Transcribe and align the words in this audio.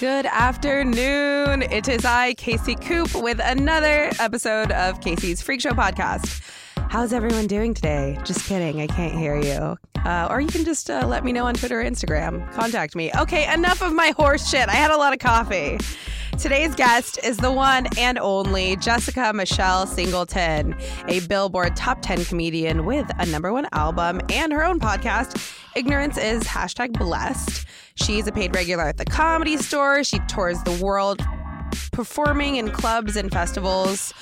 Good 0.00 0.26
afternoon. 0.26 1.62
It 1.62 1.88
is 1.88 2.04
I, 2.04 2.34
Kasey 2.34 2.74
Koop, 2.80 3.14
with 3.22 3.40
another 3.40 4.10
episode 4.18 4.72
of 4.72 4.98
Kasey's 4.98 5.40
Freak 5.40 5.60
Show 5.60 5.70
podcast. 5.70 6.42
How's 6.94 7.12
everyone 7.12 7.48
doing 7.48 7.74
today? 7.74 8.16
Just 8.22 8.46
kidding. 8.46 8.80
I 8.80 8.86
can't 8.86 9.18
hear 9.18 9.34
you. 9.34 9.76
Uh, 10.08 10.28
or 10.30 10.40
you 10.40 10.46
can 10.46 10.64
just 10.64 10.88
uh, 10.88 11.04
let 11.04 11.24
me 11.24 11.32
know 11.32 11.44
on 11.44 11.54
Twitter 11.54 11.80
or 11.80 11.84
Instagram. 11.84 12.48
Contact 12.52 12.94
me. 12.94 13.10
Okay, 13.18 13.52
enough 13.52 13.82
of 13.82 13.92
my 13.92 14.14
horse 14.16 14.48
shit. 14.48 14.68
I 14.68 14.74
had 14.74 14.92
a 14.92 14.96
lot 14.96 15.12
of 15.12 15.18
coffee. 15.18 15.76
Today's 16.38 16.72
guest 16.76 17.18
is 17.24 17.36
the 17.36 17.50
one 17.50 17.88
and 17.98 18.16
only 18.20 18.76
Jessica 18.76 19.32
Michelle 19.34 19.88
Singleton, 19.88 20.76
a 21.08 21.18
Billboard 21.26 21.74
top 21.74 21.98
10 22.00 22.26
comedian 22.26 22.84
with 22.84 23.10
a 23.18 23.26
number 23.26 23.52
one 23.52 23.66
album 23.72 24.20
and 24.30 24.52
her 24.52 24.64
own 24.64 24.78
podcast. 24.78 25.52
Ignorance 25.74 26.16
is 26.16 26.44
hashtag 26.44 26.96
blessed. 26.96 27.66
She's 27.96 28.28
a 28.28 28.32
paid 28.32 28.54
regular 28.54 28.84
at 28.84 28.98
the 28.98 29.04
comedy 29.04 29.56
store. 29.56 30.04
She 30.04 30.20
tours 30.28 30.62
the 30.62 30.80
world 30.80 31.24
performing 31.90 32.56
in 32.56 32.70
clubs 32.70 33.16
and 33.16 33.32
festivals. 33.32 34.14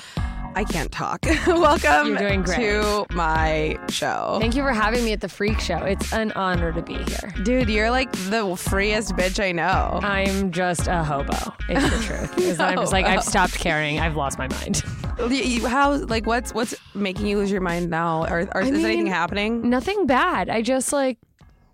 I 0.55 0.63
can't 0.63 0.91
talk. 0.91 1.25
Welcome 1.47 2.09
You're 2.09 2.17
doing 2.17 2.43
great. 2.43 2.57
to 2.57 3.05
my 3.11 3.77
show. 3.89 4.37
Thank 4.39 4.55
you 4.55 4.61
for 4.61 4.71
having 4.71 5.03
me 5.03 5.11
at 5.13 5.21
the 5.21 5.27
Freak 5.29 5.59
Show. 5.59 5.77
It's 5.77 6.13
an 6.13 6.31
honor 6.33 6.71
to 6.71 6.81
be 6.81 6.95
here. 6.95 7.33
Dude, 7.43 7.69
you're 7.69 7.89
like 7.89 8.11
the 8.29 8.55
freest 8.55 9.15
bitch 9.15 9.43
I 9.43 9.51
know. 9.51 9.99
I'm 10.03 10.51
just 10.51 10.87
a 10.87 11.03
hobo. 11.03 11.33
It's 11.69 11.83
the 11.97 12.03
truth. 12.03 12.59
I'm 12.59 12.77
just 12.77 12.91
like 12.93 13.05
I've 13.05 13.23
stopped 13.23 13.55
caring. 13.57 13.99
I've 13.99 14.15
lost 14.15 14.37
my 14.37 14.47
mind. 14.47 14.83
How 15.67 15.93
like 15.95 16.25
what's 16.27 16.53
what's 16.53 16.75
making 16.93 17.25
you 17.27 17.37
lose 17.37 17.51
your 17.51 17.61
mind 17.61 17.89
now? 17.89 18.25
Or, 18.25 18.47
or 18.53 18.61
is 18.61 18.71
mean- 18.71 18.85
anything 18.85 19.07
happening? 19.07 19.69
Nothing 19.69 20.05
bad. 20.05 20.49
I 20.49 20.61
just 20.61 20.93
like 20.93 21.17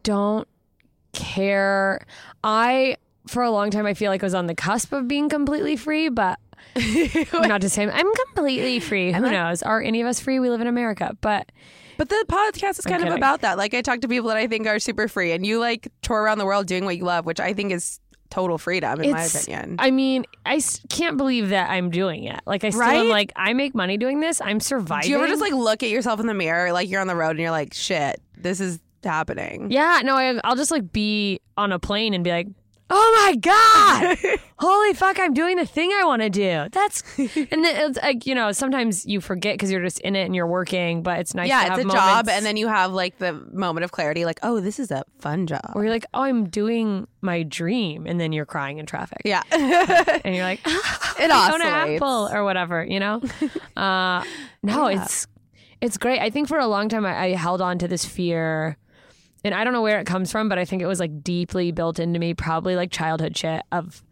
don't 0.04 0.48
care. 1.14 2.06
I 2.44 2.96
for 3.28 3.44
a 3.44 3.52
long 3.52 3.72
time 3.72 3.86
I 3.86 3.94
feel 3.94 4.10
like 4.10 4.24
I 4.24 4.26
was 4.26 4.34
on 4.34 4.48
the 4.48 4.56
cusp 4.56 4.94
of 4.94 5.08
being 5.08 5.28
completely 5.30 5.76
free, 5.76 6.10
but 6.10 6.40
not 7.34 7.62
to 7.62 7.70
say 7.70 7.90
I'm 7.90 8.14
completely 8.28 8.80
free. 8.80 9.12
Who 9.12 9.24
uh-huh. 9.26 9.32
knows? 9.32 9.64
Are 9.64 9.82
any 9.82 10.02
of 10.02 10.08
us 10.08 10.20
free? 10.20 10.40
We 10.40 10.50
live 10.50 10.62
in 10.62 10.68
America, 10.68 11.16
but 11.22 11.52
But 11.98 12.10
the 12.10 12.26
podcast 12.30 12.80
is 12.80 12.86
kind 12.86 13.06
of 13.08 13.14
about 13.14 13.42
that. 13.42 13.58
Like 13.58 13.74
I 13.74 13.82
talk 13.82 14.02
to 14.02 14.08
people 14.08 14.30
that 14.30 14.38
I 14.38 14.48
think 14.48 14.68
are 14.68 14.80
super 14.80 15.08
free, 15.08 15.32
and 15.32 15.46
you 15.46 15.60
like 15.60 15.92
tour 16.02 16.22
around 16.22 16.38
the 16.38 16.46
world 16.46 16.68
doing 16.68 16.86
what 16.86 16.98
you 16.98 17.04
love, 17.04 17.26
which 17.26 17.40
I 17.40 17.54
think 17.54 17.72
is 17.72 18.00
total 18.30 18.58
freedom, 18.60 19.02
in 19.02 19.12
my 19.12 19.24
opinion. 19.24 19.76
I 19.80 19.90
mean, 19.90 20.24
I 20.46 20.58
s- 20.58 20.82
can't 20.90 21.18
believe 21.18 21.50
that 21.50 21.72
I'm 21.72 21.90
doing 21.90 22.26
it. 22.26 22.40
Like, 22.46 22.64
I 22.64 22.70
still 22.70 22.82
Right? 22.82 22.98
am 23.00 23.10
like, 23.10 23.34
I 23.36 23.54
make 23.54 23.74
money 23.74 23.98
doing 23.98 24.20
this. 24.20 24.40
I'm 24.40 24.60
surviving. 24.60 25.06
Do 25.08 25.10
you 25.10 25.18
ever 25.18 25.28
just 25.28 25.42
like 25.42 25.54
look 25.54 25.82
at 25.82 25.90
yourself 25.90 26.20
in 26.20 26.28
the 26.28 26.36
mirror, 26.36 26.72
like 26.72 26.90
you're 26.90 27.02
on 27.02 27.08
the 27.08 27.16
road, 27.16 27.32
and 27.32 27.40
you're 27.40 27.50
like, 27.52 27.74
"Shit, 27.74 28.22
this 28.38 28.60
is 28.60 28.80
happening." 29.04 29.72
Yeah, 29.72 30.02
no, 30.04 30.16
I, 30.16 30.40
I'll 30.44 30.56
just 30.56 30.70
like 30.72 30.92
be 30.92 31.42
on 31.58 31.72
a 31.72 31.80
plane 31.80 32.14
and 32.14 32.24
be 32.24 32.30
like, 32.30 32.48
oh 32.90 33.26
my 33.26 33.36
God, 33.36 34.18
holy 34.60 34.94
fuck, 34.94 35.20
I'm 35.20 35.34
doing 35.34 35.58
the 35.58 35.66
thing 35.66 35.92
I 35.94 36.04
want 36.06 36.22
to 36.22 36.30
do. 36.30 36.68
That's, 36.72 37.04
and 37.18 37.64
then 37.64 37.90
it's 37.90 38.00
like, 38.02 38.26
you 38.26 38.36
know, 38.36 38.52
sometimes 38.52 39.06
you 39.06 39.22
forget 39.22 39.56
because 39.56 39.72
you're 39.72 39.84
just 39.84 40.00
in 40.02 40.16
it 40.16 40.24
and 40.26 40.36
you're 40.36 40.48
working, 40.48 41.04
but 41.04 41.20
it's 41.20 41.34
nice 41.34 41.50
yeah, 41.50 41.60
to 41.60 41.66
it's 41.66 41.70
have 41.70 41.80
a 41.80 41.84
moments 41.84 42.06
job, 42.06 42.30
and 42.30 42.46
then 42.46 42.58
you 42.58 42.68
have 42.68 42.92
like 42.92 43.18
the 43.18 43.34
moment 43.52 43.84
of 43.84 43.92
clarity, 43.92 44.26
like, 44.26 44.40
"Oh, 44.44 44.60
this 44.60 44.80
is 44.80 44.92
a 44.92 45.04
fun 45.20 45.48
job." 45.48 45.60
where 45.74 45.86
you're 45.86 45.94
like, 45.94 46.06
oh, 46.14 46.24
I'm 46.24 46.50
doing 46.50 47.08
my 47.22 47.44
dream. 47.44 48.06
And 48.06 48.20
then 48.20 48.34
you're 48.34 48.46
crying 48.46 48.80
in 48.80 48.86
traffic. 48.86 49.22
Yeah, 49.24 49.44
And 49.52 50.36
you're 50.36 50.44
like, 50.44 50.60
it 50.66 50.72
own 51.20 51.22
an 51.22 51.32
oscillates. 51.32 52.02
apple 52.02 52.30
or 52.32 52.44
whatever, 52.44 52.84
you 52.84 53.00
know? 53.00 53.22
uh, 53.78 54.24
no, 54.64 54.88
it's 54.88 55.28
it's 55.82 55.98
great. 55.98 56.20
I 56.20 56.30
think 56.30 56.48
for 56.48 56.60
a 56.60 56.68
long 56.68 56.90
time 56.90 57.06
I, 57.06 57.18
I 57.18 57.36
held 57.36 57.62
on 57.62 57.78
to 57.80 57.88
this 57.88 58.04
fear, 58.04 58.78
and 59.44 59.54
I 59.54 59.64
don't 59.64 59.74
know 59.74 59.82
where 59.82 60.00
it 60.00 60.06
comes 60.06 60.32
from, 60.32 60.50
but 60.50 60.58
I 60.60 60.66
think 60.66 60.82
it 60.82 60.88
was 60.88 61.00
like 61.00 61.24
deeply 61.24 61.72
built 61.72 62.00
into 62.00 62.20
me, 62.20 62.34
probably 62.34 62.76
like 62.76 62.92
childhood 62.92 63.36
shit 63.38 63.64
of. 63.72 64.04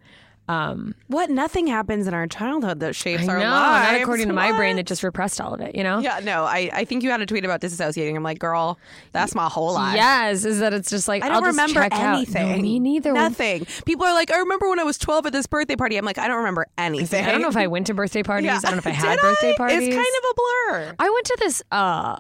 Um, 0.50 0.95
What? 1.08 1.30
Nothing 1.30 1.67
happens 1.67 2.08
in 2.08 2.14
our 2.14 2.25
childhood 2.25 2.80
that 2.80 2.95
shapes 2.95 3.28
I 3.28 3.33
our 3.33 3.38
know, 3.38 3.50
lives. 3.50 3.92
not 3.92 4.02
according 4.02 4.28
to 4.30 4.33
my 4.33 4.53
brain 4.53 4.75
What? 4.78 4.78
that 4.78 4.88
just 4.88 5.03
repressed 5.03 5.42
all 5.42 5.53
of 5.53 5.59
it, 5.59 5.75
you 5.75 5.83
know? 5.83 5.99
Yeah, 5.99 6.21
no, 6.23 6.45
I, 6.45 6.70
I 6.71 6.86
think 6.86 7.04
you 7.04 7.11
had 7.11 7.20
a 7.20 7.26
tweet 7.26 7.43
about 7.43 7.60
disassociating. 7.60 8.16
I'm 8.16 8.23
like, 8.23 8.39
girl, 8.39 8.80
that's 9.11 9.36
my 9.36 9.49
whole 9.49 9.73
life. 9.73 9.98
Yes, 9.98 10.45
is 10.45 10.60
that 10.61 10.71
it's 10.71 10.89
just 10.89 11.10
like 11.10 11.21
I 11.21 11.27
I'll 11.27 11.42
don't 11.42 11.54
just 11.54 11.76
remember 11.76 11.93
anything. 11.93 12.49
No, 12.49 12.61
me 12.61 12.80
neither. 12.80 13.11
Nothing. 13.11 13.66
People 13.86 14.05
are 14.05 14.14
like, 14.14 14.32
I 14.32 14.37
remember 14.37 14.70
when 14.70 14.80
I 14.80 14.86
was 14.86 14.98
12 14.98 15.26
at 15.26 15.33
this 15.33 15.48
birthday 15.48 15.76
party. 15.76 15.98
I'm 15.98 16.05
like, 16.05 16.17
I 16.17 16.30
don't 16.30 16.37
remember 16.37 16.66
anything. 16.77 17.26
I 17.26 17.32
don't 17.33 17.42
know 17.42 17.49
if 17.49 17.58
I 17.58 17.67
went 17.67 17.87
to 17.87 17.93
birthday 17.93 18.23
parties. 18.32 18.45
Yeah. 18.45 18.60
I 18.60 18.61
don't 18.61 18.71
know 18.71 18.77
if 18.77 18.87
I 18.87 18.92
had 18.92 19.16
Did 19.16 19.21
birthday 19.23 19.52
I? 19.52 19.58
parties. 19.58 19.83
It's 19.83 19.95
kind 19.98 20.08
of 20.08 20.32
a 20.32 20.33
blur. 20.33 20.95
I 20.98 21.10
went 21.10 21.26
to 21.26 21.37
this 21.42 21.61
uh 21.73 22.16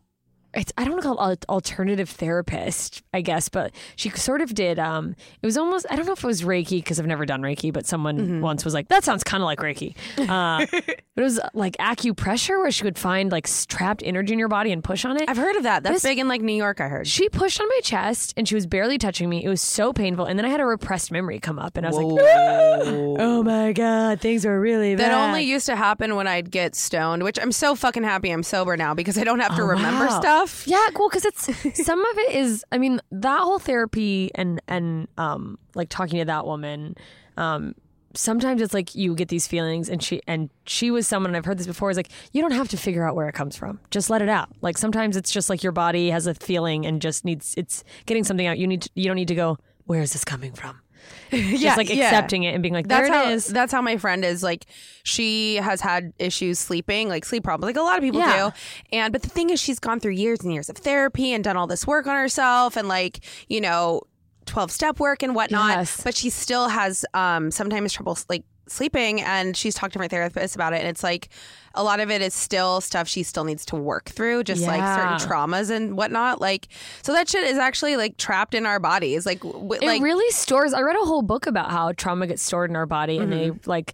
it's 0.57 0.73
I 0.77 0.83
don't 0.83 0.93
want 0.93 1.03
to 1.03 1.07
call 1.15 1.29
it 1.29 1.45
alternative 1.47 2.09
therapist, 2.09 3.01
I 3.13 3.21
guess, 3.21 3.47
but 3.47 3.71
she 3.95 4.09
sort 4.09 4.41
of 4.41 4.53
did 4.53 4.79
um 4.79 5.15
it 5.41 5.45
was 5.45 5.57
almost 5.57 5.85
I 5.89 5.95
don't 5.95 6.05
know 6.05 6.13
if 6.13 6.23
it 6.23 6.27
was 6.27 6.41
Reiki 6.41 6.79
because 6.79 6.99
I've 6.99 7.05
never 7.05 7.25
done 7.25 7.41
Reiki, 7.41 7.71
but 7.71 7.85
someone 7.85 8.17
Mm-hmm. 8.17 8.41
once 8.41 8.65
was 8.65 8.73
like 8.73 8.87
that 8.89 9.03
sounds 9.03 9.23
kind 9.23 9.41
of 9.43 9.45
like 9.45 9.59
Reiki. 9.59 9.95
Uh 10.17 10.65
but 10.71 11.21
it 11.21 11.21
was 11.21 11.39
like 11.53 11.77
acupressure 11.77 12.57
where 12.59 12.71
she 12.71 12.83
would 12.83 12.97
find 12.97 13.31
like 13.31 13.47
trapped 13.67 14.01
energy 14.05 14.33
in 14.33 14.39
your 14.39 14.47
body 14.47 14.71
and 14.71 14.83
push 14.83 15.05
on 15.05 15.15
it. 15.17 15.29
I've 15.29 15.37
heard 15.37 15.55
of 15.55 15.63
that. 15.63 15.83
That's 15.83 15.95
This- 15.97 16.03
big 16.03 16.17
in 16.19 16.27
like 16.27 16.41
New 16.41 16.55
York, 16.55 16.81
I 16.81 16.87
heard. 16.87 17.07
she 17.07 17.29
pushed 17.29 17.61
on 17.61 17.67
my 17.69 17.79
chest 17.83 18.33
and 18.35 18.47
she 18.47 18.55
was 18.55 18.65
barely 18.65 18.97
touching 18.97 19.29
me. 19.29 19.43
It 19.43 19.49
was 19.49 19.61
so 19.61 19.93
painful. 19.93 20.25
And 20.25 20.37
then 20.39 20.45
I 20.45 20.49
had 20.49 20.59
a 20.59 20.65
repressed 20.65 21.11
memory 21.11 21.39
come 21.39 21.59
up 21.59 21.77
and 21.77 21.85
I 21.85 21.89
was 21.89 21.97
like, 21.97 22.07
oh 23.19 23.43
my 23.43 23.73
God, 23.73 24.19
things 24.21 24.45
are 24.45 24.59
really 24.59 24.95
bad. 24.95 25.11
That 25.11 25.27
only 25.27 25.43
used 25.43 25.65
to 25.67 25.75
happen 25.75 26.15
when 26.15 26.27
I'd 26.27 26.49
get 26.51 26.75
stoned, 26.75 27.23
which 27.23 27.37
I'm 27.39 27.51
so 27.51 27.75
fucking 27.75 28.03
happy 28.03 28.31
I'm 28.31 28.43
sober 28.43 28.75
now 28.77 28.93
because 28.93 29.17
I 29.17 29.23
don't 29.23 29.39
have 29.39 29.55
to 29.55 29.63
remember 29.63 30.05
Oh, 30.05 30.07
wow. 30.09 30.19
stuff. 30.19 30.46
Yeah, 30.65 30.87
cool. 30.93 31.09
Because 31.09 31.25
it's 31.25 31.45
some 31.85 32.03
of 32.03 32.17
it 32.17 32.35
is. 32.35 32.63
I 32.71 32.77
mean, 32.77 32.99
that 33.11 33.41
whole 33.41 33.59
therapy 33.59 34.31
and 34.35 34.61
and 34.67 35.07
um 35.17 35.57
like 35.75 35.89
talking 35.89 36.19
to 36.19 36.25
that 36.25 36.45
woman, 36.45 36.95
um. 37.37 37.75
Sometimes 38.13 38.63
it's 38.63 38.73
like 38.73 38.95
you 38.95 39.13
get 39.13 39.27
these 39.27 39.45
feelings, 39.45 39.89
and 39.89 40.01
she 40.01 40.21
and 40.25 40.49
she 40.65 40.89
was 40.89 41.05
someone 41.05 41.29
and 41.29 41.37
I've 41.37 41.45
heard 41.45 41.59
this 41.59 41.67
before. 41.67 41.91
Is 41.91 41.97
like 41.97 42.09
you 42.31 42.41
don't 42.41 42.51
have 42.53 42.67
to 42.69 42.77
figure 42.77 43.07
out 43.07 43.15
where 43.15 43.29
it 43.29 43.33
comes 43.33 43.55
from; 43.55 43.79
just 43.91 44.09
let 44.09 44.23
it 44.23 44.29
out. 44.29 44.49
Like 44.61 44.77
sometimes 44.79 45.15
it's 45.15 45.29
just 45.29 45.51
like 45.51 45.61
your 45.61 45.73
body 45.73 46.09
has 46.09 46.25
a 46.25 46.33
feeling 46.33 46.87
and 46.87 46.99
just 46.99 47.25
needs 47.25 47.53
it's 47.57 47.83
getting 48.07 48.23
something 48.23 48.47
out. 48.47 48.57
You 48.57 48.65
need 48.65 48.81
to, 48.83 48.89
you 48.95 49.05
don't 49.05 49.17
need 49.17 49.27
to 49.27 49.35
go. 49.35 49.59
Where 49.85 50.01
is 50.01 50.13
this 50.13 50.25
coming 50.25 50.53
from? 50.53 50.79
yeah, 51.31 51.57
just 51.57 51.77
like 51.77 51.89
yeah. 51.89 52.05
accepting 52.05 52.43
it 52.43 52.53
and 52.53 52.61
being 52.63 52.73
like, 52.73 52.87
there 52.87 52.99
That's 53.01 53.09
it 53.09 53.13
how 53.13 53.29
is. 53.31 53.47
that's 53.47 53.71
how 53.73 53.81
my 53.81 53.97
friend 53.97 54.23
is. 54.23 54.43
Like 54.43 54.65
she 55.03 55.55
has 55.55 55.81
had 55.81 56.13
issues 56.19 56.59
sleeping, 56.59 57.09
like 57.09 57.25
sleep 57.25 57.43
problems, 57.43 57.69
like 57.69 57.77
a 57.77 57.85
lot 57.85 57.97
of 57.97 58.03
people 58.03 58.19
Yeah. 58.21 58.49
do. 58.49 58.55
And 58.97 59.11
but 59.11 59.21
the 59.23 59.29
thing 59.29 59.49
is, 59.49 59.59
she's 59.59 59.79
gone 59.79 59.99
through 59.99 60.13
years 60.13 60.39
and 60.41 60.53
years 60.53 60.69
of 60.69 60.77
therapy 60.77 61.33
and 61.33 61.43
done 61.43 61.57
all 61.57 61.67
this 61.67 61.85
work 61.85 62.07
on 62.07 62.15
herself, 62.15 62.77
and 62.77 62.87
like 62.87 63.19
you 63.49 63.59
know, 63.61 64.01
twelve 64.45 64.71
step 64.71 64.99
work 64.99 65.21
and 65.23 65.35
whatnot. 65.35 65.77
Yes. 65.77 66.01
But 66.03 66.15
she 66.15 66.29
still 66.29 66.69
has 66.69 67.05
um 67.13 67.51
sometimes 67.51 67.93
trouble 67.93 68.17
like 68.29 68.43
sleeping, 68.69 69.21
and 69.21 69.55
she's 69.55 69.75
talked 69.75 69.93
to 69.93 69.99
my 69.99 70.07
therapist 70.07 70.55
about 70.55 70.73
it. 70.73 70.79
And 70.79 70.87
it's 70.87 71.03
like 71.03 71.29
a 71.75 71.83
lot 71.83 71.99
of 71.99 72.09
it 72.09 72.21
is 72.21 72.33
still 72.33 72.81
stuff 72.81 73.07
she 73.07 73.21
still 73.23 73.43
needs 73.43 73.65
to 73.67 73.75
work 73.75 74.05
through, 74.09 74.43
just 74.43 74.65
like 74.65 74.81
certain 74.81 75.29
traumas 75.29 75.69
and 75.69 75.95
whatnot. 75.97 76.41
Like 76.41 76.67
so 77.03 77.13
that 77.13 77.29
shit 77.29 77.43
is 77.43 77.57
actually 77.57 77.97
like 77.97 78.17
trapped 78.17 78.53
in 78.55 78.65
our 78.65 78.79
bodies. 78.79 79.25
Like 79.25 79.41
w- 79.41 79.73
it 79.73 79.83
like 79.83 80.01
really 80.01 80.29
stores 80.31 80.73
i 80.73 80.81
read 80.81 80.95
a 80.95 81.05
whole 81.05 81.21
book 81.21 81.45
about 81.47 81.69
how 81.71 81.91
trauma 81.91 82.25
gets 82.27 82.41
stored 82.41 82.69
in 82.69 82.75
our 82.75 82.85
body 82.85 83.17
and 83.17 83.31
they 83.31 83.49
Mm-hmm. 83.49 83.69
like 83.69 83.93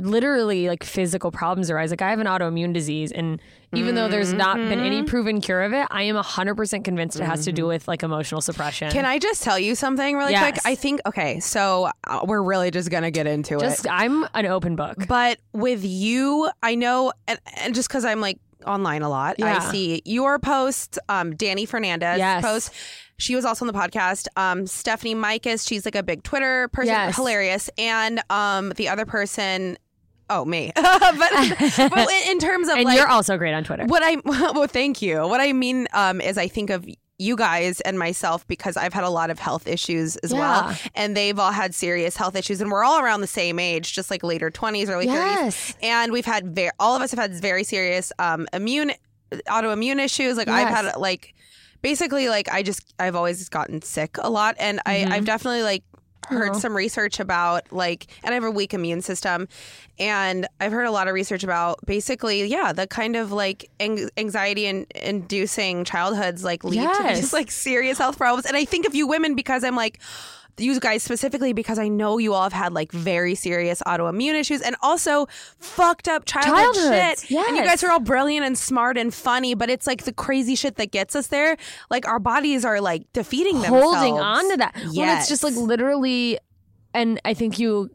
literally 0.00 0.68
like 0.68 0.84
physical 0.84 1.30
problems 1.30 1.70
arise 1.70 1.90
like 1.90 2.02
i 2.02 2.10
have 2.10 2.20
an 2.20 2.26
autoimmune 2.26 2.72
disease 2.72 3.10
and 3.12 3.40
even 3.74 3.94
though 3.94 4.08
there's 4.08 4.32
not 4.32 4.56
been 4.56 4.78
any 4.78 4.98
Mm-hmm. 4.98 5.06
proven 5.06 5.40
cure 5.40 5.62
of 5.62 5.72
it 5.72 5.86
i 5.90 6.02
am 6.02 6.14
100% 6.16 6.84
convinced 6.84 7.18
it 7.20 7.24
has 7.24 7.44
to 7.44 7.52
do 7.52 7.66
with 7.66 7.86
like 7.88 8.02
emotional 8.02 8.40
suppression 8.40 8.90
Can 8.90 9.04
I 9.04 9.18
just 9.18 9.42
tell 9.42 9.58
you 9.58 9.74
something 9.74 10.16
really 10.16 10.32
Yes. 10.32 10.52
quick? 10.52 10.62
I 10.64 10.74
think 10.74 11.00
okay, 11.06 11.40
so 11.40 11.90
uh, 12.06 12.20
we're 12.24 12.42
really 12.42 12.70
just 12.70 12.90
gonna 12.90 13.10
get 13.10 13.26
into 13.26 13.58
just 13.58 13.84
it. 13.86 13.90
i'm 13.92 14.26
an 14.34 14.46
open 14.46 14.76
book 14.76 15.06
But 15.08 15.38
with 15.52 15.84
you, 15.84 16.50
I 16.62 16.74
know, 16.74 17.12
and, 17.26 17.38
and 17.58 17.74
just 17.74 17.88
because 17.88 18.04
I'm 18.04 18.20
like 18.20 18.38
online 18.66 19.02
a 19.02 19.08
lot, 19.08 19.36
Yeah. 19.38 19.56
I 19.58 19.70
see 19.72 20.02
your 20.04 20.38
post, 20.38 20.98
um, 21.08 21.32
Dani 21.34 21.66
Fernandez 21.68 22.18
Yes. 22.18 22.44
post. 22.44 22.72
She 23.20 23.34
was 23.34 23.44
also 23.44 23.66
on 23.66 23.72
the 23.72 23.78
podcast. 23.78 24.26
Um, 24.36 24.66
Stephanie 24.66 25.14
Mikas, 25.14 25.66
she's 25.66 25.84
like 25.84 25.94
a 25.96 26.02
big 26.02 26.22
Twitter 26.22 26.68
person, 26.68 26.92
Yes. 26.94 27.16
hilarious. 27.16 27.68
And 27.78 28.20
um, 28.30 28.70
the 28.76 28.88
other 28.88 29.06
person, 29.06 29.76
oh 30.30 30.44
me, 30.44 30.72
but, 30.76 31.18
but 31.76 32.10
in 32.26 32.38
terms 32.38 32.68
of 32.68 32.76
and 32.76 32.84
like, 32.84 32.96
you're 32.98 33.08
also 33.08 33.36
great 33.36 33.54
on 33.54 33.64
twitter 33.64 33.84
what 33.86 34.02
I 34.02 34.16
well, 34.24 34.66
thank 34.66 35.02
you. 35.02 35.20
What 35.26 35.40
I 35.40 35.52
mean 35.52 35.88
um, 35.92 36.20
is, 36.20 36.36
I 36.38 36.48
think 36.48 36.70
of 36.70 36.86
you 37.20 37.34
guys 37.34 37.80
and 37.80 37.98
myself 37.98 38.46
because 38.46 38.76
I've 38.76 38.94
had 38.94 39.02
a 39.02 39.10
lot 39.10 39.30
of 39.30 39.40
health 39.40 39.66
issues 39.66 40.16
as 40.18 40.32
well, 40.32 40.72
and 40.94 41.16
they've 41.16 41.36
all 41.38 41.50
had 41.50 41.74
serious 41.74 42.16
health 42.16 42.36
issues, 42.36 42.60
and 42.60 42.70
we're 42.70 42.84
all 42.84 43.00
around 43.00 43.22
the 43.22 43.26
same 43.26 43.58
age, 43.58 43.92
just 43.94 44.10
like 44.10 44.22
later 44.22 44.50
twenties, 44.50 44.88
early 44.88 45.06
Yes. 45.06 45.56
thirties, 45.72 45.76
and 45.82 46.12
we've 46.12 46.26
had 46.26 46.54
very, 46.54 46.70
all 46.78 46.94
of 46.94 47.02
us 47.02 47.10
have 47.10 47.18
had 47.18 47.32
very 47.34 47.64
serious 47.64 48.12
um, 48.20 48.46
immune 48.52 48.92
autoimmune 49.46 49.98
issues. 50.02 50.36
Like 50.36 50.48
I've 50.48 50.68
had 50.68 50.96
like 50.96 51.34
basically 51.82 52.28
like 52.28 52.48
I 52.50 52.62
just 52.62 52.94
I've 52.98 53.16
always 53.16 53.48
gotten 53.48 53.82
sick 53.82 54.16
a 54.18 54.30
lot, 54.30 54.54
and 54.58 54.78
Mm-hmm. 54.86 55.12
I 55.12 55.16
I've 55.16 55.24
definitely 55.24 55.62
like 55.62 55.82
heard 56.28 56.50
uh-huh. 56.50 56.60
some 56.60 56.76
research 56.76 57.20
about 57.20 57.72
like 57.72 58.06
and 58.22 58.32
I 58.32 58.34
have 58.34 58.44
a 58.44 58.50
weak 58.50 58.74
immune 58.74 59.02
system 59.02 59.48
and 59.98 60.46
I've 60.60 60.72
heard 60.72 60.86
a 60.86 60.90
lot 60.90 61.08
of 61.08 61.14
research 61.14 61.42
about 61.44 61.84
basically 61.86 62.44
yeah 62.46 62.72
the 62.72 62.86
kind 62.86 63.16
of 63.16 63.32
like 63.32 63.68
ang- 63.80 64.10
anxiety 64.16 64.66
and 64.66 64.86
inducing 64.94 65.84
childhoods 65.84 66.44
like 66.44 66.64
lead 66.64 66.76
to 66.76 66.82
Yes. 66.82 67.20
these 67.20 67.32
like 67.32 67.50
serious 67.50 67.98
health 67.98 68.16
problems 68.18 68.46
and 68.46 68.56
I 68.56 68.64
think 68.64 68.86
of 68.86 68.94
you 68.94 69.06
women 69.06 69.34
because 69.34 69.64
I'm 69.64 69.76
like 69.76 70.00
you 70.58 70.78
guys 70.80 71.02
specifically 71.02 71.52
because 71.52 71.78
I 71.78 71.88
know 71.88 72.18
you 72.18 72.34
all 72.34 72.42
have 72.42 72.52
had 72.52 72.72
like 72.72 72.92
very 72.92 73.34
serious 73.34 73.82
autoimmune 73.86 74.34
issues 74.34 74.60
and 74.60 74.76
also 74.82 75.26
fucked 75.58 76.08
up 76.08 76.24
childhood 76.24 76.74
Childhoods, 76.74 77.24
shit. 77.26 77.48
And 77.48 77.56
you 77.56 77.64
guys 77.64 77.82
are 77.84 77.90
all 77.90 78.00
brilliant 78.00 78.44
and 78.46 78.56
smart 78.58 78.98
and 78.98 79.12
funny, 79.14 79.54
but 79.54 79.70
it's 79.70 79.86
like 79.86 80.04
the 80.04 80.12
crazy 80.12 80.54
shit 80.54 80.76
that 80.76 80.90
gets 80.90 81.14
us 81.16 81.28
there. 81.28 81.56
Like 81.90 82.06
our 82.06 82.18
bodies 82.18 82.64
are 82.64 82.80
like 82.80 83.10
defeating 83.12 83.54
themselves. 83.60 83.96
holding 83.96 84.18
on 84.18 84.50
to 84.50 84.56
that. 84.58 84.74
Well, 84.94 85.18
it's 85.18 85.28
just 85.28 85.42
like 85.42 85.54
literally, 85.54 86.38
and 86.94 87.20
I 87.24 87.34
think 87.34 87.58
you 87.58 87.90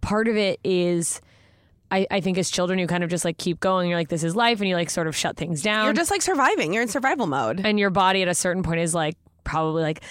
part 0.00 0.28
of 0.28 0.36
it 0.36 0.60
is. 0.64 1.20
I, 1.90 2.06
I 2.10 2.20
think 2.20 2.38
as 2.38 2.50
children 2.50 2.78
you 2.80 2.88
kind 2.88 3.04
of 3.04 3.10
just 3.10 3.24
like 3.24 3.38
keep 3.38 3.60
going 3.60 3.88
you're 3.88 3.98
like 3.98 4.08
this 4.08 4.24
is 4.24 4.34
life 4.34 4.58
and 4.58 4.68
you 4.68 4.74
like 4.74 4.90
sort 4.90 5.06
of 5.06 5.14
shut 5.14 5.36
things 5.36 5.62
down 5.62 5.84
You're 5.84 5.92
just 5.92 6.10
like 6.10 6.22
surviving. 6.22 6.72
You're 6.72 6.82
in 6.82 6.88
survival 6.88 7.26
mode. 7.26 7.60
and 7.64 7.78
your 7.78 7.90
body 7.90 8.22
at 8.22 8.26
a 8.26 8.34
certain 8.34 8.64
point 8.64 8.80
is 8.80 8.94
like 8.94 9.16
probably 9.44 9.82
like 9.82 10.02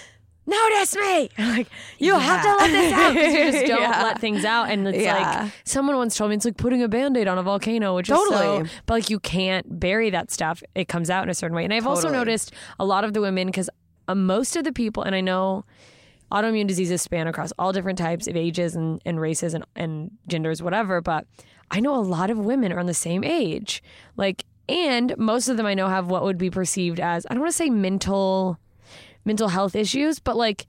notice 0.45 0.95
me 0.95 1.29
like 1.37 1.67
you 1.99 2.13
have 2.17 2.41
to 2.43 2.49
let 2.55 2.69
this 2.71 2.93
out 2.93 3.13
'cause 3.13 3.33
you 3.33 3.51
just 3.51 3.65
don't 3.67 3.81
Yeah. 3.81 4.03
let 4.03 4.19
things 4.19 4.43
out 4.43 4.69
and 4.69 4.87
it's 4.87 4.97
Yeah. 4.97 5.41
like 5.43 5.51
someone 5.63 5.95
once 5.95 6.15
told 6.17 6.29
me 6.31 6.35
it's 6.35 6.45
like 6.45 6.57
putting 6.57 6.83
a 6.83 6.87
band-aid 6.87 7.27
on 7.27 7.37
a 7.37 7.43
volcano 7.43 7.95
which 7.95 8.09
is 8.09 8.17
Totally. 8.17 8.67
so 8.67 8.73
but 8.85 8.93
like 8.95 9.09
you 9.09 9.19
can't 9.19 9.79
bury 9.79 10.09
that 10.09 10.31
stuff 10.31 10.61
it 10.75 10.87
comes 10.87 11.09
out 11.09 11.23
in 11.23 11.29
a 11.29 11.33
certain 11.33 11.55
way 11.55 11.63
and 11.63 11.73
i've 11.73 11.87
also 11.87 12.09
noticed 12.09 12.51
a 12.79 12.85
lot 12.85 13.03
of 13.03 13.13
the 13.13 13.21
women 13.21 13.47
because 13.47 13.69
uh, 14.07 14.15
most 14.15 14.55
of 14.57 14.63
the 14.65 14.73
people 14.73 15.01
and 15.03 15.15
i 15.15 15.21
know 15.21 15.63
autoimmune 16.31 16.67
diseases 16.67 17.01
span 17.01 17.27
across 17.27 17.53
all 17.59 17.71
different 17.71 17.97
types 17.97 18.27
of 18.27 18.35
ages 18.35 18.75
and, 18.75 19.01
and 19.05 19.21
races 19.21 19.53
and, 19.53 19.63
and 19.75 20.11
genders 20.27 20.61
whatever 20.61 20.99
but 20.99 21.25
i 21.71 21.79
know 21.79 21.95
a 21.95 22.01
lot 22.01 22.29
of 22.29 22.37
women 22.37 22.73
are 22.73 22.79
on 22.79 22.85
the 22.87 22.93
same 22.93 23.23
age 23.23 23.81
like 24.17 24.43
and 24.67 25.15
most 25.17 25.47
of 25.47 25.57
them 25.57 25.65
i 25.65 25.73
know 25.73 25.87
have 25.87 26.07
what 26.07 26.23
would 26.23 26.37
be 26.37 26.49
perceived 26.49 26.99
as 26.99 27.25
i 27.29 27.33
don't 27.33 27.41
want 27.41 27.51
to 27.51 27.55
say 27.57 27.69
mental 27.69 28.57
mental 29.25 29.49
health 29.49 29.75
issues, 29.75 30.19
but 30.19 30.35
like 30.35 30.65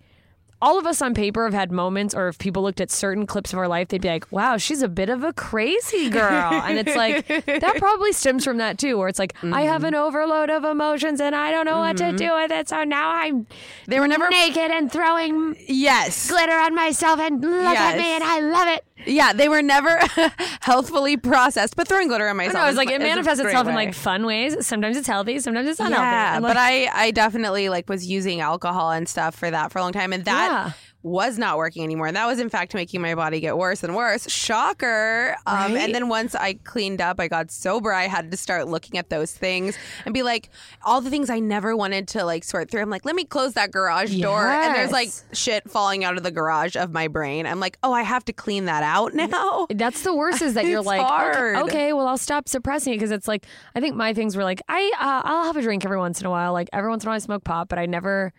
all 0.65 0.79
of 0.79 0.87
us 0.87 1.03
on 1.03 1.12
paper 1.12 1.45
have 1.45 1.53
had 1.53 1.71
moments, 1.71 2.15
or 2.15 2.29
if 2.29 2.39
people 2.39 2.62
looked 2.62 2.81
at 2.81 2.91
certain 2.91 3.27
clips 3.27 3.53
of 3.53 3.59
our 3.59 3.69
life, 3.69 3.89
they'd 3.89 4.01
be 4.01 4.09
like, 4.09 4.31
wow, 4.33 4.56
she's 4.56 4.81
a 4.81 4.89
bit 4.89 5.11
of 5.11 5.23
a 5.23 5.31
crazy 5.35 6.09
girl. 6.09 6.53
and 6.55 6.79
it's 6.79 6.97
like, 6.97 7.27
that 7.47 7.75
probably 7.77 8.12
stems 8.12 8.45
from 8.45 8.56
that 8.56 8.79
too, 8.79 8.97
where 8.97 9.09
it's 9.09 9.19
like, 9.19 9.35
I 9.43 9.62
have 9.62 9.83
mm-hmm. 9.83 9.89
an 9.89 9.95
overload 9.97 10.49
of 10.49 10.65
emotions 10.65 11.21
and 11.21 11.37
I 11.37 11.51
don't 11.51 11.67
know 11.67 11.81
what 11.81 11.99
to 11.99 12.12
do 12.12 12.25
mm-hmm. 12.25 12.43
with 12.43 12.51
it. 12.51 12.69
So 12.71 12.83
now 12.85 13.11
I'm 13.11 13.47
They 13.89 14.01
were 14.01 14.09
never 14.09 14.31
naked 14.31 14.71
and 14.71 14.91
throwing 14.91 15.55
Yes. 15.69 16.31
glitter 16.31 16.56
on 16.56 16.75
myself 16.75 17.21
and 17.21 17.43
look 17.43 17.77
at 17.77 17.99
me 17.99 18.06
and 18.06 18.25
I 18.25 18.41
love 18.41 18.69
it. 18.69 18.85
Yeah, 19.06 19.33
they 19.33 19.49
were 19.49 19.62
never 19.62 19.99
healthfully 20.61 21.17
processed, 21.17 21.77
but 21.77 21.89
throwing 21.89 22.09
glitter 22.09 22.29
on 22.29 22.37
myself. 22.37 22.55
No, 22.55 22.62
it's 22.65 22.71
is- 22.73 22.77
like 22.77 22.91
it 22.91 23.01
manifests 23.01 23.43
itself 23.45 23.67
in 23.69 23.75
like 23.75 23.95
fun 23.95 24.27
ways. 24.27 24.67
Sometimes 24.67 24.97
it's 24.97 25.06
healthy, 25.09 25.39
sometimes 25.41 25.69
it's 25.69 25.81
unhealthy. 25.81 26.01
Yeah, 26.03 26.37
And, 26.37 26.43
but 26.43 26.56
I 26.56 26.89
I 26.93 27.11
definitely 27.11 27.69
like 27.69 27.89
was 27.89 28.06
using 28.06 28.41
alcohol 28.41 28.91
and 28.91 29.09
stuff 29.09 29.35
for 29.35 29.51
that 29.51 29.73
for 29.73 29.79
a 29.79 29.83
long 29.83 29.93
time, 29.93 30.12
and 30.12 30.25
that 30.25 30.49
Yeah. 30.51 30.73
Was 31.05 31.39
not 31.39 31.59
working 31.59 31.85
anymore. 31.85 32.06
And 32.06 32.17
that 32.17 32.27
was 32.27 32.41
in 32.41 32.49
fact 32.49 32.73
making 32.73 33.03
my 33.03 33.15
body 33.15 33.39
get 33.39 33.59
worse 33.59 33.85
and 33.85 33.95
worse. 33.95 34.29
Shocker. 34.29 35.37
Um, 35.47 35.77
and 35.77 35.95
then 35.95 36.09
once 36.09 36.35
I 36.35 36.55
cleaned 36.55 37.03
up, 37.03 37.21
I 37.21 37.29
got 37.29 37.51
sober. 37.51 37.93
I 37.93 38.09
had 38.09 38.31
to 38.31 38.37
start 38.39 38.69
looking 38.69 38.99
at 38.99 39.11
those 39.11 39.31
things 39.31 39.77
and 40.06 40.15
be 40.15 40.23
like, 40.23 40.49
all 40.83 41.03
the 41.03 41.11
things 41.11 41.29
I 41.29 41.41
never 41.41 41.77
wanted 41.77 42.09
to 42.09 42.25
like 42.25 42.43
sort 42.43 42.71
through. 42.71 42.81
I'm 42.81 42.89
like, 42.89 43.05
let 43.05 43.15
me 43.15 43.25
close 43.25 43.53
that 43.53 43.71
garage 43.71 44.19
door, 44.19 44.47
and 44.47 44.75
there's 44.75 44.91
like 44.93 45.11
shit 45.33 45.71
falling 45.71 46.05
out 46.05 46.17
of 46.17 46.23
the 46.23 46.31
garage 46.31 46.75
of 46.75 46.91
my 46.91 47.09
brain. 47.09 47.47
I'm 47.47 47.61
like, 47.61 47.79
oh, 47.83 47.93
I 47.93 48.03
have 48.03 48.25
to 48.25 48.33
clean 48.33 48.65
that 48.65 48.83
out 48.83 49.12
now. 49.12 49.67
That's 49.71 50.03
the 50.03 50.15
worst 50.15 50.41
is 50.41 50.55
that 50.55 50.65
you're 50.67 50.83
like, 50.83 51.03
okay, 51.03 51.61
okay, 51.61 51.93
well, 51.93 52.09
I'll 52.09 52.17
stop 52.17 52.49
suppressing 52.49 52.95
it 52.95 52.97
because 52.97 53.11
it's 53.11 53.29
like, 53.29 53.45
I 53.75 53.81
think 53.81 53.95
my 53.95 54.15
things 54.15 54.37
were 54.37 54.45
like, 54.45 54.62
I, 54.69 54.91
uh, 54.99 55.23
I'll 55.29 55.45
have 55.45 55.59
a 55.59 55.62
drink 55.62 55.85
every 55.85 55.99
once 55.99 56.21
in 56.21 56.27
a 56.27 56.31
while. 56.31 56.55
Like 56.55 56.71
every 56.73 56.89
once 56.89 57.05
in 57.05 57.09
a 57.09 57.11
while 57.11 57.17
I 57.17 57.19
smoke 57.19 57.45
pot, 57.45 57.69
but 57.69 57.79
I 57.79 57.85
never, 57.85 58.33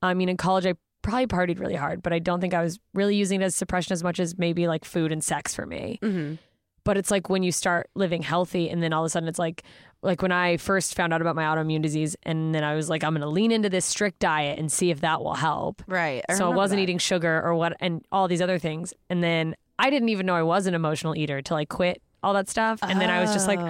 I 0.00 0.14
mean, 0.14 0.28
in 0.28 0.36
college, 0.36 0.66
I 0.66 0.74
probably 1.02 1.26
partied 1.26 1.58
really 1.60 1.74
hard, 1.74 2.02
but 2.02 2.12
I 2.12 2.18
don't 2.18 2.40
think 2.40 2.54
I 2.54 2.62
was 2.62 2.78
really 2.94 3.16
using 3.16 3.40
it 3.40 3.44
as 3.44 3.54
suppression 3.54 3.92
as 3.92 4.02
much 4.02 4.18
as 4.20 4.38
maybe 4.38 4.66
like 4.68 4.84
food 4.84 5.12
and 5.12 5.22
sex 5.22 5.54
for 5.54 5.66
me. 5.66 5.98
Mm-hmm. 6.02 6.34
But 6.84 6.96
it's 6.96 7.10
like 7.12 7.28
when 7.30 7.42
you 7.44 7.52
start 7.52 7.88
living 7.94 8.22
healthy 8.22 8.68
and 8.68 8.82
then 8.82 8.92
all 8.92 9.02
of 9.02 9.06
a 9.06 9.10
sudden 9.10 9.28
it's 9.28 9.38
like, 9.38 9.62
like 10.02 10.20
when 10.20 10.32
I 10.32 10.56
first 10.56 10.96
found 10.96 11.12
out 11.12 11.20
about 11.20 11.36
my 11.36 11.44
autoimmune 11.44 11.80
disease 11.82 12.16
and 12.24 12.52
then 12.52 12.64
I 12.64 12.74
was 12.74 12.90
like, 12.90 13.04
I'm 13.04 13.12
going 13.12 13.20
to 13.22 13.28
lean 13.28 13.52
into 13.52 13.68
this 13.70 13.84
strict 13.84 14.18
diet 14.18 14.58
and 14.58 14.70
see 14.70 14.90
if 14.90 15.00
that 15.02 15.22
will 15.22 15.34
help 15.34 15.82
Right. 15.86 16.24
so 16.34 16.50
I 16.50 16.54
wasn't 16.54 16.78
that. 16.78 16.82
eating 16.82 16.98
sugar 16.98 17.40
or 17.44 17.54
what 17.54 17.76
and 17.78 18.04
all 18.10 18.26
these 18.26 18.42
other 18.42 18.58
things. 18.58 18.92
And 19.08 19.22
then 19.22 19.54
I 19.78 19.90
didn't 19.90 20.08
even 20.08 20.26
know 20.26 20.34
I 20.34 20.42
was 20.42 20.66
an 20.66 20.74
emotional 20.74 21.16
eater 21.16 21.40
till 21.40 21.56
I 21.56 21.64
quit 21.66 22.02
all 22.24 22.34
that 22.34 22.48
stuff. 22.48 22.80
And 22.82 23.00
then 23.00 23.10
I 23.10 23.20
was 23.20 23.32
just 23.32 23.46
like, 23.46 23.60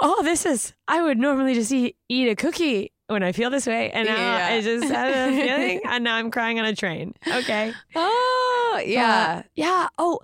oh, 0.00 0.22
this 0.22 0.46
is 0.46 0.72
I 0.88 1.02
would 1.02 1.18
normally 1.18 1.54
just 1.54 1.72
eat 1.72 1.96
eat 2.08 2.28
a 2.28 2.36
cookie 2.36 2.92
when 3.08 3.22
I 3.22 3.32
feel 3.32 3.50
this 3.50 3.66
way. 3.66 3.90
And 3.90 4.08
now 4.08 4.16
Yeah. 4.16 4.48
I 4.50 4.60
just 4.60 4.88
had 4.88 5.12
a 5.32 5.36
feeling 5.46 5.80
and 5.84 6.04
now 6.04 6.16
I'm 6.16 6.30
crying 6.30 6.58
on 6.58 6.64
a 6.64 6.74
train. 6.74 7.14
Okay. 7.26 7.72
oh 7.94 8.82
yeah. 8.84 9.38
Uh, 9.38 9.48
yeah. 9.54 9.88
Oh 9.98 10.20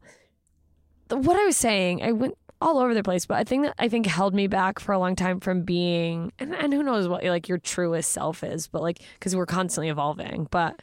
the- 1.09 1.17
what 1.17 1.37
I 1.37 1.45
was 1.45 1.57
saying, 1.57 2.03
I 2.03 2.13
went 2.13 2.37
all 2.61 2.79
over 2.79 2.95
the 2.95 3.03
place, 3.03 3.27
but 3.27 3.39
I 3.39 3.45
think 3.45 3.65
that 3.65 3.75
I 3.79 3.89
think 3.89 4.07
held 4.07 4.35
me 4.35 4.47
back 4.47 4.79
for 4.79 4.93
a 4.93 4.99
long 4.99 5.17
time 5.17 5.41
from 5.41 5.63
being 5.63 6.33
and, 6.39 6.55
and 6.55 6.73
who 6.73 6.83
knows 6.83 7.09
what 7.09 7.25
like 7.25 7.49
your 7.49 7.59
truest 7.59 8.11
self 8.13 8.43
is, 8.45 8.67
but 8.69 8.83
like 8.83 9.01
because 9.15 9.35
we're 9.35 9.47
constantly 9.47 9.89
evolving, 9.89 10.47
but 10.51 10.81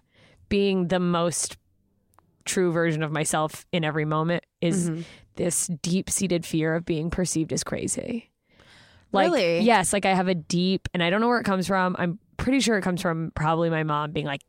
being 0.50 0.88
the 0.88 1.00
most 1.00 1.58
true 2.46 2.72
version 2.72 3.04
of 3.04 3.12
myself 3.12 3.66
in 3.72 3.84
every 3.86 4.06
moment 4.06 4.44
is 4.60 4.90
Mhm. 4.90 5.04
this 5.36 5.68
deep 5.68 6.10
seated 6.10 6.46
fear 6.46 6.74
of 6.76 6.84
being 6.84 7.10
perceived 7.12 7.54
as 7.54 7.64
crazy. 7.64 8.32
Like 9.12 9.32
Really? 9.32 9.62
yes, 9.62 9.92
like 9.94 10.06
I 10.06 10.14
have 10.14 10.28
a 10.28 10.36
deep 10.36 10.88
and 10.94 11.02
I 11.02 11.10
don't 11.10 11.22
know 11.22 11.28
where 11.28 11.40
it 11.40 11.46
comes 11.46 11.68
from. 11.68 11.96
I'm 12.00 12.20
pretty 12.38 12.60
sure 12.60 12.78
it 12.78 12.82
comes 12.82 13.02
from 13.02 13.32
probably 13.36 13.70
my 13.70 13.84
mom 13.84 14.12
being 14.12 14.26
like, 14.26 14.42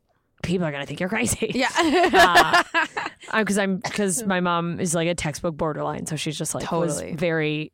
people 0.43 0.67
are 0.67 0.73
gonna 0.73 0.87
think 0.87 1.01
you're 1.01 1.09
crazy. 1.09 1.51
Yeah. 1.55 2.62
because 3.33 3.59
uh, 3.59 3.62
I'm 3.62 3.77
because 3.79 4.25
my 4.25 4.41
mom 4.41 4.81
is 4.81 4.95
like 4.95 5.09
a 5.09 5.15
textbook 5.15 5.57
borderline, 5.57 6.07
so 6.07 6.17
she's 6.17 6.37
just 6.37 6.55
like 6.55 6.65
Totally. 6.65 7.12
was 7.12 7.21
very 7.21 7.73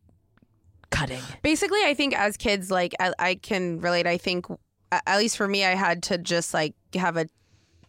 cutting. 0.91 1.21
Basically, 1.43 1.81
I 1.85 1.95
think 1.95 2.17
as 2.19 2.37
kids, 2.37 2.71
like 2.71 2.95
I, 3.01 3.13
I 3.19 3.35
can 3.37 3.81
relate. 3.81 4.07
I 4.07 4.19
think, 4.19 4.47
at 4.93 5.19
least 5.19 5.37
for 5.37 5.47
me, 5.49 5.65
I 5.65 5.75
had 5.75 6.03
to 6.05 6.19
just 6.19 6.55
like 6.55 6.75
have 6.95 7.17
a 7.17 7.27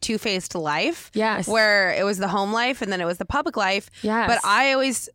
two 0.02 0.18
faced 0.20 0.54
life 0.54 1.10
Yes, 1.14 1.48
where 1.48 1.92
it 1.92 2.04
was 2.04 2.18
the 2.20 2.28
home 2.28 2.52
life 2.54 2.82
and 2.84 2.92
then 2.92 3.02
it 3.02 3.06
was 3.06 3.18
the 3.18 3.26
public 3.26 3.58
life. 3.58 3.90
yes, 4.04 4.28
But 4.30 4.40
I 4.48 4.74
always, 4.74 5.10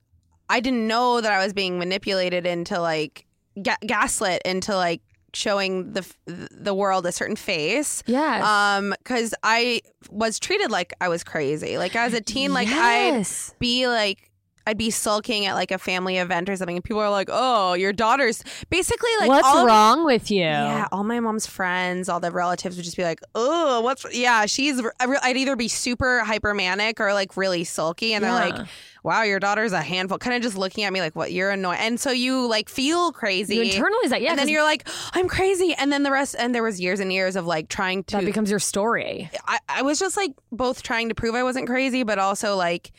I 0.48 0.58
didn't 0.60 0.88
know 0.88 1.20
that 1.20 1.32
I 1.32 1.42
was 1.44 1.52
being 1.52 1.78
manipulated 1.78 2.46
into 2.46 2.80
like 2.80 3.26
ga- 3.60 3.76
gaslit 3.86 4.42
into 4.44 4.74
like 4.76 5.00
showing 5.34 5.92
the 5.94 6.00
f- 6.00 6.18
the 6.26 6.74
world 6.74 7.06
a 7.06 7.12
certain 7.12 7.36
face. 7.36 8.02
yes, 8.06 8.44
Um, 8.44 8.94
because 8.98 9.34
I 9.42 9.80
was 10.10 10.38
treated 10.38 10.70
like 10.70 10.92
I 11.00 11.08
was 11.08 11.24
crazy. 11.24 11.78
Like 11.78 11.96
as 11.96 12.12
a 12.14 12.20
teen, 12.20 12.52
like 12.52 12.68
I'd 12.68 13.24
be 13.58 13.88
like 13.88 14.28
I'd 14.64 14.78
be 14.78 14.90
sulking 14.90 15.46
at 15.46 15.54
like 15.54 15.72
a 15.72 15.78
family 15.78 16.18
event 16.18 16.48
or 16.48 16.54
something, 16.54 16.76
and 16.76 16.84
people 16.84 17.00
are 17.00 17.10
like, 17.10 17.28
"Oh, 17.32 17.72
your 17.72 17.92
daughter's 17.92 18.44
basically 18.70 19.10
like 19.18 19.28
What's 19.28 19.48
wrong 19.66 20.04
with 20.04 20.30
you? 20.30 20.38
yeah, 20.42 20.86
all 20.92 21.02
my 21.02 21.18
mom's 21.18 21.48
friends, 21.48 22.08
all 22.08 22.20
the 22.20 22.30
relatives 22.30 22.76
would 22.76 22.84
just 22.84 22.96
be 22.96 23.02
like, 23.02 23.20
"Oh, 23.34 23.80
what's 23.80 24.06
yeah?" 24.14 24.46
She's 24.46 24.80
I'd 25.00 25.36
either 25.36 25.56
be 25.56 25.66
super 25.66 26.22
hypermanic 26.24 27.00
or 27.00 27.12
like 27.12 27.36
really 27.36 27.64
sulky, 27.64 28.12
and 28.14 28.22
they're 28.22 28.30
like, 28.30 28.54
"Wow, 29.02 29.22
your 29.22 29.40
daughter's 29.40 29.72
a 29.72 29.82
handful." 29.82 30.18
Kind 30.18 30.36
of 30.36 30.42
just 30.42 30.56
looking 30.56 30.84
at 30.84 30.92
me 30.92 31.00
like, 31.00 31.16
"What? 31.16 31.32
You're 31.32 31.50
annoying," 31.50 31.78
and 31.80 32.00
so 32.00 32.10
you 32.10 32.46
like 32.46 32.68
feel 32.68 33.12
crazy. 33.12 33.56
You 33.56 33.62
internalize 33.62 34.10
that, 34.10 34.22
yeah. 34.22 34.30
and 34.30 34.38
then 34.38 34.48
you're 34.48 34.62
like, 34.62 34.88
I'm 35.14 35.28
crazy. 35.28 35.74
And 35.76 35.92
then 35.92 36.02
the 36.02 36.10
rest, 36.10 36.36
and 36.38 36.54
there 36.54 36.62
was 36.62 36.80
years 36.80 37.00
and 37.00 37.12
years 37.12 37.36
of 37.36 37.46
like 37.46 37.68
trying 37.68 38.04
to 38.04 38.16
that 38.16 38.24
becomes 38.24 38.50
your 38.50 38.60
story. 38.60 39.30
I, 39.46 39.58
I 39.68 39.82
was 39.82 39.98
just 39.98 40.16
like 40.16 40.32
both 40.50 40.82
trying 40.82 41.08
to 41.08 41.14
prove 41.14 41.34
I 41.34 41.42
wasn't 41.42 41.66
crazy, 41.66 42.02
but 42.02 42.18
also 42.18 42.56
like 42.56 42.92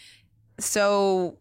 so 0.59 1.37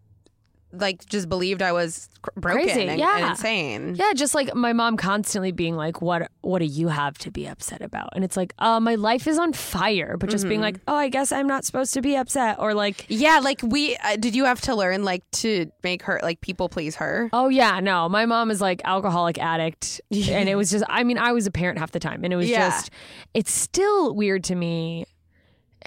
like 0.73 1.05
just 1.07 1.29
believed 1.29 1.61
I 1.63 1.73
was 1.73 2.09
cr- 2.23 2.31
broken 2.41 2.63
Crazy, 2.65 2.81
and, 2.83 2.91
and 2.91 2.99
yeah. 2.99 3.31
insane. 3.31 3.95
Yeah, 3.95 4.13
just 4.15 4.35
like 4.35 4.55
my 4.55 4.73
mom 4.73 4.97
constantly 4.97 5.53
being 5.53 5.77
like, 5.77 6.01
"What? 6.01 6.31
What 6.41 6.61
do 6.61 6.65
you 6.65 6.89
have 6.89 7.19
to 7.19 7.31
be 7.31 7.47
upset 7.47 7.83
about?" 7.83 8.11
And 8.15 8.25
it's 8.25 8.37
like, 8.37 8.55
"Uh, 8.59 8.81
my 8.81 8.95
life 8.95 9.27
is 9.27 9.39
on 9.39 9.53
fire," 9.53 10.17
but 10.17 10.31
just 10.31 10.45
being 10.49 10.61
Mm-hmm. 10.61 10.63
like, 10.65 10.81
"Oh, 10.89 10.95
I 10.97 11.09
guess 11.09 11.31
I'm 11.33 11.47
not 11.47 11.65
supposed 11.65 11.93
to 11.95 12.01
be 12.01 12.17
upset," 12.17 12.57
or 12.59 12.75
like, 12.75 13.05
Yeah, 13.09 13.41
like 13.43 13.61
we 13.63 13.97
uh, 13.97 14.17
did 14.17 14.35
you 14.35 14.45
have 14.47 14.61
to 14.63 14.75
learn 14.75 15.05
like 15.05 15.23
to 15.33 15.71
make 15.83 16.03
her 16.05 16.19
like 16.23 16.41
people 16.41 16.69
please 16.69 16.97
her? 16.97 17.29
Oh 17.33 17.49
yeah, 17.49 17.81
no. 17.81 18.09
My 18.09 18.25
mom 18.27 18.51
is 18.51 18.61
like 18.61 18.81
alcoholic 18.85 19.39
addict, 19.39 20.01
and 20.11 20.49
it 20.49 20.57
was 20.57 20.71
just. 20.71 20.85
I 20.89 21.05
mean, 21.05 21.19
I 21.19 21.33
was 21.33 21.47
a 21.47 21.51
parent 21.51 21.79
half 21.79 21.91
the 21.93 22.01
time, 22.01 22.25
and 22.25 22.33
it 22.33 22.37
was 22.37 22.49
Yeah. 22.49 22.71
just. 22.71 22.91
It's 23.35 23.53
still 23.53 24.15
weird 24.15 24.45
to 24.45 24.55
me. 24.55 25.05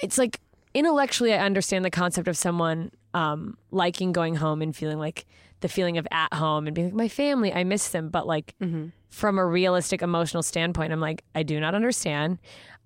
It's 0.03 0.17
like 0.17 0.39
intellectually, 0.73 1.33
I 1.33 1.37
understand 1.37 1.85
the 1.85 1.89
concept 1.89 2.27
of 2.27 2.35
someone 2.37 2.91
um, 3.15 3.57
liking 3.71 4.11
going 4.11 4.35
home 4.35 4.61
and 4.61 4.75
feeling 4.75 4.99
like 4.99 5.25
the 5.61 5.67
feeling 5.69 5.97
of 5.97 6.05
at 6.11 6.33
home 6.33 6.67
and 6.67 6.75
being 6.75 6.87
like 6.89 6.93
my 6.95 7.07
family. 7.07 7.51
I 7.53 7.63
miss 7.63 7.87
them, 7.89 8.09
but 8.09 8.27
like 8.27 8.53
Mm-hmm. 8.61 8.87
from 9.09 9.39
a 9.39 9.45
realistic 9.45 10.01
emotional 10.01 10.43
standpoint, 10.43 10.91
I'm 10.93 10.99
like 10.99 11.23
I 11.33 11.41
do 11.43 11.59
not 11.59 11.73
understand. 11.73 12.37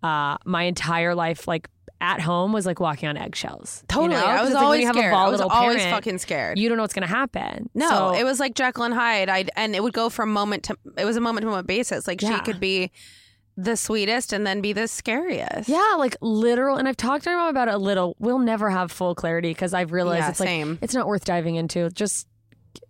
Uh, 0.01 0.37
my 0.45 0.63
entire 0.63 1.13
life, 1.15 1.45
like 1.47 1.67
at 1.99 2.21
home, 2.21 2.53
was 2.53 2.65
like 2.65 2.79
walking 2.79 3.09
on 3.09 3.17
eggshells. 3.17 3.81
you 3.81 3.87
Totally. 3.95 4.15
know? 4.21 4.25
I 4.25 4.41
was 4.41 4.53
like 4.53 4.63
always 4.63 4.83
you 4.83 4.89
scared. 4.93 5.13
I 5.13 5.27
was 5.27 5.41
always 5.41 5.77
parent, 5.77 5.93
fucking 5.95 6.17
scared. 6.19 6.57
You 6.57 6.69
don't 6.69 6.77
know 6.77 6.83
what's 6.83 6.93
going 6.93 7.07
to 7.07 7.13
happen. 7.13 7.69
no, 7.73 7.89
So- 7.89 8.13
it 8.13 8.23
was 8.23 8.39
like 8.39 8.53
Jekyll 8.55 8.83
and 8.83 8.93
Hyde. 8.93 9.27
I 9.27 9.45
and 9.57 9.75
it 9.75 9.83
would 9.83 9.91
go 9.93 10.09
from 10.09 10.31
moment 10.31 10.63
to 10.65 10.77
it 10.97 11.03
was 11.03 11.17
a 11.17 11.21
moment 11.21 11.41
to 11.43 11.49
moment 11.49 11.67
basis. 11.67 12.07
Like 12.07 12.21
Yeah. 12.21 12.35
she 12.37 12.41
could 12.43 12.59
be 12.61 12.91
the 13.61 13.75
sweetest 13.75 14.31
and 14.33 14.45
then 14.47 14.61
be 14.61 14.73
the 14.73 14.87
scariest. 14.87 15.67
Yeah, 15.69 15.95
like 15.97 16.15
literal. 16.21 16.77
And 16.77 16.87
I've 16.87 16.97
talked 16.97 17.25
to 17.25 17.29
my 17.31 17.35
mom 17.35 17.49
about 17.49 17.67
it 17.67 17.73
a 17.73 17.77
little. 17.77 18.15
We'll 18.19 18.39
never 18.39 18.69
have 18.69 18.91
full 18.91 19.15
clarity 19.15 19.49
because 19.51 19.73
I've 19.73 19.91
realized 19.91 20.21
Yeah, 20.23 20.29
it's 20.29 20.37
same. 20.37 20.69
like 20.71 20.79
it's 20.83 20.93
not 20.93 21.07
worth 21.07 21.25
diving 21.25 21.55
into. 21.55 21.89
Just 21.89 22.27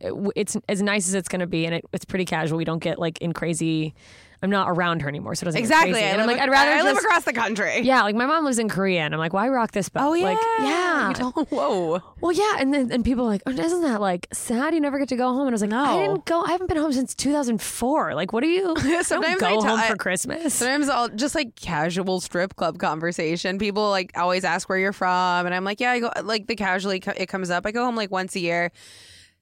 it's 0.02 0.58
as 0.68 0.82
nice 0.82 1.08
as 1.08 1.14
it's 1.16 1.28
going 1.30 1.40
to 1.40 1.48
be, 1.48 1.66
and 1.66 1.76
it, 1.76 1.86
it's 1.94 2.06
pretty 2.06 2.26
casual. 2.26 2.58
We 2.58 2.66
don't 2.66 2.80
get 2.84 3.00
like 3.00 3.18
in 3.20 3.34
crazy. 3.34 3.94
I'm 4.42 4.50
not 4.50 4.70
around 4.70 5.02
her 5.02 5.10
anymore, 5.10 5.36
so 5.36 5.44
it 5.44 5.46
doesn't 5.46 5.60
Exactly. 5.60 5.92
crazy. 5.92 6.06
And 6.06 6.22
I'm 6.22 6.28
like, 6.28 6.40
I'd 6.40 6.50
rather 6.50 6.72
I 6.72 6.82
live 6.82 6.96
just- 6.96 7.06
across 7.06 7.24
the 7.26 7.34
country. 7.34 7.82
Yeah, 7.82 8.04
like 8.04 8.16
my 8.16 8.26
mom 8.26 8.46
lives 8.46 8.58
in 8.58 8.70
Korea, 8.70 9.02
and 9.02 9.14
I'm 9.14 9.20
like, 9.20 9.34
why 9.34 9.50
rock 9.50 9.72
this 9.72 9.90
boat? 9.90 10.02
Oh 10.02 10.14
yeah. 10.14 10.24
like, 10.24 10.38
yeah. 10.62 11.10
You 11.10 11.14
don't- 11.16 11.50
whoa. 11.52 12.00
Well, 12.22 12.32
yeah, 12.32 12.56
and 12.60 12.74
then 12.74 12.90
and 12.92 13.04
people 13.04 13.26
are 13.26 13.28
like, 13.28 13.42
oh, 13.46 13.52
isn't 13.52 13.82
that 13.82 14.00
like 14.00 14.28
sad? 14.32 14.74
You 14.74 14.80
never 14.80 14.98
get 14.98 15.10
to 15.10 15.18
go 15.18 15.28
home. 15.34 15.42
And 15.48 15.50
I 15.50 15.52
was 15.52 15.62
like, 15.62 15.74
I 15.74 15.98
didn't 16.08 16.24
go. 16.26 16.42
I 16.42 16.52
haven't 16.52 16.68
been 16.68 16.78
home 16.78 16.94
since 16.94 17.14
2004. 17.16 18.16
Like, 18.16 18.32
what 18.32 18.44
are 18.44 18.48
you? 18.48 18.76
Sometimes 19.04 19.44
I 19.44 19.56
go 19.56 19.62
home 19.62 19.80
I- 19.80 19.88
for 19.90 19.98
Christmas. 19.98 20.54
Sometimes 20.54 20.88
I'll 20.88 21.10
just 21.10 21.36
like 21.36 21.56
casual 21.58 22.22
strip 22.22 22.56
club 22.56 22.78
conversation. 22.80 23.58
People 23.60 23.90
like 23.90 24.18
always 24.18 24.46
ask 24.46 24.70
where 24.70 24.78
you're 24.78 24.94
from, 24.94 25.46
and 25.48 25.54
I'm 25.54 25.66
like, 25.66 25.82
yeah, 25.82 25.92
I 25.92 26.00
go 26.00 26.12
like 26.24 26.48
the 26.48 26.56
casually 26.56 27.04
it 27.18 27.28
comes 27.28 27.50
up. 27.50 27.66
I 27.66 27.72
go 27.72 27.84
home 27.84 27.98
like 27.98 28.10
once 28.10 28.36
a 28.36 28.40
year. 28.40 28.72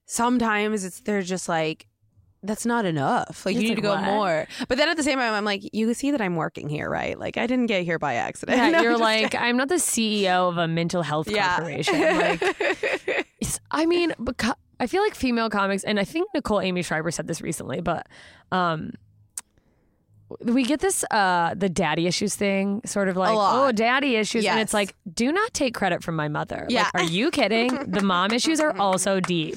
Sometimes 0.06 0.84
it's 0.86 1.02
they're 1.02 1.22
just 1.22 1.48
like. 1.48 1.86
That's 2.48 2.66
not 2.66 2.86
enough. 2.86 3.46
Like 3.46 3.56
It's 3.56 3.62
you 3.64 3.70
need 3.70 3.76
like, 3.76 3.76
to 3.78 3.82
go 3.82 3.96
what? 3.96 4.04
more. 4.04 4.48
But 4.68 4.78
then 4.78 4.90
at 4.90 4.98
the 4.98 5.04
same 5.04 5.20
time, 5.20 5.34
I'm 5.34 5.46
like, 5.46 5.70
you 5.74 5.94
see 5.94 6.12
that 6.12 6.22
I'm 6.22 6.36
working 6.36 6.70
here, 6.70 6.90
right? 6.90 7.20
Like 7.20 7.38
I 7.38 7.46
didn't 7.46 7.68
get 7.68 7.84
here 7.84 8.00
by 8.00 8.16
accident. 8.16 8.58
Yeah, 8.58 8.78
I'm 8.78 8.84
you're 8.84 8.94
just- 8.94 9.02
like, 9.02 9.36
I'm 9.36 9.58
not 9.58 9.68
the 9.70 9.76
CEO 9.76 10.50
of 10.50 10.58
a 10.58 10.68
mental 10.68 11.04
health 11.04 11.30
yeah. 11.30 11.58
corporation. 11.58 12.00
Like, 12.00 12.42
it's- 13.42 13.60
I 13.70 13.86
mean, 13.86 14.14
because 14.24 14.54
I 14.80 14.88
feel 14.88 15.02
like 15.04 15.14
female 15.16 15.50
comics, 15.50 15.84
and 15.84 16.00
I 16.00 16.04
think 16.04 16.30
Nicole 16.34 16.62
Amy 16.62 16.82
Schreiber 16.84 17.12
said 17.12 17.28
this 17.28 17.42
recently, 17.42 17.82
but 17.82 18.08
um, 18.52 18.94
we 20.42 20.64
get 20.64 20.80
this 20.82 21.04
uh 21.12 21.54
the 21.56 21.70
daddy 21.70 22.08
issues 22.08 22.36
thing, 22.36 22.82
sort 22.86 23.08
of 23.08 23.16
like, 23.18 23.36
oh, 23.38 23.72
daddy 23.72 24.16
issues, 24.16 24.46
and 24.46 24.60
it's 24.60 24.74
like, 24.74 24.96
do 25.14 25.32
not 25.32 25.54
take 25.54 25.74
credit 25.74 26.04
from 26.04 26.16
my 26.16 26.28
mother. 26.28 26.66
Yeah. 26.70 26.90
Like, 26.94 26.96
are 26.96 27.04
you 27.04 27.32
kidding? 27.40 27.74
the 27.92 28.02
mom 28.02 28.32
issues 28.32 28.60
are 28.60 28.76
also 28.78 29.20
deep. 29.20 29.56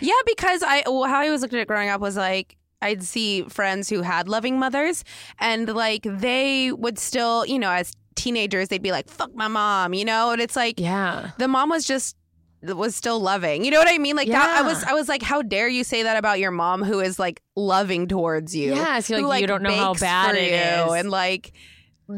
Yeah, 0.00 0.12
because 0.26 0.62
I 0.62 0.82
well, 0.86 1.04
how 1.04 1.20
I 1.20 1.30
was 1.30 1.42
looking 1.42 1.58
at 1.58 1.62
it 1.62 1.68
growing 1.68 1.88
up 1.88 2.00
was 2.00 2.16
like 2.16 2.56
I'd 2.82 3.02
see 3.02 3.42
friends 3.44 3.88
who 3.88 4.02
had 4.02 4.28
loving 4.28 4.58
mothers, 4.58 5.04
and 5.38 5.68
like 5.74 6.02
they 6.04 6.72
would 6.72 6.98
still, 6.98 7.44
you 7.46 7.58
know, 7.58 7.70
as 7.70 7.92
teenagers, 8.14 8.68
they'd 8.68 8.82
be 8.82 8.92
like, 8.92 9.08
"Fuck 9.08 9.34
my 9.34 9.48
mom," 9.48 9.94
you 9.94 10.04
know, 10.04 10.30
and 10.30 10.40
it's 10.42 10.56
like 10.56 10.78
Yeah. 10.80 11.30
the 11.38 11.48
mom 11.48 11.70
was 11.70 11.84
just 11.84 12.16
was 12.62 12.96
still 12.96 13.20
loving. 13.20 13.64
You 13.64 13.70
know 13.70 13.78
what 13.78 13.88
I 13.88 13.98
mean? 13.98 14.16
Like 14.16 14.28
that, 14.28 14.58
I 14.58 14.62
was 14.62 14.82
I 14.84 14.92
was 14.92 15.08
like, 15.08 15.22
how 15.22 15.42
dare 15.42 15.68
you 15.68 15.84
say 15.84 16.04
that 16.04 16.16
about 16.16 16.38
your 16.38 16.50
mom 16.50 16.82
who 16.82 17.00
is 17.00 17.18
like 17.18 17.42
loving 17.54 18.08
towards 18.08 18.54
you? 18.54 18.74
Yes, 18.74 19.10
you're 19.10 19.20
who, 19.20 19.26
like, 19.26 19.40
you 19.40 19.46
don't 19.46 19.62
know 19.62 19.74
how 19.74 19.94
bad 19.94 20.34
it 20.34 20.50
you 20.50 20.92
is. 20.94 21.00
and 21.00 21.10
like 21.10 21.52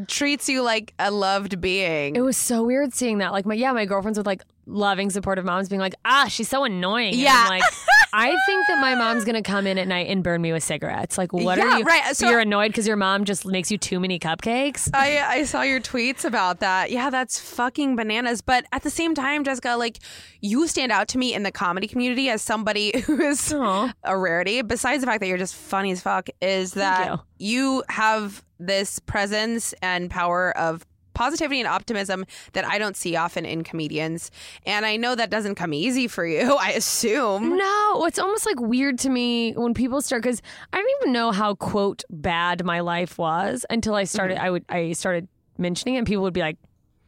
treats 0.07 0.47
you 0.49 0.61
like 0.61 0.93
a 0.99 1.11
loved 1.11 1.59
being. 1.61 2.15
It 2.15 2.21
was 2.21 2.37
so 2.37 2.63
weird 2.63 2.93
seeing 2.93 3.19
that. 3.19 3.31
Like 3.31 3.45
my 3.45 3.55
yeah, 3.55 3.71
my 3.71 3.85
girlfriends 3.85 4.17
with 4.17 4.27
like 4.27 4.43
loving, 4.65 5.09
supportive 5.09 5.45
moms 5.45 5.69
being 5.69 5.79
like, 5.81 5.95
ah, 6.05 6.27
she's 6.29 6.47
so 6.49 6.63
annoying. 6.63 7.13
And 7.13 7.21
Yeah. 7.21 7.47
Like, 7.49 7.63
I 8.13 8.29
think 8.45 8.65
that 8.67 8.79
my 8.81 8.95
mom's 8.95 9.25
gonna 9.25 9.41
come 9.41 9.67
in 9.67 9.77
at 9.77 9.87
night 9.87 10.07
and 10.09 10.23
burn 10.23 10.41
me 10.41 10.51
with 10.53 10.63
cigarettes. 10.63 11.17
Like, 11.17 11.31
what 11.33 11.57
Yeah, 11.57 11.65
are 11.75 11.77
you? 11.79 11.83
right. 11.85 12.15
So- 12.15 12.29
you're 12.29 12.39
annoyed 12.39 12.69
because 12.69 12.87
your 12.87 12.95
mom 12.95 13.25
just 13.25 13.45
makes 13.45 13.69
you 13.71 13.77
too 13.77 13.99
many 13.99 14.19
cupcakes. 14.19 14.89
I 14.93 15.19
I 15.39 15.43
saw 15.43 15.61
your 15.61 15.79
tweets 15.79 16.25
about 16.25 16.59
that. 16.59 16.91
Yeah, 16.91 17.09
that's 17.09 17.39
fucking 17.39 17.95
bananas. 17.95 18.41
But 18.41 18.65
at 18.71 18.83
the 18.83 18.89
same 18.89 19.13
time, 19.15 19.43
Jessica, 19.43 19.75
like 19.77 19.99
you 20.41 20.67
stand 20.67 20.91
out 20.91 21.07
to 21.09 21.17
me 21.17 21.33
in 21.33 21.43
the 21.43 21.51
comedy 21.51 21.87
community 21.87 22.29
as 22.29 22.41
somebody 22.41 22.99
who 23.05 23.19
is 23.21 23.53
Aw. 23.53 23.93
a 24.03 24.17
rarity. 24.17 24.61
Besides 24.61 25.01
the 25.01 25.07
fact 25.07 25.19
that 25.21 25.27
you're 25.27 25.37
just 25.37 25.55
funny 25.55 25.91
as 25.91 26.01
fuck, 26.01 26.29
is 26.41 26.73
that 26.73 27.19
you 27.37 27.83
have 27.89 28.43
this 28.59 28.99
presence 28.99 29.73
and 29.81 30.09
power 30.09 30.55
of 30.57 30.85
positivity 31.13 31.59
and 31.59 31.67
optimism 31.67 32.25
that 32.53 32.65
I 32.65 32.77
don't 32.77 32.95
see 32.95 33.15
often 33.15 33.45
in 33.45 33.63
comedians. 33.63 34.31
And 34.65 34.85
I 34.85 34.95
know 34.97 35.15
that 35.15 35.29
doesn't 35.29 35.55
come 35.55 35.73
easy 35.73 36.07
for 36.07 36.25
you, 36.25 36.55
I 36.59 36.71
assume. 36.71 37.57
No, 37.57 38.05
it's 38.05 38.19
almost 38.19 38.45
like 38.45 38.59
weird 38.59 38.99
to 38.99 39.09
me 39.09 39.53
when 39.53 39.73
people 39.73 40.01
start 40.01 40.23
because 40.23 40.41
I 40.73 40.77
don't 40.77 40.91
even 41.01 41.13
know 41.13 41.31
how 41.31 41.55
quote 41.55 42.03
bad 42.09 42.63
my 42.63 42.79
life 42.79 43.17
was 43.17 43.65
until 43.69 43.95
I 43.95 44.03
started. 44.05 44.37
Mm-hmm. 44.37 44.45
I 44.45 44.49
would 44.49 44.65
I 44.69 44.91
started 44.93 45.27
mentioning 45.57 45.95
it, 45.95 45.99
and 45.99 46.07
people 46.07 46.23
would 46.23 46.33
be 46.33 46.41
like, 46.41 46.57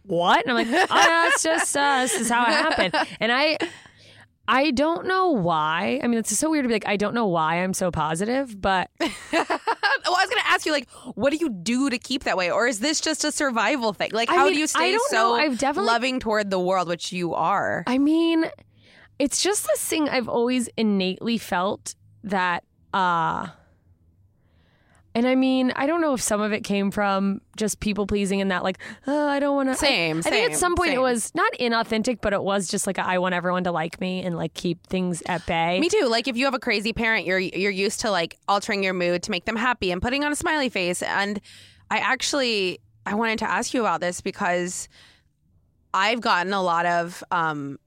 "What?" 0.03 0.46
And 0.46 0.58
I'm 0.58 0.67
like, 0.67 0.88
"Oh, 0.91 1.29
it's 1.31 1.43
just 1.43 1.75
uh, 1.75 2.01
this 2.01 2.20
is 2.20 2.29
how 2.29 2.43
it 2.43 2.50
happened." 2.50 2.96
And 3.20 3.31
I. 3.31 3.58
I 4.51 4.72
don't 4.72 5.05
know 5.08 5.29
why. 5.29 6.00
I 6.03 6.08
mean, 6.08 6.20
it's 6.20 6.38
so 6.38 6.50
weird 6.51 6.65
to 6.65 6.67
be 6.67 6.74
like, 6.75 6.88
I 6.88 6.98
don't 6.98 7.13
know 7.13 7.25
why 7.27 7.63
I'm 7.63 7.74
so 7.74 7.89
positive, 7.89 8.60
but 8.60 8.89
well, 9.00 9.12
I 9.31 9.46
was 10.10 10.29
going 10.29 10.41
to 10.41 10.48
ask 10.48 10.65
you, 10.65 10.74
like, 10.74 10.89
what 11.15 11.31
do 11.31 11.38
you 11.38 11.50
do 11.50 11.89
to 11.89 11.98
keep 11.98 12.25
that 12.25 12.36
way? 12.36 12.51
Or 12.51 12.67
is 12.67 12.79
this 12.79 13.00
just 13.00 13.24
a 13.24 13.31
survival 13.31 13.93
thing? 13.93 14.12
Like, 14.12 14.29
I 14.29 14.36
how 14.36 14.46
mean, 14.46 14.55
do 14.55 14.60
you 14.60 14.67
stay 14.67 14.98
so 15.08 15.15
know. 15.15 15.34
I've 15.36 15.58
definitely- 15.58 15.88
loving 15.88 16.20
toward 16.20 16.50
the 16.50 16.60
world, 16.60 16.89
which 16.89 17.13
you 17.13 17.34
are? 17.34 17.86
I 17.88 17.98
mean, 17.98 18.46
it's 19.20 19.41
just 19.41 19.65
this 19.67 19.86
thing 19.88 20.10
I've 20.10 20.27
always 20.27 20.67
innately 20.75 21.38
felt 21.38 21.96
that 22.24 22.63
uh 22.93 23.48
and 25.13 25.27
I 25.27 25.36
mean, 25.36 25.74
I 25.75 25.88
don't 25.88 26.00
know 26.00 26.13
if 26.13 26.22
some 26.22 26.39
of 26.39 26.53
it 26.53 26.63
came 26.63 26.89
from 26.89 27.41
just 27.58 27.82
people 27.82 28.08
pleasing 28.08 28.39
and 28.39 28.50
that 28.51 28.63
like, 28.63 28.77
oh, 29.08 29.27
I 29.27 29.39
don't 29.39 29.56
want 29.56 29.70
to. 29.70 29.75
Same, 29.75 30.20
I, 30.20 30.22
think 30.22 30.51
at 30.51 30.58
some 30.58 30.75
point 30.75 30.91
it 30.91 30.94
same. 30.94 31.01
was 31.01 31.36
not 31.36 31.51
inauthentic, 31.60 32.20
but 32.22 32.32
it 32.32 32.41
was 32.41 32.68
just 32.68 32.88
like 32.88 32.98
I 32.98 33.18
want 33.18 33.36
everyone 33.36 33.65
to 33.65 33.72
like 33.72 34.00
me 34.00 34.24
and 34.24 34.38
like 34.38 34.53
keep 34.53 34.88
things 34.88 35.22
at 35.25 35.46
bay. 35.46 35.80
Me 35.80 35.89
too. 35.89 36.08
Like 36.10 36.30
if 36.30 36.38
you 36.38 36.46
have 36.46 36.53
a 36.53 36.60
crazy 36.60 36.94
parent, 36.94 37.25
you're 37.25 37.39
you're 37.39 37.72
used 37.72 38.01
to 38.01 38.12
like 38.12 38.38
altering 38.48 38.84
your 38.84 38.94
mood 38.94 39.24
to 39.24 39.32
make 39.32 39.44
them 39.44 39.58
happy 39.58 39.91
and 39.91 40.01
putting 40.01 40.24
on 40.24 40.32
a 40.32 40.36
smiley 40.36 40.70
face. 40.70 41.03
And 41.03 41.41
I 41.89 41.98
actually 41.98 42.80
I 43.06 43.15
wanted 43.15 43.39
to 43.39 43.50
ask 43.50 43.74
you 43.74 43.82
about 43.82 44.00
this 44.00 44.22
because 44.22 44.88
I've 45.94 46.22
gotten 46.22 46.53
a 46.53 46.62
lot 46.62 46.86
of 46.86 47.22
um, 47.32 47.80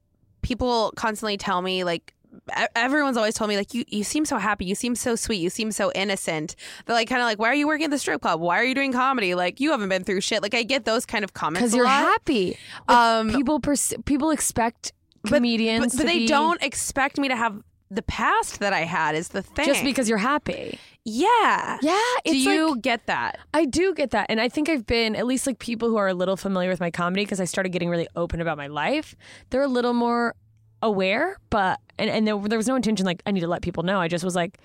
people 0.42 0.92
constantly 0.94 1.38
tell 1.38 1.62
me 1.62 1.84
like 1.84 2.14
everyone's 2.76 3.16
always 3.16 3.34
told 3.34 3.48
me 3.48 3.56
like 3.56 3.74
you 3.74 3.84
you 3.88 4.04
seem 4.04 4.24
so 4.24 4.36
happy, 4.38 4.64
you 4.64 4.74
seem 4.74 4.94
so 4.94 5.16
sweet, 5.16 5.36
you 5.36 5.50
seem 5.50 5.72
so 5.72 5.90
innocent. 5.94 6.56
They're 6.86 6.94
like 6.96 7.08
kind 7.08 7.20
of 7.20 7.26
like 7.26 7.38
why 7.38 7.48
are 7.48 7.54
you 7.54 7.66
working 7.66 7.84
at 7.86 7.90
the 7.90 7.98
strip 7.98 8.22
club? 8.22 8.40
Why 8.40 8.58
are 8.58 8.64
you 8.64 8.74
doing 8.74 8.92
comedy? 8.92 9.34
Like 9.34 9.60
you 9.60 9.70
haven't 9.70 9.88
been 9.88 10.04
through 10.04 10.20
shit. 10.20 10.42
Like 10.42 10.54
I 10.54 10.62
get 10.62 10.84
those 10.84 11.06
kind 11.06 11.24
of 11.24 11.34
comments 11.34 11.60
because 11.62 11.74
you're 11.76 11.84
lot. 11.84 12.04
happy. 12.04 12.56
Um, 12.88 13.30
people 13.30 13.60
pers- 13.60 13.94
people 14.04 14.30
expect 14.30 14.92
comedians, 15.26 15.80
but, 15.84 15.92
but 15.92 15.98
to 16.02 16.06
they 16.06 16.18
be- 16.20 16.26
don't 16.26 16.62
expect 16.62 17.18
me 17.18 17.28
to 17.28 17.36
have 17.36 17.62
the 17.90 18.02
past 18.02 18.58
that 18.60 18.72
I 18.72 18.80
had 18.80 19.14
is 19.14 19.28
the 19.28 19.42
thing. 19.42 19.66
just 19.66 19.84
because 19.84 20.08
you're 20.08 20.18
happy. 20.18 20.78
Yeah. 21.04 21.78
Yeah, 21.82 21.98
Do 22.24 22.36
you 22.36 22.70
like- 22.72 22.82
get 22.82 23.06
that? 23.06 23.38
I 23.52 23.66
do 23.66 23.94
get 23.94 24.10
that. 24.12 24.26
And 24.30 24.40
I 24.40 24.48
think 24.48 24.68
I've 24.70 24.86
been, 24.86 25.14
at 25.14 25.26
least 25.26 25.46
like 25.46 25.58
people 25.58 25.90
who 25.90 25.96
are 25.96 26.08
a 26.08 26.14
little 26.14 26.36
familiar 26.36 26.70
with 26.70 26.80
my 26.80 26.90
comedy, 26.90 27.24
because 27.24 27.40
I 27.40 27.44
started 27.44 27.68
getting 27.70 27.90
really 27.90 28.08
open 28.16 28.40
about 28.40 28.56
my 28.56 28.66
life, 28.68 29.14
they're 29.50 29.62
a 29.62 29.68
little 29.68 29.92
more 29.92 30.34
aware. 30.84 31.38
But, 31.50 31.80
and, 31.98 32.08
and 32.10 32.26
there, 32.26 32.38
there 32.38 32.58
was 32.58 32.68
no 32.68 32.76
intention 32.76 33.04
like, 33.06 33.22
I 33.26 33.30
need 33.32 33.40
to 33.40 33.48
let 33.48 33.62
people 33.62 33.82
know. 33.82 33.98
I 34.00 34.08
just 34.08 34.24
was 34.24 34.36
like, 34.36 34.58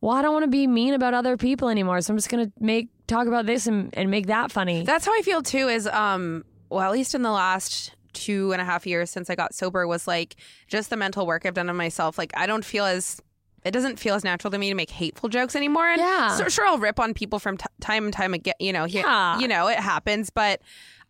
well, 0.00 0.12
I 0.16 0.20
don't 0.22 0.32
want 0.32 0.42
to 0.44 0.50
be 0.50 0.66
mean 0.66 0.94
about 0.94 1.14
other 1.14 1.36
people 1.36 1.68
anymore. 1.68 2.00
So 2.00 2.12
I'm 2.12 2.18
just 2.18 2.28
going 2.28 2.44
to 2.46 2.52
make, 2.58 2.88
talk 3.06 3.26
about 3.28 3.46
this 3.46 3.66
and, 3.66 3.90
and 3.96 4.10
make 4.10 4.26
that 4.26 4.50
funny. 4.50 4.82
That's 4.84 5.06
how 5.06 5.12
I 5.16 5.22
feel 5.22 5.42
too. 5.42 5.68
Is 5.68 5.86
um, 5.86 6.44
well, 6.70 6.80
at 6.82 6.90
least 6.92 7.14
in 7.14 7.22
the 7.22 7.30
last 7.30 7.94
two 8.12 8.52
and 8.52 8.60
a 8.60 8.64
half 8.64 8.86
years 8.86 9.10
since 9.10 9.30
I 9.30 9.34
got 9.36 9.54
sober, 9.54 9.86
was 9.86 10.06
like 10.08 10.36
just 10.66 10.90
the 10.90 10.96
mental 10.96 11.26
work 11.26 11.46
I've 11.46 11.54
done 11.54 11.70
on 11.70 11.76
myself. 11.76 12.18
Like 12.18 12.32
I 12.36 12.46
don't 12.46 12.64
feel 12.64 12.84
as 12.84 13.20
it 13.64 13.70
doesn't 13.70 14.00
feel 14.00 14.16
as 14.16 14.24
natural 14.24 14.50
to 14.50 14.58
me 14.58 14.70
to 14.70 14.74
make 14.74 14.90
hateful 14.90 15.28
jokes 15.28 15.54
anymore. 15.54 15.86
And 15.86 16.00
Yeah. 16.00 16.36
so, 16.36 16.48
sure, 16.48 16.66
I'll 16.66 16.78
rip 16.78 16.98
on 16.98 17.14
people 17.14 17.38
from 17.38 17.56
t- 17.58 17.64
time 17.80 18.04
and 18.04 18.12
time 18.12 18.34
again. 18.34 18.54
You 18.58 18.72
know, 18.72 18.86
here, 18.86 19.04
Yeah. 19.06 19.38
you 19.38 19.46
know, 19.46 19.68
it 19.68 19.78
happens, 19.78 20.30
but. 20.30 20.60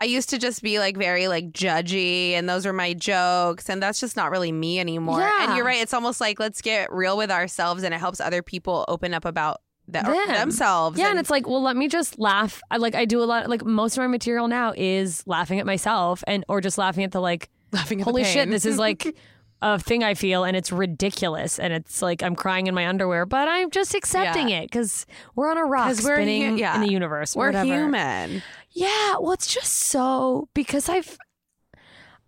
I 0.02 0.06
used 0.06 0.30
to 0.30 0.38
just 0.38 0.62
be 0.62 0.80
like 0.80 0.96
very 0.96 1.28
like 1.28 1.52
judgy 1.52 2.32
and 2.32 2.48
those 2.48 2.66
are 2.66 2.72
my 2.72 2.92
jokes 2.92 3.70
and 3.70 3.80
that's 3.80 4.00
just 4.00 4.16
not 4.16 4.32
really 4.32 4.50
me 4.50 4.80
anymore. 4.80 5.20
Yeah. 5.20 5.44
And 5.46 5.56
you're 5.56 5.64
right, 5.64 5.80
it's 5.80 5.94
almost 5.94 6.20
like 6.20 6.40
let's 6.40 6.60
get 6.60 6.92
real 6.92 7.16
with 7.16 7.30
ourselves 7.30 7.84
and 7.84 7.94
it 7.94 7.98
helps 7.98 8.20
other 8.20 8.42
people 8.42 8.84
open 8.88 9.14
up 9.14 9.24
about 9.24 9.60
th- 9.92 10.04
Them. 10.04 10.34
themselves. 10.34 10.98
yeah, 10.98 11.10
and 11.10 11.20
it's 11.20 11.30
like, 11.30 11.46
well, 11.46 11.62
let 11.62 11.76
me 11.76 11.86
just 11.86 12.18
laugh. 12.18 12.60
I 12.68 12.78
like 12.78 12.96
I 12.96 13.04
do 13.04 13.22
a 13.22 13.26
lot. 13.26 13.48
Like 13.48 13.64
most 13.64 13.96
of 13.96 14.02
my 14.02 14.08
material 14.08 14.48
now 14.48 14.72
is 14.76 15.22
laughing 15.26 15.60
at 15.60 15.66
myself, 15.66 16.24
and 16.26 16.44
or 16.48 16.60
just 16.60 16.78
laughing 16.78 17.04
at 17.04 17.12
the 17.12 17.20
like, 17.20 17.48
laughing 17.70 18.00
at 18.00 18.04
the 18.04 18.10
holy 18.10 18.24
shit, 18.24 18.50
this 18.50 18.64
is 18.66 18.78
like 18.78 19.14
a 19.62 19.78
thing 19.78 20.02
I 20.02 20.14
feel, 20.14 20.42
and 20.42 20.56
it's 20.56 20.72
ridiculous, 20.72 21.58
and 21.60 21.72
it's 21.72 22.02
like 22.02 22.22
I'm 22.24 22.34
crying 22.34 22.66
in 22.66 22.74
my 22.74 22.88
underwear, 22.88 23.24
but 23.26 23.46
I'm 23.48 23.70
just 23.70 23.94
accepting 23.94 24.48
Yeah. 24.48 24.62
it 24.62 24.70
because 24.70 25.06
we're 25.36 25.48
on 25.50 25.58
a 25.58 25.64
rock 25.64 25.86
we're 26.02 26.16
hu- 26.16 26.22
spinning 26.22 26.58
yeah. 26.58 26.74
in 26.74 26.80
the 26.80 26.90
universe. 26.90 27.36
We're 27.36 27.46
whatever. 27.46 27.64
human. 27.66 28.42
Yeah, 28.72 29.16
well, 29.20 29.32
it's 29.32 29.52
just 29.52 29.72
so 29.72 30.48
because 30.54 30.88
I've 30.88 31.18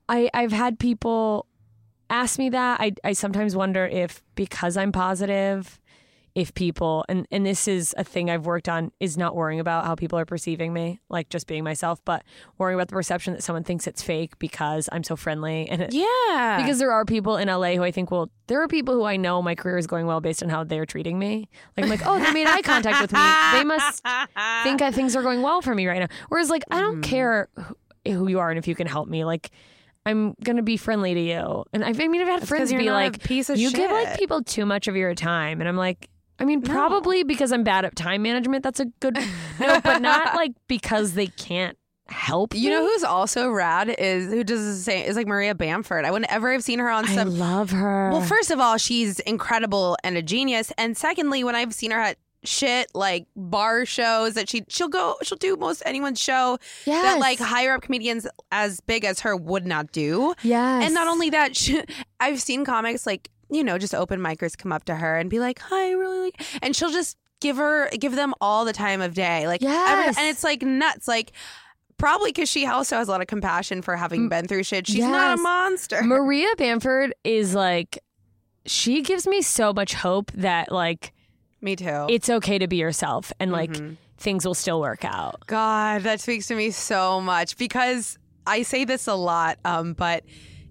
I 0.08 0.28
I've 0.34 0.52
had 0.52 0.78
people 0.78 1.46
ask 2.10 2.38
me 2.38 2.50
that. 2.50 2.80
I 2.80 2.94
I 3.04 3.12
sometimes 3.12 3.56
wonder 3.56 3.86
if 3.86 4.22
because 4.34 4.76
I'm 4.76 4.92
positive, 4.92 5.80
if 6.34 6.52
people 6.54 7.04
and 7.08 7.28
and 7.30 7.46
this 7.46 7.68
is 7.68 7.94
a 7.96 8.02
thing 8.02 8.28
I've 8.28 8.44
worked 8.44 8.68
on 8.68 8.90
is 8.98 9.16
not 9.16 9.36
worrying 9.36 9.60
about 9.60 9.84
how 9.84 9.94
people 9.94 10.18
are 10.18 10.24
perceiving 10.24 10.72
me, 10.72 11.00
like 11.08 11.28
just 11.28 11.46
being 11.46 11.62
myself, 11.62 12.00
but 12.04 12.24
worrying 12.58 12.74
about 12.76 12.88
the 12.88 12.94
perception 12.94 13.34
that 13.34 13.42
someone 13.44 13.62
thinks 13.62 13.86
it's 13.86 14.02
fake 14.02 14.36
because 14.40 14.88
I'm 14.90 15.04
so 15.04 15.14
friendly 15.14 15.68
and 15.70 15.80
it, 15.82 15.92
Yeah. 15.94 16.58
because 16.60 16.78
there 16.80 16.90
are 16.90 17.04
people 17.04 17.36
in 17.36 17.46
LA 17.46 17.74
who 17.74 17.84
I 17.84 17.92
think 17.92 18.10
will 18.10 18.30
there 18.48 18.60
are 18.62 18.66
people 18.68 18.94
who 18.94 19.04
I 19.04 19.16
know 19.16 19.42
my 19.42 19.54
career 19.54 19.78
is 19.78 19.86
going 19.86 20.06
well 20.06 20.20
based 20.20 20.42
on 20.42 20.48
how 20.48 20.64
they're 20.64 20.86
treating 20.86 21.18
me. 21.20 21.48
Like 21.76 21.84
I'm 21.84 21.90
like, 21.90 22.04
oh, 22.04 22.18
they 22.18 22.32
made 22.32 22.48
eye 22.48 22.62
contact 22.62 23.00
with 23.00 23.12
me. 23.12 23.20
They 23.52 23.64
must 23.64 24.02
think 24.64 24.82
I, 24.82 24.90
things 24.90 25.14
are 25.14 25.22
going 25.22 25.40
well 25.40 25.62
for 25.62 25.74
me 25.74 25.86
right 25.86 26.00
now. 26.00 26.08
Whereas 26.30 26.50
like 26.50 26.64
I 26.70 26.80
don't 26.80 27.00
care 27.02 27.48
who, 27.56 27.76
who 28.12 28.26
you 28.28 28.40
are 28.40 28.50
and 28.50 28.58
if 28.58 28.66
you 28.66 28.74
can 28.74 28.86
help 28.88 29.08
me. 29.08 29.24
Like 29.24 29.50
I'm 30.04 30.34
gonna 30.42 30.62
be 30.62 30.76
friendly 30.76 31.14
to 31.14 31.20
you. 31.20 31.64
And 31.72 31.84
I've, 31.84 31.98
I 32.00 32.08
mean 32.08 32.20
I've 32.22 32.28
had 32.28 32.48
friends 32.48 32.72
you're 32.72 32.80
be 32.80 32.90
like, 32.90 33.30
you 33.30 33.70
give 33.70 33.90
like 33.90 34.18
people 34.18 34.42
too 34.42 34.66
much 34.66 34.88
of 34.88 34.96
your 34.96 35.14
time, 35.14 35.60
and 35.60 35.68
I'm 35.68 35.76
like. 35.76 36.08
I 36.44 36.46
mean, 36.46 36.60
probably 36.60 37.22
because 37.22 37.52
I'm 37.52 37.64
bad 37.64 37.86
at 37.86 37.96
time 37.96 38.20
management. 38.20 38.62
That's 38.62 38.78
a 38.78 38.84
good 38.84 39.14
no, 39.60 39.80
but 39.80 40.02
not 40.02 40.34
like 40.34 40.52
because 40.68 41.14
they 41.14 41.26
can't 41.26 41.78
help. 42.08 42.54
You 42.54 42.68
me. 42.68 42.76
know 42.76 42.86
who's 42.86 43.02
also 43.02 43.48
rad 43.48 43.88
is 43.88 44.30
who 44.30 44.44
does 44.44 44.62
the 44.62 44.82
same 44.82 45.06
is 45.06 45.16
like 45.16 45.26
Maria 45.26 45.54
Bamford. 45.54 46.04
I 46.04 46.10
whenever 46.10 46.52
I've 46.52 46.62
seen 46.62 46.80
her 46.80 46.90
on 46.90 47.06
I 47.06 47.22
love 47.22 47.70
her. 47.70 48.10
Well, 48.10 48.20
first 48.20 48.50
of 48.50 48.60
all, 48.60 48.76
she's 48.76 49.20
incredible 49.20 49.96
and 50.04 50.18
a 50.18 50.22
genius. 50.22 50.70
And 50.76 50.98
secondly, 50.98 51.44
when 51.44 51.56
I've 51.56 51.72
seen 51.72 51.92
her 51.92 51.98
at 52.00 52.18
shit 52.42 52.88
like 52.94 53.26
bar 53.34 53.86
shows 53.86 54.34
that 54.34 54.50
she 54.50 54.62
she'll 54.68 54.88
go 54.88 55.16
she'll 55.22 55.38
do 55.38 55.56
most 55.56 55.82
anyone's 55.86 56.20
show 56.20 56.58
that 56.84 57.18
like 57.18 57.38
higher 57.38 57.72
up 57.72 57.80
comedians 57.80 58.26
as 58.52 58.82
big 58.82 59.02
as 59.06 59.20
her 59.20 59.34
would 59.34 59.66
not 59.66 59.92
do. 59.92 60.34
Yeah, 60.42 60.82
And 60.82 60.92
not 60.92 61.08
only 61.08 61.30
that, 61.30 61.56
she, 61.56 61.82
I've 62.20 62.42
seen 62.42 62.66
comics 62.66 63.06
like 63.06 63.30
you 63.54 63.64
know 63.64 63.78
just 63.78 63.94
open 63.94 64.20
micers 64.20 64.56
come 64.56 64.73
up 64.73 64.84
to 64.84 64.94
her 64.96 65.16
and 65.16 65.30
be 65.30 65.38
like, 65.40 65.58
"Hi, 65.61 65.88
I 65.88 65.90
really," 65.92 66.20
like, 66.20 66.42
and 66.62 66.75
she'll 66.75 66.90
just 66.92 67.16
give 67.40 67.56
her 67.56 67.88
give 67.90 68.14
them 68.16 68.34
all 68.40 68.64
the 68.64 68.73
time 68.73 69.00
of 69.00 69.14
day, 69.14 69.46
like 69.46 69.62
every- 69.62 70.06
and 70.08 70.28
it's 70.28 70.44
like 70.44 70.62
nuts, 70.62 71.08
like. 71.08 71.32
Probably 71.96 72.32
because 72.32 72.49
she 72.49 72.66
also 72.66 72.96
has 72.96 73.06
a 73.06 73.11
lot 73.12 73.20
of 73.20 73.28
compassion 73.28 73.80
for 73.80 73.94
having 73.94 74.28
been 74.28 74.49
through 74.49 74.64
shit. 74.64 74.88
She's 74.88 74.99
not 75.04 75.38
a 75.38 75.40
monster. 75.40 76.02
Maria 76.02 76.49
Bamford 76.58 77.14
is 77.23 77.54
like, 77.54 78.00
she 78.66 79.00
gives 79.00 79.28
me 79.28 79.40
so 79.42 79.73
much 79.73 79.94
hope 79.94 80.32
that 80.32 80.73
like 80.73 81.12
Me 81.62 81.76
too. 81.76 82.06
it's 82.11 82.28
okay 82.28 82.58
to 82.58 82.66
be 82.66 82.76
yourself 82.78 83.32
and 83.38 83.52
like 83.52 83.70
Mm-hmm. 83.70 83.94
things 84.18 84.44
will 84.44 84.54
still 84.54 84.80
work 84.80 85.04
out. 85.04 85.46
God, 85.46 86.02
that 86.02 86.20
speaks 86.20 86.49
to 86.49 86.56
me 86.56 86.73
so 86.73 87.20
much 87.20 87.56
because 87.56 88.18
I 88.44 88.62
say 88.62 88.84
this 88.84 89.06
a 89.06 89.14
lot, 89.14 89.58
um, 89.64 89.92
but 89.92 90.25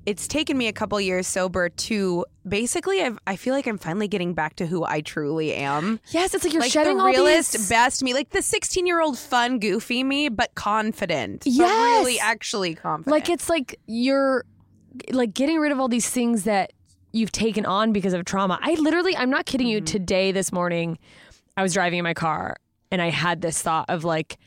it's 0.06 0.28
taken 0.28 0.58
me 0.58 0.68
a 0.68 0.74
couple 0.74 1.00
years 1.00 1.28
sober 1.28 1.70
to 1.70 2.26
basically. 2.48 3.02
I've, 3.02 3.18
I 3.26 3.36
feel 3.36 3.54
like 3.54 3.68
I'm 3.68 3.78
finally 3.78 4.08
getting 4.08 4.34
back 4.34 4.56
to 4.58 4.66
who 4.66 4.84
I 4.84 5.02
truly 5.02 5.54
am. 5.54 6.00
Yes, 6.12 6.34
it's 6.34 6.44
like 6.44 6.54
you're 6.54 6.62
like 6.62 6.72
shedding 6.72 6.98
the 6.98 7.04
all 7.04 7.10
realist, 7.10 7.54
these. 7.54 7.70
best 7.70 8.04
me, 8.04 8.14
like 8.14 8.32
the 8.32 8.42
16 8.42 8.86
year 8.86 9.02
old 9.02 9.18
fun, 9.18 9.60
goofy 9.60 10.04
me, 10.04 10.30
but 10.30 10.54
confident. 10.56 11.42
But 11.46 11.54
Yes. 11.54 12.00
really, 12.00 12.20
actually 12.20 12.76
confident. 12.76 13.12
like 13.12 13.30
it's 13.30 13.50
like 13.50 13.80
you're 13.88 14.44
like 15.12 15.34
getting 15.34 15.58
rid 15.60 15.72
of 15.72 15.80
all 15.80 15.88
these 15.88 16.10
things 16.10 16.44
that 16.44 16.74
you've 17.14 17.32
taken 17.32 17.66
on 17.66 17.94
because 17.94 18.14
of 18.14 18.26
trauma. 18.26 18.60
I 18.62 18.74
literally, 18.74 19.16
I'm 19.16 19.30
not 19.30 19.46
kidding 19.46 19.68
you. 19.68 19.78
Mm-hmm. 19.78 19.86
Today, 19.86 20.32
this 20.32 20.52
morning, 20.52 20.98
I 21.56 21.62
was 21.64 21.74
driving 21.74 22.00
in 22.00 22.04
my 22.04 22.14
car 22.14 22.58
and 22.92 23.02
I 23.02 23.10
had 23.10 23.42
this 23.42 23.62
thought 23.62 23.86
of 23.90 24.04
like 24.04 24.38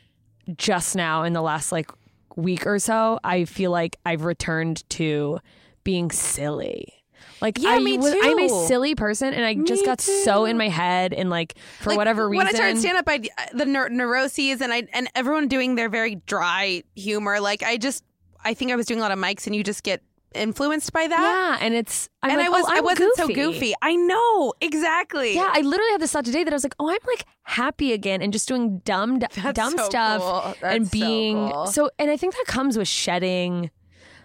just 0.57 0.95
now 0.95 1.23
in 1.23 1.33
the 1.33 1.43
last 1.43 1.73
like 1.73 1.91
week 2.37 2.67
or 2.67 2.79
so, 2.79 3.19
I 3.25 3.45
feel 3.45 3.71
like 3.71 3.99
I've 4.07 4.25
returned 4.25 4.89
to 4.91 5.41
being 5.83 6.11
silly. 6.11 6.93
Like 7.41 7.59
Yeah, 7.59 7.71
I 7.71 7.79
me 7.81 7.99
was, 7.99 8.15
I'm 8.23 8.39
a 8.39 8.67
silly 8.67 8.95
person, 8.95 9.35
and 9.35 9.45
I 9.45 9.55
just 9.55 9.83
Me 9.83 9.87
got 9.87 10.01
so 10.01 10.45
in 10.45 10.57
my 10.57 10.69
head, 10.69 11.13
and 11.13 11.29
like 11.29 11.57
for 11.81 11.91
Like, 11.91 11.99
whatever 11.99 12.29
reason, 12.29 12.39
When 12.39 12.47
I 12.47 12.53
started 12.53 12.79
stand 12.79 12.97
up, 12.99 13.05
I 13.09 13.17
uh, 13.17 13.47
the 13.53 13.65
neur- 13.65 13.91
neuroses 13.91 14.61
and 14.61 14.73
I 14.73 14.87
and 14.93 15.09
everyone 15.15 15.49
doing 15.49 15.75
their 15.75 15.89
very 15.89 16.17
dry 16.27 16.83
humor. 16.95 17.41
Like 17.41 17.63
I 17.63 17.77
just, 17.77 18.05
I 18.45 18.55
think 18.55 18.73
I 18.73 18.77
was 18.77 18.87
doing 18.87 19.01
a 19.01 19.03
lot 19.03 19.13
of 19.13 19.19
mics, 19.19 19.47
and 19.47 19.55
you 19.55 19.63
just 19.65 19.83
get 19.83 20.03
influenced 20.37 20.93
by 20.93 21.07
that. 21.07 21.21
yeah, 21.61 21.65
and 21.65 21.75
it's 21.75 22.09
I'm 22.23 22.31
and 22.31 22.39
like, 22.39 22.47
I 22.47 22.49
oh, 22.49 22.53
was 22.53 22.65
oh, 22.69 22.77
I 22.77 22.81
wasn't 22.81 23.17
so 23.17 23.27
goofy. 23.29 23.35
goofy. 23.41 23.75
I 23.83 23.97
know 23.97 24.55
exactly. 24.61 25.35
Yeah, 25.35 25.49
I 25.53 25.61
literally 25.61 25.91
had 25.93 26.01
this 26.01 26.13
thought 26.13 26.25
today 26.25 26.45
that 26.45 26.53
I 26.53 26.57
was 26.57 26.65
like, 26.65 26.75
oh, 26.79 26.89
I'm 26.89 26.99
like 27.07 27.25
happy 27.43 27.93
again 27.93 28.23
and 28.23 28.33
just 28.33 28.49
doing 28.49 28.79
dumb, 28.85 29.19
That's 29.19 29.37
dumb 29.53 29.77
so 29.77 29.85
stuff 29.85 30.23
cool. 30.23 30.55
and 30.69 30.91
being 30.91 31.37
so 31.67 31.83
cool. 31.83 31.91
and 31.99 32.11
I 32.11 32.17
think 32.17 32.35
that 32.35 32.45
comes 32.47 32.77
with 32.79 32.89
shedding 32.89 33.71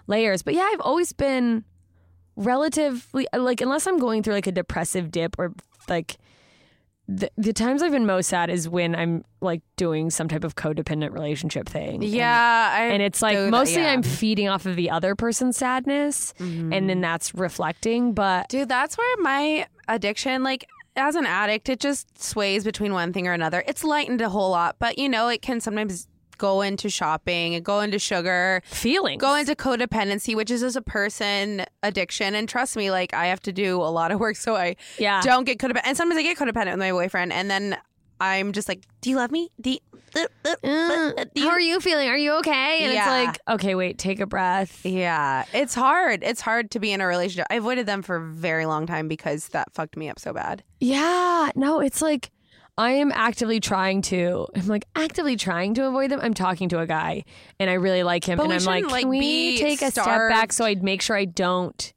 layers. 0.07 0.41
But 0.41 0.53
yeah, 0.53 0.67
I've 0.71 0.81
always 0.81 1.13
been 1.13 1.63
relatively 2.35 3.27
like 3.35 3.61
unless 3.61 3.87
I'm 3.87 3.97
going 3.97 4.23
through 4.23 4.33
like 4.33 4.47
a 4.47 4.51
depressive 4.51 5.11
dip 5.11 5.35
or 5.37 5.53
like 5.89 6.17
the, 7.07 7.29
the 7.35 7.51
times 7.51 7.81
I've 7.81 7.91
been 7.91 8.05
most 8.05 8.27
sad 8.29 8.49
is 8.49 8.69
when 8.69 8.95
I'm 8.95 9.25
like 9.41 9.61
doing 9.75 10.09
some 10.09 10.27
type 10.27 10.43
of 10.43 10.55
codependent 10.55 11.11
relationship 11.11 11.67
thing. 11.67 12.01
yeah. 12.01 12.73
I, 12.73 12.83
And 12.85 13.01
it's 13.01 13.21
like 13.21 13.37
mostly 13.49 13.81
yeah. 13.81 13.91
I'm 13.91 14.03
feeding 14.03 14.47
off 14.47 14.65
of 14.65 14.75
the 14.75 14.89
other 14.89 15.15
person's 15.15 15.57
sadness 15.57 16.33
mm-hmm. 16.39 16.71
and 16.71 16.89
then 16.89 17.01
that's 17.01 17.33
reflecting. 17.35 18.13
But 18.13 18.49
Dude, 18.49 18.69
that's 18.69 18.97
where 18.97 19.17
my 19.19 19.67
addiction, 19.87 20.43
like 20.43 20.65
as 20.95 21.15
an 21.15 21.25
addict, 21.25 21.69
it 21.69 21.79
just 21.79 22.21
sways 22.21 22.63
between 22.63 22.93
one 22.93 23.13
thing 23.13 23.27
or 23.27 23.33
another. 23.33 23.63
It's 23.67 23.83
lightened 23.83 24.21
a 24.21 24.29
whole 24.29 24.51
lot, 24.51 24.75
but 24.79 24.97
you 24.97 25.09
know, 25.09 25.27
it 25.27 25.41
can 25.41 25.59
sometimes 25.59 26.07
go 26.41 26.61
into 26.61 26.89
shopping 26.89 27.53
and 27.55 27.63
go 27.63 27.79
into 27.81 27.99
sugar, 27.99 28.61
feelings. 28.65 29.21
go 29.21 29.35
into 29.35 29.55
codependency, 29.55 30.35
which 30.35 30.49
is 30.49 30.63
as 30.63 30.75
a 30.75 30.81
person 30.81 31.63
addiction. 31.83 32.33
And 32.33 32.49
trust 32.49 32.75
me, 32.75 32.89
like 32.89 33.13
I 33.13 33.27
have 33.27 33.39
to 33.41 33.51
do 33.53 33.77
a 33.77 33.91
lot 33.99 34.11
of 34.11 34.19
work 34.19 34.35
so 34.35 34.55
I 34.55 34.75
yeah. 34.97 35.21
don't 35.21 35.43
get 35.45 35.59
codependent. 35.59 35.83
And 35.85 35.95
sometimes 35.95 36.17
I 36.19 36.23
get 36.23 36.37
codependent 36.37 36.71
with 36.71 36.79
my 36.79 36.91
boyfriend, 36.91 37.31
and 37.31 37.49
then 37.49 37.77
I'm 38.19 38.51
just 38.53 38.67
like, 38.67 38.81
"Do 39.01 39.09
you 39.11 39.17
love 39.17 39.31
me? 39.31 39.49
Do 39.61 39.71
you, 39.71 39.79
uh, 40.15 40.25
uh, 40.45 40.55
Uh, 40.63 41.25
do 41.35 41.41
how 41.41 41.49
are 41.49 41.59
you 41.59 41.79
feeling? 41.79 42.07
Are 42.09 42.17
you 42.17 42.33
okay? 42.39 42.83
And 42.83 42.93
Yeah. 42.93 42.99
it's 42.99 43.27
like, 43.27 43.55
okay, 43.55 43.75
wait, 43.75 43.97
take 43.97 44.19
a 44.19 44.25
breath. 44.27 44.85
Yeah, 44.85 45.45
it's 45.53 45.73
hard. 45.73 46.23
It's 46.23 46.41
hard 46.41 46.69
to 46.71 46.79
be 46.79 46.91
in 46.91 47.01
a 47.01 47.07
relationship. 47.07 47.47
I 47.49 47.55
avoided 47.55 47.85
them 47.85 48.01
for 48.01 48.15
a 48.17 48.25
very 48.25 48.65
long 48.65 48.85
time 48.87 49.07
because 49.07 49.47
that 49.49 49.73
fucked 49.73 49.95
me 49.97 50.09
up 50.09 50.19
so 50.19 50.33
bad. 50.33 50.63
Yeah, 50.79 51.49
no, 51.55 51.79
it's 51.79 52.01
like 52.01 52.29
I 52.77 52.91
am 52.91 53.11
actively 53.13 53.59
trying 53.59 54.01
to. 54.03 54.47
I'm 54.55 54.67
like 54.67 54.85
actively 54.95 55.35
trying 55.35 55.73
to 55.75 55.87
avoid 55.87 56.09
them. 56.11 56.19
I'm 56.21 56.33
talking 56.33 56.69
to 56.69 56.79
a 56.79 56.87
guy, 56.87 57.23
and 57.59 57.69
I 57.69 57.73
really 57.73 58.03
like 58.03 58.23
him, 58.23 58.37
But 58.37 58.45
and 58.45 58.53
I'm 58.53 58.63
like, 58.63 58.85
like, 58.89 59.01
can 59.01 59.09
we 59.09 59.57
take 59.57 59.81
a 59.81 59.91
step 59.91 60.05
back 60.05 60.51
so 60.53 60.65
I'd 60.65 60.81
make 60.83 61.01
sure 61.01 61.15
I 61.15 61.25
don't 61.25 61.93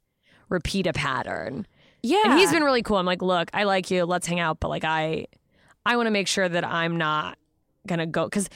repeat 0.49 0.85
a 0.85 0.93
pattern? 0.93 1.65
Yeah, 2.03 2.21
And 2.25 2.39
he's 2.39 2.51
been 2.51 2.63
really 2.63 2.83
cool. 2.83 2.97
I'm 2.97 3.05
like, 3.05 3.23
look, 3.23 3.49
I 3.53 3.63
like 3.63 3.89
you. 3.89 4.05
Let's 4.05 4.27
hang 4.27 4.39
out, 4.39 4.59
but 4.59 4.67
like, 4.67 4.83
I, 4.83 5.25
I 5.87 5.95
want 5.97 6.05
to 6.05 6.11
make 6.11 6.27
sure 6.27 6.47
that 6.47 6.63
I'm 6.63 6.97
not 6.97 7.37
gonna 7.87 8.05
go 8.07 8.25
because. 8.25 8.49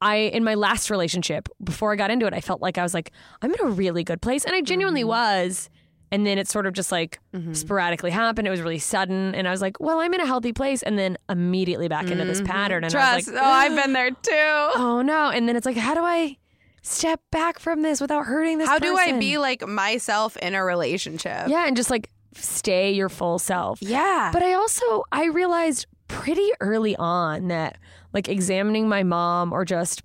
I 0.00 0.16
in 0.16 0.44
my 0.44 0.54
last 0.54 0.90
relationship 0.90 1.48
before 1.62 1.90
I 1.92 1.96
got 1.96 2.10
into 2.10 2.26
it, 2.26 2.34
I 2.34 2.40
felt 2.42 2.60
like 2.60 2.76
I 2.76 2.82
was 2.82 2.92
like 2.92 3.10
I'm 3.40 3.50
in 3.54 3.60
a 3.62 3.70
really 3.70 4.04
good 4.04 4.20
place, 4.20 4.44
and 4.44 4.54
I 4.54 4.60
genuinely 4.60 5.00
Mm-hmm. 5.00 5.08
was. 5.08 5.70
And 6.14 6.24
then 6.26 6.38
it 6.38 6.46
sort 6.48 6.66
of 6.66 6.72
just 6.74 6.92
like 6.92 7.18
sporadically 7.52 8.10
happened. 8.12 8.46
It 8.46 8.50
was 8.50 8.60
really 8.60 8.78
sudden, 8.78 9.34
and 9.34 9.48
I 9.48 9.50
was 9.50 9.60
like, 9.60 9.78
"Well, 9.80 9.98
I'm 9.98 10.14
in 10.14 10.20
a 10.20 10.26
healthy 10.26 10.52
place," 10.52 10.82
and 10.82 10.96
then 10.98 11.18
immediately 11.28 11.88
back 11.88 12.08
into 12.10 12.24
this 12.24 12.40
pattern. 12.42 12.84
And 12.84 12.94
I 12.94 12.98
Mm-hmm. 12.98 13.12
Trust. 13.12 13.26
was 13.26 13.34
like, 13.34 13.44
oh, 13.44 13.48
I've 13.48 13.76
been 13.76 13.92
there 13.92 14.10
too. 14.10 14.70
"Oh 14.80 15.02
no!" 15.04 15.28
And 15.30 15.48
then 15.48 15.56
it's 15.56 15.66
like, 15.66 15.76
"How 15.76 15.94
do 15.94 16.02
I 16.04 16.36
step 16.82 17.20
back 17.32 17.58
from 17.58 17.82
this 17.82 18.00
without 18.00 18.26
hurting 18.26 18.58
this?" 18.58 18.68
How 18.68 18.78
do 18.78 18.96
I 18.96 19.18
be 19.18 19.38
like 19.38 19.66
myself 19.66 20.36
in 20.36 20.54
a 20.54 20.64
relationship? 20.64 21.48
Yeah, 21.48 21.66
and 21.66 21.76
just 21.76 21.90
like 21.90 22.10
stay 22.36 22.92
your 22.92 23.08
full 23.08 23.38
self. 23.38 23.82
Yeah. 23.82 24.30
But 24.32 24.42
I 24.42 24.52
also 24.54 25.04
I 25.10 25.24
realized 25.26 25.86
pretty 26.08 26.48
early 26.60 26.94
on 26.96 27.48
that 27.48 27.76
like 28.12 28.28
examining 28.28 28.88
my 28.88 29.02
mom 29.02 29.52
or 29.52 29.64
just 29.64 30.02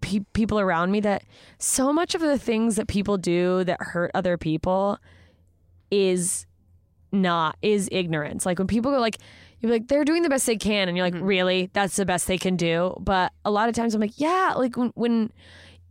pe- 0.00 0.20
people 0.32 0.58
around 0.60 0.90
me 0.90 1.00
that 1.00 1.22
so 1.58 1.92
much 1.92 2.14
of 2.14 2.20
the 2.20 2.38
things 2.38 2.76
that 2.76 2.86
people 2.88 3.18
do 3.18 3.64
that 3.64 3.78
hurt 3.80 4.10
other 4.14 4.38
people 4.38 4.98
is 6.02 6.46
not 7.12 7.56
is 7.62 7.88
ignorance. 7.92 8.44
Like 8.44 8.58
when 8.58 8.66
people 8.66 8.90
go 8.90 8.98
like 8.98 9.18
you're 9.60 9.72
like 9.72 9.88
they're 9.88 10.04
doing 10.04 10.22
the 10.22 10.28
best 10.28 10.46
they 10.46 10.56
can 10.56 10.88
and 10.88 10.96
you're 10.96 11.06
like 11.06 11.14
mm-hmm. 11.14 11.24
really 11.24 11.70
that's 11.72 11.96
the 11.96 12.04
best 12.06 12.26
they 12.26 12.38
can 12.38 12.56
do. 12.56 12.96
But 13.00 13.32
a 13.44 13.50
lot 13.50 13.68
of 13.68 13.74
times 13.74 13.94
I'm 13.94 14.00
like 14.00 14.18
yeah 14.20 14.54
like 14.56 14.76
when, 14.76 14.90
when 14.94 15.32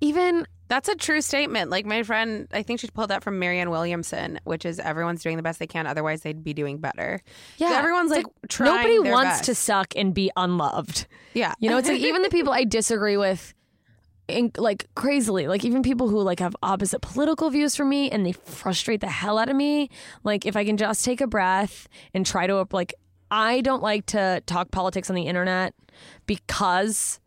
even 0.01 0.45
That's 0.67 0.89
a 0.89 0.95
true 0.95 1.21
statement. 1.21 1.69
Like 1.69 1.85
my 1.85 2.03
friend, 2.03 2.47
I 2.51 2.63
think 2.63 2.79
she 2.79 2.87
pulled 2.87 3.09
that 3.09 3.23
from 3.23 3.37
Marianne 3.37 3.69
Williamson, 3.69 4.39
which 4.43 4.65
is 4.65 4.79
everyone's 4.79 5.21
doing 5.21 5.37
the 5.37 5.43
best 5.43 5.59
they 5.59 5.67
can, 5.67 5.85
otherwise 5.85 6.21
they'd 6.21 6.43
be 6.43 6.53
doing 6.53 6.79
better. 6.79 7.21
yeah 7.57 7.73
everyone's 7.73 8.11
like, 8.11 8.25
trying 8.49 8.75
nobody 8.75 8.99
wants 8.99 9.37
best. 9.37 9.43
to 9.45 9.55
suck 9.55 9.93
and 9.95 10.13
be 10.13 10.31
unloved. 10.35 11.05
Yeah. 11.33 11.53
You 11.59 11.69
know, 11.69 11.77
it's 11.77 11.87
like 11.87 12.01
even 12.01 12.21
the 12.21 12.29
people 12.37 12.51
I 12.53 12.63
disagree 12.63 13.17
with, 13.17 13.53
in, 14.27 14.51
like 14.57 14.87
crazily, 14.95 15.47
like 15.47 15.65
even 15.65 15.83
people 15.83 16.07
who 16.09 16.21
like 16.21 16.39
have 16.39 16.55
opposite 16.63 17.01
political 17.01 17.49
views 17.49 17.75
from 17.75 17.89
me 17.89 18.09
and 18.09 18.25
they 18.25 18.31
frustrate 18.31 19.01
the 19.01 19.07
hell 19.09 19.37
out 19.37 19.49
of 19.49 19.55
me. 19.55 19.89
Like 20.23 20.45
if 20.45 20.55
I 20.55 20.63
can 20.65 20.77
just 20.77 21.03
take 21.03 21.21
a 21.21 21.27
breath 21.27 21.87
and 22.13 22.25
try 22.25 22.47
to 22.47 22.65
like, 22.71 22.93
I 23.31 23.61
don't 23.61 23.81
like 23.83 24.05
to 24.07 24.41
talk 24.45 24.71
politics 24.71 25.09
on 25.09 25.15
the 25.15 25.23
internet 25.23 25.73
because 26.25 27.19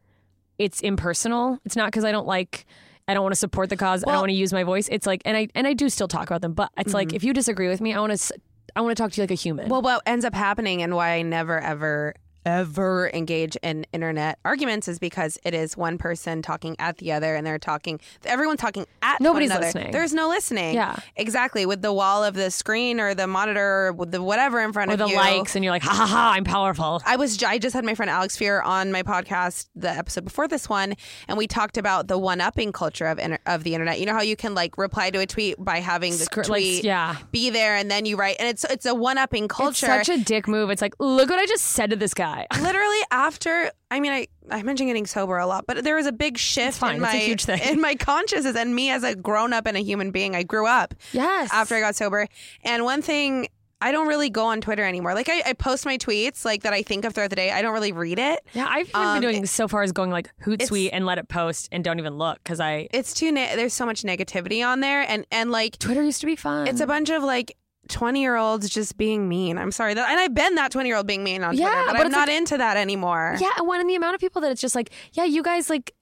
it's 0.59 0.81
impersonal. 0.81 1.59
It's 1.65 1.77
not 1.77 1.89
because 1.89 2.05
I 2.05 2.13
don't 2.13 2.27
like. 2.27 2.67
I 3.09 3.15
don't 3.15 3.23
want 3.23 3.35
to 3.35 3.39
support 3.39 3.69
the 3.69 3.77
cause. 3.77 4.03
I 4.03 4.11
don't 4.11 4.21
want 4.23 4.31
to 4.31 4.37
use 4.37 4.53
my 4.53 4.65
voice. 4.65 4.89
It's 4.91 5.07
like, 5.07 5.23
and 5.25 5.37
I 5.37 5.49
and 5.55 5.67
I 5.67 5.75
do 5.75 5.89
still 5.89 6.09
talk 6.09 6.29
about 6.29 6.41
them, 6.43 6.55
but 6.55 6.71
it's 6.77 6.93
like 6.93 7.09
Mm-hmm. 7.09 7.17
if 7.17 7.25
you 7.25 7.33
disagree 7.33 7.69
with 7.69 7.81
me, 7.81 7.95
I 7.95 8.01
want 8.01 8.17
to. 8.19 8.35
I 8.75 8.81
want 8.81 8.97
to 8.97 9.03
talk 9.03 9.13
to 9.13 9.17
you 9.21 9.23
like 9.23 9.31
a 9.31 9.35
human. 9.35 9.69
Well, 9.69 9.81
what 9.81 10.03
ends 10.07 10.25
up 10.25 10.35
happening 10.35 10.83
and 10.83 10.95
why 10.95 11.13
I 11.13 11.23
never 11.23 11.59
ever 11.61 12.15
ever 12.47 13.11
engage 13.13 13.57
in 13.63 13.85
internet 13.93 14.39
arguments 14.45 14.87
is 14.89 14.99
because 15.01 15.37
it 15.45 15.53
is 15.53 15.77
one 15.77 15.99
person 15.99 16.41
talking 16.43 16.77
at 16.79 16.97
the 16.99 17.11
other 17.13 17.35
and 17.35 17.47
they're 17.47 17.59
talking 17.59 18.01
everyone's 18.25 18.61
talking 18.61 18.87
at 19.03 19.21
Nobody's 19.21 19.51
one 19.51 19.57
another. 19.59 19.67
listening. 19.67 19.91
There's 19.93 20.15
no 20.15 20.29
listening. 20.29 20.75
Yeah. 20.75 20.97
Exactly. 21.17 21.67
With 21.67 21.83
the 21.83 21.93
wall 21.93 22.23
of 22.25 22.35
the 22.35 22.51
screen 22.51 23.01
or 23.01 23.15
the 23.15 23.27
monitor 23.27 23.87
or 23.89 23.93
with 23.93 24.13
the 24.13 24.23
whatever 24.23 24.61
in 24.61 24.73
front 24.73 24.91
or 24.91 24.95
of 24.95 25.01
the 25.01 25.09
you. 25.09 25.17
likes, 25.17 25.57
and 25.57 25.65
you're 25.65 25.73
like, 25.73 25.83
ha 25.83 25.93
ha 25.93 26.07
ha, 26.07 26.33
I'm 26.37 26.45
powerful. 26.45 27.03
I 27.05 27.17
was 27.17 27.43
I 27.43 27.59
just 27.59 27.75
had 27.75 27.85
my 27.85 27.95
friend 27.95 28.09
Alex 28.09 28.37
Fear 28.37 28.61
on 28.63 28.93
my 28.93 29.03
podcast 29.03 29.67
the 29.75 29.91
episode 29.91 30.25
before 30.25 30.47
this 30.47 30.69
one, 30.69 30.95
and 31.27 31.37
we 31.37 31.47
talked 31.49 31.77
about 31.77 32.07
the 32.07 32.17
one 32.19 32.41
upping 32.41 32.71
culture 32.73 33.07
of 33.07 33.19
inter- 33.19 33.39
of 33.47 33.65
the 33.65 33.75
internet. 33.75 33.99
You 33.99 34.07
know 34.07 34.15
how 34.15 34.23
you 34.23 34.37
can 34.37 34.55
like 34.55 34.79
reply 34.79 35.11
to 35.11 35.19
a 35.19 35.27
tweet 35.27 35.57
by 35.59 35.81
having 35.81 36.13
the 36.13 36.19
Scr- 36.25 36.43
tweet 36.43 36.75
like, 36.77 36.85
yeah. 36.85 37.17
be 37.33 37.51
there, 37.51 37.75
and 37.77 37.91
then 37.91 38.05
you 38.07 38.17
write, 38.17 38.37
and 38.39 38.49
it's 38.49 38.65
it's 38.65 38.87
a 38.87 38.95
one 38.95 39.19
upping 39.19 39.45
It's 39.45 39.55
culture. 39.55 39.87
such 39.87 40.09
a 40.09 40.19
dick 40.19 40.47
move. 40.47 40.71
It's 40.71 40.83
like, 40.83 40.95
look 41.01 41.29
what 41.31 41.39
I 41.41 41.47
just 41.47 41.65
said 41.65 41.91
to 41.91 41.97
this 41.97 42.15
guy. 42.15 42.36
Literally 42.61 42.99
after, 43.11 43.71
I 43.91 44.01
mean, 44.01 44.13
I 44.13 44.27
I 44.51 44.63
mentioned 44.63 44.89
getting 44.89 45.07
sober 45.07 45.39
a 45.39 45.47
lot, 45.47 45.65
but 45.67 45.83
there 45.85 45.97
was 45.97 46.07
a 46.07 46.13
big 46.13 46.39
shift 46.39 46.79
fine. 46.79 46.97
in 46.97 47.03
It's 47.03 47.13
my 47.13 47.19
a 47.19 47.25
huge 47.27 47.45
thing. 47.45 47.61
in 47.63 47.81
my 47.81 47.95
consciousness 47.95 48.57
and 48.57 48.75
me 48.75 48.91
as 48.91 49.03
a 49.03 49.15
grown 49.15 49.53
up 49.53 49.67
and 49.67 49.77
a 49.77 49.81
human 49.81 50.11
being. 50.11 50.35
I 50.37 50.43
grew 50.43 50.67
up 50.67 50.95
Yes. 51.13 51.51
after 51.53 51.75
I 51.77 51.81
got 51.81 51.97
sober, 51.97 52.29
and 52.63 52.85
one 52.85 53.03
thing. 53.03 53.49
I 53.79 53.93
don't 53.93 54.07
really 54.09 54.31
go 54.31 54.47
on 54.47 54.63
Twitter 54.63 54.83
anymore. 54.83 55.13
Like 55.13 55.29
I, 55.29 55.43
I 55.45 55.53
post 55.53 55.85
my 55.85 55.99
tweets 55.99 56.47
like 56.47 56.63
that 56.63 56.73
I 56.73 56.81
think 56.83 57.05
of 57.05 57.13
throughout 57.13 57.29
the 57.29 57.37
day. 57.37 57.51
I 57.51 57.61
don't 57.61 57.75
really 57.75 57.93
read 57.93 58.19
it. 58.19 58.41
yeah, 58.55 58.65
I've 58.67 58.89
even 58.89 59.01
Um, 59.03 59.21
been 59.21 59.31
doing 59.33 59.47
so 59.47 59.69
far 59.69 59.83
as 59.83 59.93
going 59.93 60.11
like 60.11 60.31
Hootsuite 60.47 60.89
and 60.95 61.05
let 61.05 61.19
it 61.19 61.29
post 61.29 61.69
and 61.71 61.85
don't 61.85 61.99
even 61.99 62.15
look 62.17 62.39
because 62.43 62.59
I 62.59 62.89
it's 62.91 63.13
too 63.13 63.31
ne- 63.31 63.55
there's 63.55 63.75
so 63.75 63.85
much 63.85 64.03
negativity 64.03 64.67
on 64.67 64.81
there 64.81 65.03
and 65.07 65.27
and 65.31 65.51
like 65.53 65.79
Twitter 65.79 66.03
used 66.03 66.21
to 66.23 66.27
be 66.27 66.37
fun. 66.37 66.67
it's 66.69 66.81
a 66.81 66.87
bunch 66.87 67.11
of 67.11 67.23
like 67.23 67.55
20 67.89 68.21
year 68.21 68.37
olds 68.37 68.69
just 68.69 68.97
being 68.97 69.29
mean. 69.29 69.59
I'm 69.59 69.73
sorry 69.73 69.95
that 69.95 70.11
and 70.11 70.19
i've 70.21 70.35
been 70.35 70.55
that 70.57 70.71
20 70.73 70.89
year 70.89 70.97
old 70.97 71.07
being 71.07 71.25
mean 71.25 71.43
on 71.45 71.57
Yeah, 71.57 71.69
twitter 71.71 71.87
but, 71.87 71.97
but 71.99 72.07
i'm 72.07 72.13
not 72.13 72.29
into 72.29 72.57
that 72.59 72.77
anymore. 72.77 73.37
Yeah, 73.41 73.51
and 73.59 73.67
when 73.67 73.87
the 73.87 73.95
amount 73.95 74.15
of 74.15 74.21
people 74.21 74.43
that 74.43 74.51
it's 74.53 74.61
just 74.61 74.75
like, 74.75 74.91
yeah, 75.13 75.25
you 75.25 75.43
guys 75.43 75.71
like 75.71 75.95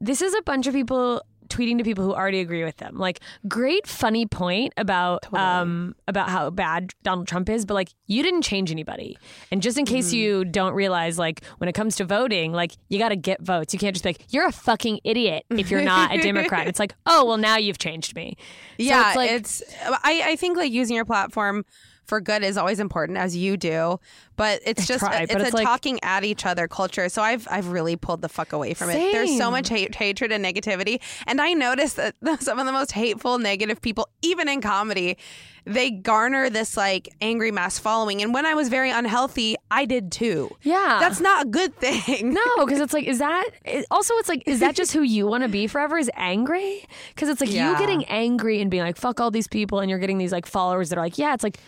this 0.00 0.20
is 0.20 0.34
a 0.34 0.42
bunch 0.42 0.66
of 0.66 0.74
people 0.74 1.22
tweeting 1.52 1.78
to 1.78 1.84
people 1.84 2.04
who 2.04 2.14
already 2.14 2.40
agree 2.40 2.64
with 2.64 2.76
them. 2.78 2.96
Like, 2.96 3.20
great 3.46 3.86
funny 3.86 4.26
point 4.26 4.72
about 4.76 5.32
um 5.34 5.94
about 6.08 6.28
how 6.28 6.50
bad 6.50 6.92
Donald 7.02 7.28
Trump 7.28 7.48
is, 7.48 7.64
but 7.66 7.74
like 7.74 7.90
you 8.06 8.22
didn't 8.22 8.42
change 8.42 8.70
anybody. 8.70 9.18
And 9.50 9.62
just 9.62 9.78
in 9.78 9.84
case 9.84 10.12
you 10.12 10.44
don't 10.44 10.74
realize, 10.74 11.18
like 11.18 11.44
when 11.58 11.68
it 11.68 11.74
comes 11.74 11.96
to 11.96 12.04
voting, 12.04 12.52
like 12.52 12.72
you 12.88 12.98
got 12.98 13.10
to 13.10 13.16
get 13.16 13.42
votes. 13.42 13.72
You 13.72 13.78
can't 13.78 13.94
just 13.94 14.04
be 14.04 14.10
like, 14.10 14.26
you're 14.30 14.46
a 14.46 14.52
fucking 14.52 15.00
idiot 15.04 15.44
if 15.50 15.70
you're 15.70 15.82
not 15.82 16.12
a 16.12 16.20
Democrat. 16.20 16.66
it's 16.66 16.78
like, 16.78 16.94
oh 17.06 17.24
well, 17.24 17.36
now 17.38 17.56
you've 17.56 17.78
changed 17.78 18.14
me. 18.16 18.36
So 18.38 18.84
yeah 18.84 19.08
it's 19.08 19.16
like 19.16 19.30
it's 19.30 19.62
I, 19.82 20.22
I 20.32 20.36
think 20.36 20.56
like 20.56 20.72
using 20.72 20.96
your 20.96 21.04
platform 21.04 21.64
for 22.12 22.20
good 22.20 22.42
is 22.42 22.58
always 22.58 22.78
important 22.78 23.16
as 23.16 23.34
you 23.34 23.56
do 23.56 23.98
but 24.36 24.60
it's 24.66 24.86
just 24.86 25.00
try, 25.00 25.20
it's, 25.22 25.32
but 25.32 25.40
a 25.40 25.56
like- 25.56 25.64
talking 25.64 25.98
at 26.02 26.24
each 26.24 26.44
other 26.44 26.68
culture 26.68 27.08
so 27.08 27.22
i've 27.22 27.48
i've 27.50 27.68
really 27.68 27.96
pulled 27.96 28.20
the 28.20 28.28
fuck 28.28 28.52
away 28.52 28.74
from 28.74 28.90
it 28.90 29.12
there's 29.12 29.34
so 29.38 29.50
much 29.50 29.70
hate, 29.70 29.94
hatred 29.94 30.30
and 30.30 30.44
negativity 30.44 31.00
and 31.26 31.40
i 31.40 31.54
noticed 31.54 31.96
that 31.96 32.14
some 32.40 32.58
of 32.58 32.66
the 32.66 32.72
most 32.72 32.92
hateful 32.92 33.38
negative 33.38 33.80
people 33.80 34.06
even 34.20 34.46
in 34.46 34.60
comedy 34.60 35.16
they 35.64 35.90
garner 35.92 36.50
this 36.50 36.76
like 36.76 37.08
angry 37.20 37.50
mass 37.52 37.78
following 37.78 38.20
and 38.20 38.34
when 38.34 38.44
i 38.44 38.52
was 38.52 38.68
very 38.68 38.90
unhealthy 38.90 39.54
i 39.70 39.84
did 39.86 40.10
too 40.12 40.50
yeah, 40.62 40.98
that's 41.00 41.20
not 41.20 41.46
a 41.46 41.48
good 41.48 41.74
thing 41.76 42.34
No, 42.34 42.42
because 42.66 42.80
it's 42.80 42.92
like, 42.92 43.06
is 43.06 43.20
that 43.20 43.48
it- 43.64 43.86
also? 43.90 44.12
It's 44.16 44.28
like, 44.28 44.42
is 44.46 44.60
that 44.60 44.74
just 44.74 44.92
who 44.92 45.02
you 45.02 45.26
want 45.26 45.44
to 45.44 45.48
be 45.48 45.66
forever? 45.66 45.96
Is 45.98 46.10
angry? 46.14 46.84
Because 47.14 47.28
it's 47.28 47.40
like 47.40 47.52
Yeah. 47.52 47.70
you 47.72 47.78
getting 47.78 48.04
angry 48.06 48.60
and 48.60 48.70
being 48.70 48.82
like, 48.82 48.96
"Fuck 48.96 49.20
all 49.20 49.30
these 49.30 49.46
people," 49.48 49.80
and 49.80 49.88
you're 49.90 49.98
getting 49.98 50.18
these 50.18 50.32
like 50.32 50.46
followers 50.46 50.88
that 50.90 50.98
are 50.98 51.02
like, 51.02 51.16
"Yeah, 51.18 51.32
it's 51.34 51.42
like." 51.44 51.58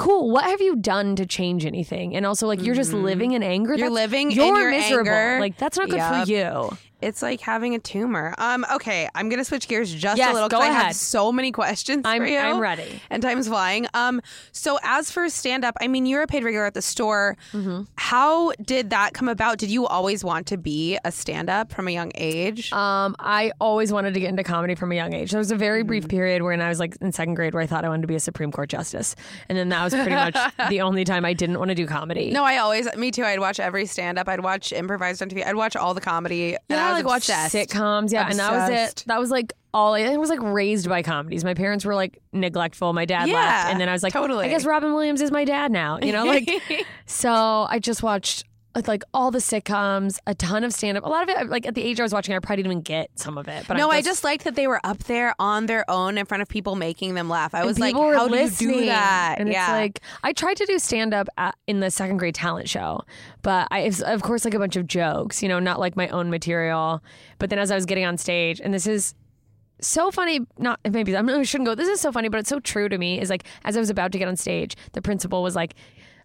Cool. 0.00 0.30
What 0.30 0.44
have 0.44 0.62
you 0.62 0.76
done 0.76 1.14
to 1.16 1.26
change 1.26 1.66
anything? 1.66 2.16
And 2.16 2.24
also, 2.24 2.46
like, 2.46 2.62
you're 2.62 2.74
just 2.74 2.94
living 2.94 3.32
in 3.32 3.42
anger. 3.42 3.72
Mm-hmm. 3.74 3.80
You're 3.80 3.90
That's- 3.90 4.10
living 4.10 4.30
in 4.32 4.36
You're 4.38 4.58
your 4.58 4.70
miserable. 4.70 5.10
anger. 5.10 5.40
Like, 5.40 5.58
that's 5.58 5.76
not 5.76 5.90
good 5.90 5.98
Yep. 5.98 6.24
for 6.26 6.30
you. 6.32 6.78
It's 7.02 7.22
like 7.22 7.40
having 7.40 7.74
a 7.74 7.78
tumor. 7.78 8.34
Um, 8.38 8.64
okay, 8.74 9.08
I'm 9.14 9.28
gonna 9.28 9.44
switch 9.44 9.68
gears 9.68 9.92
just 9.94 10.18
Yes, 10.18 10.30
a 10.30 10.34
little 10.34 10.48
because 10.48 10.62
I 10.64 10.68
have 10.68 10.94
so 10.94 11.32
many 11.32 11.52
questions 11.52 12.02
I'm 12.04 12.22
for 12.22 12.26
you. 12.26 12.38
I'm 12.38 12.58
ready. 12.60 13.00
And 13.10 13.22
time's 13.22 13.48
flying. 13.48 13.86
Um, 13.94 14.20
so 14.52 14.78
as 14.82 15.10
for 15.10 15.28
stand 15.28 15.64
up, 15.64 15.76
I 15.80 15.88
mean, 15.88 16.06
you're 16.06 16.22
a 16.22 16.26
paid 16.26 16.44
regular 16.44 16.66
at 16.66 16.74
the 16.74 16.82
store. 16.82 17.36
Mm-hmm. 17.52 17.82
How 17.96 18.52
did 18.62 18.90
that 18.90 19.14
come 19.14 19.28
about? 19.28 19.58
Did 19.58 19.70
you 19.70 19.86
always 19.86 20.24
want 20.24 20.46
to 20.48 20.56
be 20.56 20.98
a 21.04 21.12
stand 21.12 21.48
up 21.48 21.72
from 21.72 21.88
a 21.88 21.90
young 21.90 22.12
age? 22.14 22.72
Um, 22.72 23.16
I 23.18 23.52
always 23.60 23.92
wanted 23.92 24.14
to 24.14 24.20
get 24.20 24.28
into 24.30 24.42
comedy 24.42 24.74
from 24.74 24.92
a 24.92 24.94
young 24.94 25.12
age. 25.12 25.30
There 25.30 25.38
was 25.38 25.50
a 25.50 25.56
very 25.56 25.82
brief 25.82 26.00
Mm-hmm. 26.04 26.08
period 26.08 26.42
when 26.42 26.60
I 26.62 26.68
was 26.70 26.80
like 26.80 26.96
in 27.02 27.12
second 27.12 27.34
grade 27.34 27.52
where 27.52 27.62
I 27.62 27.66
thought 27.66 27.84
I 27.84 27.88
wanted 27.88 28.02
to 28.02 28.08
be 28.08 28.14
a 28.14 28.20
Supreme 28.20 28.50
Court 28.50 28.70
justice, 28.70 29.14
and 29.48 29.58
then 29.58 29.68
that 29.68 29.84
was 29.84 29.92
pretty 29.92 30.10
much 30.10 30.34
the 30.70 30.80
only 30.80 31.04
time 31.04 31.24
I 31.26 31.34
didn't 31.34 31.58
want 31.58 31.68
to 31.68 31.74
do 31.74 31.86
comedy. 31.86 32.30
no, 32.30 32.42
I 32.42 32.56
always, 32.58 32.88
me 32.96 33.10
too. 33.10 33.22
I'd 33.24 33.38
watch 33.38 33.60
every 33.60 33.84
stand 33.86 34.18
up. 34.18 34.28
I'd 34.28 34.40
watch 34.40 34.72
improvised 34.72 35.20
on 35.22 35.28
TV. 35.28 35.46
I'd 35.46 35.56
watch 35.56 35.76
all 35.76 35.92
the 35.94 36.00
comedy. 36.00 36.56
Yeah, 36.68 36.89
I 36.90 36.98
like 36.98 37.06
watch 37.06 37.28
obsessed. 37.28 37.54
sitcoms. 37.54 38.12
Yeah, 38.12 38.28
and 38.28 38.38
that 38.38 38.52
was 38.52 38.70
it. 38.70 39.04
That 39.06 39.18
was 39.20 39.30
like 39.30 39.52
all. 39.72 39.94
I 39.94 40.16
was 40.16 40.28
like 40.30 40.42
raised 40.42 40.88
by 40.88 41.02
comedies. 41.02 41.44
My 41.44 41.54
parents 41.54 41.84
were 41.84 41.94
like 41.94 42.18
neglectful. 42.32 42.92
My 42.92 43.04
dad 43.04 43.28
Yeah, 43.28 43.34
left, 43.34 43.68
and 43.70 43.80
then 43.80 43.88
I 43.88 43.92
was 43.92 44.02
like, 44.02 44.12
totally. 44.12 44.46
I 44.46 44.48
guess 44.48 44.64
Robin 44.64 44.92
Williams 44.92 45.20
is 45.22 45.30
my 45.30 45.44
dad 45.44 45.70
now. 45.72 45.98
You 46.02 46.12
know, 46.12 46.24
like 46.24 46.50
so. 47.06 47.66
I 47.70 47.78
just 47.78 48.02
watched 48.02 48.44
like 48.86 49.02
all 49.12 49.30
the 49.30 49.38
sitcoms, 49.38 50.18
a 50.26 50.34
ton 50.34 50.64
of 50.64 50.72
stand 50.72 50.96
up. 50.96 51.04
A 51.04 51.08
lot 51.08 51.22
of 51.22 51.28
it, 51.28 51.48
like 51.48 51.66
at 51.66 51.74
the 51.74 51.82
age 51.82 51.98
I 51.98 52.02
was 52.02 52.12
watching, 52.12 52.34
I 52.34 52.38
probably 52.38 52.62
didn't 52.62 52.72
even 52.72 52.82
get 52.82 53.10
some 53.18 53.36
of 53.36 53.48
it. 53.48 53.66
But 53.66 53.76
No, 53.76 53.90
I 53.90 54.00
just 54.00 54.22
liked 54.22 54.44
that 54.44 54.54
they 54.54 54.66
were 54.66 54.80
up 54.84 54.98
there 55.04 55.34
on 55.38 55.66
their 55.66 55.88
own 55.90 56.16
in 56.18 56.26
front 56.26 56.42
of 56.42 56.48
people 56.48 56.76
making 56.76 57.14
them 57.14 57.28
laugh. 57.28 57.54
I 57.54 57.64
was 57.64 57.78
like, 57.78 57.94
people 57.94 58.06
were 58.06 58.14
how 58.14 58.28
do 58.28 58.36
you 58.36 58.48
do 58.48 58.86
that? 58.86 59.36
And 59.38 59.50
yeah. 59.50 59.64
it's 59.64 59.72
like 59.72 60.00
I 60.22 60.32
tried 60.32 60.56
to 60.58 60.66
do 60.66 60.78
stand 60.78 61.14
up 61.14 61.28
in 61.66 61.80
the 61.80 61.90
second 61.90 62.18
grade 62.18 62.34
talent 62.34 62.68
show, 62.68 63.02
but 63.42 63.66
I 63.70 63.80
it's, 63.80 64.00
of 64.00 64.22
course 64.22 64.44
like 64.44 64.54
a 64.54 64.58
bunch 64.58 64.76
of 64.76 64.86
jokes, 64.86 65.42
you 65.42 65.48
know, 65.48 65.58
not 65.58 65.80
like 65.80 65.96
my 65.96 66.08
own 66.08 66.30
material. 66.30 67.02
But 67.38 67.50
then 67.50 67.58
as 67.58 67.70
I 67.70 67.74
was 67.74 67.86
getting 67.86 68.04
on 68.04 68.18
stage, 68.18 68.60
and 68.60 68.72
this 68.72 68.86
is 68.86 69.14
so 69.80 70.10
funny. 70.10 70.40
Not 70.58 70.78
maybe 70.88 71.16
I 71.16 71.42
shouldn't 71.42 71.66
go. 71.66 71.74
This 71.74 71.88
is 71.88 72.00
so 72.00 72.12
funny, 72.12 72.28
but 72.28 72.38
it's 72.38 72.48
so 72.48 72.60
true 72.60 72.88
to 72.88 72.98
me. 72.98 73.20
Is 73.20 73.30
like 73.30 73.44
as 73.64 73.76
I 73.76 73.80
was 73.80 73.90
about 73.90 74.12
to 74.12 74.18
get 74.18 74.28
on 74.28 74.36
stage, 74.36 74.76
the 74.92 75.02
principal 75.02 75.42
was 75.42 75.56
like. 75.56 75.74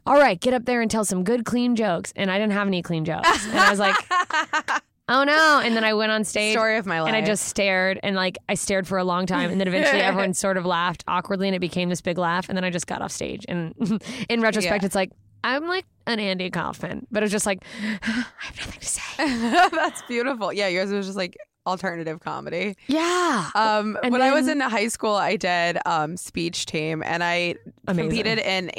All 0.06 0.18
right, 0.18 0.39
get 0.39 0.54
up 0.54 0.65
there 0.65 0.82
and 0.82 0.89
tell 0.91 1.04
some 1.06 1.24
good, 1.24 1.46
clean 1.46 1.76
jokes. 1.76 2.13
And 2.15 2.30
I 2.30 2.38
didn't 2.38 2.54
have 2.54 2.68
any 2.68 2.82
clean 2.82 3.06
jokes. 3.06 3.48
And 3.48 3.58
I 3.60 3.70
was 3.72 3.80
like, 3.80 3.96
oh 5.10 5.24
no. 5.24 5.62
And 5.63 5.76
then 5.76 5.84
I 5.84 5.94
went 5.96 6.12
on 6.12 6.24
stage. 6.24 6.54
Story 6.54 6.78
of 6.78 6.86
my 6.86 7.02
life. 7.02 7.08
And 7.08 7.18
I 7.18 7.26
just 7.26 7.46
stared 7.46 8.00
and 8.04 8.15
like 8.15 8.38
I 8.48 8.54
stared 8.54 8.88
for 8.88 8.98
a 9.00 9.04
long 9.04 9.26
time. 9.26 9.50
And 9.52 9.60
then 9.60 9.68
eventually 9.68 10.02
everyone 10.04 10.34
sort 10.34 10.58
of 10.58 10.65
laughed 10.65 11.04
awkwardly 11.08 11.48
and 11.48 11.56
it 11.56 11.60
became 11.60 11.89
this 11.89 12.02
big 12.02 12.18
laugh. 12.20 12.50
And 12.50 12.56
then 12.58 12.63
I 12.63 12.70
just 12.70 12.86
got 12.88 13.02
off 13.02 13.12
stage. 13.12 13.46
And 13.48 13.74
in 14.30 14.41
retrospect, 14.41 14.84
Yeah. 14.84 14.86
it's 14.86 14.96
like, 14.96 15.12
I'm 15.44 15.68
like 15.68 15.86
an 16.08 16.20
Andy 16.20 16.50
Kaufman. 16.52 17.08
But 17.12 17.24
it 17.24 17.26
was 17.26 17.32
just 17.32 17.46
like, 17.48 17.63
I 17.84 18.26
have 18.39 18.58
nothing 18.58 18.80
to 18.80 18.86
say. 18.88 19.70
That's 19.72 20.02
beautiful. 20.04 20.54
Yeah, 20.54 20.68
yours 20.68 20.91
was 20.91 21.08
just 21.08 21.18
like 21.18 21.36
alternative 21.67 22.19
comedy. 22.19 22.75
Yeah. 22.88 23.49
Um, 23.56 23.97
And 24.04 24.12
when 24.12 24.21
I 24.21 24.34
was 24.34 24.47
in 24.47 24.60
high 24.60 24.88
school, 24.88 25.15
I 25.15 25.36
did 25.36 25.78
um, 25.86 26.17
speech 26.17 26.65
team, 26.65 27.01
and 27.04 27.23
I 27.23 27.56
Amazing. 27.88 28.10
competed 28.10 28.39
in 28.39 28.71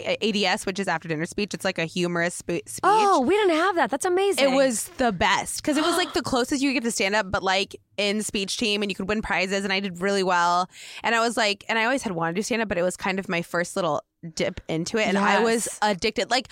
ADS, 0.46 0.66
which 0.66 0.78
is 0.78 0.88
after 0.88 1.08
dinner 1.08 1.26
speech. 1.26 1.54
It's 1.54 1.64
like 1.64 1.78
a 1.78 1.84
humorous 1.84 2.34
spe- 2.34 2.66
speech. 2.66 2.80
oh, 2.84 3.20
we 3.20 3.34
didn't 3.34 3.56
have 3.56 3.74
that. 3.76 3.90
That's 3.90 4.04
amazing. 4.06 4.52
It 4.52 4.54
was 4.54 4.84
the 4.98 5.12
best 5.12 5.62
because 5.62 5.76
it 5.76 5.82
was 5.84 5.96
like 5.96 6.12
the 6.12 6.22
closest 6.32 6.62
you 6.62 6.72
get 6.72 6.82
to 6.84 6.90
stand 6.90 7.14
up, 7.14 7.30
but 7.30 7.42
like 7.42 7.76
in 7.96 8.22
speech 8.22 8.56
team, 8.56 8.82
and 8.82 8.90
you 8.90 8.94
could 8.94 9.08
win 9.08 9.22
prizes. 9.22 9.64
And 9.64 9.72
I 9.72 9.80
did 9.80 10.00
really 10.00 10.22
well. 10.22 10.68
And 11.02 11.14
I 11.14 11.20
was 11.20 11.36
like, 11.36 11.64
and 11.68 11.78
I 11.78 11.84
always 11.84 12.02
had 12.02 12.12
wanted 12.12 12.36
to 12.36 12.42
stand 12.42 12.62
up, 12.62 12.68
but 12.68 12.78
it 12.78 12.82
was 12.82 12.96
kind 12.96 13.18
of 13.18 13.28
my 13.28 13.42
first 13.42 13.74
little 13.76 14.02
dip 14.34 14.60
into 14.68 14.98
it, 14.98 15.06
and 15.06 15.16
I 15.18 15.42
was 15.42 15.68
addicted. 15.82 16.30
Like 16.30 16.48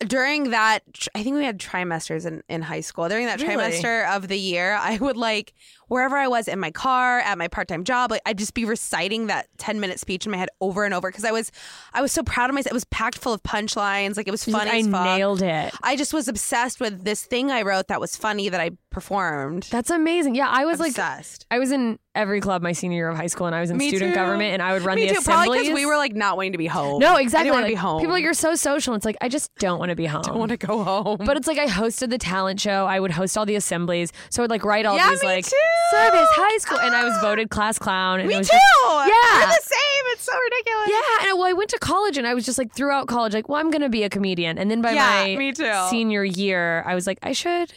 during 0.00 0.50
that, 0.50 0.80
I 1.14 1.22
think 1.22 1.36
we 1.36 1.44
had 1.44 1.58
trimesters 1.58 2.26
in 2.26 2.42
in 2.48 2.62
high 2.62 2.80
school. 2.80 3.08
During 3.08 3.26
that 3.26 3.40
Really? 3.40 3.56
trimester 3.56 4.08
of 4.14 4.28
the 4.28 4.38
year, 4.38 4.74
I 4.80 4.98
would 4.98 5.16
like 5.16 5.54
wherever 5.88 6.16
I 6.16 6.28
was 6.28 6.48
in 6.48 6.58
my 6.58 6.70
car, 6.70 7.20
at 7.20 7.38
my 7.38 7.48
part 7.48 7.68
time 7.68 7.84
job, 7.84 8.10
like 8.10 8.22
I'd 8.26 8.38
just 8.38 8.54
be 8.54 8.64
reciting 8.64 9.26
that 9.28 9.46
ten 9.58 9.80
minute 9.80 10.00
speech 10.00 10.26
in 10.26 10.32
my 10.32 10.38
head 10.38 10.48
over 10.60 10.84
and 10.84 10.92
over 10.94 11.08
because 11.10 11.24
I 11.24 11.32
was 11.32 11.50
I 11.92 12.02
was 12.02 12.12
so 12.12 12.22
proud 12.22 12.50
of 12.50 12.54
myself. 12.54 12.72
It 12.72 12.74
was 12.74 12.84
packed 12.86 13.18
full 13.18 13.32
of 13.32 13.42
punchlines. 13.42 14.16
Like 14.16 14.28
it 14.28 14.32
was 14.32 14.44
funny. 14.44 14.70
I 14.70 14.76
as 14.78 14.88
fuck. 14.88 15.04
nailed 15.04 15.42
it. 15.42 15.74
I 15.82 15.96
just 15.96 16.12
was 16.14 16.28
obsessed 16.28 16.80
with 16.80 17.04
this 17.04 17.24
thing 17.24 17.50
I 17.50 17.62
wrote 17.62 17.88
that 17.88 18.00
was 18.00 18.16
funny 18.16 18.48
that 18.48 18.60
I 18.60 18.70
performed. 18.90 19.64
That's 19.70 19.90
amazing. 19.90 20.34
Yeah, 20.34 20.48
I 20.48 20.64
was 20.64 20.80
like, 20.80 20.90
obsessed. 20.90 21.46
I 21.50 21.58
was 21.58 21.70
in 21.70 21.98
every 22.14 22.40
club 22.40 22.62
my 22.62 22.72
senior 22.72 22.96
year 22.96 23.08
of 23.10 23.16
high 23.16 23.26
school, 23.26 23.46
and 23.46 23.54
I 23.54 23.60
was 23.60 23.70
in 23.70 23.76
Me 23.76 23.88
student 23.88 24.12
too. 24.12 24.14
government, 24.14 24.54
and 24.54 24.62
I 24.62 24.72
would 24.72 24.82
run 24.82 24.96
Me 24.96 25.06
the 25.06 25.14
too. 25.14 25.20
Probably 25.22 25.58
assemblies. 25.58 25.62
because 25.68 25.74
we 25.74 25.86
were 25.86 25.96
like 25.96 26.14
not 26.14 26.36
wanting 26.36 26.52
to 26.52 26.58
be 26.58 26.66
home. 26.66 26.98
no, 27.00 27.16
exactly. 27.16 27.40
I 27.50 27.52
didn't 27.52 27.54
want 27.54 27.62
to 27.64 27.66
Like, 27.66 27.72
be 27.72 27.74
home. 27.76 28.00
People, 28.00 28.12
like, 28.14 28.22
you're 28.24 28.32
so 28.34 28.54
social. 28.54 28.94
It's 28.94 29.04
like 29.04 29.16
I 29.20 29.28
just 29.28 29.54
don't 29.56 29.78
want 29.78 29.90
to 29.90 29.96
be 29.96 30.06
home. 30.06 30.22
I 30.24 30.28
don't 30.28 30.38
want 30.38 30.50
to 30.50 30.56
go 30.56 30.82
home. 30.82 31.18
But 31.24 31.36
it's 31.36 31.46
like 31.46 31.58
I 31.58 31.66
hosted 31.66 32.10
the 32.10 32.18
talent 32.18 32.58
show. 32.60 32.86
I 32.86 32.98
would 33.00 33.10
host 33.10 33.36
all 33.36 33.44
the 33.46 33.56
assemblies. 33.56 34.12
So 34.30 34.42
I 34.42 34.44
would 34.44 34.50
like 34.50 34.64
write 34.64 34.86
all 34.86 34.96
Yeah, 34.96 35.10
these 35.10 35.22
me 35.22 35.28
like 35.28 35.44
too. 35.46 35.56
Service 35.90 36.28
high 36.32 36.58
school, 36.58 36.78
and 36.78 36.94
I 36.94 37.04
was 37.04 37.16
voted 37.20 37.50
class 37.50 37.78
clown. 37.78 38.20
And 38.20 38.28
me 38.28 38.34
it 38.34 38.38
was 38.38 38.48
too. 38.48 38.56
just- 38.56 39.08
yeah. 39.08 39.40
we're 39.40 39.46
the 39.46 39.62
same. 39.62 40.04
It's 40.12 40.22
so 40.22 40.32
ridiculous. 40.38 40.88
yeah, 40.90 41.28
and 41.28 41.38
well, 41.38 41.48
I 41.48 41.52
went 41.52 41.70
to 41.70 41.78
college, 41.78 42.16
and 42.18 42.26
I 42.26 42.34
was 42.34 42.44
just 42.46 42.58
like 42.58 42.74
throughout 42.74 43.06
college, 43.08 43.34
like, 43.34 43.48
well, 43.48 43.58
I'm 43.60 43.70
gonna 43.70 43.88
be 43.88 44.02
a 44.04 44.08
comedian. 44.08 44.58
And 44.58 44.70
then 44.70 44.80
by 44.82 44.92
Yeah, 44.92 45.24
my 45.24 45.36
me 45.36 45.52
too. 45.52 45.72
senior 45.90 46.24
year, 46.24 46.82
I 46.86 46.94
was 46.94 47.06
like, 47.06 47.18
I 47.22 47.32
should 47.32 47.72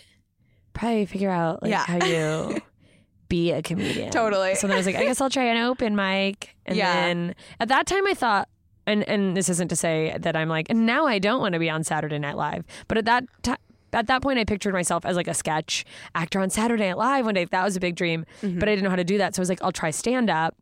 probably 0.73 1.05
figure 1.05 1.29
out 1.31 1.61
like 1.63 1.71
Yeah. 1.71 1.83
how 1.85 2.05
you 2.05 2.61
be 3.29 3.51
a 3.51 3.61
comedian. 3.61 4.11
Totally. 4.11 4.55
So 4.55 4.67
then 4.67 4.75
I 4.75 4.77
was 4.77 4.85
like, 4.85 4.95
I 4.95 5.03
guess 5.03 5.19
I'll 5.21 5.29
try 5.29 5.43
an 5.45 5.57
open 5.65 5.95
mic. 5.95 6.55
And 6.65 6.77
Yeah. 6.77 6.93
then 6.93 7.35
at 7.59 7.67
that 7.67 7.85
time, 7.85 8.05
I 8.07 8.13
thought 8.13 8.47
and 8.87 9.03
and 9.07 9.35
this 9.37 9.49
isn't 9.49 9.67
to 9.67 9.75
say 9.75 10.15
that 10.19 10.35
I'm 10.35 10.49
like, 10.49 10.67
and 10.69 10.85
now 10.85 11.05
I 11.05 11.19
don't 11.19 11.39
want 11.41 11.53
to 11.53 11.59
be 11.59 11.69
on 11.69 11.83
Saturday 11.83 12.17
Night 12.17 12.37
Live, 12.37 12.63
but 12.87 12.97
at 12.97 13.05
that 13.05 13.25
time. 13.43 13.57
At 13.93 14.07
that 14.07 14.21
point, 14.21 14.39
I 14.39 14.45
pictured 14.45 14.73
myself 14.73 15.05
as 15.05 15.15
like 15.15 15.27
a 15.27 15.33
sketch 15.33 15.85
actor 16.15 16.39
on 16.39 16.49
Saturday 16.49 16.87
Night 16.87 16.97
Live 16.97 17.25
one 17.25 17.33
day. 17.35 17.45
That 17.45 17.63
was 17.63 17.75
a 17.75 17.79
big 17.79 17.95
dream, 17.95 18.25
Mm-hmm. 18.41 18.59
but 18.59 18.69
I 18.69 18.73
didn't 18.73 18.83
know 18.83 18.89
how 18.89 18.95
to 18.95 19.03
do 19.03 19.17
that. 19.19 19.35
So 19.35 19.39
I 19.39 19.43
was 19.43 19.49
like, 19.49 19.63
I'll 19.63 19.71
try 19.71 19.91
stand 19.91 20.29
up. 20.29 20.55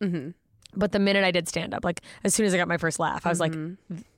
But 0.76 0.92
the 0.92 1.00
minute 1.00 1.24
I 1.24 1.32
did 1.32 1.48
stand 1.48 1.74
up, 1.74 1.84
like 1.84 2.02
as 2.24 2.36
soon 2.36 2.46
as 2.46 2.54
I 2.54 2.58
got 2.58 2.68
my 2.68 2.78
first 2.78 3.00
laugh, 3.00 3.26
I 3.26 3.30
was 3.30 3.40
like, 3.40 3.56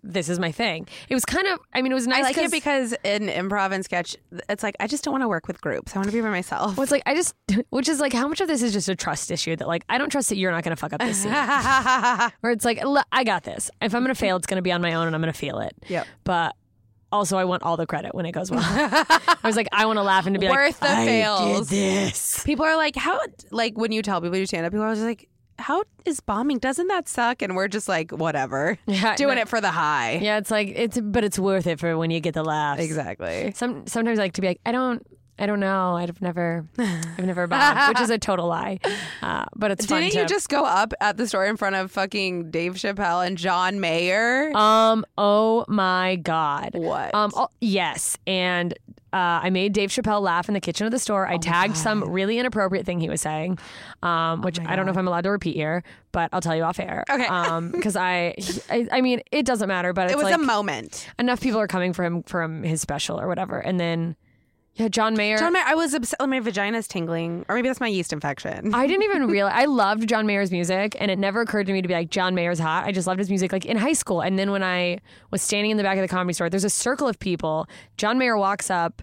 "This 0.04 0.28
is 0.28 0.40
my 0.40 0.52
thing." 0.52 0.90
It 1.08 1.14
was 1.14 1.24
kind 1.24 1.48
of, 1.48 1.60
I 1.74 1.82
mean, 1.82 1.94
it 1.94 1.96
was 1.96 2.06
nice 2.06 2.18
Mm-hmm. 2.18 2.26
I 2.26 2.28
like 2.28 2.38
it 2.38 2.42
'cause- 2.42 2.52
because 2.52 2.94
in 3.06 3.28
improv 3.28 3.72
and 3.72 3.86
sketch, 3.86 4.18
it's 4.50 4.62
like 4.62 4.76
I 4.80 4.88
just 4.88 5.04
don't 5.06 5.14
want 5.14 5.22
to 5.22 5.30
work 5.30 5.48
with 5.48 5.62
groups. 5.62 5.96
I 5.96 6.00
want 6.00 6.10
to 6.10 6.14
be 6.14 6.20
by 6.20 6.30
myself. 6.30 6.76
Well, 6.76 6.84
it's 6.84 6.92
like 6.92 7.04
I 7.06 7.16
just, 7.16 7.34
which 7.70 7.88
is 7.88 8.02
like 8.02 8.12
how 8.12 8.28
much 8.28 8.42
of 8.42 8.50
this 8.50 8.62
is 8.62 8.74
just 8.74 8.90
a 8.90 8.96
trust 8.96 9.32
issue 9.32 9.56
that 9.56 9.68
like 9.70 9.86
I 9.88 9.98
don't 9.98 10.10
trust 10.10 10.28
that 10.30 10.38
you're 10.38 10.52
not 10.52 10.64
going 10.66 10.76
to 10.76 10.80
fuck 10.80 10.92
up 10.92 11.00
this 11.00 11.20
scene. 11.20 11.32
Where 12.42 12.52
it's 12.52 12.66
like 12.66 12.82
I 13.14 13.24
got 13.24 13.44
this. 13.44 13.72
If 13.82 13.94
I'm 13.96 14.02
going 14.04 14.14
to 14.14 14.20
fail, 14.20 14.36
it's 14.36 14.48
going 14.48 14.58
to 14.58 14.62
be 14.62 14.72
on 14.74 14.82
my 14.82 14.96
own, 14.96 15.08
and 15.08 15.16
I'm 15.16 15.22
going 15.22 15.32
to 15.32 15.40
feel 15.40 15.60
it. 15.60 15.74
Yep. 15.88 16.08
But 16.26 16.56
also, 17.12 17.38
I 17.38 17.46
want 17.46 17.64
all 17.64 17.78
the 17.78 17.88
credit 17.88 18.14
when 18.14 18.26
it 18.26 18.32
goes 18.32 18.52
well. 18.52 18.62
I 18.64 19.38
was 19.44 19.56
like, 19.56 19.68
I 19.72 19.86
want 19.86 19.98
to 19.98 20.04
laugh 20.04 20.26
and 20.26 20.36
to 20.36 20.40
be 20.40 20.48
Worth 20.48 20.82
like, 20.82 20.90
the 20.92 20.96
I 20.98 21.06
fails. 21.06 21.70
did 21.70 22.08
this. 22.12 22.44
people 22.44 22.66
are 22.66 22.76
like, 22.78 22.96
how? 22.96 23.20
Like 23.52 23.78
when 23.78 23.92
you 23.92 24.02
tell 24.02 24.22
people 24.22 24.38
you 24.38 24.46
stand 24.46 24.66
up, 24.66 24.72
people 24.72 24.86
are 24.86 24.94
just 24.94 25.06
like, 25.06 25.28
how 25.58 25.84
is 26.06 26.20
bombing? 26.22 26.58
Doesn't 26.60 26.88
that 26.88 27.10
suck? 27.10 27.42
And 27.42 27.56
we're 27.56 27.68
just 27.68 27.90
like, 27.90 28.12
whatever, 28.12 28.78
Yeah, 28.86 29.16
doing 29.16 29.36
no. 29.36 29.42
it 29.42 29.50
for 29.50 29.60
the 29.60 29.72
high. 29.72 30.20
Yeah, 30.22 30.38
it's 30.38 30.52
like 30.52 30.70
it's, 30.76 31.00
but 31.00 31.24
it's 31.24 31.38
worth 31.40 31.68
it 31.68 31.80
for 31.80 31.98
when 31.98 32.12
you 32.12 32.20
get 32.20 32.34
the 32.34 32.44
laugh. 32.44 32.80
Exactly. 32.80 33.52
Some 33.56 33.86
sometimes 33.88 34.20
I 34.20 34.24
like 34.24 34.34
to 34.34 34.42
be 34.42 34.48
like, 34.48 34.62
I 34.66 34.72
don't. 34.72 35.06
I 35.40 35.46
don't 35.46 35.60
know. 35.60 35.96
I've 35.96 36.22
never, 36.22 36.66
I've 36.78 37.26
never 37.26 37.48
bombed, 37.48 37.90
which 37.90 38.02
is 38.02 38.10
a 38.10 38.18
total 38.18 38.48
lie. 38.48 38.80
Uh, 39.22 39.46
but 39.56 39.72
it's 39.72 39.86
fun 39.86 40.02
Didn't 40.02 40.14
to- 40.14 40.20
you 40.22 40.26
just 40.28 40.50
go 40.50 40.66
up 40.66 40.94
at 41.00 41.18
the 41.18 41.28
store 41.28 41.46
in 41.46 41.56
front 41.58 41.76
of 41.76 41.92
fucking 41.92 42.52
Dave 42.52 42.74
Chappelle 42.76 43.26
and 43.26 43.38
John 43.38 43.80
Mayer? 43.80 44.52
Um. 44.56 45.06
Oh 45.18 45.66
my 45.68 46.18
God. 46.18 46.72
What? 46.74 47.16
Um. 47.16 47.32
oh, 47.36 47.48
yes. 47.62 48.18
And 48.28 48.74
uh, 49.12 49.42
I 49.42 49.50
made 49.50 49.74
Dave 49.74 49.90
Chappelle 49.90 50.22
laugh 50.22 50.50
in 50.50 50.54
the 50.54 50.60
kitchen 50.60 50.86
of 50.86 50.92
the 50.92 51.00
store. 51.00 51.26
I 51.26 51.38
tagged 51.38 51.76
some 51.76 52.04
really 52.12 52.38
inappropriate 52.38 52.86
thing 52.86 53.00
he 53.00 53.10
was 53.10 53.22
saying, 53.22 53.58
um, 54.04 54.42
which 54.44 54.60
I 54.60 54.76
don't 54.76 54.86
know 54.86 54.92
if 54.92 54.98
I'm 55.00 55.08
allowed 55.08 55.22
to 55.24 55.32
repeat 55.32 55.56
here, 55.56 55.84
but 56.12 56.30
I'll 56.32 56.42
tell 56.42 56.56
you 56.56 56.62
off 56.64 56.80
air. 56.80 57.04
Okay. 57.10 57.26
Um. 57.26 57.72
Because 57.80 57.96
I, 57.96 58.36
I, 58.70 58.88
I 58.92 59.02
mean, 59.02 59.22
it 59.32 59.46
doesn't 59.46 59.68
matter, 59.70 59.94
but 59.94 60.06
it's 60.06 60.14
it 60.14 60.18
was 60.18 60.26
like 60.26 60.36
a 60.36 60.38
moment. 60.38 61.08
enough 61.18 61.40
people 61.40 61.60
are 61.62 61.68
coming 61.68 61.94
for 61.94 62.04
him 62.04 62.24
from 62.24 62.62
his 62.64 62.82
special 62.82 63.20
or 63.20 63.28
whatever, 63.28 63.58
and 63.58 63.80
then 63.80 64.16
yeah, 64.80 64.88
John 64.88 65.14
Mayer. 65.16 65.38
John 65.38 65.52
Mayer, 65.52 65.64
I 65.66 65.76
was 65.76 65.94
upset. 65.94 66.18
My 66.28 66.40
vagina's 66.40 66.88
tingling, 66.88 67.46
or 67.50 67.56
maybe 67.56 67.68
that's 67.68 67.82
my 67.82 67.88
yeast 67.88 68.14
infection. 68.14 68.74
I 68.74 68.88
didn't 68.88 69.04
even 69.04 69.28
realize 69.28 69.54
I 69.56 69.66
loved 69.66 70.08
John 70.08 70.26
Mayer's 70.26 70.52
music, 70.52 70.96
and 71.00 71.12
it 71.12 71.20
never 71.20 71.42
occurred 71.42 71.68
to 71.68 71.74
me 71.74 71.82
to 71.82 71.88
be 71.88 71.94
like 71.94 72.10
John 72.10 72.34
Mayer's 72.34 72.60
hot. 72.60 72.86
I 72.86 72.94
just 72.94 73.06
loved 73.06 73.20
his 73.20 73.30
music, 73.30 73.52
like 73.52 73.66
in 73.66 73.76
high 73.76 73.94
school. 73.94 74.22
And 74.22 74.40
then 74.40 74.52
when 74.52 74.64
I 74.64 75.00
was 75.32 75.42
standing 75.42 75.72
in 75.72 75.78
the 75.78 75.84
back 75.84 75.98
of 75.98 76.02
the 76.02 76.08
comedy 76.08 76.34
store, 76.34 76.50
there's 76.50 76.64
a 76.64 76.70
circle 76.70 77.10
of 77.10 77.20
people. 77.20 77.68
John 77.98 78.18
Mayer 78.18 78.38
walks 78.38 78.70
up, 78.72 79.02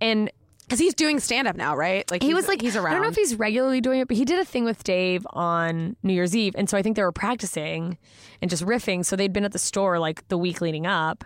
and 0.00 0.30
Because 0.66 0.78
he's 0.78 0.94
doing 0.94 1.18
stand 1.18 1.48
up 1.48 1.56
now, 1.56 1.74
right? 1.76 2.08
Like 2.10 2.22
he 2.22 2.32
was 2.32 2.46
like, 2.46 2.60
he's 2.62 2.76
around. 2.76 2.92
I 2.92 2.92
don't 2.94 3.02
know 3.02 3.08
if 3.08 3.16
he's 3.16 3.34
regularly 3.34 3.80
doing 3.80 4.00
it, 4.00 4.08
but 4.08 4.16
he 4.16 4.24
did 4.24 4.38
a 4.38 4.44
thing 4.44 4.64
with 4.64 4.84
Dave 4.84 5.26
on 5.30 5.96
New 6.04 6.12
Year's 6.12 6.36
Eve, 6.36 6.54
and 6.56 6.70
so 6.70 6.78
I 6.78 6.82
think 6.82 6.94
they 6.94 7.02
were 7.02 7.10
practicing 7.12 7.98
and 8.40 8.48
just 8.48 8.64
riffing. 8.64 9.04
So 9.04 9.16
they'd 9.16 9.32
been 9.32 9.44
at 9.44 9.52
the 9.52 9.58
store 9.58 9.98
like 9.98 10.26
the 10.28 10.38
week 10.38 10.60
leading 10.60 10.86
up. 10.86 11.24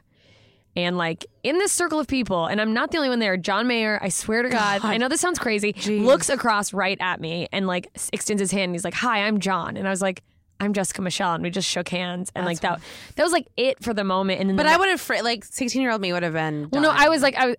And 0.77 0.97
like 0.97 1.27
in 1.43 1.59
this 1.59 1.73
circle 1.73 1.99
of 1.99 2.07
people, 2.07 2.47
and 2.47 2.61
I'm 2.61 2.73
not 2.73 2.93
the 2.93 2.99
only 2.99 3.09
one 3.09 3.19
there. 3.19 3.37
John 3.37 3.67
Mayer, 3.67 3.99
I 4.01 4.09
swear 4.09 4.43
to 4.43 4.49
God, 4.49 4.81
I 4.85 4.99
know 4.99 5.09
this 5.09 5.21
sounds 5.21 5.39
crazy, 5.39 5.73
looks 5.99 6.29
across 6.29 6.73
right 6.73 6.97
at 7.01 7.21
me 7.21 7.49
and 7.53 7.67
like 7.67 7.89
extends 8.13 8.41
his 8.41 8.53
hand. 8.53 8.65
And 8.65 8.75
he's 8.75 8.85
like, 8.85 8.95
"Hi, 8.95 9.27
I'm 9.27 9.41
John," 9.41 9.77
and 9.77 9.87
I 9.87 9.91
was 9.91 10.01
like, 10.01 10.23
"I'm 10.61 10.73
Jessica 10.73 11.03
Michelle," 11.03 11.35
and 11.35 11.43
we 11.43 11.51
just 11.51 11.69
shook 11.69 11.89
hands, 11.89 12.31
and 12.37 12.47
like 12.47 12.61
that, 12.61 12.81
that 13.17 13.23
was 13.25 13.33
like 13.33 13.49
it 13.57 13.83
for 13.83 13.93
the 13.93 14.05
moment. 14.05 14.41
And 14.41 14.49
then, 14.49 14.57
but 14.57 14.63
the 14.63 14.71
I 14.71 14.77
would 14.77 14.89
have 14.89 15.01
fr- 15.01 15.23
like 15.25 15.45
sixteen 15.45 15.83
year 15.83 15.91
old 15.91 16.01
me 16.01 16.13
would 16.13 16.23
have 16.23 16.35
been. 16.35 16.69
well, 16.71 16.83
no. 16.83 16.91
I 16.91 17.09
was 17.09 17.21
like, 17.23 17.35
I. 17.37 17.57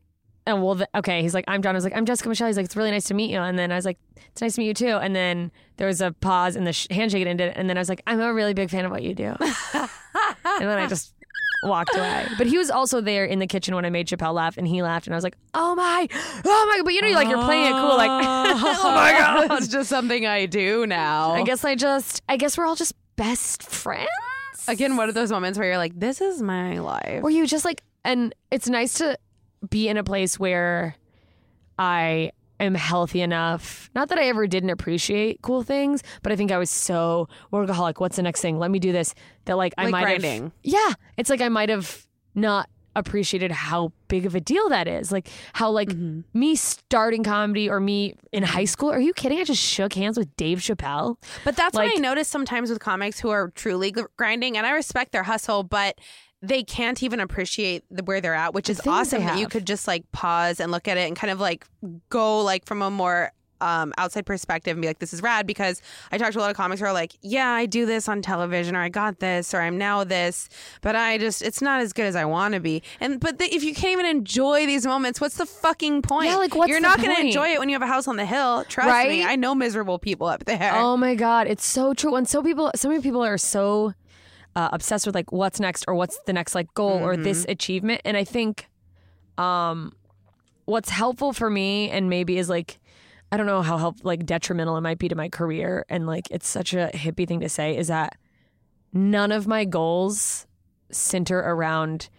Oh, 0.48 0.56
well, 0.56 0.74
the, 0.74 0.90
okay. 0.96 1.22
He's 1.22 1.36
like, 1.36 1.46
I'm 1.48 1.62
John. 1.62 1.76
I 1.76 1.78
was 1.78 1.84
like, 1.84 1.96
I'm 1.96 2.04
Jessica 2.04 2.28
Michelle. 2.28 2.48
He's 2.48 2.58
like, 2.58 2.66
it's 2.66 2.76
really 2.76 2.90
nice 2.90 3.06
to 3.06 3.14
meet 3.14 3.30
you. 3.30 3.38
And 3.38 3.60
then 3.60 3.72
I 3.72 3.76
was 3.76 3.86
like, 3.86 4.00
it's 4.32 4.42
nice 4.42 4.56
to 4.56 4.62
meet 4.62 4.68
you 4.70 4.74
too. 4.74 4.96
And 4.98 5.16
then 5.16 5.52
there 5.78 5.86
was 5.86 6.02
a 6.02 6.14
pause 6.14 6.56
and 6.56 6.66
the 6.66 6.74
sh- 6.74 6.88
handshake 6.90 7.28
ended. 7.28 7.54
And 7.56 7.70
then 7.70 7.78
I 7.78 7.80
was 7.82 7.90
like, 7.90 8.02
I'm 8.08 8.20
a 8.20 8.34
really 8.34 8.56
big 8.56 8.72
fan 8.72 8.84
of 8.84 8.90
what 8.90 9.04
you 9.04 9.14
do. 9.14 9.36
and 9.76 9.90
then 10.44 10.80
I 10.80 10.88
just 10.88 11.14
walked 11.64 11.96
away. 11.96 12.28
But 12.38 12.48
he 12.48 12.58
was 12.58 12.70
also 12.70 13.02
there 13.02 13.26
in 13.26 13.40
the 13.40 13.48
kitchen 13.48 13.76
when 13.76 13.86
I 13.86 13.90
made 13.90 14.08
Chappelle 14.08 14.34
laugh, 14.34 14.58
and 14.58 14.68
he 14.68 14.82
laughed, 14.82 15.08
and 15.08 15.14
I 15.14 15.18
was 15.18 15.24
like, 15.24 15.38
oh 15.54 15.76
my, 15.76 16.08
oh 16.46 16.66
my. 16.78 16.82
But 16.84 16.94
you 16.94 17.02
know, 17.02 17.08
you 17.08 17.16
like 17.16 17.30
you're 17.30 17.44
playing 17.44 17.68
it 17.68 17.72
cool, 17.72 17.98
like, 17.98 18.10
oh 18.26 18.92
my 18.96 19.12
god. 19.48 19.58
it's 19.60 19.68
just 19.68 19.90
something 19.90 20.26
I 20.26 20.46
do 20.46 20.86
now. 20.88 21.32
I 21.32 21.44
guess 21.44 21.64
I 21.64 21.76
just, 21.76 22.22
I 22.28 22.38
guess 22.38 22.58
we're 22.58 22.66
all 22.66 22.76
just 22.76 22.94
best 23.16 23.64
friends. 23.64 24.08
again, 24.68 24.98
one 24.98 25.10
of 25.10 25.16
those 25.16 25.32
moments 25.32 25.58
where 25.60 25.68
you're 25.68 25.78
like, 25.78 26.00
this 26.00 26.22
is 26.22 26.42
my 26.42 26.80
life. 26.80 27.22
Were 27.22 27.30
you 27.30 27.46
just 27.48 27.66
like, 27.66 27.84
and 28.04 28.34
it's 28.50 28.68
nice 28.68 28.96
to 28.96 29.18
be 29.70 29.88
in 29.88 29.98
a 29.98 30.04
place 30.04 30.40
where 30.40 30.96
I 31.78 32.32
am 32.64 32.76
healthy 32.76 33.22
enough. 33.22 33.90
Not 33.96 34.10
that 34.10 34.18
I 34.18 34.26
ever 34.28 34.48
didn't 34.48 34.70
appreciate 34.70 35.42
cool 35.42 35.64
things, 35.64 36.04
but 36.22 36.32
I 36.32 36.36
think 36.36 36.52
I 36.52 36.58
was 36.58 36.70
so 36.70 37.28
workaholic. 37.52 38.00
What's 38.00 38.16
the 38.16 38.22
next 38.24 38.42
thing? 38.42 38.60
Let 38.60 38.72
me 38.72 38.80
do 38.80 38.92
this. 38.92 39.14
That 39.46 39.58
like 39.58 39.74
I 39.78 39.84
Like 39.86 39.92
might 39.92 40.02
grinding. 40.04 40.44
have. 40.44 40.52
Yeah, 40.64 40.94
it's 41.18 41.30
like 41.30 41.42
I 41.42 41.50
might 41.50 41.70
have 41.70 42.06
not 42.36 42.70
appreciated 42.94 43.52
how 43.54 43.94
big 44.10 44.26
of 44.26 44.36
a 44.36 44.42
deal 44.42 44.68
that 44.68 44.86
is. 44.86 45.12
Like 45.14 45.30
how 45.54 45.70
like 45.72 45.88
Mm-hmm. 45.90 46.22
me 46.38 46.56
starting 46.56 47.24
comedy 47.24 47.70
or 47.70 47.80
me 47.80 48.16
in 48.34 48.44
high 48.44 48.66
school. 48.66 48.92
Are 48.92 49.00
you 49.00 49.14
kidding? 49.14 49.40
I 49.40 49.46
just 49.46 49.62
shook 49.64 49.94
hands 49.94 50.18
with 50.18 50.36
Dave 50.36 50.60
Chappelle. 50.60 51.16
But 51.46 51.56
that's 51.56 51.74
Like- 51.74 51.90
what 51.90 51.98
I 51.98 52.02
notice 52.02 52.28
sometimes 52.28 52.70
with 52.70 52.80
comics 52.82 53.20
who 53.20 53.30
are 53.30 53.50
truly 53.56 53.94
grinding, 54.18 54.58
and 54.58 54.68
I 54.68 54.72
respect 54.72 55.14
their 55.14 55.24
hustle, 55.24 55.64
but 55.64 56.00
they 56.42 56.64
can't 56.64 57.02
even 57.04 57.20
appreciate 57.20 57.84
the, 57.92 58.04
where 58.04 58.20
they're 58.20 58.34
at, 58.34 58.54
which 58.54 58.70
is 58.70 58.86
awesome 58.88 59.24
that 59.24 59.38
you 59.40 59.48
could 59.48 59.68
just 59.68 59.88
like 59.88 60.12
pause 60.12 60.60
and 60.60 60.72
look 60.72 60.88
at 60.88 60.98
it 60.98 61.08
and 61.08 61.16
kind 61.16 61.32
of 61.32 61.40
like 61.40 61.66
go 62.10 62.42
like 62.42 62.66
from 62.66 62.82
a 62.82 62.90
more 62.90 63.32
um, 63.62 63.94
outside 64.00 64.26
perspective 64.26 64.72
and 64.72 64.82
be 64.82 64.88
like, 64.88 64.98
this 64.98 65.14
is 65.14 65.22
rad. 65.22 65.46
Because 65.46 65.82
I 66.12 66.18
talked 66.18 66.34
to 66.34 66.40
a 66.40 66.42
lot 66.42 66.50
of 66.50 66.58
comics 66.58 66.82
who 66.82 66.88
are 66.88 66.94
like, 66.94 67.14
yeah, 67.22 67.50
I 67.50 67.68
do 67.68 67.86
this 67.86 68.10
on 68.10 68.24
television, 68.24 68.76
or 68.76 68.82
I 68.82 68.90
got 68.90 69.20
this, 69.20 69.54
or 69.54 69.62
I'm 69.62 69.78
now 69.78 70.04
this, 70.04 70.50
but 70.82 70.96
I 70.96 71.20
just 71.20 71.44
it's 71.44 71.62
not 71.62 71.80
as 71.82 71.94
good 71.94 72.06
as 72.06 72.16
I 72.16 72.26
want 72.26 72.56
to 72.56 72.60
be. 72.60 72.82
And 73.00 73.20
but 73.20 73.38
the, 73.38 73.46
if 73.54 73.64
you 73.64 73.74
can't 73.74 73.94
even 73.94 74.06
enjoy 74.08 74.66
these 74.66 74.86
moments, 74.86 75.22
what's 75.22 75.38
the 75.38 75.46
fucking 75.46 76.02
point? 76.02 76.30
Yeah, 76.30 76.38
like, 76.38 76.56
what's 76.56 76.70
you're 76.70 76.80
not 76.80 77.02
going 77.02 77.16
to 77.16 77.22
enjoy 77.22 77.50
it 77.50 77.60
when 77.60 77.70
you 77.70 77.76
have 77.76 77.84
a 77.84 77.88
house 77.88 78.08
on 78.08 78.16
the 78.16 78.26
hill. 78.26 78.66
Trust 78.68 79.08
me, 79.08 79.24
I 79.24 79.36
know 79.36 79.54
miserable 79.54 80.00
people 80.00 80.28
up 80.28 80.46
there. 80.46 80.72
Oh 80.74 80.98
my 80.98 81.16
god, 81.16 81.48
it's 81.48 81.66
so 81.66 81.94
true. 81.94 82.16
And 82.16 82.28
so 82.28 82.42
people, 82.42 82.72
so 82.76 82.90
many 82.90 83.02
people 83.02 83.24
are 83.24 83.38
so 83.38 83.94
uh, 84.56 84.70
obsessed 84.74 85.06
with 85.06 85.16
like 85.16 85.32
what's 85.32 85.60
next 85.60 85.86
or 85.88 85.96
what's 85.96 86.20
the 86.26 86.34
next 86.34 86.56
like 86.56 86.74
goal 86.74 87.00
or 87.00 87.16
this 87.16 87.46
achievement. 87.50 88.02
And 88.06 88.18
I 88.18 88.24
think, 88.24 88.68
um, 89.38 89.94
what's 90.66 90.90
helpful 90.90 91.34
for 91.34 91.50
me 91.50 91.90
and 91.90 92.10
maybe 92.10 92.38
is 92.38 92.50
like, 92.50 92.80
I 93.32 93.38
don't 93.38 93.46
know 93.46 93.62
how 93.62 93.78
help 93.78 94.04
like 94.04 94.26
detrimental 94.26 94.76
it 94.78 94.82
might 94.82 95.00
be 95.00 95.08
to 95.08 95.16
my 95.16 95.30
career. 95.30 95.86
And 95.90 96.06
like, 96.06 96.30
it's 96.32 96.48
such 96.48 96.74
a 96.74 96.92
hippie 96.94 97.28
thing 97.28 97.40
to 97.40 97.50
say 97.50 97.78
is 97.78 97.88
that 97.88 98.18
none 98.94 99.32
of 99.32 99.48
my 99.48 99.64
goals 99.66 100.48
center 100.92 101.40
around 101.40 102.10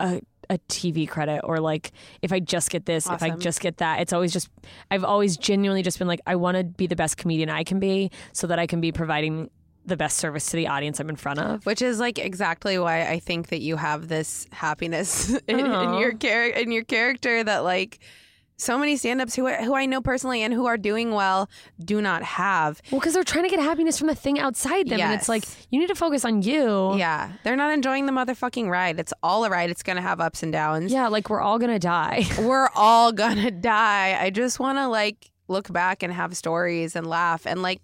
a 0.00 0.20
a 0.50 0.58
TV 0.68 1.08
credit 1.08 1.40
or 1.42 1.58
like 1.58 1.92
if 2.20 2.32
I 2.32 2.38
just 2.38 2.70
get 2.70 2.84
this, 2.84 3.06
if 3.06 3.22
I 3.22 3.30
just 3.40 3.60
get 3.60 3.78
that. 3.78 4.00
It's 4.00 4.12
always 4.12 4.32
just 4.32 4.48
I've 4.90 5.04
always 5.04 5.36
genuinely 5.36 5.82
just 5.82 5.98
been 5.98 6.08
like 6.08 6.20
I 6.26 6.36
want 6.36 6.56
to 6.58 6.64
be 6.64 6.86
the 6.86 6.96
best 6.96 7.16
comedian 7.16 7.48
I 7.48 7.64
can 7.64 7.80
be 7.80 8.10
so 8.32 8.46
that 8.46 8.58
I 8.58 8.66
can 8.66 8.80
be 8.80 8.92
providing 8.92 9.50
the 9.86 9.96
best 9.96 10.16
service 10.18 10.46
to 10.46 10.56
the 10.56 10.68
audience 10.68 11.00
I'm 11.00 11.08
in 11.10 11.16
front 11.16 11.40
of. 11.40 11.64
Which 11.66 11.82
is 11.82 11.98
like 11.98 12.18
exactly 12.18 12.78
why 12.78 13.06
I 13.06 13.18
think 13.18 13.48
that 13.48 13.60
you 13.60 13.76
have 13.76 14.08
this 14.08 14.46
happiness 14.52 15.30
in, 15.48 15.60
in 15.60 15.94
your 15.94 16.12
char- 16.12 16.48
in 16.48 16.72
your 16.72 16.84
character 16.84 17.44
that 17.44 17.58
like 17.64 17.98
so 18.56 18.78
many 18.78 18.96
stand-ups 18.96 19.34
who 19.34 19.48
who 19.48 19.74
I 19.74 19.86
know 19.86 20.00
personally 20.00 20.42
and 20.42 20.54
who 20.54 20.66
are 20.66 20.76
doing 20.76 21.10
well 21.10 21.50
do 21.84 22.00
not 22.00 22.22
have. 22.22 22.80
Well, 22.90 23.00
because 23.00 23.14
they're 23.14 23.24
trying 23.24 23.44
to 23.44 23.50
get 23.50 23.58
happiness 23.60 23.98
from 23.98 24.06
the 24.06 24.14
thing 24.14 24.38
outside 24.38 24.88
them, 24.88 25.00
and 25.00 25.12
it's 25.12 25.28
like 25.28 25.44
you 25.70 25.80
need 25.80 25.88
to 25.88 25.94
focus 25.94 26.24
on 26.24 26.42
you. 26.42 26.96
Yeah, 26.96 27.32
they're 27.42 27.56
not 27.56 27.72
enjoying 27.72 28.06
the 28.06 28.12
motherfucking 28.12 28.68
ride. 28.68 29.00
It's 29.00 29.12
all 29.22 29.44
a 29.44 29.50
ride. 29.50 29.70
It's 29.70 29.82
going 29.82 29.96
to 29.96 30.02
have 30.02 30.20
ups 30.20 30.42
and 30.42 30.52
downs. 30.52 30.92
Yeah, 30.92 31.08
like 31.08 31.28
we're 31.30 31.40
all 31.40 31.58
gonna 31.58 31.78
die. 31.78 32.24
We're 32.38 32.68
all 32.74 33.12
going 33.12 33.38
to 33.38 33.50
die. 33.50 34.16
I 34.20 34.30
just 34.30 34.60
want 34.60 34.78
to 34.78 34.86
like 34.86 35.30
look 35.48 35.72
back 35.72 36.02
and 36.02 36.12
have 36.12 36.36
stories 36.36 36.94
and 36.94 37.06
laugh 37.06 37.46
and 37.46 37.60
like 37.60 37.80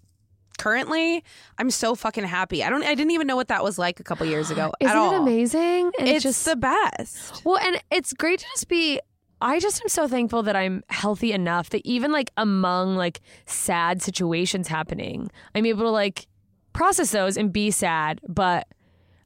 currently 0.61 1.23
I'm 1.57 1.71
so 1.71 1.95
fucking 1.95 2.23
happy. 2.23 2.63
I 2.63 2.69
don't 2.69 2.83
I 2.83 2.93
didn't 2.93 3.11
even 3.11 3.27
know 3.27 3.35
what 3.35 3.47
that 3.47 3.63
was 3.63 3.79
like 3.79 3.99
a 3.99 4.03
couple 4.03 4.25
years 4.27 4.51
ago 4.51 4.71
Isn't 4.79 4.95
it 4.95 5.13
amazing? 5.13 5.91
And 5.99 6.07
It's 6.07 6.23
just 6.23 6.45
the 6.45 6.55
best. 6.55 7.43
Well, 7.43 7.57
and 7.57 7.81
it's 7.89 8.13
great 8.13 8.39
to 8.39 8.45
just 8.53 8.67
be. 8.67 8.99
I 9.43 9.59
just 9.59 9.81
am 9.81 9.89
so 9.89 10.07
thankful 10.07 10.43
that 10.43 10.55
I'm 10.55 10.83
healthy 10.89 11.33
enough 11.33 11.71
that 11.71 11.81
even 11.83 12.11
like 12.11 12.29
among 12.37 12.95
like 12.95 13.21
sad 13.47 14.03
situations 14.03 14.67
happening, 14.67 15.31
I'm 15.55 15.65
able 15.65 15.83
to 15.83 15.89
like 15.89 16.27
process 16.73 17.09
those 17.11 17.37
and 17.37 17.51
be 17.51 17.71
sad, 17.71 18.21
but 18.27 18.67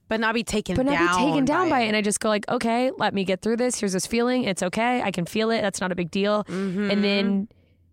But 0.08 0.22
not 0.22 0.34
be 0.34 0.44
taken 0.44 0.78
but 0.78 0.86
not 0.86 0.94
down 0.94 1.18
be 1.18 1.32
taken 1.32 1.46
down 1.46 1.66
by 1.66 1.70
by 1.70 1.82
it. 1.82 1.88
And 1.88 1.98
I 1.98 2.02
just 2.02 2.22
go 2.22 2.30
like, 2.30 2.48
okay, 2.48 2.92
let 2.98 3.14
me 3.14 3.26
get 3.26 3.42
through 3.42 3.58
this. 3.58 3.80
Here's 3.80 3.92
this 3.92 4.08
feeling. 4.08 4.46
It's 4.46 4.64
okay. 4.64 5.02
I 5.02 5.12
can 5.12 5.26
feel 5.26 5.52
it. 5.52 5.62
That's 5.62 5.82
not 5.82 5.92
a 5.92 5.96
big 5.96 6.12
deal. 6.12 6.46
Mm-hmm. 6.46 6.92
And 6.92 7.04
then 7.04 7.48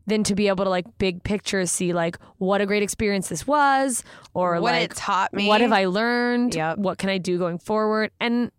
than 0.06 0.24
to 0.24 0.34
be 0.34 0.48
able 0.48 0.64
to 0.64 0.70
like 0.70 0.86
big 0.98 1.22
picture 1.22 1.64
see 1.66 1.92
like 1.92 2.18
what 2.38 2.60
a 2.60 2.66
great 2.66 2.82
experience 2.82 3.28
this 3.28 3.46
was 3.46 4.02
or 4.34 4.54
What 4.60 4.72
like 4.72 4.90
it 4.90 4.96
taught 4.96 5.32
me. 5.32 5.46
what 5.46 5.60
have 5.60 5.72
I 5.72 5.84
learned? 5.86 6.54
Yep. 6.54 6.78
What 6.78 6.98
can 6.98 7.08
I 7.10 7.18
do 7.18 7.38
going 7.38 7.58
forward? 7.58 8.10
And 8.20 8.50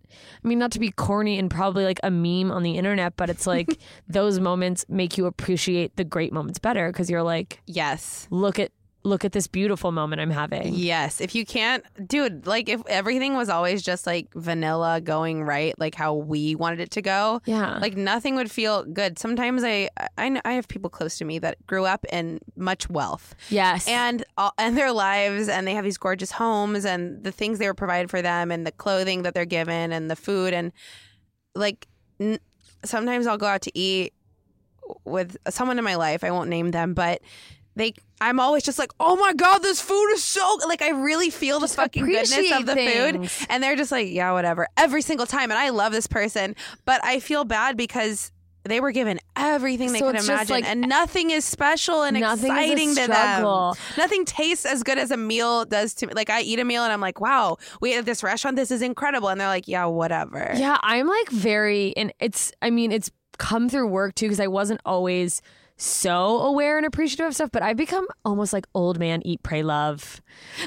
I 0.44 0.48
mean, 0.48 0.60
not 0.60 0.72
to 0.74 0.80
be 0.80 0.92
corny 0.92 1.40
and 1.40 1.50
probably 1.50 1.86
like 1.86 2.00
a 2.04 2.12
meme 2.12 2.52
on 2.52 2.62
the 2.64 2.78
internet, 2.78 3.16
but 3.18 3.30
it's 3.30 3.48
like 3.48 3.80
those 4.08 4.40
moments 4.40 4.86
make 4.88 5.18
you 5.18 5.26
appreciate 5.26 5.96
the 5.96 6.04
great 6.04 6.32
moments 6.32 6.60
better 6.60 6.92
because 6.92 7.10
you're 7.10 7.24
like, 7.24 7.62
Yes. 7.66 8.28
look 8.30 8.60
at 8.60 8.72
look 9.06 9.26
at 9.26 9.34
this 9.34 9.48
beautiful 9.48 9.92
moment 9.92 10.22
I'm 10.22 10.30
having. 10.30 10.74
Yes. 10.74 11.20
If 11.20 11.36
you 11.36 11.46
can't, 11.46 11.84
dude, 12.08 12.48
like 12.48 12.70
if 12.70 12.82
everything 12.88 13.36
was 13.36 13.50
always 13.50 13.84
just 13.84 14.08
like 14.08 14.34
vanilla 14.34 15.02
going 15.02 15.44
right, 15.44 15.78
like 15.78 15.94
how 15.94 16.14
we 16.14 16.56
wanted 16.56 16.80
it 16.80 16.92
to 16.92 17.02
go, 17.02 17.42
Yeah. 17.46 17.80
like 17.80 17.98
nothing 17.98 18.36
would 18.36 18.50
feel 18.50 18.84
good. 18.86 19.20
Sometimes 19.20 19.64
I, 19.66 19.90
I, 20.18 20.40
I 20.46 20.54
have 20.54 20.70
people 20.70 20.90
close 20.90 21.18
to 21.18 21.26
me 21.26 21.38
that 21.40 21.58
grew 21.68 21.84
up 21.86 22.06
in 22.14 22.40
much 22.56 22.90
wealth 22.90 23.36
yes. 23.50 23.88
and 23.90 24.24
all, 24.38 24.54
and 24.58 24.78
their 24.78 24.94
lives, 24.94 25.50
and 25.50 25.68
they 25.68 25.74
have 25.74 25.84
these 25.84 25.98
gorgeous 25.98 26.32
homes 26.32 26.86
and 26.86 27.22
the 27.26 27.32
things 27.34 27.60
they 27.60 27.68
were 27.68 27.74
provided 27.74 28.10
for 28.10 28.22
them, 28.22 28.52
and 28.52 28.66
the 28.66 28.72
clothing 28.72 29.24
that 29.24 29.34
they're 29.34 29.44
given, 29.44 29.92
and 29.92 30.10
the 30.10 30.16
food, 30.16 30.54
and 30.54 30.72
like 31.56 31.88
n- 32.22 32.40
sometimes 32.86 33.28
I'll 33.28 33.38
go 33.38 33.48
out 33.48 33.62
to 33.64 33.72
eat 33.78 34.14
with 35.04 35.36
someone 35.50 35.78
in 35.78 35.84
my 35.84 35.96
life. 35.96 36.24
I 36.24 36.32
won't 36.32 36.50
name 36.50 36.72
them, 36.72 36.94
but 36.94 37.22
they. 37.76 37.94
I'm 38.22 38.40
always 38.40 38.64
just 38.64 38.80
like, 38.80 38.92
oh 39.02 39.16
my 39.18 39.34
god, 39.34 39.60
this 39.60 39.82
food 39.82 40.12
is 40.14 40.24
so 40.24 40.58
like 40.68 40.82
I 40.82 40.92
really 40.92 41.30
feel 41.30 41.60
the 41.60 41.68
fucking 41.68 42.06
goodness 42.06 42.52
of 42.54 42.66
the 42.66 42.74
things. 42.74 43.32
food, 43.32 43.48
and 43.50 43.62
they're 43.62 43.76
just 43.76 43.92
like, 43.92 44.10
yeah, 44.10 44.32
whatever, 44.32 44.68
every 44.78 45.02
single 45.02 45.26
time. 45.26 45.52
And 45.52 45.60
I 45.60 45.70
love 45.70 45.92
this 45.92 46.08
person, 46.08 46.56
but 46.86 47.04
I 47.04 47.20
feel 47.20 47.44
bad 47.44 47.78
because. 47.78 48.32
They 48.66 48.80
were 48.80 48.94
given 48.94 49.20
everything 49.36 49.92
they 49.92 50.00
So 50.00 50.10
could 50.14 50.24
imagine, 50.24 50.54
like- 50.56 50.66
and 50.66 50.88
nothing 50.88 51.32
is 51.32 51.44
special 51.44 52.04
and 52.04 52.18
Nothing 52.18 52.46
is 52.46 52.58
a 52.58 52.64
exciting 52.64 52.96
to 52.96 53.08
them. 53.08 53.74
Nothing 53.98 54.24
tastes 54.24 54.66
as 54.66 54.84
good 54.84 54.98
as 54.98 55.12
a 55.12 55.18
meal 55.18 55.66
does 55.66 55.94
to 55.96 56.08
me. 56.08 56.14
Like 56.14 56.30
I 56.30 56.40
eat 56.44 56.60
a 56.60 56.64
meal 56.64 56.82
and 56.86 56.94
I'm 56.94 57.02
like, 57.02 57.20
wow, 57.20 57.58
we 57.82 57.98
at 57.98 58.06
this 58.06 58.24
restaurant. 58.24 58.56
This 58.56 58.72
is 58.72 58.82
incredible. 58.82 59.28
And 59.28 59.42
they're 59.42 59.50
like, 59.50 59.68
yeah, 59.68 59.84
whatever. 59.88 60.54
Yeah, 60.56 60.78
I'm 60.82 61.08
like 61.08 61.30
very, 61.30 61.94
and 61.98 62.14
it's, 62.22 62.54
I 62.62 62.70
mean, 62.70 62.94
it's 62.94 63.12
come 63.38 63.68
through 63.68 63.88
work 63.88 64.16
too 64.16 64.28
because 64.28 64.40
I 64.40 64.48
wasn't 64.48 64.80
always 64.86 65.42
so 65.84 66.40
aware 66.40 66.78
and 66.78 66.86
appreciative 66.86 67.28
of 67.28 67.36
stuff, 67.36 67.50
but 67.52 67.62
I've 67.62 67.78
become 67.78 68.08
almost 68.24 68.54
like 68.54 68.66
old 68.74 69.00
man 69.00 69.22
eat, 69.26 69.44
pray, 69.44 69.64
love. 69.64 70.22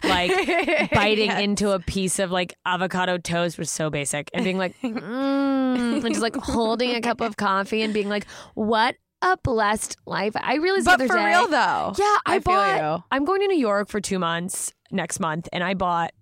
Like 0.05 0.31
biting 0.93 1.27
Yes. 1.31 1.41
into 1.41 1.71
a 1.73 1.79
piece 1.81 2.19
of 2.19 2.31
like 2.31 2.55
avocado 2.67 3.17
toast 3.19 3.59
was 3.59 3.71
so 3.71 3.89
basic 3.91 4.31
and 4.35 4.45
being 4.45 4.59
like, 4.59 4.75
mm, 4.83 4.95
and 4.97 6.03
just 6.09 6.21
like 6.21 6.37
holding 6.37 6.95
a 6.95 7.01
cup 7.01 7.21
of 7.21 7.37
coffee 7.37 7.83
and 7.83 7.95
being 7.95 8.09
like, 8.09 8.27
what 8.55 8.97
a 9.23 9.37
blessed 9.43 9.97
life. 10.07 10.35
I 10.37 10.57
realized 10.57 10.85
But 10.85 10.99
the 10.99 11.05
other 11.05 11.09
for 11.15 11.19
day. 11.19 11.27
real 11.27 11.49
though. 11.49 11.95
Yeah, 11.99 12.05
I, 12.05 12.21
I 12.27 12.33
feel 12.41 12.55
bought. 12.55 12.97
you. 12.99 13.05
I'm 13.11 13.25
going 13.25 13.41
to 13.41 13.47
New 13.49 13.59
York 13.59 13.89
for 13.89 14.01
two 14.01 14.19
months 14.19 14.73
next 14.91 15.19
month, 15.21 15.49
and 15.53 15.65
I 15.65 15.75
bought 15.75 16.13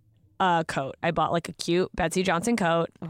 a 0.41 0.65
coat. 0.67 0.95
I 1.03 1.11
bought 1.11 1.33
like 1.33 1.49
a 1.49 1.53
cute 1.53 1.91
Betsey 1.95 2.23
Johnson 2.23 2.57
coat. 2.57 2.91
Oh. 3.03 3.09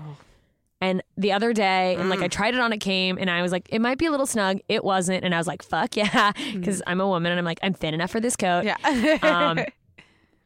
And 0.80 1.02
the 1.16 1.32
other 1.32 1.52
day, 1.52 1.94
and 1.96 2.10
like 2.10 2.18
Mm. 2.18 2.24
I 2.24 2.28
tried 2.28 2.54
it 2.54 2.60
on, 2.60 2.72
it 2.72 2.78
came, 2.78 3.16
and 3.18 3.30
I 3.30 3.40
was 3.42 3.52
like, 3.52 3.68
it 3.70 3.80
might 3.80 3.96
be 3.96 4.06
a 4.06 4.10
little 4.10 4.26
snug. 4.26 4.58
It 4.68 4.84
wasn't, 4.84 5.24
and 5.24 5.34
I 5.34 5.38
was 5.38 5.46
like, 5.46 5.62
fuck 5.62 5.96
yeah, 5.96 6.32
because 6.52 6.82
I'm 6.86 7.00
a 7.00 7.06
woman, 7.08 7.32
and 7.32 7.38
I'm 7.38 7.44
like, 7.44 7.60
I'm 7.62 7.72
thin 7.74 7.94
enough 7.94 8.10
for 8.10 8.20
this 8.20 8.36
coat. 8.36 8.64
Mm. 8.64 9.18
Yeah. 9.22 9.48
Um, 9.50 9.64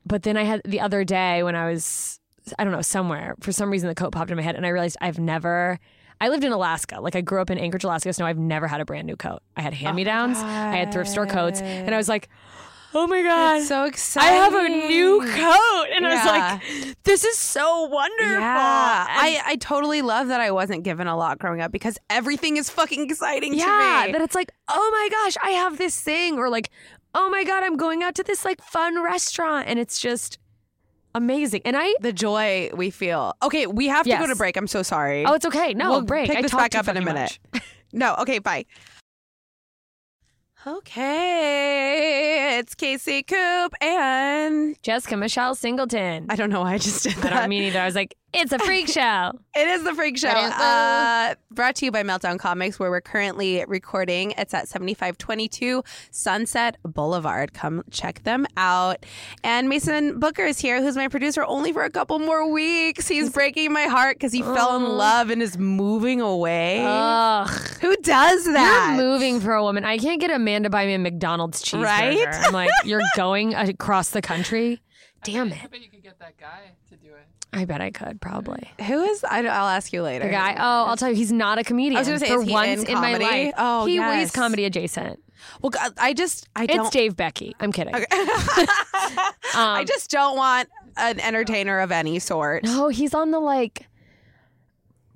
But 0.07 0.23
then 0.23 0.39
I 0.39 0.45
had 0.45 0.63
the 0.65 0.81
other 0.81 1.05
day 1.05 1.43
when 1.43 1.55
I 1.55 1.71
was, 1.71 2.19
I 2.59 2.65
don't 2.65 2.73
know, 2.73 2.81
somewhere 2.81 3.35
for 3.41 3.53
some 3.53 3.71
reason 3.71 3.89
the 3.91 3.95
coat 3.95 4.11
popped 4.13 4.31
in 4.31 4.37
my 4.39 4.43
head, 4.43 4.55
and 4.57 4.65
I 4.65 4.71
realized 4.71 4.97
I've 5.01 5.19
never. 5.19 5.79
I 6.21 6.31
lived 6.31 6.45
in 6.45 6.51
Alaska. 6.53 7.01
Like 7.01 7.15
I 7.15 7.21
grew 7.21 7.41
up 7.43 7.51
in 7.51 7.59
Anchorage, 7.59 7.85
Alaska, 7.85 8.13
so 8.15 8.25
I've 8.25 8.39
never 8.39 8.67
had 8.67 8.81
a 8.81 8.85
brand 8.87 9.07
new 9.07 9.17
coat. 9.17 9.41
I 9.57 9.61
had 9.61 9.75
hand 9.75 9.97
me 9.97 10.05
downs. 10.05 10.39
I 10.39 10.77
had 10.77 10.93
thrift 10.93 11.11
store 11.11 11.27
coats, 11.27 11.61
and 11.61 11.95
I 11.95 11.99
was 11.99 12.09
like, 12.09 12.29
oh 12.95 13.07
my 13.07 13.23
god, 13.23 13.59
It's 13.59 13.69
so 13.69 13.85
exciting 13.85 14.29
I 14.29 14.33
have 14.33 14.55
a 14.55 14.69
new 14.69 15.21
coat, 15.21 15.87
and 15.95 16.07
I 16.07 16.15
was 16.15 16.25
like, 16.25 16.97
"This 17.05 17.25
is 17.25 17.39
so 17.39 17.85
wonderful." 17.85 18.33
Yeah, 18.41 19.07
And- 19.09 19.21
I, 19.21 19.43
I 19.45 19.57
totally 19.57 20.03
love 20.03 20.29
that 20.29 20.41
I 20.41 20.51
wasn't 20.51 20.85
given 20.85 21.07
a 21.07 21.17
lot 21.17 21.39
growing 21.39 21.61
up 21.61 21.73
because 21.73 21.99
everything 22.11 22.57
is 22.57 22.71
fucking 22.71 23.05
exciting 23.05 23.55
yeah, 23.55 24.03
to 24.03 24.07
me. 24.07 24.13
that 24.13 24.23
it's 24.23 24.35
like, 24.35 24.53
oh 24.69 24.91
my 24.93 25.09
gosh, 25.11 25.37
I 25.43 25.51
have 25.51 25.79
this 25.79 26.01
thing, 26.01 26.39
or 26.39 26.49
like, 26.49 26.71
oh 27.15 27.29
my 27.31 27.45
god, 27.45 27.63
I'm 27.63 27.77
going 27.77 28.03
out 28.03 28.15
to 28.17 28.23
this 28.23 28.45
like 28.45 28.63
fun 28.63 29.03
restaurant, 29.03 29.69
and 29.69 29.79
it's 29.79 30.01
just 30.01 30.39
amazing. 31.15 31.63
And 31.65 31.77
I, 31.77 31.95
the 32.01 32.13
joy 32.13 32.71
we 32.75 32.91
feel. 32.91 33.35
Okay, 33.43 33.67
we 33.67 33.89
have 33.89 34.07
to 34.07 34.17
go 34.17 34.27
to 34.27 34.37
break. 34.37 34.57
I'm 34.57 34.67
so 34.67 34.83
sorry. 34.83 35.25
oh, 35.25 35.35
it's 35.35 35.47
okay. 35.47 35.75
No, 35.75 35.91
we'll 35.91 36.03
break. 36.03 36.29
Pick 36.29 36.39
I 36.39 36.43
this 36.43 36.53
back 36.53 36.75
up 36.75 36.89
in 36.89 36.97
a 36.97 37.03
minute. 37.03 37.39
no, 37.93 38.15
okay, 38.21 38.39
bye. 38.39 38.65
Okay, 40.67 42.59
it's 42.59 42.75
Kasey 42.75 43.25
Koop 43.27 43.73
and 43.81 44.77
Jessica 44.83 45.17
Michelle 45.17 45.55
Singleton. 45.55 46.27
I 46.29 46.35
don't 46.37 46.51
know 46.51 46.61
why 46.63 46.75
I 46.75 46.79
just 46.79 47.05
did 47.05 47.17
I 47.19 47.21
that. 47.21 47.31
don't 47.31 47.49
mean 47.49 47.63
either. 47.63 47.79
I 47.81 47.87
was 47.87 47.95
like, 47.95 48.17
it's 48.33 48.53
a 48.53 48.59
freak 48.59 48.89
show. 48.89 49.33
It 49.59 49.67
is 49.67 49.83
the 49.83 49.93
Freak 49.93 50.17
Show. 50.17 50.29
Uh, 50.29 51.35
brought 51.51 51.75
to 51.77 51.85
you 51.85 51.91
by 51.91 52.05
Meltdown 52.05 52.39
Comics, 52.39 52.79
where 52.79 52.91
we're 52.93 53.01
currently 53.01 53.65
recording. 53.67 54.31
It's 54.39 54.55
at 54.55 54.69
7522 54.69 55.83
Sunset 56.13 56.77
Boulevard. 56.85 57.55
Come 57.55 57.83
check 57.91 58.23
them 58.23 58.47
out. 58.57 59.05
And 59.43 59.69
Mason 59.69 60.21
Booker 60.21 60.45
is 60.45 60.61
here, 60.61 60.81
who's 60.81 60.95
my 60.95 61.09
producer, 61.09 61.45
only 61.45 61.73
for 61.73 61.83
a 61.83 61.91
couple 61.91 62.21
more 62.21 62.49
weeks. 62.49 63.09
He's 63.09 63.31
breaking 63.31 63.73
my 63.73 63.87
heart 63.87 64.15
because 64.17 64.33
he 64.33 64.43
fell 64.43 64.77
in 64.77 64.83
Oh. 64.85 64.93
love 64.93 65.31
and 65.31 65.43
is 65.43 65.59
moving 65.59 66.21
away. 66.21 66.85
Ugh. 66.87 67.49
Who 67.81 67.97
does 67.97 68.45
that? 68.45 68.95
You're 68.97 69.05
moving 69.05 69.41
for 69.41 69.55
a 69.55 69.63
woman. 69.65 69.85
I 69.85 69.99
can't 69.99 70.21
get 70.21 70.31
Amanda 70.31 70.69
to 70.69 70.71
buy 70.71 70.87
me 70.87 70.95
a 70.95 70.99
McDonald's 71.01 71.65
cheeseburger. 71.65 71.83
Right? 71.83 72.27
I'm 72.31 72.53
like, 72.53 72.71
you're 72.85 73.03
going 73.17 73.55
across 73.55 74.11
the 74.11 74.23
country. 74.23 74.81
Damn 75.25 75.53
I 75.53 75.57
it. 75.65 75.71
bet 75.73 75.81
you 75.83 75.89
could 75.91 76.05
get 76.05 76.21
that 76.21 76.37
guy 76.39 76.61
to 76.91 76.97
do 76.97 77.09
it. 77.09 77.27
I 77.53 77.65
bet 77.65 77.81
I 77.81 77.91
could 77.91 78.21
probably. 78.21 78.71
Who 78.87 79.05
is? 79.05 79.25
I, 79.25 79.41
will 79.41 79.49
ask 79.49 79.93
you 79.93 80.03
later. 80.03 80.27
The 80.27 80.31
guy. 80.31 80.55
Oh, 80.59 80.85
I'll 80.87 80.97
tell 80.97 81.09
you, 81.09 81.15
he's 81.15 81.33
not 81.33 81.59
a 81.59 81.65
comedian. 81.65 81.97
I 81.97 82.01
was 82.01 82.09
gonna 82.09 82.19
say, 82.21 82.29
for 82.29 82.43
once 82.43 82.85
in 82.85 82.95
my 82.95 83.17
life. 83.17 83.55
Oh, 83.57 83.87
he 83.87 83.95
yes. 83.95 84.21
he's 84.21 84.31
comedy 84.33 84.65
adjacent. 84.65 85.23
Well, 85.63 85.73
I 85.97 86.13
just, 86.13 86.49
I 86.55 86.67
don't. 86.67 86.81
It's 86.81 86.91
Dave 86.91 87.17
Becky. 87.17 87.57
I'm 87.61 87.73
kidding. 87.73 87.95
I 88.11 89.33
um, 89.55 89.87
just 89.87 90.11
don't 90.11 90.37
want 90.37 90.69
an 90.97 91.21
entertainer 91.21 91.81
of 91.81 91.91
any 91.91 92.19
sort. 92.19 92.65
No, 92.65 92.89
he's 92.89 93.15
on 93.15 93.31
the 93.31 93.41
like. 93.41 93.87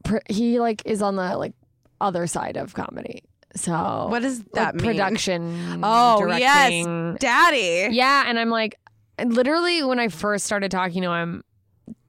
Pr- 0.05 0.18
he 0.29 0.59
like 0.59 0.83
is 0.87 1.03
on 1.03 1.16
the 1.16 1.37
like 1.37 1.53
other 2.01 2.27
side 2.27 2.57
of 2.57 2.73
comedy. 2.75 3.23
So 3.55 4.07
What 4.09 4.23
does 4.23 4.42
that 4.55 4.75
like, 4.75 4.75
mean? 4.77 4.85
Production. 4.85 5.81
Oh 5.83 6.21
directing. 6.21 6.40
yes, 6.40 7.18
Daddy. 7.21 7.95
Yeah, 7.95 8.25
and 8.27 8.38
I'm 8.38 8.49
like, 8.49 8.79
literally 9.23 9.85
when 9.85 9.99
I 9.99 10.09
first 10.09 10.47
started 10.47 10.71
talking 10.71 11.03
to 11.03 11.12
him, 11.12 11.45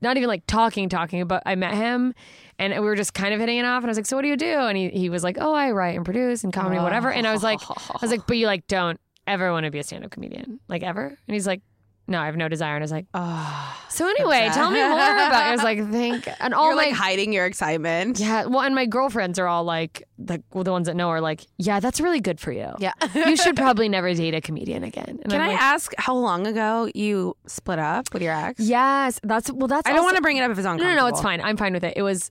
not 0.02 0.18
even 0.18 0.28
like 0.28 0.46
talking, 0.48 0.90
talking, 0.90 1.26
but 1.26 1.44
I 1.46 1.56
met 1.56 1.74
him 1.74 2.14
and 2.60 2.74
we 2.74 2.80
were 2.80 2.96
just 2.96 3.14
kind 3.14 3.34
of 3.34 3.40
hitting 3.40 3.58
it 3.58 3.66
off. 3.66 3.84
And 3.84 3.88
I 3.88 3.92
was 3.92 3.98
like, 3.98 4.06
"So 4.06 4.16
what 4.16 4.22
do 4.22 4.28
you 4.28 4.38
do?" 4.38 4.60
And 4.60 4.78
he 4.78 4.90
he 4.90 5.10
was 5.10 5.24
like, 5.24 5.38
"Oh, 5.40 5.54
I 5.54 5.72
write 5.72 5.96
and 5.96 6.06
produce 6.06 6.44
and 6.44 6.54
comedy, 6.54 6.80
whatever." 6.80 7.12
And 7.12 7.26
I 7.28 7.34
was 7.34 7.44
like, 7.44 7.60
I 7.70 7.98
was 8.02 8.12
like, 8.12 8.28
"But 8.28 8.38
you 8.38 8.48
like 8.48 8.68
don't 8.68 9.00
ever 9.26 9.52
want 9.52 9.66
to 9.66 9.72
be 9.72 9.80
a 9.80 9.84
stand 9.84 10.06
up 10.06 10.12
comedian, 10.12 10.60
like 10.68 10.84
ever?" 10.84 11.06
And 11.06 11.34
he's 11.34 11.48
like. 11.48 11.62
No, 12.06 12.20
I 12.20 12.26
have 12.26 12.36
no 12.36 12.50
desire. 12.50 12.76
And 12.76 12.82
I 12.82 12.86
was 12.86 12.92
like, 12.92 13.06
Oh, 13.13 13.78
so 13.89 14.06
anyway, 14.08 14.50
tell 14.54 14.70
me 14.72 14.80
more 14.80 14.92
about 14.92 15.32
it. 15.32 15.36
I 15.36 15.52
was 15.52 15.63
like, 15.63 15.89
think, 15.92 16.28
and 16.42 16.54
all 16.54 16.68
you're 16.68 16.76
my, 16.76 16.84
like 16.88 16.94
hiding 16.94 17.32
your 17.32 17.46
excitement. 17.46 18.20
yeah, 18.20 18.46
well, 18.46 18.60
and 18.62 18.76
my 18.76 18.86
girlfriends 18.86 19.39
are 19.39 19.48
all 19.48 19.63
like, 19.63 20.04
the, 20.18 20.44
well, 20.54 20.63
the 20.66 20.72
ones 20.72 20.88
that 20.88 20.96
know 20.98 21.08
are 21.10 21.22
like, 21.22 21.42
yeah, 21.58 21.80
that's 21.80 22.02
really 22.02 22.20
good 22.20 22.39
for 22.42 22.52
you. 22.52 22.72
Yeah. 22.80 22.92
you 23.16 23.38
should 23.38 23.56
probably 23.66 23.88
never 23.88 24.13
date 24.13 24.34
a 24.36 24.42
comedian 24.42 24.84
again. 24.84 25.20
And 25.24 25.32
Can 25.32 25.39
I'm 25.39 25.50
I 25.50 25.54
like, 25.54 25.62
ask 25.62 25.94
how 25.98 26.16
long 26.16 26.46
ago 26.46 26.89
you 26.94 27.38
split 27.48 27.80
up 27.80 28.12
with 28.13 28.22
your 28.22 28.34
ex? 28.34 28.60
Yes, 28.60 29.20
that's 29.24 29.50
well. 29.52 29.68
That's 29.68 29.88
I 29.88 29.92
don't 29.92 30.00
also- 30.00 30.08
want 30.08 30.16
to 30.18 30.22
bring 30.22 30.38
it 30.38 30.42
up 30.42 30.52
if 30.52 30.58
it's 30.58 30.66
No, 30.66 30.72
uncomfortable. 30.72 30.96
no, 30.96 31.02
no, 31.04 31.08
it's 31.08 31.22
fine. 31.22 31.39
I'm 31.42 31.56
fine 31.58 31.74
with 31.74 31.84
it. 31.86 31.94
It 31.96 32.02
was 32.04 32.30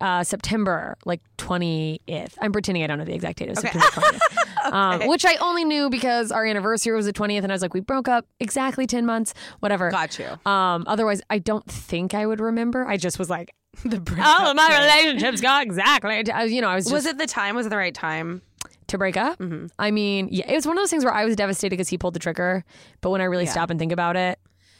uh, 0.00 0.22
September 0.24 0.96
like 1.04 1.20
20th. 1.38 2.34
I'm 2.40 2.52
pretending 2.52 2.82
I 2.84 2.86
don't 2.86 2.98
know 2.98 3.04
the 3.04 3.14
exact 3.14 3.38
date. 3.38 3.48
Was 3.48 3.58
Okay. 3.58 3.78
September 3.78 4.18
20th. 4.18 4.72
um, 4.72 5.08
which 5.08 5.24
I 5.24 5.36
only 5.36 5.64
knew 5.64 5.90
because 5.90 6.30
our 6.32 6.44
anniversary 6.44 6.94
was 6.94 7.06
the 7.06 7.12
20th, 7.12 7.42
and 7.42 7.50
I 7.50 7.54
was 7.54 7.62
like, 7.62 7.74
we 7.74 7.80
broke 7.80 8.08
up 8.08 8.26
exactly 8.40 8.86
10 8.86 9.06
months, 9.06 9.34
whatever. 9.60 9.90
Got 9.90 10.18
you. 10.18 10.26
Um, 10.50 10.84
otherwise, 10.86 11.22
I 11.30 11.38
don't 11.38 11.64
think 11.66 12.14
I 12.14 12.26
would 12.26 12.40
remember. 12.40 12.86
I 12.86 12.96
just 12.96 13.18
was 13.18 13.30
like, 13.30 13.54
The 13.84 14.00
break 14.00 14.20
oh, 14.22 14.54
my 14.54 14.68
relationships 15.02 15.40
got 15.40 15.62
exactly. 15.64 16.30
I- 16.30 16.44
You 16.44 16.60
know, 16.60 16.68
I 16.68 16.74
was 16.76 16.84
just 16.86 16.94
Was 16.94 17.06
it 17.06 17.18
the 17.18 17.26
time? 17.26 17.54
Was 17.56 17.66
it 17.66 17.70
the 17.70 17.76
right 17.76 17.94
time? 17.94 18.42
to 18.88 18.96
break 18.96 19.18
up. 19.18 19.38
Mm-hmm. 19.38 19.66
I 19.78 19.90
mean, 19.90 20.28
yeah, 20.30 20.50
it 20.50 20.54
was 20.54 20.66
one 20.66 20.74
of 20.78 20.80
those 20.80 20.88
things 20.88 21.04
where 21.04 21.12
I 21.12 21.26
was 21.26 21.36
devastated 21.36 21.68
because 21.74 21.90
he 21.90 21.98
pulled 21.98 22.14
the 22.14 22.18
trigger, 22.18 22.64
but 23.02 23.10
when 23.10 23.20
I 23.20 23.24
really 23.24 23.44
Yeah. 23.44 23.50
stop 23.50 23.68
and 23.68 23.78
think 23.78 23.92
about 23.92 24.16
it, 24.16 24.38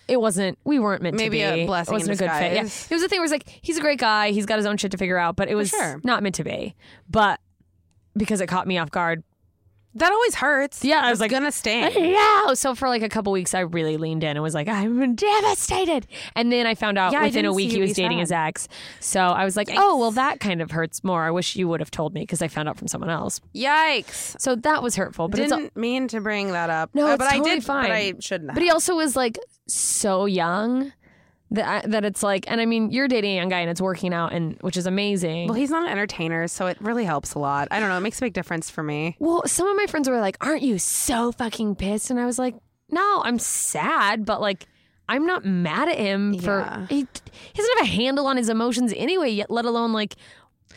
it 0.08 0.20
wasn't. 0.20 0.58
We 0.64 0.78
weren't 0.78 1.02
meant 1.02 1.16
Maybe 1.16 1.40
to 1.40 1.52
be. 1.54 1.60
a 1.60 1.66
blessing 1.66 1.94
It 1.94 1.98
wasn't 1.98 2.20
a 2.20 2.24
good 2.24 2.32
fit. 2.32 2.52
Yeah, 2.54 2.62
disguise. 2.62 2.90
it 2.90 2.94
was 2.94 3.02
a 3.04 3.08
thing 3.08 3.18
where 3.20 3.24
it's 3.24 3.32
like 3.32 3.48
he's 3.62 3.76
a 3.78 3.80
great 3.80 3.98
guy. 4.00 4.30
He's 4.30 4.46
got 4.46 4.56
his 4.56 4.66
own 4.66 4.76
shit 4.78 4.90
to 4.92 4.96
figure 4.96 5.18
out, 5.18 5.36
but 5.36 5.48
it 5.48 5.54
was 5.54 5.68
sure. 5.68 6.00
not 6.02 6.22
meant 6.22 6.34
to 6.36 6.44
be. 6.44 6.74
But 7.08 7.40
because 8.16 8.40
it 8.40 8.46
caught 8.46 8.66
me 8.66 8.78
off 8.78 8.90
guard, 8.90 9.22
That 9.98 10.12
always 10.12 10.34
hurts. 10.36 10.84
Yeah, 10.84 11.00
I 11.02 11.10
was 11.10 11.20
like, 11.20 11.30
gonna 11.30 11.52
sting. 11.52 11.90
Yeah. 11.98 12.54
So 12.54 12.74
for 12.74 12.88
like 12.88 13.02
a 13.02 13.08
couple 13.08 13.32
weeks, 13.32 13.54
I 13.54 13.60
really 13.60 13.96
leaned 13.96 14.24
in 14.24 14.30
and 14.30 14.42
was 14.42 14.54
like, 14.54 14.68
I'm 14.68 15.14
devastated. 15.14 16.06
And 16.34 16.50
then 16.52 16.66
I 16.66 16.74
found 16.74 16.98
out 16.98 17.12
Yeah, 17.12 17.20
I 17.20 17.24
within 17.24 17.40
a 17.40 17.48
didn't 17.48 17.56
week 17.56 17.70
he 17.72 17.80
was 17.80 17.90
be 17.90 17.94
dating 18.02 18.18
sad. 18.18 18.20
his 18.20 18.32
ex. 18.32 18.68
So 19.00 19.20
I 19.20 19.44
was 19.44 19.56
like, 19.56 19.68
oh, 19.72 19.98
well, 19.98 20.10
that 20.12 20.40
kind 20.40 20.62
of 20.62 20.70
hurts 20.70 21.04
more. 21.04 21.24
I 21.24 21.30
wish 21.30 21.56
you 21.56 21.68
would 21.68 21.80
have 21.80 21.90
told 21.90 22.14
me 22.14 22.20
because 22.22 22.42
I 22.42 22.48
found 22.48 22.68
out 22.68 22.76
from 22.78 22.88
someone 22.88 23.10
else. 23.10 23.40
Yikes. 23.54 24.40
So 24.40 24.54
that 24.56 24.82
was 24.82 24.96
hurtful. 24.96 25.28
But 25.28 25.40
it's, 25.40 25.52
Didn't 25.52 25.76
mean 25.76 26.08
to 26.08 26.20
bring 26.20 26.52
that 26.52 26.70
up. 26.70 26.90
No, 26.94 27.06
Uh, 27.06 27.10
it's 27.14 27.18
but 27.18 27.30
totally 27.30 27.50
I 27.50 27.54
did. 27.54 27.64
fine. 27.64 27.84
But 27.84 27.92
I 27.92 28.12
shouldn't. 28.20 28.50
Have. 28.50 28.54
but 28.54 28.62
he 28.62 28.70
also 28.70 28.94
was 28.96 29.16
like 29.16 29.38
so 29.66 30.24
young 30.24 30.92
that 31.50 31.90
that 31.90 32.04
it's 32.04 32.22
like, 32.22 32.44
and 32.50 32.60
I 32.60 32.66
mean, 32.66 32.90
you're 32.90 33.08
dating 33.08 33.32
a 33.32 33.36
young 33.36 33.48
guy 33.48 33.60
and 33.60 33.70
it's 33.70 33.80
working 33.80 34.12
out, 34.12 34.32
and 34.32 34.56
which 34.60 34.76
is 34.76 34.86
amazing. 34.86 35.46
well, 35.48 35.54
he's 35.54 35.70
not 35.70 35.84
an 35.84 35.90
entertainer, 35.90 36.46
so 36.48 36.66
it 36.66 36.76
really 36.80 37.04
helps 37.04 37.34
a 37.34 37.38
lot. 37.38 37.68
I 37.70 37.80
don't 37.80 37.88
know. 37.88 37.96
It 37.96 38.00
makes 38.00 38.18
a 38.18 38.22
big 38.22 38.34
difference 38.34 38.68
for 38.70 38.82
me. 38.82 39.16
Well, 39.18 39.42
some 39.46 39.66
of 39.66 39.76
my 39.76 39.86
friends 39.86 40.08
were 40.08 40.20
like, 40.20 40.36
"Aren't 40.44 40.62
you 40.62 40.78
so 40.78 41.32
fucking 41.32 41.76
pissed?" 41.76 42.10
And 42.10 42.20
I 42.20 42.26
was 42.26 42.38
like, 42.38 42.54
"No, 42.90 43.22
I'm 43.24 43.38
sad, 43.38 44.24
but 44.24 44.40
like." 44.40 44.66
I'm 45.10 45.24
not 45.24 45.42
mad 45.42 45.88
at 45.88 45.96
him 45.96 46.38
for 46.38 46.58
Yeah. 46.58 46.86
he, 46.90 46.96
he 46.96 47.56
doesn't 47.62 47.78
have 47.78 47.86
a 47.86 47.90
handle 47.90 48.26
on 48.26 48.36
his 48.36 48.50
emotions 48.50 48.92
anyway. 48.94 49.30
Yet, 49.30 49.50
let 49.50 49.64
alone 49.64 49.94
like, 49.94 50.16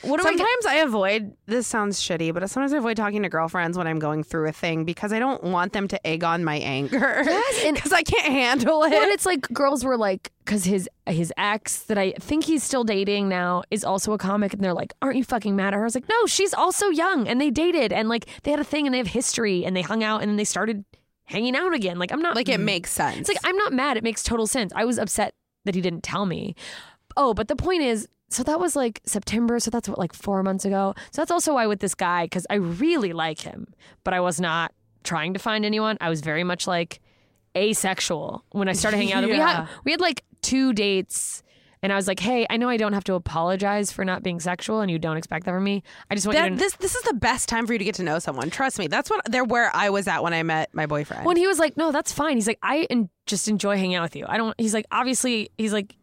what 0.01 0.17
do 0.17 0.23
Sometimes 0.23 0.65
I 0.67 0.75
avoid. 0.75 1.33
This 1.45 1.67
sounds 1.67 2.01
shitty, 2.01 2.33
but 2.33 2.47
sometimes 2.49 2.73
I 2.73 2.77
avoid 2.77 2.97
talking 2.97 3.23
to 3.23 3.29
girlfriends 3.29 3.77
when 3.77 3.87
I'm 3.87 3.99
going 3.99 4.23
through 4.23 4.47
a 4.47 4.51
thing 4.51 4.83
because 4.83 5.13
I 5.13 5.19
don't 5.19 5.43
want 5.43 5.73
them 5.73 5.87
to 5.89 6.07
egg 6.07 6.23
on 6.23 6.43
my 6.43 6.55
anger. 6.55 7.23
Yes, 7.25 7.71
because 7.71 7.91
I 7.93 8.03
can't 8.03 8.31
handle 8.31 8.83
it. 8.83 8.91
Well, 8.91 9.03
and 9.03 9.11
it's 9.11 9.25
like 9.25 9.41
girls 9.53 9.83
were 9.83 9.97
like, 9.97 10.31
because 10.45 10.63
his 10.65 10.89
his 11.05 11.31
ex 11.37 11.83
that 11.83 11.97
I 11.97 12.13
think 12.13 12.45
he's 12.45 12.63
still 12.63 12.83
dating 12.83 13.29
now 13.29 13.63
is 13.69 13.83
also 13.83 14.13
a 14.13 14.17
comic, 14.17 14.53
and 14.53 14.63
they're 14.63 14.73
like, 14.73 14.93
"Aren't 15.01 15.17
you 15.17 15.23
fucking 15.23 15.55
mad 15.55 15.73
at 15.73 15.73
her?" 15.73 15.81
I 15.81 15.85
was 15.85 15.95
like, 15.95 16.09
"No, 16.09 16.25
she's 16.25 16.53
also 16.53 16.87
young, 16.89 17.27
and 17.27 17.39
they 17.39 17.51
dated, 17.51 17.93
and 17.93 18.09
like 18.09 18.27
they 18.43 18.51
had 18.51 18.59
a 18.59 18.63
thing, 18.63 18.87
and 18.87 18.93
they 18.93 18.97
have 18.97 19.07
history, 19.07 19.65
and 19.65 19.75
they 19.75 19.81
hung 19.81 20.03
out, 20.03 20.21
and 20.21 20.29
then 20.29 20.37
they 20.37 20.43
started 20.43 20.83
hanging 21.25 21.55
out 21.55 21.73
again. 21.73 21.97
Like 21.99 22.11
I'm 22.11 22.21
not 22.21 22.35
like 22.35 22.49
it 22.49 22.59
makes 22.59 22.91
sense. 22.91 23.17
It's 23.17 23.29
like 23.29 23.37
I'm 23.43 23.57
not 23.57 23.73
mad. 23.73 23.97
It 23.97 24.03
makes 24.03 24.23
total 24.23 24.47
sense. 24.47 24.71
I 24.75 24.85
was 24.85 24.97
upset 24.97 25.33
that 25.65 25.75
he 25.75 25.81
didn't 25.81 26.03
tell 26.03 26.25
me. 26.25 26.55
Oh, 27.17 27.33
but 27.33 27.47
the 27.47 27.55
point 27.55 27.83
is, 27.83 28.07
so 28.31 28.43
that 28.43 28.59
was 28.59 28.75
like 28.75 29.01
September. 29.05 29.59
So 29.59 29.69
that's 29.71 29.87
what 29.89 29.97
like 29.99 30.13
four 30.13 30.41
months 30.43 30.65
ago. 30.65 30.93
So 31.11 31.21
that's 31.21 31.31
also 31.31 31.53
why 31.55 31.67
with 31.67 31.79
this 31.79 31.95
guy 31.95 32.25
because 32.25 32.47
I 32.49 32.55
really 32.55 33.13
like 33.13 33.39
him, 33.41 33.67
but 34.03 34.13
I 34.13 34.19
was 34.19 34.39
not 34.39 34.73
trying 35.03 35.33
to 35.33 35.39
find 35.39 35.65
anyone. 35.65 35.97
I 36.01 36.09
was 36.09 36.21
very 36.21 36.43
much 36.43 36.67
like 36.67 36.99
asexual 37.55 38.43
when 38.51 38.67
I 38.67 38.73
started 38.73 38.97
hanging 38.97 39.13
out. 39.13 39.23
We 39.25 39.35
Yeah. 39.35 39.47
had 39.65 39.67
we 39.85 39.91
had 39.91 40.01
like 40.01 40.23
two 40.41 40.73
dates. 40.73 41.43
And 41.83 41.91
I 41.91 41.95
was 41.95 42.07
like, 42.07 42.19
"Hey, 42.19 42.45
I 42.47 42.57
know 42.57 42.69
I 42.69 42.77
don't 42.77 42.93
have 42.93 43.05
to 43.05 43.15
apologize 43.15 43.91
for 43.91 44.05
not 44.05 44.21
being 44.21 44.39
sexual, 44.39 44.81
and 44.81 44.91
you 44.91 44.99
don't 44.99 45.17
expect 45.17 45.45
that 45.47 45.51
from 45.51 45.63
me. 45.63 45.81
I 46.11 46.13
just 46.13 46.27
want 46.27 46.37
you 46.37 46.49
to 46.51 46.55
this 46.55 46.75
this 46.75 46.93
is 46.93 47.01
the 47.01 47.15
best 47.15 47.49
time 47.49 47.65
for 47.65 47.73
you 47.73 47.79
to 47.79 47.85
get 47.85 47.95
to 47.95 48.03
know 48.03 48.19
someone. 48.19 48.51
Trust 48.51 48.77
me. 48.77 48.85
That's 48.85 49.09
what 49.09 49.21
they're 49.25 49.43
where 49.43 49.75
I 49.75 49.89
was 49.89 50.07
at 50.07 50.21
when 50.21 50.31
I 50.31 50.43
met 50.43 50.69
my 50.75 50.85
boyfriend. 50.85 51.25
When 51.25 51.37
he 51.37 51.47
was 51.47 51.57
like, 51.57 51.77
"No, 51.77 51.91
that's 51.91 52.11
fine." 52.13 52.37
He's 52.37 52.45
like, 52.45 52.59
"I 52.61 52.85
en- 52.91 53.09
just 53.25 53.47
enjoy 53.47 53.77
hanging 53.77 53.95
out 53.95 54.03
with 54.03 54.15
you. 54.15 54.25
I 54.29 54.37
don't." 54.37 54.53
He's 54.59 54.75
like, 54.75 54.85
"Obviously, 54.91 55.49
he's 55.57 55.73
like, 55.73 55.95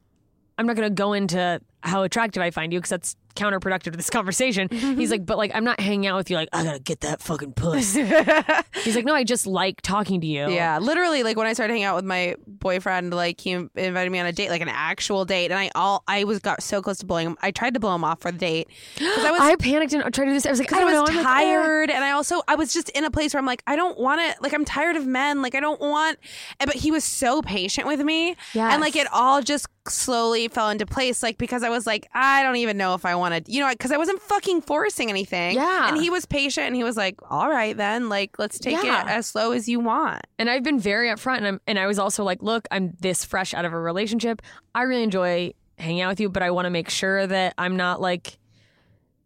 I'm 0.58 0.66
not 0.66 0.74
gonna 0.74 0.90
go 0.90 1.12
into 1.12 1.60
how 1.82 2.02
attractive 2.02 2.42
I 2.42 2.50
find 2.50 2.72
you 2.72 2.78
because 2.80 2.90
that's 2.90 3.16
counterproductive 3.36 3.82
to 3.84 3.90
this 3.92 4.10
conversation." 4.10 4.68
he's 4.70 5.10
like, 5.10 5.24
"But 5.24 5.38
like, 5.38 5.52
I'm 5.54 5.64
not 5.64 5.80
hanging 5.80 6.06
out 6.06 6.16
with 6.16 6.30
you. 6.30 6.36
Like, 6.36 6.48
I 6.52 6.64
gotta 6.64 6.80
get 6.80 7.00
that 7.00 7.20
fucking 7.22 7.52
puss." 7.52 7.94
he's 8.84 8.96
like, 8.96 9.04
"No, 9.04 9.14
I 9.14 9.24
just 9.24 9.46
like 9.46 9.80
talking 9.82 10.20
to 10.20 10.26
you." 10.26 10.50
Yeah, 10.50 10.78
literally, 10.78 11.22
like 11.22 11.36
when 11.36 11.46
I 11.46 11.52
started 11.52 11.72
hanging 11.72 11.84
out 11.84 11.96
with 11.96 12.04
my 12.04 12.34
boyfriend, 12.46 13.12
like 13.14 13.40
he 13.40 13.52
invited 13.52 14.10
me 14.10 14.18
on 14.18 14.26
a 14.26 14.32
date, 14.32 14.50
like 14.50 14.60
an 14.60 14.68
actual 14.68 15.24
date, 15.24 15.50
and 15.50 15.58
I 15.58 15.70
all 15.74 16.02
I 16.08 16.24
was 16.24 16.38
got 16.40 16.62
so 16.62 16.82
close 16.82 16.98
to 16.98 17.06
blowing 17.06 17.26
him. 17.28 17.36
I 17.42 17.50
tried 17.50 17.74
to 17.74 17.80
blow 17.80 17.94
him 17.94 18.04
off 18.04 18.20
for 18.20 18.32
the 18.32 18.38
date 18.38 18.68
I 19.00 19.30
was 19.30 19.40
I 19.40 19.56
panicked 19.56 19.92
and 19.92 20.02
I 20.02 20.10
tried 20.10 20.26
to 20.26 20.30
do 20.30 20.34
this. 20.34 20.46
I 20.46 20.50
was 20.50 20.58
like, 20.58 20.72
I 20.72 20.78
I 20.78 20.80
don't 20.80 20.92
know. 20.92 21.00
was 21.02 21.10
I'm 21.10 21.16
like, 21.16 21.26
ah. 21.26 21.34
tired, 21.34 21.90
and 21.90 22.04
I 22.04 22.10
also 22.12 22.42
I 22.48 22.54
was 22.56 22.72
just 22.72 22.88
in 22.90 23.04
a 23.04 23.10
place 23.10 23.34
where 23.34 23.38
I'm 23.38 23.46
like, 23.46 23.62
I 23.66 23.76
don't 23.76 23.98
want 23.98 24.20
to. 24.20 24.42
Like 24.42 24.52
I'm 24.52 24.64
tired 24.64 24.96
of 24.96 25.06
men. 25.06 25.42
Like 25.42 25.54
I 25.54 25.60
don't 25.60 25.80
want. 25.80 26.18
and- 26.60 26.66
But 26.68 26.76
he 26.76 26.90
was 26.90 27.04
so 27.04 27.40
patient 27.42 27.86
with 27.86 28.00
me, 28.00 28.36
and 28.54 28.80
like 28.80 28.96
it 28.96 29.06
all 29.12 29.42
just 29.42 29.68
slowly 29.90 30.48
fell 30.48 30.70
into 30.70 30.86
place. 30.86 31.22
Like 31.22 31.38
because 31.38 31.62
I 31.62 31.68
was 31.68 31.86
like, 31.86 32.08
I 32.14 32.42
don't 32.42 32.56
even 32.56 32.76
know 32.76 32.94
if 32.94 33.04
I 33.04 33.14
wanted, 33.14 33.48
you 33.48 33.60
know, 33.60 33.70
because 33.70 33.92
I 33.92 33.96
wasn't 33.96 34.20
fucking 34.22 34.62
forcing 34.62 35.08
anything. 35.10 35.56
Yeah. 35.56 35.88
and 35.88 35.96
he 36.00 36.10
was 36.10 36.26
patient, 36.26 36.66
and 36.66 36.76
he 36.76 36.84
was 36.84 36.96
like, 36.96 37.16
All 37.30 37.48
right, 37.48 37.76
then, 37.76 38.08
like 38.08 38.38
let's 38.38 38.58
take 38.58 38.82
Yeah. 38.82 39.02
it 39.02 39.08
as 39.08 39.26
slow 39.26 39.52
as 39.52 39.68
you 39.68 39.80
want. 39.80 40.22
And 40.38 40.48
I've 40.50 40.62
been 40.62 40.78
very 40.78 41.08
upfront, 41.08 41.38
and 41.38 41.46
I'm 41.46 41.60
and 41.66 41.78
I 41.78 41.86
was 41.86 41.98
also 41.98 42.24
like, 42.24 42.42
look, 42.42 42.66
I'm 42.70 42.94
this 43.00 43.24
fresh 43.24 43.54
out 43.54 43.64
of 43.64 43.72
a 43.72 43.78
relationship. 43.80 44.42
I 44.74 44.82
really 44.82 45.02
enjoy 45.02 45.52
hanging 45.78 46.00
out 46.00 46.08
with 46.10 46.20
you, 46.20 46.28
but 46.28 46.42
I 46.42 46.50
want 46.50 46.66
to 46.66 46.70
make 46.70 46.90
sure 46.90 47.26
that 47.26 47.54
I'm 47.58 47.76
not 47.76 48.00
like. 48.00 48.38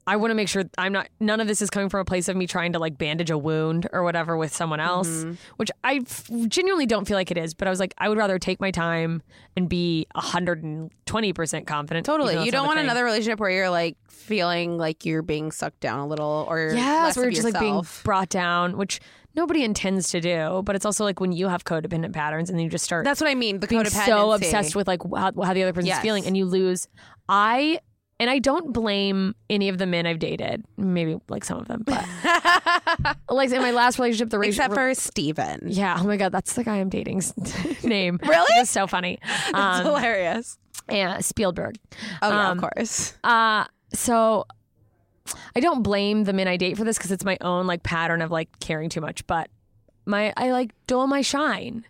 I 0.07 0.17
want 0.17 0.31
to 0.31 0.35
make 0.35 0.49
sure 0.49 0.65
I'm 0.79 0.93
not. 0.93 1.09
None 1.21 1.41
of 1.41 1.47
this 1.47 1.63
is 1.63 1.71
coming 1.71 1.89
from 1.89 2.01
a 2.01 2.05
place 2.05 2.29
of 2.29 2.37
me 2.37 2.47
trying 2.47 2.73
to 2.73 2.79
like 2.79 2.99
bandage 2.99 3.31
a 3.31 3.39
wound 3.39 3.89
or 3.93 4.03
whatever 4.03 4.37
with 4.37 4.53
someone 4.55 4.81
else, 4.81 5.09
mm-hmm. 5.09 5.33
which 5.57 5.71
I 5.85 6.01
f- 6.05 6.29
genuinely 6.49 6.87
don't 6.87 7.07
feel 7.07 7.17
like 7.17 7.31
it 7.31 7.39
is. 7.39 7.55
But 7.55 7.69
I 7.69 7.71
was 7.71 7.79
like, 7.79 7.95
I 7.99 8.09
would 8.09 8.19
rather 8.19 8.39
take 8.39 8.61
my 8.61 8.71
time 8.73 9.23
and 9.57 9.69
be 9.69 10.07
120 10.15 11.33
percent 11.33 11.67
confident. 11.67 12.07
Totally. 12.07 12.45
You 12.45 12.51
don't 12.51 12.67
want 12.67 12.79
thing. 12.79 12.87
another 12.87 13.05
relationship 13.05 13.39
where 13.39 13.51
you're 13.51 13.71
like 13.71 13.97
feeling 14.09 14.77
like 14.79 15.05
you're 15.05 15.23
being 15.23 15.53
sucked 15.53 15.81
down 15.81 15.99
a 16.01 16.07
little 16.07 16.47
or 16.49 16.73
Yes, 16.75 17.05
less 17.05 17.17
where 17.17 17.27
of 17.27 17.33
you're 17.33 17.43
just 17.43 17.53
like 17.55 17.61
being 17.61 17.83
brought 18.05 18.29
down, 18.29 18.77
which 18.77 19.01
nobody 19.35 19.63
intends 19.65 20.11
to 20.11 20.21
do. 20.21 20.63
But 20.65 20.75
it's 20.77 20.85
also 20.85 21.05
like 21.05 21.21
when 21.21 21.33
you 21.33 21.49
have 21.49 21.65
codependent 21.65 22.13
patterns 22.13 22.51
and 22.51 22.59
then 22.59 22.65
you 22.65 22.71
just 22.71 22.85
start 22.85 23.05
That's 23.05 23.21
what 23.21 23.31
I 23.31 23.35
mean. 23.35 23.61
The 23.61 23.67
being 23.69 23.83
codependency. 23.83 24.07
so 24.07 24.33
obsessed 24.33 24.75
with 24.77 24.89
like 24.89 25.01
how, 25.05 25.33
how 25.43 25.55
the 25.55 25.63
other 25.63 25.73
person's 25.73 25.89
Yes. 25.89 26.03
feeling 26.03 26.27
and 26.27 26.37
you 26.37 26.45
lose 26.45 26.89
i 27.29 27.79
and 28.23 28.31
i 28.31 28.39
don't 28.39 28.73
blame 28.73 29.35
any 29.51 29.69
of 29.69 29.77
the 29.79 29.87
men 29.87 30.07
i've 30.07 30.19
dated 30.21 30.65
maybe 30.77 31.19
like 31.29 31.45
some 31.45 31.59
of 31.59 31.67
them 31.69 31.83
but 31.85 32.07
like 33.29 33.51
in 33.51 33.61
my 33.61 33.73
last 33.73 33.99
relationship 33.99 34.31
the 34.31 34.41
except 34.41 34.71
relationship 34.71 34.75
for 34.75 34.95
Steven. 34.95 35.61
yeah 35.67 35.97
oh 35.99 36.05
my 36.07 36.17
god 36.17 36.31
that's 36.33 36.53
the 36.55 36.63
guy 36.65 36.77
i'm 36.77 36.89
dating's 36.89 37.35
name 37.85 38.19
Really? 38.25 38.61
it's 38.61 38.71
so 38.71 38.87
funny 38.87 39.19
That's 39.53 39.81
um, 39.81 39.85
hilarious. 39.87 40.59
yeah 40.89 41.19
spielberg 41.19 41.77
Oh 42.23 42.29
yeah, 42.31 42.49
um, 42.51 42.59
of 42.59 42.63
course. 42.71 43.15
uh 43.25 43.65
so 43.93 44.47
I 45.55 45.61
don't 45.61 45.83
blame 45.83 46.25
the 46.25 46.33
men 46.33 46.49
I 46.49 46.57
date 46.57 46.77
for 46.77 46.85
this 46.85 46.99
because 46.99 47.13
it's 47.13 47.25
my 47.25 47.39
own 47.41 47.67
like 47.67 47.83
pattern 47.85 48.23
of 48.23 48.31
like 48.33 48.49
caring 48.59 48.89
too 48.89 49.01
much, 49.01 49.25
but 49.29 49.49
my 50.05 50.33
I 50.37 50.51
like 50.51 50.73
dull 50.89 51.07
my 51.07 51.21
shine. 51.23 51.85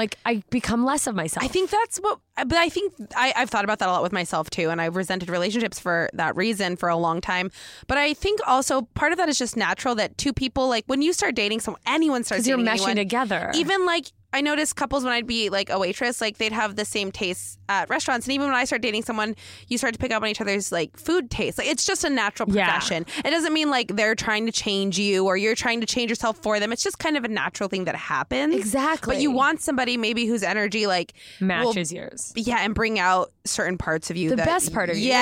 Like 0.00 0.16
I 0.24 0.42
become 0.48 0.82
less 0.82 1.06
of 1.06 1.14
myself. 1.14 1.44
I 1.44 1.48
think 1.48 1.68
that's 1.68 1.98
what, 1.98 2.20
but 2.34 2.56
I 2.56 2.70
think 2.70 2.94
I, 3.14 3.34
I've 3.36 3.50
thought 3.50 3.64
about 3.64 3.80
that 3.80 3.88
a 3.90 3.92
lot 3.92 4.02
with 4.02 4.12
myself 4.12 4.48
too, 4.48 4.70
and 4.70 4.80
I've 4.80 4.96
resented 4.96 5.28
relationships 5.28 5.78
for 5.78 6.08
that 6.14 6.34
reason 6.36 6.76
for 6.76 6.88
a 6.88 6.96
long 6.96 7.20
time. 7.20 7.50
But 7.86 7.98
I 7.98 8.14
think 8.14 8.40
also 8.46 8.88
part 8.94 9.12
of 9.12 9.18
that 9.18 9.28
is 9.28 9.36
just 9.36 9.58
natural 9.58 9.94
that 9.96 10.16
two 10.16 10.32
people, 10.32 10.70
like 10.70 10.86
when 10.86 11.02
you 11.02 11.12
start 11.12 11.34
dating 11.34 11.60
someone, 11.60 11.82
anyone 11.86 12.24
starts 12.24 12.44
because 12.44 12.48
you're 12.48 12.56
dating 12.56 12.72
meshing 12.72 12.92
anyone, 12.92 12.96
together. 12.96 13.50
even 13.54 13.84
like 13.84 14.06
I 14.32 14.40
noticed 14.42 14.76
couples 14.76 15.02
when 15.04 15.12
I'd 15.12 15.26
be 15.26 15.48
like 15.50 15.70
a 15.70 15.78
waitress, 15.78 16.20
like 16.20 16.38
they'd 16.38 16.52
have 16.52 16.76
the 16.76 16.84
same 16.84 17.10
tastes 17.10 17.58
at 17.68 17.90
restaurants. 17.90 18.26
And 18.26 18.34
even 18.34 18.46
when 18.48 18.54
I 18.56 18.64
start 18.64 18.80
dating 18.80 19.02
someone, 19.02 19.34
you 19.68 19.76
start 19.76 19.92
to 19.94 19.98
pick 19.98 20.12
up 20.12 20.22
on 20.22 20.28
each 20.28 20.40
other's 20.40 20.70
like 20.70 20.96
food 20.96 21.30
tastes. 21.30 21.58
Like 21.58 21.66
it's 21.66 21.84
just 21.84 22.04
a 22.04 22.10
natural 22.10 22.48
Yeah. 22.48 22.64
progression. 22.66 23.06
It 23.24 23.30
doesn't 23.30 23.52
mean 23.52 23.70
like 23.70 23.96
they're 23.96 24.14
trying 24.14 24.46
to 24.46 24.52
change 24.52 24.98
you 24.98 25.26
or 25.26 25.36
you're 25.36 25.54
trying 25.56 25.80
to 25.80 25.86
change 25.86 26.10
yourself 26.10 26.38
for 26.42 26.60
them. 26.60 26.72
It's 26.72 26.82
just 26.84 26.98
kind 27.00 27.16
of 27.16 27.24
a 27.24 27.28
natural 27.28 27.68
thing 27.68 27.84
that 27.86 27.96
happens. 27.96 28.54
Exactly. 28.54 29.16
But 29.16 29.22
you 29.22 29.32
want 29.32 29.60
somebody 29.62 29.96
maybe 29.96 30.26
whose 30.26 30.42
energy 30.44 30.86
like 30.86 31.12
will- 31.40 31.48
matches 31.48 31.92
yours. 31.92 32.32
yeah, 32.36 32.58
and 32.60 32.74
bring 32.74 32.98
out 33.00 33.32
certain 33.44 33.78
parts 33.78 34.10
of 34.10 34.16
you. 34.16 34.30
The 34.30 34.36
that- 34.36 34.46
best 34.46 34.72
part 34.72 34.90
of 34.90 34.96
you, 34.96 35.08
Yeah, 35.08 35.18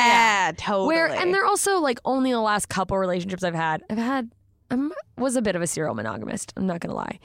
yeah. 0.49 0.53
totally. 0.57 0.87
Where 0.89 1.07
and 1.07 1.33
they're 1.33 1.47
also 1.47 1.79
like 1.81 1.99
only 2.05 2.31
the 2.33 2.41
last 2.41 2.69
couple 2.69 2.99
relationships 2.99 3.43
I've 3.43 3.55
had. 3.55 3.83
I've 3.89 3.97
had 3.99 4.31
I 4.71 4.77
was 5.17 5.35
a 5.35 5.41
bit 5.41 5.57
of 5.57 5.63
a 5.63 5.67
serial 5.67 5.95
monogamist. 5.95 6.53
I'm 6.57 6.67
not 6.67 6.81
gonna 6.81 6.95
lie, 6.95 7.19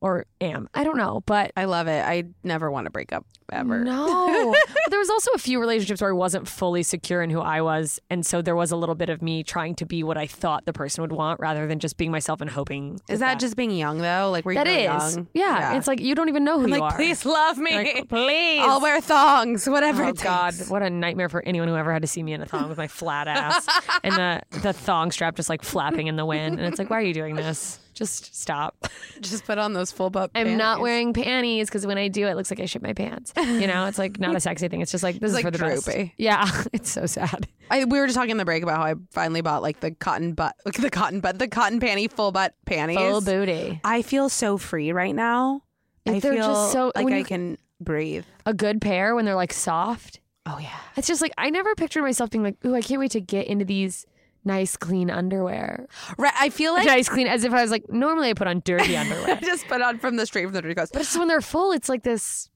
or 0.00 0.26
am. 0.40 0.68
I 0.74 0.84
don't 0.84 0.96
know, 0.96 1.22
but 1.26 1.50
I 1.56 1.64
love 1.64 1.88
it. 1.88 2.04
I 2.04 2.24
never 2.44 2.70
want 2.70 2.84
to 2.86 2.90
break 2.90 3.12
up 3.12 3.26
ever. 3.50 3.82
No. 3.82 4.54
but 4.84 4.90
there 4.90 4.98
was 4.98 5.10
also 5.10 5.32
a 5.32 5.38
few 5.38 5.58
relationships 5.58 6.00
where 6.00 6.10
I 6.10 6.12
wasn't 6.12 6.46
fully 6.46 6.82
secure 6.84 7.22
in 7.22 7.30
who 7.30 7.40
I 7.40 7.62
was. 7.62 7.98
And 8.10 8.24
so 8.24 8.40
there 8.40 8.54
was 8.54 8.70
a 8.70 8.76
little 8.76 8.94
bit 8.94 9.08
of 9.08 9.22
me 9.22 9.42
trying 9.42 9.74
to 9.76 9.86
be 9.86 10.04
what 10.04 10.16
I 10.16 10.26
thought 10.26 10.66
the 10.66 10.72
person 10.72 11.02
would 11.02 11.10
want 11.12 11.40
rather 11.40 11.66
than 11.66 11.78
just 11.80 11.96
being 11.96 12.10
myself 12.12 12.40
and 12.40 12.48
hoping. 12.50 13.00
Is 13.08 13.18
that 13.20 13.40
just 13.40 13.56
being 13.56 13.70
young 13.72 13.98
though? 13.98 14.30
Like 14.30 14.44
were 14.44 14.52
you 14.52 14.58
That 14.58 14.66
really 14.66 14.84
is. 14.84 15.16
young? 15.16 15.28
Yeah, 15.34 15.76
It's 15.76 15.88
like 15.88 16.00
you 16.00 16.14
don't 16.14 16.28
even 16.28 16.44
know 16.44 16.58
who 16.58 16.64
I'm 16.64 16.68
you 16.74 16.78
like, 16.78 16.92
are. 16.92 16.96
please 16.96 17.24
love 17.24 17.58
me. 17.58 17.74
Like, 17.74 18.08
please. 18.08 18.60
I'll 18.62 18.80
wear 18.80 19.00
thongs, 19.00 19.68
whatever 19.68 20.04
Oh 20.04 20.12
God! 20.12 20.54
What 20.68 20.82
a 20.82 20.90
nightmare 20.90 21.28
for 21.28 21.42
anyone 21.44 21.68
who 21.68 21.74
ever 21.76 21.92
had 21.92 22.02
to 22.02 22.08
see 22.08 22.22
me 22.22 22.32
in 22.34 22.42
a 22.42 22.46
thong 22.46 22.68
with 22.68 22.78
my 22.78 22.86
flat 22.86 23.26
ass 23.28 23.66
and 24.04 24.14
the 24.14 24.42
the 24.60 24.72
thong 24.72 25.10
strap 25.10 25.34
just 25.36 25.48
like 25.48 25.62
flapping 25.64 26.06
in 26.06 26.16
the 26.16 26.26
wind. 26.26 26.58
And 26.58 26.68
it's 26.68 26.78
like, 26.78 26.90
why 26.90 26.98
are 26.98 27.02
you 27.02 27.14
doing 27.14 27.34
this? 27.34 27.80
Just 27.98 28.32
stop. 28.40 28.86
Just 29.20 29.44
put 29.44 29.58
on 29.58 29.72
those 29.72 29.90
full 29.90 30.08
butt. 30.08 30.30
I'm 30.36 30.56
not 30.56 30.80
wearing 30.80 31.12
panties 31.12 31.68
because 31.68 31.84
when 31.84 31.98
I 31.98 32.06
do, 32.06 32.28
it 32.28 32.36
looks 32.36 32.48
like 32.48 32.60
I 32.60 32.66
shit 32.66 32.80
my 32.80 32.92
pants. 32.92 33.32
You 33.36 33.66
know, 33.66 33.86
it's 33.86 33.98
like 33.98 34.20
not 34.20 34.36
a 34.36 34.40
sexy 34.40 34.68
thing. 34.68 34.82
It's 34.82 34.92
just 34.92 35.02
like 35.02 35.18
this 35.18 35.30
is 35.30 35.34
like 35.34 35.44
for 35.44 35.50
the 35.50 35.58
best. 35.58 35.84
droopy. 35.84 36.14
Yeah, 36.16 36.48
it's 36.72 36.88
so 36.92 37.06
sad. 37.06 37.48
I, 37.72 37.84
we 37.86 37.98
were 37.98 38.06
just 38.06 38.14
talking 38.14 38.30
in 38.30 38.36
the 38.36 38.44
break 38.44 38.62
about 38.62 38.76
how 38.76 38.84
I 38.84 38.94
finally 39.10 39.40
bought 39.40 39.62
like 39.62 39.80
the 39.80 39.90
cotton 39.90 40.34
butt, 40.34 40.54
like 40.64 40.74
the 40.80 40.90
cotton 40.90 41.18
butt, 41.18 41.40
the 41.40 41.48
cotton 41.48 41.80
panty 41.80 42.08
full 42.08 42.30
butt 42.30 42.54
panties. 42.66 42.98
Full 42.98 43.20
booty. 43.20 43.80
I 43.82 44.02
feel 44.02 44.28
so 44.28 44.58
free 44.58 44.92
right 44.92 45.14
now. 45.14 45.62
I 46.06 46.20
They're 46.20 46.34
feel 46.34 46.46
just 46.46 46.72
so- 46.72 46.92
like 46.94 47.04
when 47.04 47.14
I 47.14 47.24
can 47.24 47.58
breathe. 47.80 48.24
A 48.46 48.54
good 48.54 48.80
pair 48.80 49.16
when 49.16 49.24
they're 49.24 49.34
like 49.34 49.52
soft. 49.52 50.20
Oh 50.46 50.58
yeah. 50.60 50.70
It's 50.96 51.08
just 51.08 51.20
like 51.20 51.32
I 51.36 51.50
never 51.50 51.74
pictured 51.74 52.02
myself 52.02 52.30
being 52.30 52.44
like, 52.44 52.64
ooh, 52.64 52.76
I 52.76 52.80
can't 52.80 53.00
wait 53.00 53.10
to 53.10 53.20
get 53.20 53.48
into 53.48 53.64
these 53.64 54.06
nice 54.48 54.76
clean 54.76 55.10
underwear. 55.10 55.86
Right. 56.18 56.32
I 56.36 56.48
feel 56.50 56.72
like 56.72 56.86
nice 56.86 57.08
clean 57.08 57.28
as 57.28 57.44
if 57.44 57.52
I 57.52 57.62
was 57.62 57.70
like 57.70 57.88
normally 57.90 58.30
I 58.30 58.34
put 58.34 58.48
on 58.48 58.60
dirty 58.64 58.96
underwear. 59.02 59.36
I 59.36 59.40
just 59.40 59.68
put 59.68 59.80
on 59.82 59.98
from 60.00 60.16
the 60.16 60.26
straight 60.26 60.44
from 60.44 60.52
the 60.54 60.62
dirty 60.62 60.74
coast. 60.74 60.92
but 60.92 61.02
it's 61.02 61.16
when 61.16 61.28
they're 61.28 61.40
full, 61.40 61.70
it's 61.72 61.88
like 61.88 62.02
this 62.02 62.50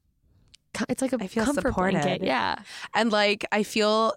it's 0.88 1.02
like 1.02 1.12
a 1.12 1.18
I 1.22 1.26
feel 1.26 1.44
comfort 1.44 1.68
supported. 1.68 2.02
blanket. 2.02 2.26
Yeah. 2.26 2.56
and 2.94 3.12
like 3.12 3.44
I 3.52 3.62
feel 3.62 4.14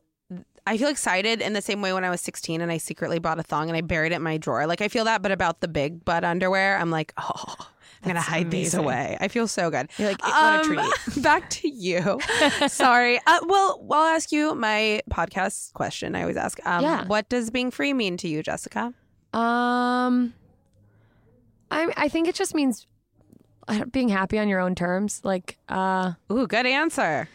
I 0.68 0.78
feel 0.80 0.88
excited 0.88 1.42
in 1.42 1.54
the 1.54 1.62
same 1.62 1.82
way 1.82 1.94
when 1.94 2.04
I 2.04 2.10
was 2.10 2.22
16 2.22 2.60
and 2.60 2.72
I 2.72 2.78
secretly 2.78 3.20
bought 3.20 3.38
a 3.40 3.44
thong 3.44 3.70
and 3.70 3.78
I 3.78 3.82
buried 3.82 4.12
it 4.12 4.16
in 4.16 4.24
my 4.24 4.38
drawer. 4.38 4.66
Like 4.66 4.82
I 4.82 4.88
feel 4.88 5.06
that, 5.06 5.22
but 5.22 5.32
about 5.32 5.60
the 5.62 5.68
big 5.68 6.04
butt 6.04 6.24
underwear, 6.24 6.78
I'm 6.80 6.90
like, 6.90 7.14
oh, 7.20 7.56
I'm 8.04 8.08
gonna 8.10 8.14
That's 8.16 8.28
hide 8.28 8.52
these 8.52 8.74
away. 8.74 9.18
I 9.20 9.28
feel 9.28 9.48
so 9.48 9.70
good. 9.72 9.90
You're 9.98 10.10
like, 10.10 10.22
what 10.24 10.34
a 10.34 10.60
Um, 10.60 10.66
treat. 11.04 11.24
Back 11.24 11.50
to 11.52 11.70
you. 11.70 12.20
Sorry. 12.68 13.20
Uh, 13.26 13.40
well, 13.48 13.86
I'll 13.92 14.04
ask 14.16 14.32
you 14.32 14.54
my 14.56 15.02
podcast 15.10 15.74
question. 15.74 16.16
I 16.16 16.22
always 16.22 16.38
ask. 16.38 16.60
Um, 16.66 16.84
Yeah. 16.84 17.06
What 17.08 17.30
does 17.30 17.50
being 17.50 17.72
free 17.72 17.94
mean 17.94 18.18
to 18.18 18.28
you, 18.28 18.44
Jessica? 18.44 18.94
Um, 19.34 20.34
I 21.72 21.92
I 21.98 22.08
think 22.10 22.28
it 22.28 22.36
just 22.36 22.54
means 22.54 22.86
uh, 23.68 23.86
being 23.86 24.10
happy 24.10 24.38
on 24.40 24.48
your 24.48 24.60
own 24.60 24.76
terms. 24.76 25.22
Like, 25.24 25.58
uh, 25.70 26.14
Ooh, 26.32 26.48
good 26.48 26.66
answer. 26.66 27.28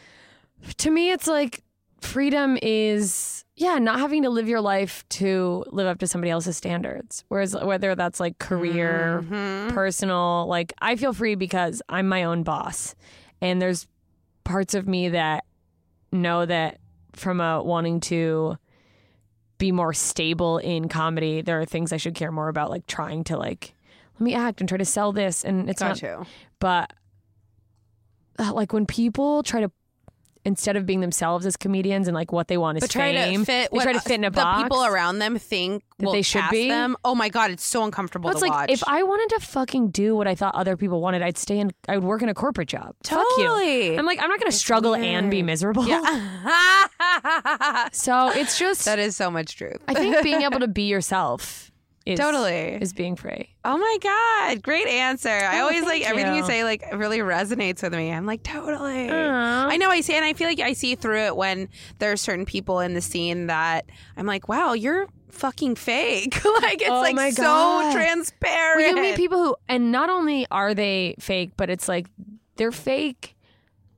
to 0.79 0.91
me, 0.91 1.11
it's 1.11 1.27
like 1.27 1.63
freedom 2.01 2.57
is 2.63 3.45
yeah, 3.61 3.79
not 3.79 3.99
having 4.01 4.23
to 4.23 4.31
live 4.31 4.49
your 4.49 4.63
life 4.63 5.07
to 5.11 5.65
live 5.69 5.87
up 5.87 5.99
to 5.99 6.07
somebody 6.07 6.31
else's 6.31 6.57
standards. 6.57 7.25
Whereas 7.29 7.55
whether 7.55 7.95
that's 7.95 8.19
like 8.19 8.39
career, 8.39 9.23
Mhm. 9.29 9.75
personal, 9.75 10.47
like 10.49 10.73
I 10.81 10.97
feel 10.97 11.13
free 11.13 11.35
because 11.35 11.83
I'm 11.91 12.09
my 12.09 12.25
own 12.25 12.43
boss, 12.43 12.95
and 13.43 13.61
there's 13.61 13.87
parts 14.45 14.73
of 14.73 14.89
me 14.89 15.11
that 15.11 15.45
know 16.11 16.47
that 16.47 16.79
from 17.13 17.41
a 17.43 17.63
wanting 17.63 18.01
to 18.01 18.57
be 19.59 19.73
more 19.73 19.93
stable 19.93 20.57
in 20.57 20.89
comedy, 20.89 21.43
there 21.43 21.61
are 21.61 21.67
things 21.67 21.93
I 21.93 21.99
should 21.99 22.15
care 22.15 22.33
more 22.33 22.49
about, 22.49 22.71
like 22.71 22.87
trying 22.87 23.25
to 23.25 23.37
like 23.37 23.75
let 24.15 24.21
me 24.23 24.35
act 24.35 24.61
and 24.61 24.69
try 24.71 24.79
to 24.79 24.87
sell 24.87 25.13
this, 25.13 25.45
and 25.45 25.69
it's 25.69 25.81
Got 25.81 26.01
not. 26.01 26.03
you. 26.03 26.27
But 26.61 26.95
uh, 28.39 28.55
like 28.55 28.73
when 28.73 28.87
people 28.87 29.43
try 29.43 29.61
to. 29.61 29.71
Instead 30.45 30.75
of 30.77 30.87
being 30.87 31.01
themselves 31.01 31.45
as 31.45 31.55
comedians 31.57 32.09
and 32.09 32.15
like 32.15 32.33
what 32.33 32.49
they 32.49 32.57
want 32.57 32.79
is 32.79 32.83
But 32.83 32.91
try 32.91 33.13
fame, 33.13 33.41
to 33.41 33.45
fit. 33.45 33.71
they 33.71 33.77
what 33.77 33.83
try 33.85 33.93
to 33.93 34.01
fit 34.01 34.13
in 34.15 34.25
a 34.25 34.31
the 34.31 34.37
box. 34.41 34.63
people 34.63 34.83
around 34.85 35.19
them 35.19 35.39
think 35.39 35.83
That 35.99 36.13
they 36.13 36.23
should 36.23 36.45
be? 36.51 36.69
them. 36.69 36.97
Oh 37.05 37.15
my 37.15 37.29
god, 37.29 37.51
it's 37.51 37.63
so 37.65 37.85
uncomfortable 37.85 38.29
No, 38.29 38.33
it's 38.33 38.41
to 38.41 38.47
like 38.49 38.59
watch. 38.61 38.71
if 38.71 38.83
I 38.87 39.03
wanted 39.03 39.35
to 39.39 39.47
fucking 39.47 39.91
do 39.91 40.17
what 40.17 40.27
I 40.27 40.35
thought 40.35 40.55
other 40.55 40.79
people 40.79 41.03
wanted, 41.03 41.21
I'd 41.21 41.37
stay 41.37 41.59
in. 41.59 41.73
I 41.89 41.97
would 41.99 42.05
work 42.05 42.23
in 42.23 42.31
a 42.31 42.35
corporate 42.35 42.69
job. 42.69 42.95
Fuck 43.05 43.19
you. 43.37 43.45
Totally. 43.45 43.99
I'm 43.99 44.07
like, 44.07 44.19
I'm 44.23 44.31
not 44.31 44.41
going 44.41 44.51
to 44.51 44.57
struggle 44.57 44.95
and 44.95 45.31
be 45.31 45.43
miserable. 45.43 45.87
Yeah. 45.87 46.01
So 47.93 48.31
it's 48.31 48.59
just, 48.59 48.85
that 48.85 48.99
is 48.99 49.17
so 49.17 49.31
much 49.31 49.57
truth. 49.57 49.79
I 49.89 49.95
think 49.95 50.23
being 50.23 50.43
able 50.49 50.61
to 50.61 50.69
be 50.69 50.85
yourself 50.85 51.70
is 52.07 52.19
Totally. 52.19 52.79
is 52.81 52.93
being 52.95 53.15
free. 53.15 53.55
Oh 53.65 53.77
my 53.77 53.99
god, 54.03 54.63
great 54.63 54.87
answer. 54.89 55.29
I 55.29 55.59
Oh, 55.61 55.65
always 55.65 55.83
like 55.85 56.03
everything 56.09 56.33
you 56.35 56.41
you. 56.41 56.47
say 56.47 56.65
like 56.65 56.83
really 56.95 57.19
resonates 57.19 57.83
with 57.83 57.93
me. 57.95 58.11
I'm 58.11 58.25
like 58.27 58.43
totally. 58.43 59.11
Aw. 59.11 59.69
I 59.69 59.77
know 59.77 59.91
I 59.91 60.01
see 60.01 60.15
and 60.15 60.25
I 60.25 60.33
feel 60.33 60.49
like 60.49 60.61
I 60.61 60.73
see 60.73 60.95
through 60.95 61.19
it 61.27 61.37
when 61.37 61.69
there 61.99 62.11
are 62.11 62.17
certain 62.17 62.47
people 62.47 62.81
in 62.81 62.95
the 62.95 63.01
scene 63.03 63.49
that 63.49 63.85
I'm 64.17 64.27
like, 64.27 64.49
"Wow, 64.49 64.73
you're 64.73 65.09
fucking 65.31 65.75
fake." 65.77 66.43
like 66.63 66.81
it's 66.81 66.91
Oh 66.91 67.01
like 67.03 67.33
so 67.35 67.91
transparent. 67.93 68.77
Well, 68.79 68.97
you 68.97 69.03
meet 69.03 69.17
people 69.17 69.39
who, 69.45 69.57
and 69.69 69.93
not 69.93 70.09
only 70.09 70.47
are 70.51 70.73
they 70.75 71.17
fake, 71.21 71.51
but 71.59 71.69
it's 71.69 71.87
like 71.87 72.07
they're 72.57 72.73
fake 72.73 73.37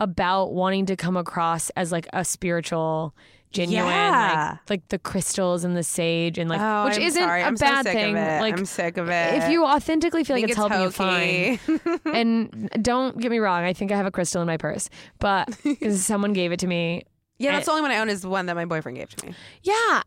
about 0.01 0.53
wanting 0.53 0.87
to 0.87 0.97
come 0.97 1.17
across 1.17 1.71
as 1.71 1.93
like 1.93 2.09
a 2.13 2.25
spiritual, 2.25 3.15
genuine, 3.53 3.87
Yeah. 3.89 4.51
like 4.63 4.71
like 4.71 4.89
the 4.89 4.99
crystals 4.99 5.65
and 5.65 5.77
the 5.77 5.83
sage, 5.83 6.39
and 6.39 6.49
like 6.51 6.61
oh, 6.61 6.85
which 6.87 6.97
I'm 6.97 7.03
isn't 7.03 7.23
sorry. 7.23 7.43
a 7.43 7.47
I'm 7.47 7.55
bad 7.55 7.85
so 7.87 7.93
thing. 7.93 8.15
Like 8.15 8.59
I'm 8.59 8.65
sick 8.67 8.97
of 8.97 9.09
it. 9.09 9.35
if 9.43 9.51
you 9.51 9.65
authentically 9.65 10.25
feel 10.25 10.37
like 10.37 10.43
think 10.47 10.51
it's 10.51 10.57
helping 10.57 10.81
you 10.81 10.91
fine. 10.91 11.59
and 12.07 12.71
don't 12.83 13.19
get 13.19 13.31
me 13.31 13.39
wrong, 13.39 13.63
I 13.65 13.73
think 13.73 13.93
I 13.93 13.97
have 13.97 14.07
a 14.07 14.11
crystal 14.11 14.41
in 14.43 14.47
my 14.47 14.57
purse, 14.57 14.89
but 15.19 15.49
someone 15.93 16.33
gave 16.33 16.53
it 16.53 16.59
to 16.61 16.67
me. 16.67 17.03
yeah, 17.39 17.53
that's 17.53 17.67
the 17.67 17.73
only 17.73 17.83
one 17.83 17.91
I 17.91 17.99
own 17.99 18.09
is 18.09 18.23
the 18.23 18.29
one 18.29 18.47
that 18.47 18.57
my 18.57 18.65
boyfriend 18.65 18.99
gave 18.99 19.11
to 19.17 19.27
me. 19.27 19.35
Yeah, 19.63 20.03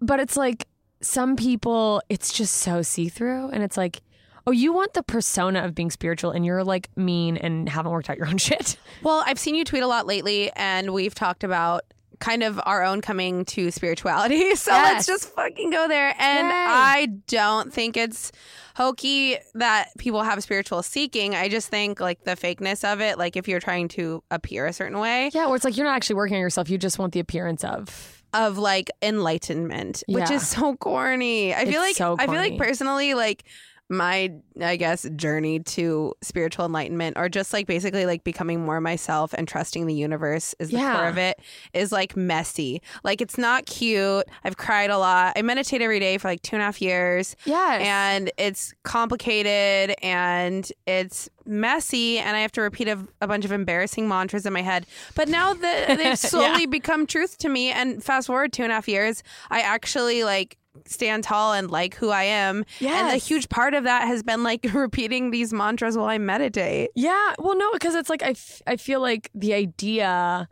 but 0.00 0.20
it's 0.20 0.36
like 0.36 0.66
some 1.00 1.36
people, 1.36 2.02
it's 2.08 2.32
just 2.32 2.54
so 2.56 2.82
see 2.82 3.08
through, 3.08 3.48
and 3.50 3.62
it's 3.62 3.76
like. 3.76 4.00
Oh, 4.44 4.50
you 4.50 4.72
want 4.72 4.92
the 4.94 5.04
persona 5.04 5.64
of 5.64 5.72
being 5.72 5.88
spiritual, 5.92 6.32
and 6.32 6.44
you're 6.44 6.64
like 6.64 6.88
mean 6.96 7.36
and 7.36 7.68
haven't 7.68 7.92
worked 7.92 8.10
out 8.10 8.16
your 8.18 8.26
own 8.26 8.38
shit. 8.38 8.76
Well, 9.04 9.22
I've 9.24 9.38
seen 9.38 9.54
you 9.54 9.62
tweet 9.64 9.84
a 9.84 9.86
lot 9.86 10.04
lately, 10.04 10.50
and 10.56 10.92
we've 10.92 11.14
talked 11.14 11.44
about 11.44 11.82
kind 12.22 12.42
of 12.42 12.60
our 12.64 12.82
own 12.84 13.00
coming 13.02 13.44
to 13.46 13.70
spirituality. 13.70 14.54
So 14.56 14.70
Yes. 14.72 14.92
let's 14.94 15.06
just 15.06 15.34
fucking 15.34 15.70
go 15.70 15.88
there. 15.88 16.14
And 16.18 16.46
Yay. 16.46 16.52
I 16.54 17.06
don't 17.26 17.72
think 17.72 17.96
it's 17.96 18.30
hokey 18.76 19.36
that 19.54 19.88
people 19.98 20.22
have 20.22 20.42
spiritual 20.42 20.82
seeking. 20.82 21.34
I 21.34 21.48
just 21.48 21.68
think 21.68 22.00
like 22.00 22.24
the 22.24 22.32
fakeness 22.36 22.90
of 22.90 23.00
it, 23.00 23.18
like 23.18 23.36
if 23.36 23.48
you're 23.48 23.60
trying 23.60 23.88
to 23.88 24.22
appear 24.30 24.66
a 24.66 24.72
certain 24.72 24.98
way, 24.98 25.30
Yeah, 25.34 25.46
where 25.46 25.56
it's 25.56 25.64
like 25.64 25.76
you're 25.76 25.86
not 25.86 25.96
actually 25.96 26.16
working 26.16 26.36
on 26.36 26.40
yourself; 26.40 26.70
you 26.70 26.78
just 26.78 26.98
want 26.98 27.12
the 27.12 27.20
appearance 27.20 27.64
of. 27.64 28.22
of 28.34 28.56
like 28.56 28.88
enlightenment, 29.02 30.02
which 30.08 30.30
is 30.30 30.46
so 30.48 30.74
corny. 30.76 31.54
I 31.54 31.64
feel 31.66 31.80
like 31.80 31.90
It's 31.90 31.98
so 31.98 32.16
I 32.18 32.26
feel 32.26 32.36
like 32.36 32.56
personally 32.56 33.14
like 33.14 33.44
my 33.92 34.32
I 34.60 34.76
guess 34.76 35.06
journey 35.16 35.60
to 35.60 36.14
spiritual 36.22 36.64
enlightenment 36.66 37.16
or 37.16 37.28
just 37.28 37.52
like 37.52 37.66
basically 37.66 38.06
like 38.06 38.24
becoming 38.24 38.64
more 38.64 38.80
myself 38.80 39.32
and 39.34 39.46
trusting 39.46 39.86
the 39.86 39.94
universe 39.94 40.54
is 40.58 40.70
the 40.70 40.78
Yeah. 40.78 40.94
core 40.96 41.06
of 41.08 41.18
it 41.18 41.38
is 41.72 41.92
like 41.92 42.16
messy. 42.16 42.82
Like 43.04 43.20
it's 43.20 43.38
not 43.38 43.66
cute. 43.66 44.24
I've 44.44 44.56
cried 44.56 44.90
a 44.90 44.98
lot. 44.98 45.34
I 45.36 45.42
meditate 45.42 45.80
every 45.82 46.00
day 46.00 46.18
for 46.18 46.28
like 46.28 46.42
two 46.42 46.56
and 46.56 46.62
a 46.62 46.64
half 46.64 46.80
years 46.82 47.36
yeah 47.44 47.78
and 47.80 48.30
it's 48.38 48.72
complicated 48.82 49.94
and 50.02 50.70
it's 50.86 51.28
messy 51.44 52.18
and 52.18 52.36
i 52.36 52.40
have 52.40 52.52
to 52.52 52.60
repeat 52.62 52.88
a, 52.88 52.98
a 53.20 53.26
bunch 53.26 53.44
of 53.44 53.52
embarrassing 53.52 54.08
mantras 54.08 54.46
in 54.46 54.52
my 54.52 54.62
head 54.62 54.86
but 55.14 55.28
now 55.28 55.52
that 55.52 55.98
they've 55.98 56.18
slowly 56.30 56.66
become 56.66 57.04
truth 57.06 57.36
to 57.36 57.48
me 57.48 57.70
and 57.70 58.02
fast 58.02 58.28
forward 58.28 58.52
two 58.52 58.62
and 58.62 58.70
a 58.72 58.74
half 58.76 58.88
years 58.88 59.22
i 59.50 59.60
actually 59.60 60.22
like 60.24 60.56
stand 60.86 61.22
tall 61.24 61.52
and 61.52 61.70
like 61.70 61.94
who 61.96 62.08
i 62.10 62.22
am 62.24 62.64
Yeah. 62.80 63.06
and 63.06 63.14
a 63.14 63.16
huge 63.18 63.48
part 63.48 63.74
of 63.74 63.84
that 63.84 64.06
has 64.06 64.22
been 64.22 64.42
like 64.42 64.66
repeating 64.74 65.30
these 65.30 65.52
mantras 65.52 65.96
while 65.96 66.08
i 66.08 66.18
meditate 66.18 66.90
Yeah, 66.94 67.34
well, 67.38 67.56
no, 67.56 67.72
because 67.72 67.94
it's 67.94 68.08
like 68.10 68.22
I, 68.22 68.30
f- 68.30 68.62
I 68.66 68.76
feel 68.76 69.00
like 69.00 69.30
the 69.34 69.54
idea, 69.54 70.48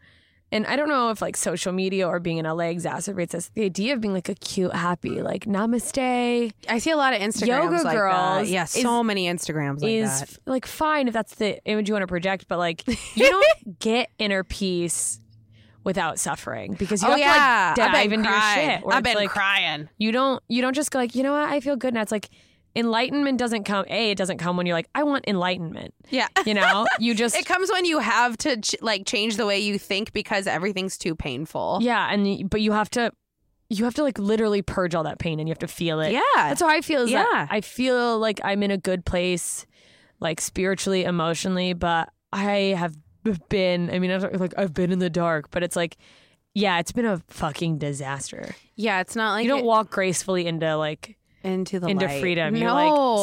and 0.53 0.66
I 0.66 0.77
don't 0.77 0.89
know 0.89 1.11
if 1.11 1.23
like 1.23 1.37
social 1.37 1.73
media 1.73 2.07
or 2.09 2.18
being 2.21 2.39
in 2.39 2.45
LA 2.45 2.64
exacerbates 2.75 3.31
this. 3.31 3.51
The 3.55 3.64
idea 3.64 3.95
of 3.95 4.01
being 4.01 4.12
like 4.14 4.29
a 4.29 4.35
cute, 4.35 4.73
happy, 4.75 5.23
like 5.23 5.45
namaste 5.47 6.53
i 6.68 6.79
see 6.79 6.91
a 6.91 6.97
lot 6.97 7.14
of 7.14 7.21
instagrams 7.21 7.47
Yoga 7.47 7.71
like 7.77 7.83
that. 7.85 7.93
girls 7.95 8.51
yeah 8.51 8.64
is- 8.64 8.71
so 8.71 9.03
many 9.03 9.27
instagrams 9.27 9.81
like 9.81 9.91
is 9.93 10.21
that 10.21 10.39
like 10.47 10.66
fine 10.66 11.09
if 11.09 11.14
that's 11.14 11.37
the 11.37 11.62
image 11.64 11.89
you 11.89 11.95
want 11.95 12.03
to 12.03 12.07
project, 12.09 12.47
but 12.49 12.59
like 12.59 12.87
you 13.16 13.31
don't 13.31 13.79
get 13.79 14.11
inner 14.18 14.45
peace 14.45 15.21
without 15.85 16.18
suffering 16.18 16.74
because 16.74 17.03
you 17.03 17.09
oh 17.09 17.12
have 17.12 17.18
yeah 17.20 17.72
to 17.76 17.81
like 17.81 17.91
I've 17.91 17.95
dive 17.95 18.12
into 18.12 18.28
crying. 18.28 18.70
your 18.70 18.78
shit. 18.81 18.85
i've 18.93 19.03
been 19.03 19.14
like, 19.16 19.31
crying 19.31 19.89
You 19.99 20.12
don't 20.12 20.43
you 20.49 20.61
don't 20.62 20.74
just 20.74 20.91
go 20.91 20.99
like, 20.99 21.14
you 21.14 21.22
know 21.22 21.33
what, 21.33 21.49
I 21.49 21.61
feel 21.61 21.76
good 21.76 21.95
now. 21.95 22.03
It's 22.03 22.12
like 22.12 22.28
enlightenment 22.76 23.39
doesn't 23.39 23.64
come 23.64 23.85
a, 23.89 24.11
it 24.12 24.18
doesn't 24.18 24.39
come 24.39 24.57
when 24.57 24.66
you're 24.66 24.76
like, 24.76 24.89
I 24.95 25.03
want 25.03 25.24
enlightenment. 25.26 25.95
yeah 26.11 26.28
You 26.47 26.55
know? 26.55 26.87
You 27.01 27.14
just 27.14 27.35
It 27.35 27.47
comes 27.47 27.70
when 27.70 27.85
you 27.85 27.99
have 27.99 28.37
to 28.39 28.61
ch- 28.61 28.76
like 28.81 29.07
change 29.07 29.37
the 29.37 29.47
way 29.47 29.59
you 29.59 29.78
think 29.78 30.12
because 30.12 30.47
everything's 30.47 30.97
too 30.99 31.14
painful. 31.14 31.78
Yeah, 31.81 32.12
and 32.12 32.49
but 32.51 32.61
you 32.61 32.72
have 32.72 32.91
to 32.91 33.11
you 33.68 33.85
have 33.85 33.95
to 33.95 34.03
like 34.03 34.18
literally 34.18 34.62
purge 34.62 34.95
all 34.95 35.05
that 35.05 35.18
pain 35.18 35.39
and 35.41 35.49
you 35.49 35.53
have 35.53 35.59
to 35.61 35.68
feel 35.68 36.01
it. 36.01 36.12
Yeah. 36.12 36.20
That's 36.37 36.61
how 36.61 36.68
I 36.68 36.81
feel 36.81 37.03
is 37.03 37.11
Yeah. 37.11 37.22
that 37.24 37.49
I 37.51 37.61
feel 37.61 38.18
like 38.18 38.41
I'm 38.45 38.62
in 38.62 38.70
a 38.70 38.78
good 38.78 39.05
place 39.05 39.64
like 40.20 40.41
spiritually, 40.41 41.05
emotionally, 41.05 41.72
but 41.72 42.11
I 42.33 42.74
have 42.76 42.95
been 43.49 43.91
I 43.91 43.99
mean, 43.99 44.11
I 44.11 44.18
don't- 44.18 44.41
like 44.41 44.55
I've 44.57 44.75
been 44.75 44.93
in 44.93 44.99
the 44.99 45.11
dark, 45.11 45.51
but 45.51 45.62
it's 45.62 45.77
like 45.77 45.97
yeah, 46.55 46.79
it's 46.81 46.91
been 46.93 47.05
a 47.07 47.18
fucking 47.29 47.79
disaster. 47.79 48.55
Yeah, 48.75 49.01
it's 49.01 49.14
not 49.14 49.33
like 49.33 49.45
you 49.45 49.51
don't 49.51 49.61
it- 49.61 49.64
walk 49.64 49.91
gracefully 49.91 50.47
into 50.47 50.77
like 50.77 51.16
into 51.43 51.81
the 51.81 51.87
into 51.89 52.07
light. 52.07 52.21
freedom. 52.21 52.55
You 52.57 52.64
No. 52.64 52.75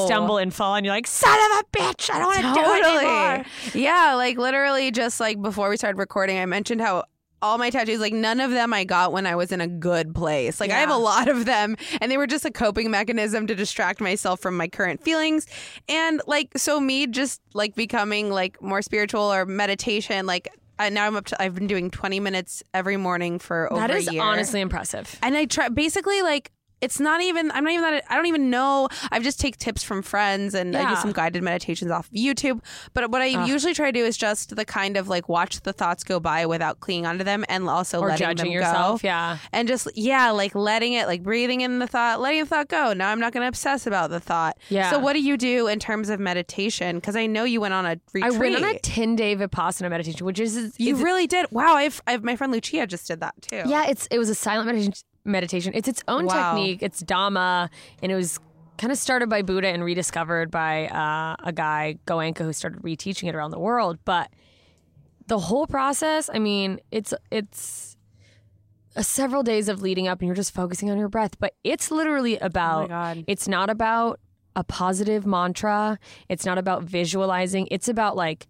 like 0.02 0.08
stumble 0.08 0.38
and 0.38 0.52
fall 0.54 0.76
and 0.76 0.86
you're 0.86 0.96
like, 0.96 1.06
son 1.08 1.38
of 1.38 1.60
a 1.60 1.64
bitch, 1.78 2.10
I 2.12 2.18
don't 2.20 2.28
want 2.28 2.56
to 2.56 2.62
do 2.62 2.74
it 2.74 2.86
anymore. 3.04 3.46
Yeah, 3.76 4.14
like 4.16 4.38
literally 4.38 4.90
just 4.92 5.20
like 5.20 5.42
before 5.42 5.70
we 5.70 5.78
started 5.78 6.00
recording, 6.00 6.40
I 6.40 6.46
mentioned 6.48 6.82
how 6.82 7.04
all 7.42 7.58
my 7.58 7.70
tattoos, 7.70 8.00
like 8.00 8.14
none 8.14 8.40
of 8.40 8.52
them 8.52 8.74
I 8.74 8.84
got 8.84 9.12
when 9.12 9.26
I 9.26 9.36
was 9.36 9.52
in 9.52 9.62
a 9.62 9.68
good 9.68 10.16
place. 10.16 10.60
Like 10.60 10.72
I 10.72 10.80
have 10.80 10.90
a 10.90 10.98
lot 10.98 11.28
of 11.28 11.46
them 11.46 11.76
and 12.02 12.12
they 12.12 12.18
were 12.18 12.28
just 12.28 12.46
a 12.46 12.52
coping 12.52 12.90
mechanism 12.90 13.48
to 13.48 13.56
distract 13.56 14.02
myself 14.02 14.40
from 14.40 14.58
my 14.58 14.68
current 14.68 15.04
feelings. 15.04 15.46
And 15.88 16.22
like 16.28 16.58
so 16.58 16.80
me 16.80 17.08
just 17.08 17.42
like 17.54 17.76
becoming 17.76 18.30
like 18.30 18.62
more 18.62 18.82
spiritual 18.82 19.22
or 19.22 19.46
meditation, 19.46 20.26
like 20.26 20.50
I, 20.80 20.90
now 20.90 21.06
I'm 21.06 21.16
up 21.16 21.26
to 21.26 21.42
I've 21.42 21.56
been 21.56 21.68
doing 21.68 21.90
20 21.90 22.20
minutes 22.20 22.64
every 22.74 22.98
morning 22.98 23.40
for 23.40 23.72
over 23.72 23.88
That 23.88 23.92
is 23.92 24.08
honestly 24.08 24.62
impressive. 24.62 25.18
And 25.22 25.36
I 25.36 25.46
try 25.46 25.70
basically 25.70 26.22
like 26.22 26.52
it's 26.82 27.00
not 27.00 27.22
even 27.22 27.52
I'm 27.52 27.64
not 27.64 27.74
even 27.74 27.82
that 27.84 28.04
I 28.10 28.16
don't 28.16 28.28
even 28.28 28.50
know. 28.50 28.88
I've 29.12 29.24
just 29.24 29.40
take 29.40 29.58
tips 29.58 29.84
from 29.84 30.02
friends 30.02 30.54
and 30.54 30.76
I 30.76 30.90
do 30.90 30.96
some 31.02 31.12
guided 31.12 31.42
meditations 31.44 31.92
off 31.92 32.08
of 32.08 32.14
YouTube. 32.14 32.62
But 32.94 33.10
what 33.10 33.22
I 33.22 33.34
Ugh. 33.34 33.48
usually 33.48 33.74
try 33.74 33.92
to 33.92 34.00
do 34.00 34.06
is 34.06 34.18
just 34.18 34.56
the 34.56 34.66
kind 34.66 34.98
of 34.98 35.08
like 35.08 35.28
watch 35.28 35.62
the 35.62 35.74
thoughts 35.74 36.04
go 36.04 36.20
by 36.20 36.46
without 36.46 36.80
clinging 36.80 37.06
onto 37.06 37.24
them 37.24 37.46
and 37.50 37.68
also 37.68 38.00
or 38.00 38.10
letting 38.10 38.28
judging 38.28 38.46
them 38.46 38.54
yourself. 38.54 39.02
go. 39.02 39.08
Yeah. 39.08 39.38
And 39.52 39.68
just 39.68 39.88
yeah, 39.96 40.32
like 40.32 40.54
letting 40.56 40.94
it 40.94 41.08
like 41.08 41.24
breathing 41.24 41.62
in 41.62 41.80
the 41.80 41.88
thought, 41.88 42.20
letting 42.20 42.42
the 42.42 42.46
thought 42.46 42.68
go. 42.68 42.94
Now 42.94 43.10
I'm 43.10 43.20
not 43.20 43.34
going 43.34 43.44
to 43.44 43.48
obsess 43.48 43.88
about 43.88 44.10
the 44.10 44.20
thought. 44.20 44.58
Yeah. 44.70 44.92
So 44.92 45.00
what 45.00 45.14
do 45.14 45.22
you 45.22 45.38
do 45.38 45.68
in 45.68 45.80
terms 45.80 46.10
of 46.10 46.20
meditation? 46.20 46.98
Because 46.98 47.16
I 47.16 47.26
know 47.26 47.44
you 47.44 47.62
went 47.62 47.74
on 47.74 47.86
a 47.86 48.00
retreat. 48.14 48.24
I 48.24 48.38
went 48.38 48.56
on 48.56 48.64
a 48.64 48.80
10 48.80 49.16
day 49.16 49.36
Vipassana 49.36 49.90
meditation, 49.90 50.26
which 50.26 50.40
is 50.40 50.76
you 50.78 50.96
really 50.96 51.28
did. 51.28 51.48
Wow, 51.52 51.76
I've, 51.76 52.02
I've 52.06 52.24
my 52.24 52.36
friend 52.36 52.54
Lucia 52.54 52.86
just 52.86 53.08
did 53.08 53.20
that 53.22 53.34
too. 53.42 53.64
Yeah, 53.66 53.86
it's 53.88 54.08
it 54.12 54.20
was 54.20 54.30
a 54.30 54.36
silent 54.36 54.68
meditation. 54.68 54.94
Meditation. 55.28 55.74
It's 55.76 55.88
its 55.88 56.04
own 56.08 56.26
Wow. 56.26 56.56
technique. 56.56 56.82
It's 56.82 57.04
Dhamma, 57.04 57.70
and 58.02 58.12
it 58.12 58.16
was 58.16 58.40
kind 58.78 58.92
of 58.92 58.98
started 58.98 59.30
by 59.30 59.42
Buddha 59.42 59.68
and 59.68 59.84
rediscovered 59.84 60.52
by 60.52 60.88
uh, 60.88 61.36
a 61.44 61.52
guy 61.52 61.98
Goenka 62.08 62.40
who 62.40 62.54
started 62.54 62.82
reteaching 62.82 63.28
it 63.28 63.36
around 63.36 63.52
the 63.52 63.60
world. 63.60 63.98
But 64.06 64.30
the 65.28 65.40
whole 65.40 65.68
process, 65.68 66.30
I 66.34 66.40
mean, 66.40 66.80
it's 66.92 67.14
it's 67.32 67.98
a 68.96 69.04
several 69.04 69.44
days 69.44 69.68
of 69.70 69.82
leading 69.82 70.08
up, 70.08 70.20
and 70.22 70.28
you're 70.28 70.36
just 70.36 70.54
focusing 70.54 70.90
on 70.90 70.98
your 70.98 71.10
breath. 71.10 71.38
But 71.40 71.54
it's 71.64 71.92
literally 71.92 72.38
about. 72.38 72.90
God. 72.90 73.24
It's 73.28 73.48
not 73.48 73.70
about 73.70 74.20
a 74.56 74.64
positive 74.64 75.24
mantra. 75.26 76.00
It's 76.30 76.44
not 76.46 76.58
about 76.58 76.82
visualizing. 76.84 77.68
It's 77.70 77.88
about 77.88 78.16
like 78.16 78.48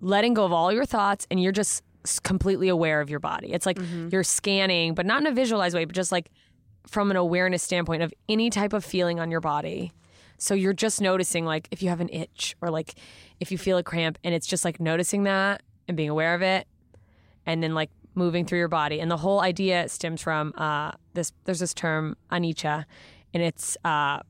letting 0.00 0.34
go 0.34 0.44
of 0.44 0.52
all 0.52 0.72
your 0.72 0.84
thoughts 0.84 1.24
and 1.30 1.40
you're 1.40 1.52
just 1.52 1.83
completely 2.20 2.68
aware 2.68 3.00
of 3.00 3.10
your 3.10 3.20
body. 3.20 3.52
It's 3.52 3.66
like 3.66 3.78
you're 4.10 4.24
scanning, 4.24 4.94
but 4.94 5.06
not 5.06 5.20
in 5.20 5.26
a 5.26 5.32
visualized 5.32 5.74
way, 5.74 5.84
but 5.84 5.94
just 5.94 6.12
like 6.12 6.30
from 6.86 7.10
an 7.10 7.16
awareness 7.16 7.62
standpoint 7.62 8.02
of 8.02 8.12
any 8.28 8.50
type 8.50 8.72
of 8.72 8.84
feeling 8.84 9.20
on 9.20 9.30
your 9.30 9.40
body. 9.40 9.92
So 10.38 10.54
you're 10.54 10.74
just 10.74 11.00
noticing 11.00 11.44
like 11.44 11.68
if 11.70 11.82
you 11.82 11.88
have 11.88 12.00
an 12.00 12.10
itch 12.10 12.56
or 12.60 12.70
like 12.70 12.94
if 13.40 13.50
you 13.50 13.58
feel 13.58 13.78
a 13.78 13.82
cramp 13.82 14.18
and 14.24 14.34
it's 14.34 14.46
just 14.46 14.64
like 14.64 14.80
noticing 14.80 15.24
that 15.24 15.62
and 15.88 15.96
being 15.96 16.10
aware 16.10 16.34
of 16.34 16.42
it 16.42 16.66
and 17.46 17.62
then 17.62 17.74
like 17.74 17.90
moving 18.14 18.44
through 18.44 18.58
your 18.58 18.68
body. 18.68 19.00
And 19.00 19.10
the 19.10 19.16
whole 19.16 19.40
idea 19.40 19.88
stems 19.88 20.20
from 20.20 20.52
uh, 20.56 20.92
this. 21.14 21.32
There's 21.44 21.60
this 21.60 21.74
term 21.74 22.16
anicca, 22.30 22.84
and 23.32 23.42
it's 23.42 23.76
uh, 23.84 24.20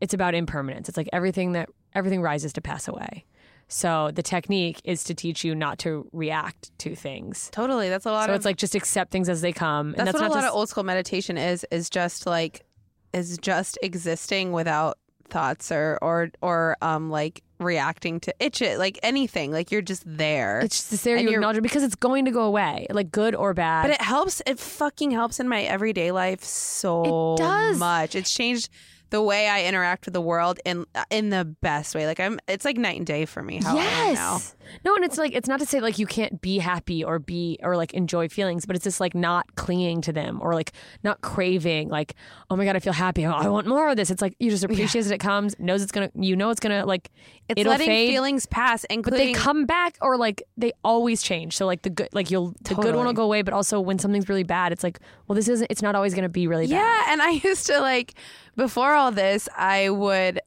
it's 0.00 0.14
about 0.14 0.34
impermanence. 0.34 0.88
It's 0.88 0.96
like 0.96 1.08
everything 1.12 1.52
that 1.52 1.68
everything 1.94 2.22
rises 2.22 2.52
to 2.54 2.60
pass 2.60 2.88
away. 2.88 3.24
So 3.72 4.10
the 4.12 4.22
technique 4.22 4.80
is 4.84 5.04
to 5.04 5.14
teach 5.14 5.44
you 5.44 5.54
not 5.54 5.78
to 5.80 6.06
react 6.12 6.76
to 6.80 6.94
things. 6.96 7.48
Totally. 7.52 7.88
That's 7.88 8.04
a 8.04 8.10
lot 8.10 8.26
So 8.26 8.32
of 8.32 8.36
it's 8.36 8.44
like 8.44 8.56
just 8.56 8.74
accept 8.74 9.12
things 9.12 9.28
as 9.28 9.40
they 9.42 9.52
come. 9.52 9.94
and 9.96 10.06
that's, 10.06 10.12
that's 10.12 10.20
what 10.20 10.30
a 10.30 10.34
lot 10.34 10.40
to 10.42 10.48
of 10.48 10.54
old 10.54 10.68
school 10.68 10.82
meditation 10.84 11.38
is 11.38 11.64
is 11.70 11.88
just 11.88 12.26
like 12.26 12.64
is 13.12 13.38
just 13.38 13.78
existing 13.82 14.52
without 14.52 14.98
thoughts 15.28 15.70
or 15.70 15.96
or 16.02 16.30
or 16.42 16.76
um 16.82 17.08
like 17.10 17.42
reacting 17.60 18.18
to 18.18 18.34
itch 18.40 18.60
it 18.62 18.78
like 18.78 18.98
anything 19.02 19.52
like 19.52 19.70
you're 19.70 19.82
just 19.82 20.02
there 20.06 20.58
it's 20.60 20.90
just 20.90 21.04
there 21.04 21.16
you 21.16 21.22
you're- 21.24 21.34
acknowledge 21.34 21.58
it 21.58 21.60
because 21.62 21.82
it's 21.84 21.94
going 21.94 22.24
to 22.24 22.30
go 22.32 22.42
away, 22.42 22.86
like 22.90 23.12
good 23.12 23.34
or 23.36 23.54
bad. 23.54 23.82
but 23.82 23.90
it 23.92 24.00
helps 24.00 24.42
it 24.46 24.58
fucking 24.58 25.12
helps 25.12 25.38
in 25.38 25.48
my 25.48 25.62
everyday 25.62 26.10
life 26.10 26.42
so 26.42 27.34
It 27.34 27.38
does. 27.38 27.78
much 27.78 28.14
it's 28.16 28.32
changed 28.34 28.68
the 29.10 29.22
way 29.22 29.48
I 29.48 29.64
interact 29.64 30.06
with 30.06 30.14
the 30.14 30.20
world 30.20 30.58
in 30.64 30.86
uh, 30.94 31.04
in 31.10 31.30
the 31.30 31.44
best 31.44 31.94
way 31.94 32.06
like 32.06 32.20
I'm 32.20 32.38
it's 32.48 32.64
like 32.64 32.76
night 32.76 32.96
and 32.96 33.06
day 33.06 33.26
for 33.26 33.42
me 33.42 33.60
how 33.62 33.76
I 33.76 33.84
am 33.84 34.14
now 34.14 34.34
yes. 34.34 34.56
No, 34.84 34.94
and 34.94 35.04
it's 35.04 35.18
like 35.18 35.34
it's 35.34 35.48
not 35.48 35.60
to 35.60 35.66
say 35.66 35.80
like 35.80 35.98
you 35.98 36.06
can't 36.06 36.40
be 36.40 36.58
happy 36.58 37.02
or 37.04 37.18
be 37.18 37.58
or 37.62 37.76
like 37.76 37.94
enjoy 37.94 38.28
feelings, 38.28 38.66
but 38.66 38.76
it's 38.76 38.84
just 38.84 39.00
like 39.00 39.14
not 39.14 39.54
clinging 39.56 40.00
to 40.02 40.12
them 40.12 40.38
or 40.42 40.54
like 40.54 40.72
not 41.02 41.20
craving 41.20 41.88
like 41.88 42.14
oh 42.50 42.56
my 42.56 42.64
god 42.64 42.76
I 42.76 42.78
feel 42.78 42.92
happy 42.92 43.26
oh, 43.26 43.32
I 43.32 43.48
want 43.48 43.66
more 43.66 43.88
of 43.90 43.96
this. 43.96 44.10
It's 44.10 44.22
like 44.22 44.34
you 44.38 44.50
just 44.50 44.64
appreciate 44.64 45.02
that 45.02 45.12
it 45.12 45.18
comes, 45.18 45.58
knows 45.58 45.82
it's 45.82 45.92
gonna 45.92 46.10
you 46.14 46.36
know 46.36 46.50
it's 46.50 46.60
gonna 46.60 46.86
like 46.86 47.10
it's 47.48 47.64
letting 47.64 47.86
fade, 47.86 48.10
feelings 48.10 48.46
pass 48.46 48.84
but 48.88 49.10
they 49.12 49.32
come 49.32 49.66
back 49.66 49.96
or 50.00 50.16
like 50.16 50.42
they 50.56 50.72
always 50.84 51.22
change. 51.22 51.56
So 51.56 51.66
like 51.66 51.82
the 51.82 51.90
good 51.90 52.08
like 52.12 52.30
you'll 52.30 52.54
the 52.62 52.74
good 52.74 52.94
one 52.94 53.06
will 53.06 53.12
Totally. 53.12 53.14
go 53.14 53.24
away, 53.24 53.42
but 53.42 53.54
also 53.54 53.80
when 53.80 53.98
something's 53.98 54.28
really 54.28 54.44
bad, 54.44 54.72
it's 54.72 54.84
like 54.84 54.98
well 55.26 55.36
this 55.36 55.48
isn't 55.48 55.66
it's 55.70 55.82
not 55.82 55.94
always 55.94 56.14
gonna 56.14 56.28
be 56.28 56.46
really 56.46 56.66
bad. 56.66 56.72
Yeah, 56.72 57.12
and 57.12 57.22
I 57.22 57.30
used 57.44 57.66
to 57.66 57.80
like 57.80 58.14
before 58.60 58.92
all 58.92 59.10
this, 59.10 59.48
I 59.56 59.88
would 59.88 60.40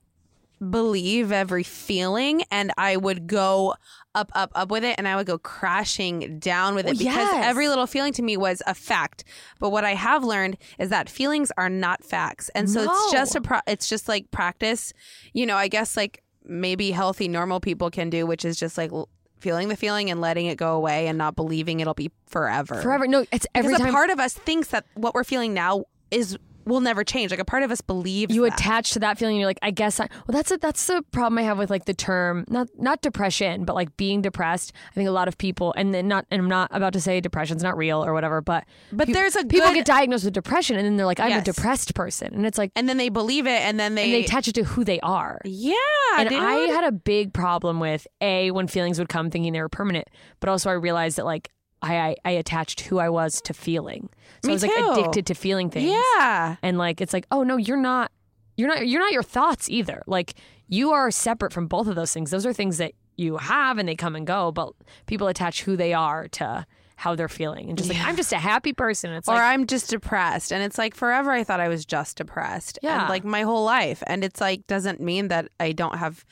believe 0.70 1.32
every 1.32 1.64
feeling 1.64 2.44
and 2.52 2.72
I 2.78 2.96
would 2.96 3.26
go 3.28 3.74
up, 4.16 4.32
up, 4.36 4.52
up 4.54 4.70
with 4.70 4.84
it 4.84 4.96
and 5.00 5.08
I 5.08 5.16
would 5.16 5.26
go 5.26 5.40
crashing 5.40 6.38
down 6.40 6.76
with 6.76 6.86
it 6.86 6.90
Well, 6.90 6.98
because 7.00 7.16
yes. 7.34 7.46
every 7.46 7.68
little 7.68 7.88
feeling 7.88 8.14
to 8.14 8.22
me 8.22 8.38
was 8.38 8.62
a 8.68 8.76
fact. 8.76 9.24
But 9.60 9.72
what 9.72 9.84
I 9.84 9.96
have 9.96 10.24
learned 10.24 10.58
is 10.78 10.90
that 10.90 11.10
feelings 11.10 11.52
are 11.58 11.70
not 11.70 12.04
facts. 12.04 12.50
And 12.56 12.70
so 12.70 12.86
No. 12.86 12.92
it's 12.94 13.12
just 13.12 13.36
a 13.36 13.42
pro- 13.42 13.60
it's 13.68 13.90
just 13.90 14.08
like 14.08 14.30
practice. 14.32 14.94
You 15.34 15.46
know, 15.48 15.58
I 15.58 15.68
guess 15.68 15.98
like 15.98 16.22
maybe 16.46 16.92
healthy 16.92 17.28
normal 17.28 17.60
people 17.60 17.90
can 17.90 18.10
do 18.12 18.26
which 18.28 18.46
is 18.46 18.56
just 18.58 18.78
like 18.78 18.92
feeling 19.40 19.70
the 19.70 19.76
feeling 19.76 20.10
and 20.12 20.22
letting 20.22 20.46
it 20.46 20.58
go 20.58 20.76
away 20.76 21.08
and 21.08 21.18
not 21.18 21.36
believing 21.36 21.80
it'll 21.80 21.94
be 21.96 22.12
forever. 22.28 22.76
Forever. 22.82 23.08
No, 23.08 23.26
it's 23.32 23.48
every 23.56 23.70
Because 23.74 23.82
time 23.82 23.90
a 23.90 23.92
part 23.92 24.10
of 24.12 24.20
us 24.20 24.34
thinks 24.34 24.68
that 24.70 24.86
what 24.94 25.14
we're 25.16 25.24
feeling 25.24 25.54
now 25.54 25.86
is 26.12 26.38
will 26.66 26.82
never 26.82 27.04
change. 27.04 27.32
Like 27.32 27.40
a 27.40 27.46
part 27.46 27.64
of 27.64 27.72
us 27.72 27.82
believes 27.82 28.34
you 28.34 28.44
that. 28.44 28.54
attach 28.60 28.92
to 28.92 29.00
that 29.00 29.18
feeling. 29.18 29.38
You're 29.38 29.46
like, 29.48 29.60
I 29.62 29.72
guess. 29.72 30.00
I, 30.00 30.08
well, 30.28 30.34
that's 30.34 30.52
a, 30.52 30.58
that's 30.58 30.86
the 30.88 31.04
problem 31.12 31.38
I 31.40 31.44
have 31.44 31.58
with 31.58 31.70
like 31.70 31.86
the 31.86 31.94
term 31.94 32.46
not 32.48 32.68
not 32.78 33.02
depression, 33.02 33.66
but 33.66 33.76
like 33.76 33.96
being 33.98 34.22
depressed. 34.22 34.74
I 34.92 34.94
think 34.94 35.08
a 35.08 35.12
lot 35.12 35.28
of 35.28 35.38
people, 35.38 35.74
and 35.78 35.94
then 35.94 36.08
not, 36.08 36.26
and 36.32 36.42
I'm 36.42 36.50
not 36.50 36.70
about 36.72 36.94
to 36.94 37.02
say 37.02 37.20
depression's 37.22 37.64
not 37.64 37.78
real 37.78 38.04
or 38.04 38.14
whatever, 38.14 38.42
but 38.42 38.66
But 38.92 39.08
peop- 39.08 39.16
there's 39.16 39.36
a 39.36 39.44
people 39.46 39.68
good- 39.70 39.76
get 39.76 39.86
diagnosed 39.86 40.26
with 40.26 40.34
depression, 40.34 40.78
and 40.78 40.86
then 40.86 40.98
they're 40.98 41.06
like, 41.06 41.20
I'm 41.20 41.30
Yes. 41.30 41.42
a 41.48 41.52
depressed 41.54 41.96
person, 41.96 42.34
and 42.34 42.46
it's 42.46 42.58
like, 42.58 42.72
and 42.76 42.88
then 42.90 42.98
they 42.98 43.10
believe 43.10 43.46
it, 43.48 43.62
and 43.62 43.80
then 43.80 43.96
they, 43.96 44.04
and 44.06 44.14
they 44.14 44.24
attach 44.26 44.48
it 44.48 44.56
to 44.56 44.64
who 44.64 44.84
they 44.84 45.00
are. 45.02 45.40
yeah, 45.46 45.74
and 46.18 46.30
dude. 46.30 46.42
I 46.42 46.56
had 46.72 46.84
a 46.86 46.92
big 46.92 47.34
problem 47.34 47.80
with 47.80 48.08
a 48.22 48.52
when 48.52 48.68
feelings 48.68 49.00
would 49.00 49.10
come 49.10 49.30
thinking 49.30 49.54
they 49.54 49.62
were 49.62 49.70
permanent, 49.70 50.08
but 50.40 50.50
also 50.50 50.70
I 50.70 50.74
realized 50.74 51.18
that 51.18 51.26
like 51.26 51.50
I 51.84 51.96
I, 52.00 52.16
I 52.26 52.32
attached 52.32 52.82
who 52.82 52.98
I 52.98 53.10
was 53.10 53.42
to 53.42 53.54
feeling, 53.54 54.10
so 54.42 54.48
Me 54.48 54.54
I 54.54 54.56
was 54.56 54.64
like 54.64 54.76
too. 54.76 54.92
addicted 54.94 55.26
to 55.28 55.36
feeling 55.36 55.70
things. 55.70 55.92
yeah, 56.18 56.56
and 56.64 56.78
like 56.80 57.02
it's 57.02 57.14
like 57.14 57.28
oh 57.30 57.44
no 57.44 57.58
you're 57.58 57.78
not 57.78 58.12
you're 58.58 58.68
not 58.70 58.88
you're 58.88 59.02
not 59.02 59.12
your 59.12 59.24
thoughts 59.24 59.70
either 59.70 60.02
like 60.08 60.36
you 60.68 60.92
are 60.92 61.12
separate 61.12 61.52
from 61.54 61.68
both 61.68 61.88
of 61.88 61.96
those 61.96 62.14
things 62.14 62.32
those 62.32 62.46
are 62.46 62.54
things 62.54 62.78
that 62.78 62.94
you 63.18 63.38
have 63.38 63.78
and 63.78 63.88
they 63.90 63.96
come 63.96 64.16
and 64.16 64.26
go 64.28 64.52
but 64.52 64.72
people 65.08 65.28
attach 65.28 65.64
who 65.64 65.76
they 65.76 65.92
are 65.94 66.28
to 66.28 66.66
how 66.96 67.16
they're 67.16 67.28
feeling 67.28 67.68
and 67.70 67.78
just 67.78 67.90
like 67.90 68.00
i'm 68.02 68.16
just 68.16 68.32
a 68.32 68.38
happy 68.38 68.72
person 68.72 69.12
it's 69.12 69.28
or 69.28 69.34
like 69.34 69.42
I'm 69.42 69.66
just 69.68 69.90
depressed, 69.90 70.52
and 70.54 70.64
it's 70.64 70.78
like 70.78 70.96
forever. 70.96 71.32
I 71.32 71.44
thought 71.44 71.60
I 71.60 71.68
was 71.68 71.84
just 71.86 72.18
depressed, 72.18 72.78
Yeah. 72.84 73.02
and 73.02 73.10
like 73.10 73.24
my 73.26 73.42
whole 73.42 73.66
life, 73.66 74.02
and 74.08 74.24
it's 74.24 74.40
like 74.40 74.66
doesn't 74.68 75.02
mean 75.02 75.28
that 75.30 75.50
I 75.60 75.72
don't 75.74 75.98
have 75.98 76.24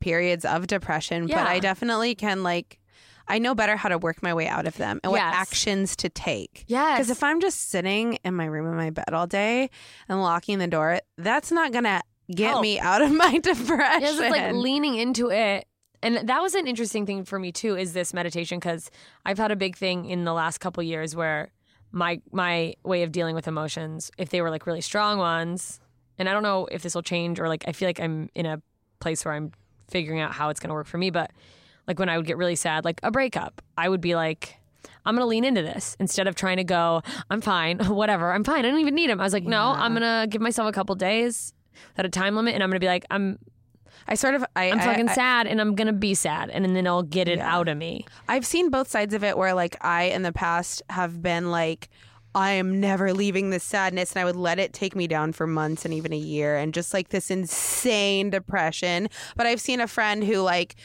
periods 0.00 0.44
of 0.44 0.66
depression, 0.66 1.26
but 1.26 1.38
I 1.38 1.58
definitely 1.58 2.14
can 2.14 2.42
like. 2.42 2.78
I 3.28 3.38
know 3.38 3.54
better 3.54 3.76
how 3.76 3.88
to 3.88 3.98
work 3.98 4.22
my 4.22 4.34
way 4.34 4.46
out 4.46 4.66
of 4.66 4.76
them 4.76 5.00
and 5.02 5.10
what 5.10 5.20
actions 5.20 5.96
to 5.96 6.08
take. 6.08 6.64
yes 6.68 6.98
Because 6.98 7.10
if 7.10 7.22
I'm 7.22 7.40
just 7.40 7.70
sitting 7.70 8.14
in 8.24 8.34
my 8.34 8.44
room 8.44 8.66
in 8.66 8.76
my 8.76 8.90
bed 8.90 9.12
all 9.12 9.26
day 9.26 9.70
and 10.08 10.20
locking 10.22 10.58
the 10.58 10.66
door, 10.66 11.00
that's 11.18 11.50
not 11.50 11.72
gonna 11.72 12.02
get 12.30 12.50
Help. 12.50 12.62
me 12.62 12.78
out 12.80 13.02
of 13.02 13.12
my 13.12 13.38
depression. 13.38 14.02
Yes, 14.02 14.18
it's 14.18 14.30
like 14.30 14.52
leaning 14.52 14.96
into 14.96 15.30
it. 15.30 15.66
And 16.02 16.28
that 16.28 16.42
was 16.42 16.54
an 16.54 16.66
interesting 16.66 17.06
thing 17.06 17.24
for 17.24 17.38
me 17.38 17.52
too 17.52 17.76
is 17.76 17.92
this 17.92 18.14
meditation 18.14 18.58
because 18.58 18.90
I've 19.24 19.38
had 19.38 19.50
a 19.50 19.56
big 19.56 19.76
thing 19.76 20.04
in 20.06 20.24
the 20.24 20.32
last 20.32 20.58
couple 20.58 20.82
years 20.82 21.16
where 21.16 21.50
my 21.92 22.20
my 22.32 22.74
way 22.84 23.02
of 23.02 23.12
dealing 23.12 23.34
with 23.34 23.48
emotions, 23.48 24.10
if 24.18 24.28
they 24.28 24.40
were 24.40 24.50
like 24.50 24.66
really 24.66 24.80
strong 24.80 25.18
ones, 25.18 25.80
and 26.18 26.28
I 26.28 26.32
don't 26.32 26.42
know 26.42 26.66
if 26.70 26.82
this 26.82 26.94
will 26.94 27.02
change 27.02 27.40
or 27.40 27.48
like 27.48 27.64
I 27.66 27.72
feel 27.72 27.88
like 27.88 28.00
I'm 28.00 28.28
in 28.34 28.46
a 28.46 28.62
place 29.00 29.24
where 29.24 29.34
I'm 29.34 29.52
figuring 29.88 30.20
out 30.20 30.32
how 30.32 30.48
it's 30.48 30.60
going 30.60 30.68
to 30.68 30.74
work 30.74 30.86
for 30.86 30.98
me, 30.98 31.10
but 31.10 31.30
like 31.86 31.98
when 31.98 32.08
I 32.08 32.16
would 32.16 32.26
get 32.26 32.36
really 32.36 32.56
sad, 32.56 32.84
like 32.84 33.00
a 33.02 33.10
breakup, 33.10 33.62
I 33.76 33.88
would 33.88 34.00
be 34.00 34.14
like 34.14 34.56
I'm 35.04 35.14
gonna 35.14 35.26
lean 35.26 35.44
into 35.44 35.62
this 35.62 35.96
instead 36.00 36.26
of 36.26 36.34
trying 36.34 36.56
to 36.56 36.64
go. 36.64 37.02
I'm 37.30 37.40
fine, 37.40 37.78
whatever. 37.86 38.32
I'm 38.32 38.44
fine. 38.44 38.64
I 38.64 38.70
don't 38.70 38.80
even 38.80 38.94
need 38.94 39.10
him. 39.10 39.20
I 39.20 39.24
was 39.24 39.32
like, 39.32 39.44
no, 39.44 39.72
Yeah. 39.72 39.80
I'm 39.82 39.92
gonna 39.94 40.26
give 40.28 40.40
myself 40.42 40.68
a 40.68 40.72
couple 40.72 40.94
days 40.96 41.52
at 41.96 42.04
a 42.04 42.08
time 42.08 42.34
limit, 42.34 42.54
and 42.54 42.62
I'm 42.62 42.70
gonna 42.70 42.80
be 42.80 42.86
like, 42.86 43.04
I'm 43.10 43.38
I 44.08 44.14
sort 44.14 44.34
of 44.34 44.44
I, 44.54 44.70
I'm 44.70 44.78
I- 44.80 44.84
fucking 44.84 45.08
I, 45.08 45.14
sad 45.14 45.46
and 45.46 45.60
I'm 45.60 45.74
gonna 45.74 45.92
be 45.92 46.14
sad 46.14 46.50
and 46.50 46.76
then 46.76 46.86
I'll 46.86 47.02
get 47.02 47.28
it 47.28 47.38
Yeah. 47.38 47.56
out 47.56 47.66
of 47.68 47.76
me. 47.76 48.04
I've 48.28 48.46
seen 48.46 48.70
both 48.70 48.88
sides 48.88 49.14
of 49.14 49.24
it 49.24 49.36
where 49.36 49.52
like 49.54 49.76
I 49.80 50.04
in 50.04 50.22
the 50.22 50.32
past 50.32 50.82
have 50.90 51.22
been 51.22 51.50
like 51.50 51.88
I 52.34 52.52
am 52.52 52.78
never 52.80 53.12
leaving 53.14 53.50
this 53.50 53.64
sadness 53.64 54.12
and 54.12 54.20
I 54.20 54.24
would 54.26 54.36
let 54.36 54.58
it 54.58 54.72
take 54.74 54.94
me 54.94 55.06
down 55.08 55.32
for 55.32 55.46
months 55.46 55.84
and 55.86 55.94
even 55.94 56.12
a 56.12 56.16
year 56.18 56.56
and 56.56 56.74
just 56.74 56.92
like 56.92 57.08
this 57.08 57.30
insane 57.30 58.30
depression. 58.30 59.08
But 59.36 59.46
I've 59.46 59.60
seen 59.60 59.80
a 59.80 59.88
friend 59.88 60.22
who 60.22 60.40
like 60.42 60.76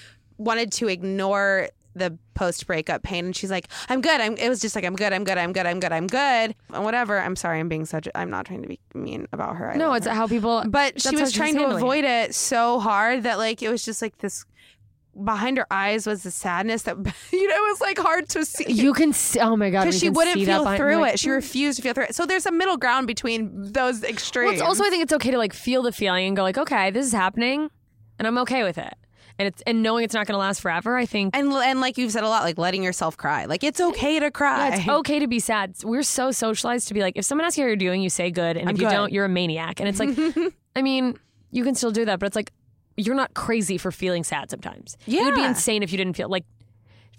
wanted 0.44 0.72
to 0.74 0.88
ignore 0.88 1.70
the 1.94 2.18
post 2.36 2.66
breakup 2.68 3.04
pain 3.04 3.26
and 3.26 3.36
she's 3.36 3.52
like, 3.52 3.68
I'm 3.90 4.02
good. 4.02 4.22
I'm 4.22 4.38
it 4.38 4.50
was 4.50 4.62
just 4.62 4.76
like 4.76 4.86
I'm 4.86 4.96
good, 4.96 5.14
I'm 5.14 5.24
good, 5.24 5.38
I'm 5.38 5.52
good, 5.54 5.66
I'm 5.66 5.80
good, 5.80 5.92
I'm 5.92 6.08
good. 6.08 6.56
And 6.74 6.84
whatever. 6.84 7.20
I'm 7.20 7.36
sorry, 7.36 7.60
I'm 7.60 7.70
being 7.70 7.86
such 7.86 8.08
i'm 8.16 8.30
not 8.30 8.46
trying 8.46 8.62
to 8.62 8.68
be 8.68 8.80
mean 8.94 9.28
about 9.32 9.58
her. 9.58 9.72
I 9.72 9.76
No, 9.76 9.94
it's 9.94 10.08
her. 10.08 10.14
how 10.14 10.28
people. 10.28 10.64
but 10.68 11.02
she 11.02 11.16
was 11.16 11.34
trying 11.34 11.56
to 11.56 11.66
avoid 11.68 12.04
it 12.04 12.34
so 12.34 12.80
hard 12.80 13.24
that 13.24 13.38
like 13.38 13.62
it 13.62 13.70
was 13.70 13.84
just 13.84 14.02
like 14.02 14.18
this 14.20 14.46
behind 15.26 15.58
her 15.58 15.68
eyes 15.70 16.08
was 16.08 16.24
the 16.24 16.32
sadness 16.32 16.84
that 16.84 16.96
you 17.32 17.48
know 17.48 17.56
it 17.56 17.70
was 17.70 17.82
like 17.82 17.98
hard 17.98 18.30
to 18.30 18.46
see. 18.46 18.72
You 18.72 18.94
can 18.94 19.12
see, 19.14 19.40
oh 19.40 19.56
my 19.58 19.70
god, 19.70 19.84
because 19.84 20.00
she 20.00 20.10
wouldn't 20.10 20.38
feel 20.38 20.64
behind- 20.64 20.78
through 20.78 20.98
like, 20.98 21.16
it. 21.16 21.20
She 21.20 21.30
refused 21.30 21.78
to 21.78 21.84
feel 21.84 21.94
through 21.94 22.06
it. 22.06 22.16
So 22.16 22.26
there's 22.26 22.46
a 22.46 22.52
middle 22.52 22.78
ground 22.78 23.08
between 23.08 23.74
those 23.74 24.04
extremes. 24.04 24.60
Well, 24.60 24.70
also 24.70 24.86
I 24.86 24.90
think 24.90 25.04
it's 25.04 25.14
okay 25.14 25.32
to 25.32 25.38
like 25.38 25.54
feel 25.54 25.82
the 25.82 25.92
feeling 25.92 26.28
and 26.28 26.38
go 26.38 26.44
like, 26.44 26.58
okay, 26.58 26.92
this 26.92 27.06
is 27.06 27.12
happening, 27.12 27.70
and 28.18 28.28
I'm 28.28 28.38
okay 28.40 28.64
with 28.64 28.78
it, 28.78 28.94
and 29.40 29.48
it's 29.48 29.62
and 29.64 29.84
knowing 29.84 30.04
it's 30.04 30.14
not 30.14 30.28
going 30.28 30.34
to 30.34 30.40
last 30.40 30.62
forever. 30.62 30.98
I 30.98 31.06
think 31.06 31.36
and 31.36 31.52
and 31.52 31.82
like 31.82 31.98
you've 31.98 32.12
said 32.12 32.24
a 32.24 32.30
lot, 32.30 32.44
like 32.44 32.58
letting 32.58 32.84
yourself 32.84 33.18
cry. 33.18 33.46
Like 33.46 33.64
it's 33.64 33.82
okay 33.82 34.20
to 34.20 34.32
cry. 34.32 34.70
yeah, 34.70 34.76
it's 34.78 34.88
okay 35.00 35.20
to 35.20 35.28
be 35.28 35.40
sad. 35.40 35.76
We're 35.84 36.04
so 36.04 36.32
socialized 36.32 36.88
to 36.90 36.94
be 36.94 37.02
like, 37.02 37.18
if 37.18 37.26
someone 37.26 37.46
asks 37.46 37.58
you 37.58 37.64
how 37.64 37.68
you're 37.68 37.76
doing, 37.76 38.02
you 38.02 38.10
say 38.10 38.32
good, 38.32 38.58
and 38.58 38.70
I'm 38.70 38.76
if 38.76 38.82
you 38.82 38.90
don't, 38.90 39.12
you're 39.12 39.26
a 39.26 39.30
maniac. 39.30 39.80
And 39.80 39.90
it's 39.90 40.00
like, 40.00 40.18
I 40.76 40.82
mean, 40.82 41.18
you 41.52 41.64
can 41.64 41.76
still 41.76 41.92
do 41.92 42.06
that, 42.06 42.20
but 42.20 42.26
it's 42.28 42.36
like 42.36 42.52
you're 42.98 43.16
not 43.16 43.34
crazy 43.34 43.78
for 43.78 43.92
feeling 43.92 44.24
sad 44.24 44.50
sometimes. 44.50 44.98
it 45.08 45.24
would 45.24 45.36
be 45.36 45.44
insane 45.44 45.82
if 45.84 45.92
you 45.92 45.98
didn't 45.98 46.16
feel 46.16 46.30
like 46.30 46.46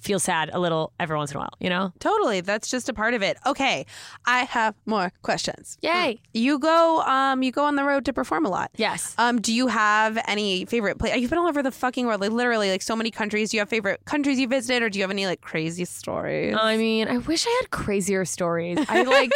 feel 0.03 0.19
sad 0.19 0.51
a 0.53 0.59
little 0.59 0.93
every 1.01 1.17
once 1.17 1.31
in 1.31 1.37
a 1.37 1.41
while. 1.41 1.55
You 1.61 1.71
know? 1.71 1.93
Totally. 2.01 2.41
That's 2.41 2.71
just 2.71 2.89
a 2.89 2.93
part 2.93 3.15
of 3.15 3.23
it. 3.23 3.39
Okay. 3.47 3.87
I 4.27 4.41
have 4.45 4.75
more 4.87 5.13
questions. 5.23 5.79
Yay! 5.81 6.21
You 6.35 6.59
go 6.59 7.01
um 7.03 7.43
you 7.43 7.53
go 7.53 7.65
on 7.65 7.77
the 7.77 7.85
road 7.85 8.05
to 8.07 8.13
perform 8.13 8.45
a 8.45 8.51
lot. 8.51 8.71
Yes. 8.77 9.15
Um, 9.19 9.41
do 9.41 9.53
you 9.53 9.69
have 9.69 10.19
any 10.27 10.65
favorite 10.65 10.99
place? 10.99 11.17
You've 11.17 11.31
been 11.31 11.39
all 11.39 11.49
over 11.49 11.63
the 11.63 11.71
fucking 11.71 12.07
world, 12.07 12.21
like 12.21 12.31
literally, 12.33 12.71
like 12.71 12.83
so 12.83 12.97
many 12.97 13.11
countries. 13.11 13.51
Do 13.51 13.57
you 13.57 13.61
have 13.61 13.69
favorite 13.69 14.05
countries 14.05 14.39
you 14.39 14.49
visited, 14.49 14.83
or 14.83 14.91
do 14.91 14.99
you 14.99 15.03
have 15.03 15.11
any 15.11 15.27
like 15.27 15.41
crazy 15.41 15.85
stories? 15.85 16.57
I 16.59 16.77
mean, 16.77 17.09
I 17.09 17.19
wish 17.19 17.47
I 17.47 17.59
had 17.63 17.71
crazier 17.71 18.25
stories. 18.25 18.79
I 18.89 19.03
like. 19.19 19.33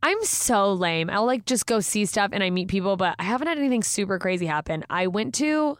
I'm 0.00 0.22
so 0.24 0.72
lame. 0.74 1.10
I'll 1.10 1.26
like 1.26 1.44
just 1.44 1.66
go 1.66 1.80
see 1.80 2.06
stuff 2.06 2.30
and 2.32 2.42
I 2.42 2.50
meet 2.50 2.68
people, 2.68 2.96
but 2.96 3.16
I 3.18 3.24
haven't 3.24 3.48
had 3.48 3.58
anything 3.58 3.82
super 3.82 4.20
crazy 4.20 4.46
happen. 4.46 4.84
I 4.88 5.08
went 5.08 5.34
to, 5.36 5.76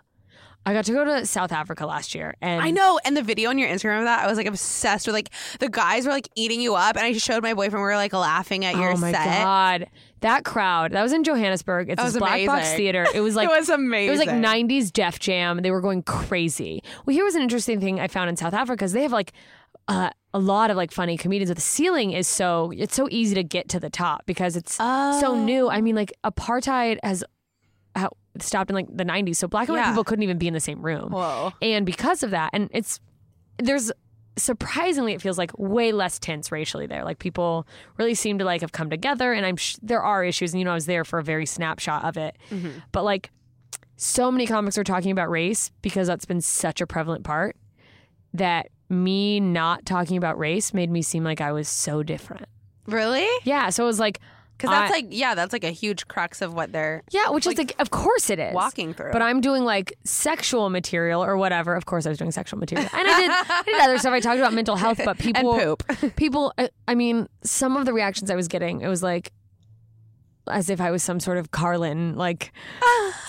I 0.69 0.75
got 0.75 0.85
to 0.85 0.93
go 0.93 1.05
to 1.05 1.25
South 1.27 1.51
Africa 1.53 1.87
last 1.87 2.15
year, 2.15 2.35
and 2.43 2.61
I 2.63 2.71
know. 2.71 3.01
And 3.05 3.17
the 3.17 3.23
video 3.23 3.51
on 3.51 3.59
your 3.59 3.69
Instagram 3.69 4.01
of 4.01 4.05
that, 4.05 4.25
I 4.25 4.27
was 4.29 4.37
like 4.37 4.47
obsessed 4.47 5.07
with. 5.07 5.15
Like 5.15 5.31
the 5.61 5.69
guys 5.69 6.05
were 6.07 6.13
like 6.13 6.29
eating 6.35 6.61
you 6.61 6.75
up, 6.75 6.97
and 6.97 7.05
I 7.07 7.13
just 7.13 7.25
showed 7.27 7.43
my 7.43 7.55
boyfriend. 7.55 7.77
We 7.83 7.89
were 7.89 7.97
like 7.97 8.13
laughing 8.13 8.65
at 8.65 8.77
your 8.77 8.91
set. 8.95 8.99
oh 8.99 9.01
my 9.01 9.13
set. 9.13 9.43
god, 9.45 9.87
that 10.21 10.45
crowd! 10.45 10.93
That 10.93 11.03
was 11.03 11.13
in 11.13 11.25
Johannesburg. 11.25 11.89
It's 11.89 11.97
That 11.97 12.05
this 12.05 12.15
was 12.15 12.19
black 12.21 12.45
box 12.47 12.61
amazing. 12.69 12.77
theater. 12.77 13.07
It 13.15 13.21
was 13.21 13.35
like 13.37 13.49
it 13.49 13.53
was 13.53 13.69
amazing. 13.69 14.09
It 14.09 14.11
was 14.11 14.21
like 14.21 14.29
90s 14.29 14.93
Def 14.93 15.19
Jam. 15.19 15.63
They 15.63 15.71
were 15.71 15.81
going 15.81 16.03
crazy. 16.03 16.83
Well, 17.07 17.15
here 17.15 17.25
was 17.25 17.35
an 17.35 17.43
interesting 17.43 17.81
thing 17.81 17.99
I 18.01 18.09
found 18.09 18.29
in 18.29 18.37
South 18.37 18.55
Africa 18.55 18.85
is 18.85 18.93
they 18.93 19.03
have 19.03 19.13
like 19.13 19.33
uh, 19.89 20.11
a 20.35 20.39
lot 20.39 20.71
of 20.71 20.77
like 20.77 20.93
funny 20.93 21.17
comedians, 21.17 21.51
but 21.51 21.57
the 21.57 21.63
ceiling 21.63 22.13
is 22.13 22.29
so 22.29 22.73
it's 22.77 22.95
so 22.95 23.09
easy 23.11 23.35
to 23.37 23.43
get 23.43 23.69
to 23.71 23.81
the 23.81 23.89
top 23.91 24.27
because 24.27 24.55
it's 24.55 24.77
Oh. 24.81 25.19
so 25.21 25.35
new. 25.35 25.71
I 25.71 25.81
mean, 25.81 25.95
like 25.95 26.13
apartheid 26.25 26.99
has 27.03 27.25
uh, 28.05 28.09
stopped 28.41 28.71
in 28.71 28.77
like 28.77 28.87
the 28.95 29.05
90s, 29.05 29.37
so 29.37 29.49
black 29.49 29.69
and 29.69 29.77
white 29.77 29.89
people 29.89 30.05
couldn't 30.05 30.23
even 30.23 30.39
be 30.39 30.49
in 30.49 30.55
the 30.55 30.61
same 30.61 30.81
room. 30.83 31.11
Whoa. 31.11 31.53
And 31.63 31.85
because 31.87 32.23
of 32.23 32.31
that, 32.31 32.51
and 32.53 32.69
it's 32.73 33.01
there's 33.59 33.91
surprisingly 34.37 35.13
it 35.13 35.21
feels 35.21 35.37
like 35.37 35.51
way 35.59 35.93
less 35.93 36.19
tense 36.19 36.53
racially 36.53 36.87
there. 36.87 37.05
Like 37.05 37.19
people 37.19 37.67
really 37.97 38.15
seem 38.15 38.39
to 38.39 38.45
like 38.45 38.61
have 38.61 38.73
come 38.73 38.91
together, 38.91 39.33
and 39.33 39.45
I'm 39.45 39.57
sh- 39.57 39.77
there 39.83 40.03
are 40.03 40.25
issues, 40.25 40.53
and 40.53 40.61
you 40.61 40.65
know 40.65 40.73
I 40.73 40.75
was 40.75 40.87
there 40.87 41.05
for 41.05 41.19
a 41.19 41.25
very 41.25 41.47
snapshot 41.47 42.05
of 42.05 42.17
it, 42.17 42.37
but 42.93 43.05
like 43.05 43.31
so 43.97 44.31
many 44.31 44.47
comics 44.47 44.79
are 44.79 44.85
talking 44.85 45.11
about 45.11 45.29
race 45.29 45.73
because 45.83 46.07
that's 46.07 46.25
been 46.25 46.41
such 46.41 46.81
a 46.81 46.87
prevalent 46.87 47.25
part 47.25 47.57
that 48.33 48.69
me 48.89 49.41
not 49.41 49.85
talking 49.85 50.17
about 50.17 50.39
race 50.39 50.73
made 50.73 50.91
me 50.91 51.03
seem 51.03 51.25
like 51.25 51.41
I 51.41 51.53
was 51.53 51.69
so 51.69 52.03
different. 52.03 52.47
Really? 52.87 53.29
Yeah, 53.45 53.71
so 53.71 53.83
it 53.83 53.87
was 53.87 53.99
like 53.99 54.21
Because 54.59 54.71
that's 54.71 54.91
I- 54.91 54.95
like 54.97 55.07
yeah, 55.11 55.35
that's 55.37 55.53
like 55.53 55.63
a 55.65 55.71
huge 55.71 56.09
crux 56.09 56.43
of 56.43 56.53
what 56.53 56.73
they're 56.73 57.05
yeah, 57.13 57.31
which 57.31 57.47
is 57.47 57.57
like 57.57 57.75
of 57.79 57.91
course 57.91 58.29
it 58.29 58.41
is 58.41 58.53
walking 58.53 58.93
through. 58.93 59.13
But 59.13 59.23
I'm 59.23 59.41
doing 59.41 59.65
like 59.65 59.93
sexual 60.05 60.69
material 60.69 61.25
or 61.25 61.37
whatever. 61.37 61.77
Of 61.77 61.87
course, 61.87 62.05
I 62.07 62.09
was 62.09 62.19
doing 62.19 62.33
sexual 62.33 62.59
material, 62.59 62.89
and 62.93 63.09
I 63.09 63.19
did, 63.21 63.31
I 63.31 63.63
did 63.65 63.81
other 63.81 63.99
stuff. 63.99 64.13
I 64.13 64.21
talked 64.21 64.39
about 64.41 64.53
mental 64.53 64.75
health, 64.77 65.01
but 65.05 65.17
people, 65.29 65.59
poop. 65.59 66.17
people. 66.17 66.53
I, 66.59 66.71
I 66.89 66.95
mean, 66.97 67.29
some 67.45 67.77
of 67.77 67.87
the 67.87 67.93
reactions 67.93 68.31
I 68.31 68.35
was 68.37 68.49
getting, 68.49 68.81
it 68.81 68.89
was 68.89 69.03
like 69.03 69.33
as 70.51 70.71
if 70.71 70.81
I 70.81 70.91
was 70.91 71.03
some 71.03 71.21
sort 71.21 71.37
of 71.37 71.51
Carlin. 71.51 72.17
Like, 72.17 72.53
no, 72.83 72.87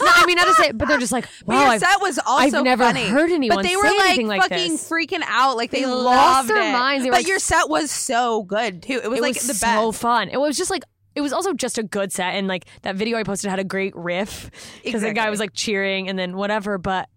I 0.07 0.23
mean, 0.25 0.37
not 0.37 0.45
to 0.47 0.53
say, 0.53 0.71
but 0.71 0.87
they're 0.87 0.99
just 0.99 1.11
like, 1.11 1.27
But 1.45 1.53
wow, 1.55 1.61
your 1.63 1.69
I've, 1.73 1.79
set 1.81 1.99
was 2.01 2.17
also 2.25 2.57
I've 2.59 2.63
never 2.63 2.83
funny. 2.85 3.07
heard 3.07 3.29
anyone 3.29 3.57
But 3.57 3.63
they 3.63 3.69
say 3.71 3.75
were 3.75 3.83
like 3.83 4.05
anything 4.05 4.27
like 4.27 4.41
fucking 4.43 4.71
this. 4.71 4.89
freaking 4.89 5.21
out, 5.27 5.57
like 5.57 5.69
they, 5.69 5.81
They 5.81 5.85
lost 5.85 6.47
loved 6.47 6.49
their 6.49 6.69
it. 6.69 6.71
minds. 6.71 7.03
They 7.03 7.09
were 7.09 7.15
but 7.15 7.19
like- 7.19 7.27
your 7.27 7.39
set 7.39 7.69
was 7.69 7.91
so 7.91 8.43
good 8.43 8.81
too. 8.83 9.01
It 9.03 9.09
was 9.09 9.19
it 9.19 9.21
like 9.21 9.33
was 9.35 9.47
the 9.47 9.53
so 9.53 9.91
best. 9.91 10.01
fun. 10.01 10.29
It 10.29 10.39
was 10.39 10.57
just 10.57 10.71
like. 10.71 10.83
It 11.15 11.21
was 11.21 11.33
also 11.33 11.53
just 11.53 11.77
a 11.77 11.83
good 11.83 12.11
set, 12.11 12.35
and 12.35 12.47
like 12.47 12.65
that 12.83 12.95
video 12.95 13.17
I 13.17 13.23
posted 13.23 13.49
had 13.49 13.59
a 13.59 13.63
great 13.63 13.95
riff 13.95 14.49
because 14.83 15.01
the 15.01 15.13
guy 15.13 15.29
was 15.29 15.39
like 15.39 15.53
cheering 15.53 16.07
and 16.07 16.17
then 16.17 16.35
whatever. 16.37 16.77
But 16.77 17.09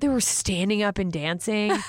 they 0.00 0.08
were 0.08 0.20
standing 0.20 0.82
up 0.82 0.98
and 0.98 1.12
dancing. 1.12 1.72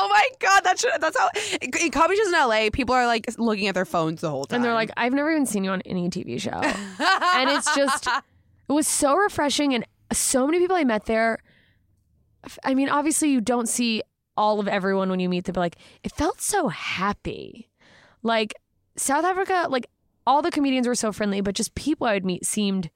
Oh 0.00 0.08
my 0.10 0.28
god, 0.38 0.60
that's 0.64 0.84
that's 1.00 1.18
how 1.18 1.28
in 1.60 1.90
comedy 1.90 2.16
shows 2.18 2.28
in 2.28 2.32
LA. 2.32 2.68
People 2.72 2.94
are 2.94 3.06
like 3.06 3.26
looking 3.36 3.66
at 3.66 3.74
their 3.74 3.84
phones 3.84 4.20
the 4.20 4.30
whole 4.30 4.44
time, 4.44 4.56
And 4.56 4.64
they're 4.64 4.72
like, 4.74 4.90
I've 4.96 5.12
never 5.12 5.30
even 5.30 5.44
seen 5.44 5.64
you 5.64 5.70
on 5.70 5.82
any 5.82 6.08
TV 6.08 6.40
show. 6.40 6.50
and 6.52 7.50
it's 7.50 7.74
just, 7.74 8.06
it 8.06 8.72
was 8.72 8.86
so 8.86 9.16
refreshing. 9.16 9.74
And 9.74 9.84
so 10.12 10.46
many 10.46 10.58
people 10.60 10.76
I 10.76 10.84
met 10.84 11.04
there. 11.06 11.38
I 12.64 12.74
mean, 12.74 12.88
obviously, 12.88 13.30
you 13.30 13.40
don't 13.40 13.68
see 13.68 14.02
all 14.36 14.60
of 14.60 14.68
everyone 14.68 15.10
when 15.10 15.20
you 15.20 15.28
meet 15.28 15.44
them, 15.44 15.54
but 15.54 15.60
like, 15.60 15.76
it 16.02 16.12
felt 16.12 16.40
so 16.40 16.68
happy. 16.68 17.68
Like, 18.22 18.54
South 18.96 19.24
Africa, 19.24 19.66
like, 19.68 19.88
all 20.28 20.42
the 20.42 20.50
comedians 20.50 20.86
were 20.86 20.94
so 20.94 21.10
friendly, 21.10 21.40
but 21.40 21.54
just 21.54 21.74
people 21.74 22.06
I 22.06 22.12
would 22.12 22.24
meet 22.24 22.44
seemed. 22.44 22.90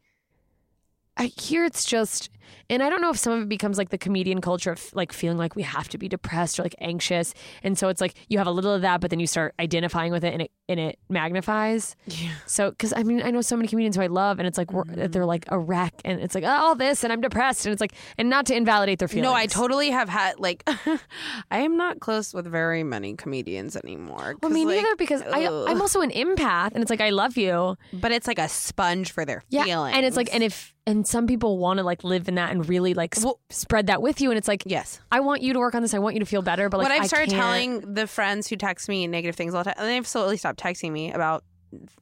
I 1.17 1.33
hear 1.41 1.65
it's 1.65 1.87
just, 1.87 2.29
and 2.73 2.83
I 2.83 2.89
don't 2.89 3.03
know 3.03 3.11
if 3.11 3.19
some 3.19 3.35
of 3.35 3.43
it 3.43 3.49
becomes 3.51 3.77
like 3.77 3.91
the 3.91 3.99
comedian 3.99 4.41
culture 4.41 4.73
of 4.73 4.95
like 4.95 5.13
feeling 5.13 5.37
like 5.37 5.55
we 5.55 5.63
have 5.63 5.89
to 5.91 5.99
be 5.99 6.09
depressed 6.09 6.59
or 6.59 6.63
like 6.63 6.75
anxious, 6.81 7.35
and 7.63 7.77
so 7.77 7.89
it's 7.89 8.01
like 8.01 8.15
you 8.29 8.39
have 8.39 8.47
a 8.47 8.51
little 8.51 8.73
of 8.73 8.81
that, 8.81 9.03
but 9.03 9.11
then 9.11 9.21
you 9.21 9.27
start 9.27 9.55
identifying 9.61 10.11
with 10.11 10.25
it, 10.25 10.33
and 10.33 10.43
it 10.43 10.51
and 10.71 10.81
it 10.81 10.99
magnifies. 11.11 11.97
yeah. 12.07 12.31
So, 12.47 12.71
because 12.71 12.95
I 12.97 13.03
mean, 13.03 13.23
I 13.23 13.31
know 13.31 13.43
so 13.43 13.57
many 13.57 13.69
comedians 13.69 13.97
who 13.97 14.03
I 14.03 14.07
love, 14.07 14.39
and 14.39 14.49
it's 14.49 14.57
like 14.57 14.73
we're, 14.73 14.85
mm-hmm. 14.85 15.11
they're 15.11 15.27
like 15.27 15.45
a 15.49 15.59
wreck, 15.59 15.93
and 16.05 16.19
it's 16.21 16.35
like 16.35 16.45
oh, 16.45 16.49
all 16.49 16.75
this, 16.75 17.05
and 17.05 17.13
I'm 17.13 17.21
depressed, 17.21 17.67
and 17.67 17.75
it's 17.75 17.81
like, 17.81 17.93
and 18.17 18.31
not 18.31 18.47
to 18.47 18.57
invalidate 18.57 18.99
their 18.99 19.09
feelings. 19.09 19.25
No, 19.25 19.35
I 19.35 19.47
totally 19.47 19.91
have 19.91 20.09
had 20.09 20.41
like 20.41 20.67
I 21.51 21.59
am 21.59 21.77
not 21.77 22.01
close 22.01 22.33
with 22.33 22.47
very 22.47 22.85
many 22.85 23.15
comedians 23.17 23.77
anymore. 23.77 24.37
Well, 24.43 24.51
me 24.51 24.65
like, 24.65 24.77
neither, 24.77 24.97
because 24.97 25.21
I, 25.21 25.47
I'm 25.47 25.83
also 25.83 26.01
an 26.01 26.11
empath, 26.11 26.73
and 26.73 26.81
it's 26.81 26.91
like 26.91 27.03
I 27.03 27.11
love 27.11 27.37
you, 27.37 27.77
but 27.93 28.13
it's 28.13 28.27
like 28.27 28.39
a 28.39 28.49
sponge 28.49 29.13
for 29.13 29.27
their 29.27 29.43
yeah, 29.51 29.65
feelings. 29.65 29.95
and 29.95 30.07
it's 30.07 30.17
like, 30.17 30.33
and 30.33 30.43
if 30.43 30.75
and 30.87 31.07
some 31.07 31.27
people 31.27 31.59
want 31.59 31.79
to 31.79 31.85
like 31.85 32.03
live 32.03 32.29
in 32.29 32.35
that 32.35 32.51
and 32.51 32.62
really 32.63 32.95
like 32.95 33.15
Well- 33.23 33.41
spread 33.51 33.87
that 33.89 34.03
with 34.03 34.21
you, 34.21 34.31
and 34.31 34.39
it's 34.39 34.49
like, 34.49 34.63
yes. 34.67 35.01
I 35.11 35.21
want 35.21 35.43
you 35.43 35.53
to 35.53 35.59
work 35.59 35.75
on 35.75 35.83
this, 35.83 35.95
I 35.95 35.99
want 35.99 36.15
you 36.15 36.21
to 36.21 36.27
feel 36.27 36.43
better, 36.43 36.69
but 36.69 36.79
like 36.79 36.89
what 36.89 36.93
I've 37.01 37.07
started 37.07 37.31
telling 37.31 37.95
the 37.95 38.07
friends 38.07 38.49
who 38.49 38.57
text 38.57 38.89
me 38.89 39.07
negative 39.07 39.37
things 39.37 39.55
all 39.55 39.63
the 39.65 39.71
time, 39.71 39.75
and 39.79 39.89
they've 39.89 40.07
slowly 40.07 40.37
stopped 40.37 40.59
texting 40.61 40.93
me 40.93 41.13
about. 41.13 41.45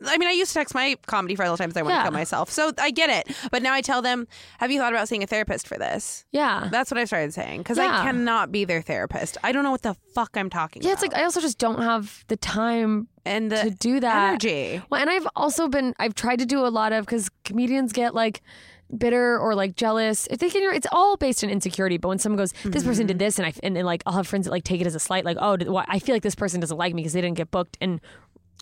I 0.04 0.18
mean, 0.18 0.28
I 0.28 0.32
used 0.32 0.50
to 0.50 0.54
text 0.58 0.74
my 0.74 0.96
comedy 1.06 1.36
friends 1.36 1.50
all 1.50 1.56
the 1.56 1.62
time 1.62 1.68
because 1.68 1.78
I 1.78 1.82
want 1.82 1.92
Yeah. 1.94 1.98
to 1.98 2.04
kill 2.06 2.12
myself. 2.12 2.50
So 2.50 2.72
I 2.76 2.90
get 2.90 3.08
it. 3.08 3.36
But 3.52 3.62
now 3.62 3.72
I 3.72 3.82
tell 3.82 4.02
them, 4.02 4.26
"Have 4.58 4.72
you 4.72 4.80
thought 4.80 4.92
about 4.92 5.06
seeing 5.08 5.22
a 5.22 5.28
therapist 5.28 5.68
for 5.68 5.78
this?" 5.78 6.24
yeah, 6.32 6.66
That's 6.72 6.90
what 6.90 6.98
I 6.98 7.04
started 7.04 7.32
saying 7.32 7.58
because 7.58 7.78
Yeah. 7.78 8.00
I 8.00 8.02
cannot 8.02 8.50
be 8.50 8.64
their 8.64 8.82
therapist. 8.82 9.38
I 9.44 9.52
don't 9.52 9.62
know 9.62 9.70
what 9.70 9.82
the 9.82 9.94
fuck 10.12 10.30
I'm 10.36 10.50
talking 10.50 10.82
yeah, 10.82 10.90
it's 10.90 11.02
like 11.02 11.14
I 11.14 11.22
also 11.22 11.40
just 11.40 11.58
don't 11.58 11.80
have 11.82 12.24
the 12.26 12.36
time 12.36 13.06
and 13.24 13.52
the 13.52 13.62
to 13.62 13.70
do 13.70 14.00
that. 14.00 14.28
energy. 14.30 14.82
Well, 14.90 15.00
and 15.00 15.08
I've 15.08 15.28
also 15.36 15.68
been 15.68 15.94
I've 16.00 16.14
tried 16.16 16.40
to 16.40 16.46
do 16.46 16.66
a 16.66 16.72
lot 16.80 16.92
of 16.92 17.06
because 17.06 17.28
comedians 17.44 17.92
get 17.92 18.12
like 18.12 18.42
bitter 18.96 19.38
or 19.38 19.54
like 19.54 19.76
jealous. 19.76 20.26
If 20.30 20.38
they 20.38 20.50
can, 20.50 20.62
it's 20.74 20.86
all 20.92 21.16
based 21.16 21.42
on 21.44 21.50
insecurity. 21.50 21.96
But 21.98 22.08
when 22.08 22.18
someone 22.18 22.38
goes, 22.38 22.52
"This 22.64 22.84
person 22.84 23.02
Mm-hmm. 23.02 23.06
did 23.08 23.18
this," 23.18 23.38
and 23.38 23.46
I 23.46 23.52
and 23.62 23.76
then 23.76 23.84
like 23.84 24.02
I'll 24.06 24.14
have 24.14 24.26
friends 24.26 24.44
that 24.46 24.50
like 24.50 24.64
take 24.64 24.80
it 24.80 24.86
as 24.86 24.94
a 24.94 25.00
slight, 25.00 25.24
like, 25.24 25.36
"Oh, 25.40 25.56
did, 25.56 25.68
why, 25.68 25.84
I 25.88 25.98
feel 25.98 26.14
like 26.14 26.22
this 26.22 26.34
person 26.34 26.60
doesn't 26.60 26.76
like 26.76 26.94
me 26.94 27.02
because 27.02 27.12
they 27.12 27.20
didn't 27.20 27.36
get 27.36 27.50
booked." 27.50 27.76
And 27.80 28.00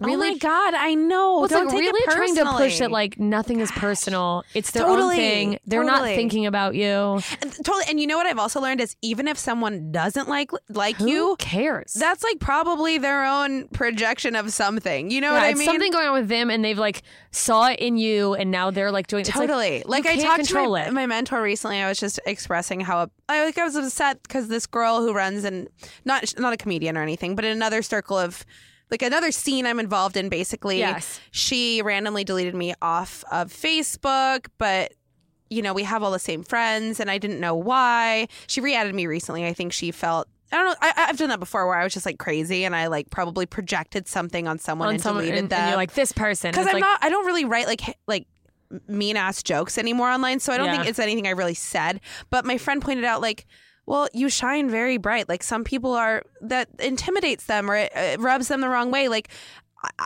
Oh 0.01 0.07
really, 0.07 0.29
oh 0.29 0.33
my 0.33 0.39
god, 0.39 0.75
I 0.75 0.95
know. 0.95 1.41
well, 1.41 1.49
don't 1.49 1.67
like 1.67 1.75
really 1.75 2.05
trying 2.05 2.35
to 2.37 2.45
push 2.53 2.81
it 2.81 2.91
like 2.91 3.19
nothing 3.19 3.61
is 3.61 3.71
personal. 3.73 4.45
It's 4.55 4.71
their 4.71 4.87
own 4.87 4.97
Totally, 4.97 5.17
thing. 5.17 5.59
They're 5.67 5.83
not 5.85 6.05
thinking 6.05 6.47
about 6.47 6.75
you. 6.75 7.21
And, 7.41 7.53
totally. 7.65 7.85
And 7.89 7.99
you 7.99 8.07
know 8.07 8.17
what 8.17 8.27
I've 8.27 8.39
also 8.39 8.61
learned 8.61 8.81
is 8.81 8.97
even 9.03 9.27
if 9.27 9.39
someone 9.39 9.91
doesn't 9.91 10.29
like 10.29 10.51
like 10.69 10.97
Who 10.97 11.09
you, 11.09 11.37
cares? 11.39 11.95
that's 11.95 12.23
like 12.23 12.39
probably 12.39 12.99
their 12.99 13.25
own 13.25 13.69
projection 13.69 14.37
of 14.37 14.53
something. 14.53 15.11
You 15.11 15.21
know 15.21 15.33
yeah, 15.33 15.41
what 15.41 15.43
I 15.43 15.55
mean? 15.55 15.65
something 15.67 15.91
going 15.91 16.07
on 16.07 16.15
with 16.15 16.29
them, 16.29 16.51
and 16.51 16.65
they've 16.65 16.79
like 16.79 17.03
saw 17.33 17.69
it 17.69 17.81
in 17.81 17.97
you, 17.97 18.35
and 18.35 18.51
now 18.51 18.71
they're 18.71 18.93
like 18.93 19.09
doing 19.09 19.25
like, 19.25 19.35
Totally. 19.35 19.83
Like, 19.85 20.05
you 20.05 20.11
I 20.13 20.17
talked 20.17 20.45
to 20.45 20.55
my, 20.55 20.91
my 20.91 21.07
mentor 21.07 21.43
recently. 21.43 21.79
I 21.81 21.89
was 21.89 21.99
just 21.99 22.21
expressing 22.25 22.81
how 22.81 23.09
I 23.29 23.45
like 23.45 23.59
I 23.59 23.65
was 23.65 23.75
upset 23.75 24.23
because 24.23 24.49
this 24.49 24.67
girl 24.67 25.01
who 25.01 25.13
runs 25.13 25.45
and 25.45 25.69
not 26.05 26.33
not 26.39 26.53
a 26.53 26.57
comedian 26.57 26.97
or 26.97 27.03
anything, 27.03 27.35
but 27.35 27.45
in 27.45 27.53
another 27.53 27.83
circle 27.83 28.17
of 28.17 28.45
like 28.91 29.03
another 29.03 29.31
scene 29.31 29.67
I'm 29.67 29.81
involved 29.81 30.17
in. 30.17 30.29
Basically, 30.29 30.79
Yes. 30.79 31.21
she 31.31 31.83
randomly 31.83 32.25
deleted 32.25 32.55
me 32.55 32.75
off 32.83 33.25
of 33.31 33.53
Facebook, 33.53 34.47
but. 34.59 34.93
You 35.51 35.63
know, 35.63 35.73
we 35.73 35.85
have 35.85 36.03
all 36.03 36.11
the 36.11 36.19
same 36.19 36.43
friends, 36.43 37.01
and 37.01 37.11
I 37.11 37.17
didn't 37.17 37.41
know 37.41 37.55
why. 37.55 38.29
She 38.49 38.61
re-added 38.61 38.95
me 38.95 39.07
recently. 39.07 39.47
I 39.47 39.55
think 39.55 39.73
she 39.73 39.93
felt 39.93 40.29
I 40.53 40.57
don't 40.57 40.67
know. 40.67 40.75
I, 40.83 40.93
I've 41.09 41.17
done 41.17 41.31
that 41.31 41.41
before, 41.41 41.67
where 41.67 41.79
I 41.79 41.85
was 41.85 41.95
just 41.95 42.05
like 42.05 42.19
crazy, 42.19 42.65
and 42.65 42.77
I 42.77 42.89
like 42.89 43.09
probably 43.09 43.47
projected 43.47 44.07
something 44.07 44.47
on 44.47 44.59
someone 44.59 44.89
on 44.89 44.95
and 44.97 45.03
someone, 45.03 45.25
deleted 45.25 45.45
and, 45.45 45.49
them 45.49 45.61
and 45.61 45.69
you're 45.71 45.79
like 45.79 45.95
this 45.95 46.13
person 46.13 46.51
because 46.51 46.67
I'm 46.67 46.75
like, 46.75 46.83
not. 46.83 46.99
I 47.03 47.09
don't 47.09 47.25
really 47.25 47.47
write 47.47 47.67
like 47.67 47.81
like 48.07 48.27
mean 48.89 49.17
ass 49.17 49.43
jokes 49.43 49.79
anymore 49.79 50.11
online, 50.11 50.39
so 50.39 50.53
I 50.53 50.59
don't 50.59 50.67
Yeah. 50.67 50.77
think 50.77 50.89
it's 50.91 50.99
anything 50.99 51.27
I 51.27 51.31
really 51.31 51.55
said. 51.55 52.03
But 52.29 52.45
my 52.45 52.59
friend 52.59 52.83
pointed 52.83 53.07
out 53.07 53.23
like. 53.23 53.47
Well, 53.89 54.07
you 54.13 54.29
shine 54.29 54.69
very 54.69 54.99
bright. 54.99 55.31
Like 55.31 55.43
some 55.43 55.65
people 55.65 55.95
are 55.95 56.23
that 56.43 56.69
intimidates 56.79 57.47
them 57.47 57.71
or 57.71 57.75
it, 57.75 57.91
it 57.97 58.21
rubs 58.21 58.49
them 58.49 58.61
the 58.61 58.69
wrong 58.69 58.91
way. 58.91 59.09
Like 59.09 59.31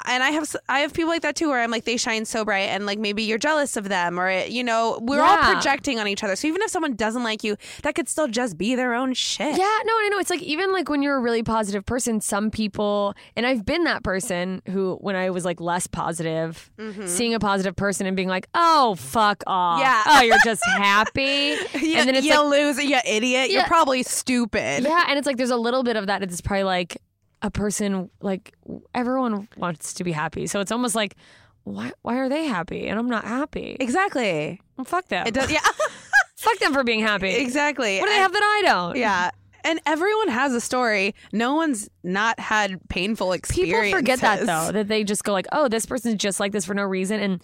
and 0.06 0.22
I 0.22 0.30
have 0.30 0.54
I 0.68 0.80
have 0.80 0.92
people 0.92 1.10
like 1.10 1.22
that 1.22 1.34
too, 1.34 1.48
where 1.48 1.60
I'm 1.60 1.70
like 1.70 1.84
they 1.84 1.96
shine 1.96 2.24
so 2.24 2.44
bright, 2.44 2.68
and 2.68 2.84
like 2.84 2.98
maybe 2.98 3.22
you're 3.22 3.38
jealous 3.38 3.76
of 3.76 3.88
them, 3.88 4.20
or 4.20 4.28
it, 4.28 4.50
you 4.50 4.62
know 4.62 4.98
we're 5.02 5.22
all 5.22 5.38
projecting 5.38 5.98
on 5.98 6.06
each 6.08 6.22
other. 6.22 6.36
So 6.36 6.46
even 6.48 6.60
if 6.62 6.70
someone 6.70 6.94
doesn't 6.94 7.22
like 7.22 7.42
you, 7.42 7.56
that 7.82 7.94
could 7.94 8.08
still 8.08 8.28
just 8.28 8.58
be 8.58 8.74
their 8.74 8.94
own 8.94 9.14
shit. 9.14 9.56
Yeah, 9.56 9.78
no, 9.84 9.92
I 9.92 10.08
know. 10.10 10.18
It's 10.18 10.28
like 10.28 10.42
even 10.42 10.72
like 10.72 10.90
when 10.90 11.02
you're 11.02 11.16
a 11.16 11.20
really 11.20 11.42
positive 11.42 11.86
person, 11.86 12.20
some 12.20 12.50
people, 12.50 13.14
and 13.34 13.46
I've 13.46 13.64
been 13.64 13.84
that 13.84 14.02
person 14.02 14.60
who, 14.68 14.96
when 15.00 15.16
I 15.16 15.30
was 15.30 15.44
like 15.44 15.60
less 15.60 15.86
positive, 15.86 16.70
mm-hmm. 16.78 17.06
seeing 17.06 17.32
a 17.32 17.40
positive 17.40 17.74
person 17.74 18.06
and 18.06 18.14
being 18.14 18.28
like, 18.28 18.48
oh, 18.54 18.94
fuck 18.96 19.42
off. 19.46 19.80
Yeah. 19.80 20.02
Oh, 20.06 20.22
you're 20.22 20.36
just 20.44 20.64
happy. 20.66 21.56
You, 21.74 21.96
and 21.96 22.08
then 22.08 22.14
it's 22.16 22.26
you 22.26 22.36
like, 22.36 22.76
lose, 22.76 22.84
you 22.84 22.98
idiot. 23.06 23.50
You're 23.50 23.64
probably 23.64 24.02
stupid. 24.02 24.84
yeah. 24.84 25.06
And 25.08 25.18
it's 25.18 25.26
like 25.26 25.38
there's 25.38 25.50
a 25.50 25.56
little 25.56 25.82
bit 25.82 25.96
of 25.96 26.08
that. 26.08 26.22
It's 26.22 26.40
probably 26.42 26.64
like 26.64 26.98
a 27.42 27.50
person, 27.50 28.08
like 28.20 28.54
everyone 28.94 29.48
wants 29.56 29.94
to 29.94 30.04
be 30.04 30.12
happy. 30.12 30.46
So 30.46 30.60
it's 30.60 30.72
almost 30.72 30.94
like, 30.94 31.16
why, 31.64 31.92
why 32.02 32.16
are 32.16 32.28
they 32.28 32.44
happy? 32.46 32.88
And 32.88 32.98
I'm 32.98 33.08
not 33.08 33.24
happy. 33.24 33.76
Exactly. 33.78 34.60
Well, 34.76 34.84
fuck 34.84 35.08
them. 35.08 35.26
It 35.26 35.34
does. 35.34 35.50
Yeah. 35.50 35.60
fuck 36.36 36.58
them 36.58 36.72
for 36.72 36.84
being 36.84 37.00
happy. 37.00 37.30
exactly. 37.30 37.98
What 38.00 38.06
do 38.06 38.12
they 38.12 38.18
have 38.18 38.32
that 38.32 38.42
I 38.42 38.62
don't? 38.66 38.96
Yeah. 38.96 39.30
And 39.64 39.80
everyone 39.86 40.28
has 40.28 40.54
a 40.54 40.60
story. 40.60 41.14
No 41.32 41.54
one's 41.54 41.88
not 42.02 42.40
had 42.40 42.80
painful 42.88 43.32
experiences. 43.32 43.86
people 43.86 43.98
forget 43.98 44.20
that 44.20 44.40
though 44.46 44.72
that 44.72 44.88
they 44.88 45.04
just 45.04 45.22
go 45.22 45.32
like 45.32 45.46
oh 45.52 45.68
this 45.68 45.86
person's 45.86 46.16
just 46.16 46.40
like 46.40 46.50
this 46.50 46.64
for 46.64 46.74
no 46.74 46.82
reason 46.82 47.20
and 47.20 47.40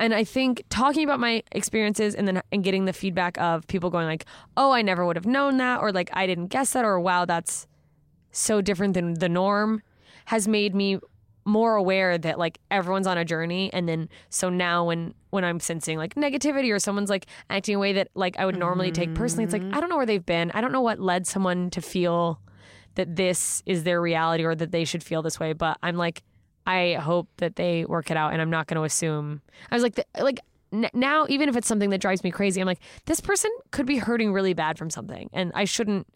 and 0.00 0.14
i 0.14 0.24
think 0.24 0.64
talking 0.70 1.04
about 1.04 1.20
my 1.20 1.42
experiences 1.52 2.14
and 2.14 2.26
then 2.26 2.40
and 2.50 2.64
getting 2.64 2.86
the 2.86 2.94
feedback 2.94 3.38
of 3.38 3.66
people 3.66 3.90
going 3.90 4.06
like 4.06 4.24
oh 4.56 4.70
i 4.72 4.80
never 4.80 5.04
would 5.04 5.16
have 5.16 5.26
known 5.26 5.58
that 5.58 5.82
or 5.82 5.92
like 5.92 6.08
i 6.14 6.26
didn't 6.26 6.46
guess 6.46 6.72
that 6.72 6.82
or 6.82 6.98
wow 6.98 7.26
that's 7.26 7.66
so 8.34 8.60
different 8.60 8.94
than 8.94 9.14
the 9.14 9.28
norm 9.28 9.82
has 10.26 10.48
made 10.48 10.74
me 10.74 10.98
more 11.44 11.74
aware 11.74 12.16
that 12.16 12.38
like 12.38 12.58
everyone's 12.70 13.06
on 13.06 13.18
a 13.18 13.24
journey. 13.24 13.72
And 13.72 13.88
then 13.88 14.08
so 14.30 14.48
now 14.48 14.84
when 14.84 15.14
when 15.30 15.44
i'm 15.44 15.58
sensing 15.58 15.98
like 15.98 16.14
negativity 16.14 16.72
or 16.72 16.78
someone's 16.78 17.10
like 17.10 17.26
acting 17.50 17.74
a 17.74 17.78
way 17.78 17.92
that 17.92 18.08
like 18.14 18.38
i 18.38 18.46
would 18.46 18.56
normally 18.56 18.92
take 18.92 19.12
personally 19.16 19.42
it's 19.42 19.52
like 19.52 19.62
mm-hmm. 19.62 19.74
i 19.74 19.80
don't 19.80 19.88
know 19.88 19.96
where 19.96 20.06
they've 20.06 20.24
been. 20.24 20.50
I 20.52 20.60
don't 20.60 20.72
know 20.72 20.80
what 20.80 21.00
led 21.00 21.26
someone 21.26 21.70
to 21.70 21.80
feel 21.80 22.40
that 22.94 23.16
this 23.16 23.62
is 23.66 23.82
their 23.82 24.00
reality 24.00 24.44
or 24.44 24.54
that 24.54 24.70
they 24.70 24.84
should 24.84 25.02
feel 25.02 25.22
this 25.22 25.40
way. 25.40 25.52
But 25.52 25.78
i'm 25.82 25.96
like 25.96 26.22
i 26.66 26.94
hope 26.94 27.28
that 27.38 27.56
they 27.56 27.84
work 27.84 28.10
it 28.10 28.16
out 28.16 28.32
and 28.32 28.40
i'm 28.40 28.50
not 28.50 28.66
going 28.66 28.76
to 28.76 28.84
assume. 28.84 29.42
I 29.70 29.74
was 29.74 29.82
like 29.82 29.96
the, 29.96 30.06
like 30.20 30.40
n- 30.72 30.90
now 30.94 31.26
even 31.28 31.48
if 31.48 31.56
it's 31.56 31.68
something 31.68 31.90
that 31.90 32.00
drives 32.00 32.24
me 32.24 32.30
crazy 32.30 32.60
i'm 32.60 32.66
like 32.66 32.80
this 33.04 33.20
person 33.20 33.50
could 33.70 33.86
be 33.86 33.98
hurting 33.98 34.32
really 34.32 34.54
bad 34.54 34.78
from 34.78 34.88
something 34.88 35.28
and 35.32 35.52
i 35.54 35.64
shouldn't 35.64 36.06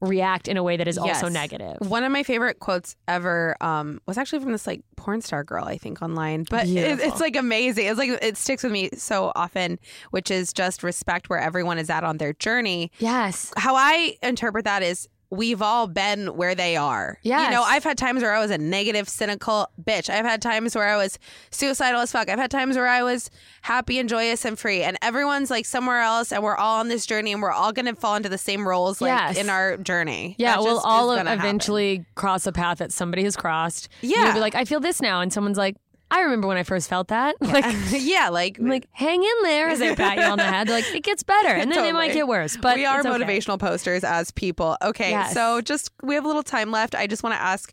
react 0.00 0.48
in 0.48 0.56
a 0.56 0.62
way 0.62 0.76
that 0.76 0.88
is 0.88 0.96
also 0.96 1.26
Yes. 1.26 1.32
negative 1.32 1.76
One 1.80 2.04
of 2.04 2.12
my 2.12 2.22
favorite 2.22 2.58
quotes 2.58 2.96
ever 3.06 3.54
um, 3.60 4.00
was 4.06 4.16
actually 4.16 4.40
from 4.40 4.52
this 4.52 4.66
like 4.66 4.82
porn 4.96 5.20
star 5.20 5.44
girl, 5.44 5.64
I 5.64 5.76
think, 5.76 6.00
online. 6.02 6.46
But 6.48 6.66
it, 6.68 7.00
it's 7.00 7.20
like 7.20 7.36
amazing. 7.36 7.86
It's 7.86 7.98
like 7.98 8.10
it 8.22 8.36
sticks 8.36 8.62
with 8.62 8.72
me 8.72 8.88
so 8.94 9.30
often, 9.34 9.78
which 10.10 10.30
is 10.30 10.52
just 10.52 10.82
respect 10.82 11.28
where 11.28 11.38
everyone 11.38 11.76
is 11.78 11.90
at 11.90 12.02
on 12.04 12.16
their 12.16 12.32
journey. 12.32 12.90
yes 12.98 13.52
How 13.56 13.74
I 13.76 14.16
interpret 14.22 14.64
that 14.64 14.82
is 14.82 15.08
we've 15.30 15.62
all 15.62 15.86
been 15.86 16.26
where 16.36 16.56
they 16.56 16.76
are. 16.76 17.16
Yeah. 17.22 17.44
You 17.44 17.50
know, 17.52 17.62
I've 17.62 17.84
had 17.84 17.96
times 17.96 18.20
where 18.22 18.34
I 18.34 18.40
was 18.40 18.50
a 18.50 18.58
negative, 18.58 19.08
cynical 19.08 19.68
bitch. 19.80 20.10
I've 20.10 20.24
had 20.24 20.42
times 20.42 20.74
where 20.74 20.88
I 20.88 20.96
was 20.96 21.18
suicidal 21.52 22.00
as 22.00 22.10
fuck. 22.10 22.28
I've 22.28 22.38
had 22.38 22.50
times 22.50 22.76
where 22.76 22.88
I 22.88 23.04
was 23.04 23.30
happy 23.62 23.98
and 24.00 24.08
joyous 24.08 24.44
and 24.44 24.58
free. 24.58 24.82
And 24.82 24.96
everyone's 25.02 25.48
like 25.48 25.66
somewhere 25.66 26.00
else 26.00 26.32
and 26.32 26.42
we're 26.42 26.56
all 26.56 26.80
on 26.80 26.88
this 26.88 27.06
journey 27.06 27.32
and 27.32 27.40
we're 27.40 27.52
all 27.52 27.70
going 27.72 27.86
to 27.86 27.94
fall 27.94 28.16
into 28.16 28.28
the 28.28 28.38
same 28.38 28.66
roles 28.66 29.00
like 29.00 29.10
Yes. 29.10 29.38
in 29.38 29.48
our 29.50 29.76
journey. 29.76 30.34
Yeah, 30.38 30.56
That 30.56 30.62
we'll 30.64 30.80
all 30.80 31.14
gonna 31.14 31.30
happen. 31.30 31.44
eventually 31.44 32.04
cross 32.16 32.46
a 32.46 32.52
path 32.52 32.78
that 32.78 32.90
somebody 32.92 33.22
has 33.22 33.36
crossed. 33.36 33.88
Yeah. 34.00 34.24
You'll 34.24 34.34
be 34.34 34.40
like, 34.40 34.56
I 34.56 34.64
feel 34.64 34.80
this 34.80 35.00
now. 35.00 35.20
And 35.20 35.32
someone's 35.32 35.58
like, 35.58 35.76
I 36.10 36.20
remember 36.22 36.48
when 36.48 36.56
I 36.56 36.62
first 36.64 36.88
felt 36.88 37.08
that. 37.08 37.36
Like, 37.40 37.64
yeah, 37.90 38.28
like, 38.30 38.58
I'm 38.58 38.68
like, 38.68 38.88
hang 38.92 39.22
in 39.22 39.42
there 39.42 39.68
as 39.68 39.78
they 39.78 39.94
pat 39.94 40.16
you 40.18 40.24
on 40.24 40.38
the 40.38 40.44
head. 40.44 40.68
They're 40.68 40.76
like, 40.76 40.94
it 40.94 41.02
gets 41.02 41.22
better. 41.22 41.48
And 41.48 41.70
then 41.70 41.82
they 41.82 41.92
might 41.92 42.12
get 42.12 42.26
worse. 42.28 42.56
But 42.56 42.76
we 42.76 42.84
are 42.86 42.98
it's 43.00 43.06
okay. 43.06 43.18
motivational 43.24 43.58
posters 43.58 44.04
as 44.04 44.30
people. 44.30 44.76
Okay, 44.82 45.10
Yes. 45.10 45.34
so 45.34 45.60
just 45.60 45.90
we 46.02 46.14
have 46.14 46.24
a 46.24 46.28
little 46.28 46.42
time 46.42 46.70
left. 46.70 46.94
I 46.94 47.06
just 47.06 47.22
want 47.22 47.34
to 47.34 47.40
ask 47.42 47.72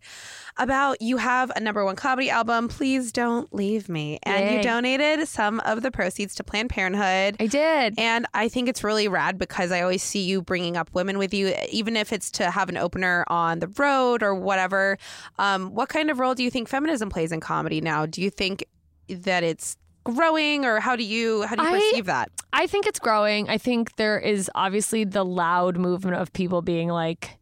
about 0.58 1.02
you 1.02 1.18
have 1.18 1.52
a 1.56 1.60
number 1.60 1.84
one 1.86 1.96
comedy 1.96 2.30
album. 2.30 2.68
Please 2.68 3.12
don't 3.12 3.54
leave 3.54 3.90
me. 3.90 4.20
And 4.24 4.56
you 4.56 4.64
donated 4.64 5.28
some 5.28 5.60
of 5.62 5.82
the 5.82 5.92
proceeds 5.92 6.36
to 6.36 6.44
Planned 6.44 6.70
Parenthood. 6.70 7.38
I 7.40 7.48
did. 7.48 7.96
And 7.98 8.26
I 8.34 8.50
think 8.50 8.70
it's 8.70 8.84
really 8.84 9.08
rad 9.08 9.38
because 9.38 9.72
I 9.72 9.82
always 9.82 10.04
see 10.04 10.22
you 10.24 10.42
bringing 10.42 10.78
up 10.78 10.90
women 10.94 11.18
with 11.18 11.34
you, 11.34 11.54
even 11.72 11.96
if 11.96 12.12
it's 12.14 12.32
to 12.32 12.52
have 12.52 12.70
an 12.70 12.78
opener 12.78 13.24
on 13.28 13.60
the 13.60 13.68
road 13.68 14.24
or 14.24 14.36
whatever. 14.36 14.98
Um, 15.40 15.74
what 15.74 15.90
kind 15.90 16.10
of 16.10 16.20
role 16.20 16.36
do 16.36 16.44
you 16.44 16.52
think 16.52 16.68
feminism 16.68 17.10
plays 17.10 17.32
in 17.32 17.40
comedy 17.40 17.82
now? 17.82 18.06
Do 18.06 18.22
you 18.22 18.30
think 18.30 18.66
that 19.10 19.44
it's 19.44 19.78
growing, 20.04 20.64
or 20.66 20.80
how 20.80 20.96
do 20.96 21.04
you 21.04 21.42
how 21.44 21.56
do 21.56 21.64
you 21.64 21.68
I- 21.70 21.80
perceive 21.80 22.06
that? 22.06 22.32
I 22.54 22.66
think 22.66 22.88
it's 22.88 22.98
growing. 23.00 23.50
I 23.50 23.58
think 23.58 23.98
there 23.98 24.18
is 24.18 24.50
obviously 24.56 25.04
the 25.04 25.24
loud 25.24 25.78
movement 25.78 26.18
of 26.18 26.34
people 26.34 26.62
being 26.62 26.88
like, 26.90 27.38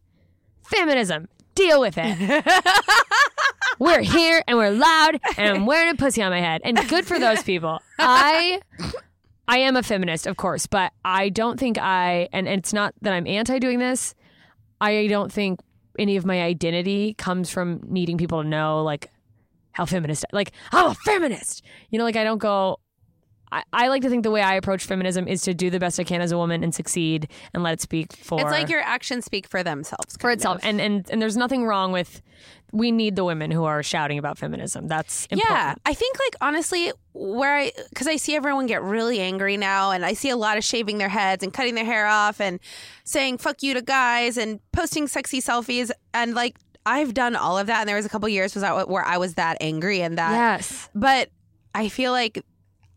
feminism, 0.64 1.28
deal 1.56 1.80
with 1.80 1.94
it. 1.98 2.44
we're 3.78 4.02
here 4.02 4.42
and 4.46 4.56
we're 4.56 4.70
loud 4.70 5.20
and 5.36 5.56
I'm 5.56 5.66
wearing 5.66 5.90
a 5.90 5.96
pussy 5.96 6.22
on 6.22 6.30
my 6.30 6.40
head. 6.40 6.60
And 6.64 6.78
good 6.88 7.06
for 7.06 7.18
those 7.18 7.42
people. 7.42 7.80
I 7.98 8.60
I 9.48 9.58
am 9.58 9.76
a 9.76 9.82
feminist, 9.82 10.26
of 10.26 10.36
course, 10.36 10.66
but 10.66 10.92
I 11.04 11.28
don't 11.28 11.58
think 11.58 11.78
I 11.78 12.28
and, 12.32 12.46
and 12.46 12.60
it's 12.60 12.72
not 12.72 12.94
that 13.02 13.12
I'm 13.12 13.26
anti 13.26 13.58
doing 13.58 13.78
this. 13.78 14.14
I 14.80 15.06
don't 15.08 15.32
think 15.32 15.60
any 15.98 16.16
of 16.16 16.26
my 16.26 16.42
identity 16.42 17.14
comes 17.14 17.50
from 17.50 17.80
needing 17.86 18.18
people 18.18 18.42
to 18.42 18.48
know 18.48 18.82
like 18.82 19.10
how 19.72 19.86
feminist 19.86 20.24
like 20.32 20.52
I'm 20.72 20.90
a 20.90 20.94
feminist. 20.94 21.62
You 21.90 21.98
know, 21.98 22.04
like 22.04 22.16
I 22.16 22.24
don't 22.24 22.38
go 22.38 22.78
I, 23.56 23.84
I 23.84 23.88
like 23.88 24.02
to 24.02 24.08
think 24.10 24.22
the 24.22 24.30
way 24.30 24.42
I 24.42 24.54
approach 24.54 24.84
feminism 24.84 25.26
is 25.28 25.42
to 25.42 25.54
do 25.54 25.70
the 25.70 25.78
best 25.78 25.98
I 25.98 26.04
can 26.04 26.20
as 26.20 26.32
a 26.32 26.36
woman 26.36 26.62
and 26.62 26.74
succeed 26.74 27.28
and 27.54 27.62
let 27.62 27.72
it 27.74 27.80
speak 27.80 28.12
for 28.14 28.40
It's 28.40 28.50
like 28.50 28.68
your 28.68 28.80
actions 28.80 29.24
speak 29.24 29.46
for 29.48 29.62
themselves. 29.62 30.16
for 30.20 30.30
itself. 30.30 30.58
of. 30.58 30.64
And 30.64 30.80
and 30.80 31.08
and 31.10 31.20
there's 31.22 31.36
nothing 31.36 31.64
wrong 31.64 31.92
with 31.92 32.22
we 32.72 32.90
need 32.90 33.14
the 33.16 33.24
women 33.24 33.50
who 33.52 33.64
are 33.64 33.82
shouting 33.82 34.18
about 34.18 34.36
feminism. 34.38 34.88
That's 34.88 35.26
important. 35.26 35.48
Yeah, 35.50 35.74
I 35.86 35.94
think 35.94 36.18
like 36.18 36.34
honestly, 36.40 36.92
where 37.12 37.56
I 37.56 37.72
because 37.90 38.08
I 38.08 38.16
see 38.16 38.34
everyone 38.34 38.66
get 38.66 38.82
really 38.82 39.20
angry 39.20 39.56
now, 39.56 39.92
and 39.92 40.04
I 40.04 40.12
see 40.14 40.30
a 40.30 40.36
lot 40.36 40.58
of 40.58 40.64
shaving 40.64 40.98
their 40.98 41.08
heads 41.08 41.42
and 41.44 41.52
cutting 41.52 41.76
their 41.76 41.84
hair 41.84 42.06
off 42.06 42.40
and 42.40 42.58
saying 43.04 43.38
"fuck 43.38 43.62
you" 43.62 43.72
to 43.74 43.82
guys 43.82 44.36
and 44.36 44.60
posting 44.72 45.06
sexy 45.06 45.40
selfies, 45.40 45.90
and 46.12 46.34
like 46.34 46.56
I've 46.84 47.14
done 47.14 47.36
all 47.36 47.56
of 47.56 47.68
that, 47.68 47.80
and 47.80 47.88
there 47.88 47.96
was 47.96 48.04
a 48.04 48.08
couple 48.08 48.28
years 48.28 48.54
was 48.54 48.64
where 48.88 49.04
I 49.04 49.16
was 49.18 49.34
that 49.34 49.56
angry 49.60 50.02
and 50.02 50.18
that, 50.18 50.32
Yes. 50.32 50.88
but 50.94 51.30
I 51.74 51.88
feel 51.88 52.10
like 52.12 52.44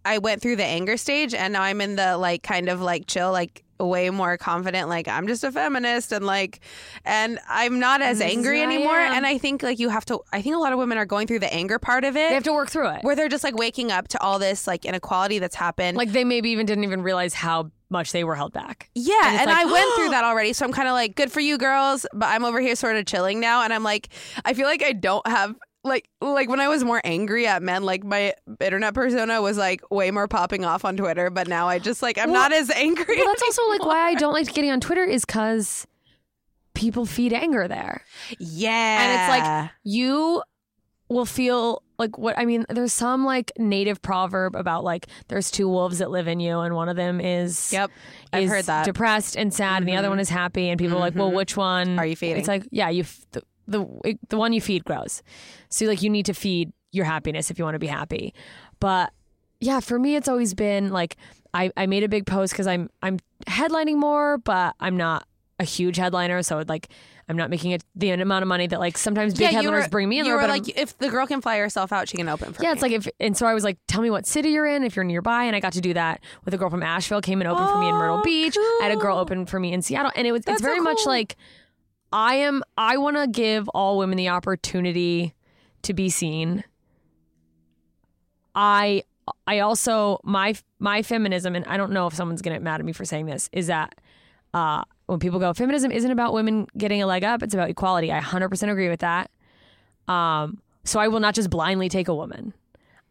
I 0.10 0.18
went 0.18 0.42
through 0.42 0.56
the 0.58 0.66
anger 0.66 0.98
stage, 0.98 1.34
and 1.34 1.54
now 1.54 1.62
I'm 1.62 1.82
in 1.82 1.96
the 1.96 2.18
like 2.18 2.44
kind 2.44 2.70
of 2.70 2.82
like 2.82 3.06
chill, 3.08 3.32
like 3.32 3.64
way 3.80 4.10
more 4.10 4.38
confident 4.38 4.90
like 4.90 5.08
i'm 5.08 5.26
just 5.26 5.42
a 5.42 5.50
feminist 5.54 6.12
and 6.12 6.26
like 6.26 6.60
and 7.06 7.40
i'm 7.48 7.80
not 7.80 8.02
as 8.02 8.20
angry 8.20 8.62
anymore 8.62 9.00
and 9.00 9.26
i 9.26 9.38
think 9.38 9.64
like 9.64 9.80
you 9.80 9.88
have 9.88 10.04
to 10.04 10.20
i 10.34 10.42
think 10.42 10.54
a 10.54 10.60
lot 10.60 10.74
of 10.74 10.80
women 10.80 10.98
are 10.98 11.06
going 11.06 11.26
through 11.28 11.40
the 11.40 11.54
anger 11.54 11.80
part 11.80 12.04
of 12.04 12.18
it 12.18 12.28
They 12.28 12.34
have 12.34 12.44
to 12.44 12.52
work 12.52 12.70
through 12.70 12.90
it. 12.90 13.06
where 13.06 13.16
they're 13.16 13.30
just 13.30 13.46
like 13.46 13.56
waking 13.56 13.90
up 13.90 14.10
to 14.10 14.22
all 14.22 14.38
this 14.38 14.68
like 14.68 14.84
inequality 14.84 15.40
that's 15.40 15.56
happened. 15.56 15.96
Like 15.96 16.12
they 16.12 16.26
maybe 16.26 16.50
even 16.50 16.66
didn't 16.66 16.84
even 16.84 17.02
realize 17.04 17.34
how 17.34 17.72
much 17.90 18.12
they 18.12 18.26
were 18.26 18.36
held 18.36 18.52
back. 18.52 18.90
yeah, 18.96 19.14
and 19.32 19.38
and, 19.42 19.50
like, 19.50 19.66
I 19.66 19.72
went 19.72 19.96
through 19.96 20.10
that 20.16 20.26
already, 20.26 20.52
so 20.52 20.66
I'm 20.66 20.74
kind 20.74 20.88
of 20.90 20.94
like, 20.94 21.16
good 21.16 21.32
for 21.32 21.40
you, 21.40 21.58
girls. 21.58 22.06
But 22.14 22.28
I'm 22.28 22.44
over 22.44 22.60
here 22.60 22.76
sort 22.76 22.98
of 22.98 23.06
chilling 23.06 23.40
now, 23.40 23.64
and 23.64 23.72
I'm 23.74 23.82
like, 23.84 24.10
I 24.46 24.54
feel 24.54 24.68
like 24.68 24.84
I 24.84 24.92
don't 24.92 25.26
have 25.26 25.56
like 25.84 26.10
like 26.22 26.50
when 26.50 26.60
I 26.60 26.68
was 26.68 26.84
more 26.84 27.02
angry 27.04 27.48
at 27.48 27.62
men, 27.64 27.84
like 27.84 28.04
my 28.04 28.34
internet 28.60 28.94
persona 28.94 29.42
was 29.42 29.58
like 29.58 29.82
way 29.90 30.12
more 30.12 30.28
popping 30.28 30.66
off 30.66 30.84
on 30.86 30.98
Twitter. 30.98 31.30
But 31.30 31.48
now 31.48 31.68
I 31.68 31.80
just 31.80 32.02
like 32.02 32.18
I'm 32.18 32.32
Well- 32.32 32.42
not 32.42 32.54
as 32.54 32.70
angry. 32.72 33.16
Well, 33.16 33.26
that's 33.26 33.44
also 33.44 33.68
like 33.70 33.86
why 33.86 34.10
I 34.10 34.16
don't 34.16 34.34
like 34.34 34.54
getting 34.54 34.72
on 34.72 34.82
Twitter 34.82 35.04
is 35.04 35.26
because 35.26 35.88
people 36.74 37.06
feed 37.06 37.34
anger 37.34 37.68
there. 37.68 38.04
yeah, 38.40 39.02
And 39.02 39.14
it's 39.14 39.46
like 39.48 39.72
you 39.84 40.44
will 41.10 41.26
feel 41.26 41.82
like 41.98 42.18
what 42.18 42.38
I 42.38 42.46
mean, 42.46 42.66
there's 42.70 42.94
some 42.94 43.26
like 43.26 43.52
native 43.58 44.02
proverb 44.02 44.56
about 44.56 44.84
like 44.84 45.08
there's 45.28 45.50
two 45.52 45.68
wolves 45.68 45.98
that 46.00 46.12
live 46.12 46.28
in 46.28 46.40
you 46.40 46.60
and 46.60 46.76
one 46.76 46.88
of 46.88 46.96
them 46.96 47.20
is 47.20 47.74
yep, 47.74 47.90
I've 48.32 48.44
is 48.44 48.50
heard 48.50 48.66
that. 48.66 48.86
depressed 48.86 49.36
and 49.36 49.54
sad 49.54 49.82
and 49.82 49.88
the 49.88 49.94
other 49.94 50.04
mm-hmm. 50.06 50.12
one 50.12 50.20
is 50.20 50.30
happy 50.30 50.70
and 50.70 50.78
people 50.78 50.98
are 50.98 51.02
like, 51.02 51.16
well, 51.16 51.28
mm-hmm. 51.28 51.38
which 51.38 51.58
one 51.58 52.00
Are 52.00 52.06
you 52.06 52.16
feeding? 52.16 52.38
It's 52.38 52.48
like, 52.48 52.68
yeah, 52.72 52.90
you 52.90 53.04
f- 53.04 53.26
the, 53.70 53.80
the 54.04 54.20
the 54.30 54.38
one 54.38 54.54
you 54.54 54.62
feed 54.62 54.84
grows. 54.84 55.22
So 55.70 55.86
like 55.86 56.02
you 56.02 56.10
need 56.10 56.26
to 56.26 56.34
feed 56.34 56.72
your 56.92 57.06
happiness 57.06 57.52
if 57.52 57.58
you 57.60 57.64
want 57.66 57.76
to 57.76 57.80
be 57.80 57.88
happy. 57.88 58.34
But 58.80 59.12
yeah, 59.60 59.80
for 59.80 60.00
me 60.00 60.16
it's 60.16 60.28
always 60.28 60.54
been 60.54 60.90
like 60.90 61.18
I, 61.54 61.72
I 61.76 61.86
made 61.88 62.04
a 62.04 62.10
big 62.10 62.26
post 62.26 62.54
because 62.54 62.68
I'm 62.68 62.90
I'm 63.02 63.20
headlining 63.48 63.96
more, 63.98 64.38
but 64.38 64.76
I'm 64.80 64.98
not 64.98 65.26
a 65.60 65.64
huge 65.64 65.98
headliner, 65.98 66.42
so 66.44 66.64
like 66.68 66.88
I'm 67.28 67.36
not 67.38 67.50
making 67.52 67.72
it 67.72 67.84
the 67.96 68.10
amount 68.12 68.42
of 68.42 68.48
money 68.48 68.66
that 68.68 68.80
like 68.80 68.98
sometimes 68.98 69.34
big 69.34 69.52
you 69.52 69.58
headliners 69.58 69.84
were, 69.86 69.90
bring 69.90 70.10
me 70.10 70.18
in. 70.20 70.26
You 70.26 70.32
there, 70.32 70.36
were 70.38 70.42
but 70.48 70.50
I'm- 70.52 70.64
like, 70.64 70.78
if 70.80 70.98
the 70.98 71.10
girl 71.10 71.28
can 71.28 71.42
fly 71.42 71.58
herself 71.58 71.92
out, 71.92 72.08
she 72.10 72.18
can 72.18 72.28
open 72.30 72.54
for 72.54 72.62
me. 72.62 72.66
yeah, 72.66 72.72
me. 72.72 72.74
it's 72.74 72.82
like 72.82 72.92
if, 72.94 73.08
and 73.20 73.36
so 73.38 73.46
I 73.46 73.54
was 73.54 73.64
like, 73.64 73.78
tell 73.88 74.02
me 74.02 74.10
what 74.10 74.26
city 74.26 74.50
you're 74.50 74.66
in, 74.66 74.84
if 74.84 74.96
you're 74.96 75.06
nearby, 75.06 75.44
and 75.44 75.56
I 75.56 75.60
got 75.60 75.74
to 75.74 75.82
do 75.82 75.94
that 75.94 76.22
with 76.46 76.54
a 76.54 76.58
girl 76.58 76.70
from 76.72 76.82
Asheville, 76.82 77.22
came 77.22 77.40
and 77.42 77.48
opened 77.48 77.70
for 77.70 77.78
me 77.80 77.88
in 77.90 77.94
Myrtle 77.94 78.18
Oh, 78.20 78.24
Beach. 78.24 78.56
I 78.58 78.80
had 78.84 78.92
a 78.92 78.96
girl 78.96 79.18
open 79.18 79.46
for 79.46 79.60
me 79.60 79.74
in 79.74 79.82
Seattle, 79.84 80.12
and 80.16 80.26
it 80.26 80.32
was 80.32 80.42
That's 80.44 80.56
it's 80.56 80.64
so 80.64 80.70
very 80.70 80.80
much 80.80 81.00
like 81.06 81.36
I 82.12 82.36
am. 82.36 82.64
I 82.78 82.98
want 82.98 83.18
to 83.18 83.28
give 83.28 83.68
all 83.70 83.98
women 83.98 84.18
the 84.18 84.30
opportunity 84.30 85.34
to 85.84 85.94
be 85.94 86.10
seen. 86.10 86.64
I 88.56 89.04
I 89.46 89.60
also 89.60 90.20
my 90.24 90.56
my 90.80 91.02
feminism, 91.02 91.56
and 91.56 91.66
I 91.66 91.78
don't 91.78 91.92
know 91.92 92.08
if 92.08 92.14
someone's 92.14 92.42
gonna 92.42 92.56
get 92.56 92.64
mad 92.64 92.80
at 92.80 92.86
me 92.86 92.94
for 92.94 93.06
saying 93.06 93.28
this, 93.28 93.50
is 93.52 93.68
that 93.68 93.96
uh, 94.54 94.84
when 95.06 95.20
people 95.20 95.40
go, 95.40 95.54
feminism 95.54 95.92
isn't 95.92 96.12
about 96.12 96.34
women 96.34 96.68
getting 96.78 97.02
a 97.02 97.06
leg 97.06 97.24
up; 97.24 97.44
it's 97.44 97.54
about 97.54 97.70
equality. 97.70 98.12
I 98.12 98.20
100% 98.20 98.70
agree 98.70 98.90
with 98.90 99.02
that. 99.02 99.30
Um, 100.08 100.62
so 100.84 101.00
I 101.00 101.08
will 101.08 101.20
not 101.20 101.36
just 101.36 101.50
blindly 101.50 101.90
take 101.90 102.08
a 102.08 102.16
woman. 102.16 102.54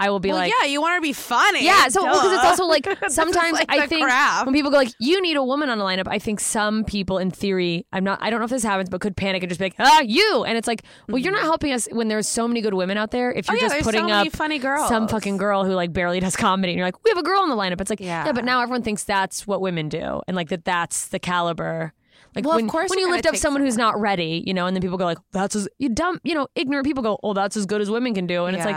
I 0.01 0.11
will 0.11 0.21
be 0.21 0.29
well, 0.29 0.39
like, 0.39 0.53
yeah, 0.61 0.67
you 0.67 0.81
want 0.81 0.93
her 0.93 0.99
to 0.99 1.03
be 1.03 1.13
funny. 1.13 1.65
yeah, 1.65 1.89
so 1.89 2.05
because 2.05 2.33
it's 2.33 2.45
also 2.45 2.67
like 2.67 2.87
sometimes 3.09 3.55
like 3.59 3.67
I 3.69 3.87
think 3.89 4.05
craft. 4.05 4.47
when 4.47 4.55
people 4.55 4.71
go 4.71 4.77
like, 4.77 4.93
"You 5.01 5.21
need 5.21 5.37
a 5.37 5.43
woman 5.43 5.69
on 5.71 5.81
a 5.81 5.83
lineup," 5.83 6.07
I 6.07 6.19
think 6.21 6.39
some 6.39 6.85
people, 6.85 7.19
in 7.19 7.31
theory, 7.33 7.85
I'm 7.93 8.05
not. 8.05 8.21
I 8.23 8.31
don't 8.31 8.39
know 8.39 8.45
if 8.45 8.51
this 8.51 8.63
happens, 8.63 8.89
but 8.89 9.01
could 9.01 9.17
panic 9.17 9.43
and 9.43 9.51
just 9.51 9.59
be 9.59 9.65
like, 9.67 9.75
"Ah, 9.81 10.01
you!" 10.03 10.45
And 10.45 10.57
it's 10.57 10.69
like, 10.69 10.85
well, 11.09 11.19
you're 11.19 11.33
not 11.33 11.43
helping 11.43 11.73
us 11.73 11.89
when 11.91 12.07
there's 12.09 12.29
so 12.29 12.47
many 12.47 12.61
good 12.61 12.75
women 12.75 12.97
out 12.97 13.11
there. 13.11 13.33
If 13.33 13.47
Mm-hmm. 13.47 13.51
Oh, 13.51 13.55
you're 13.61 13.71
yeah, 13.71 13.77
just 13.77 13.85
putting 13.85 14.09
so 14.09 14.15
up 14.15 14.33
funny 14.33 14.59
girls. 14.59 14.89
some 14.89 15.09
fucking 15.09 15.37
girl 15.37 15.65
who 15.65 15.73
like 15.73 15.93
barely 15.93 16.21
does 16.21 16.37
comedy, 16.37 16.73
and 16.73 16.79
you're 16.79 16.87
like, 16.87 17.03
"We 17.05 17.11
have 17.11 17.19
a 17.19 17.23
girl 17.23 17.41
on 17.41 17.49
the 17.49 17.57
lineup." 17.57 17.81
It's 17.81 17.91
like, 17.91 17.99
yeah, 18.01 18.27
Yeah. 18.27 18.33
but 18.33 18.45
now 18.45 18.61
everyone 18.61 18.83
thinks 18.83 19.03
that's 19.05 19.47
what 19.47 19.61
women 19.61 19.89
do, 19.89 20.21
and 20.29 20.37
like 20.37 20.49
that 20.51 20.65
that's 20.65 21.09
the 21.09 21.19
caliber. 21.19 21.93
Like 22.37 22.45
Well, 22.45 22.53
of 22.55 22.57
when, 22.63 22.69
course 22.69 22.91
when 22.91 22.99
you 22.99 23.11
lift 23.11 23.27
up 23.27 23.37
someone 23.37 23.63
who's 23.63 23.79
not 23.79 23.99
ready, 23.99 24.45
you 24.47 24.53
know, 24.53 24.67
and 24.67 24.77
then 24.77 24.83
people 24.83 24.99
go 24.99 25.07
like, 25.07 25.19
"That's 25.33 25.57
as 25.57 25.67
you 25.79 25.89
dumb," 25.89 26.21
you 26.25 26.35
know, 26.35 26.47
ignorant 26.55 26.87
people 26.87 27.03
go, 27.03 27.19
"Oh, 27.23 27.33
that's 27.33 27.57
as 27.57 27.65
good 27.67 27.81
as 27.81 27.91
women 27.91 28.15
can 28.15 28.27
do," 28.27 28.45
and 28.45 28.55
it's 28.55 28.67
like, 28.67 28.77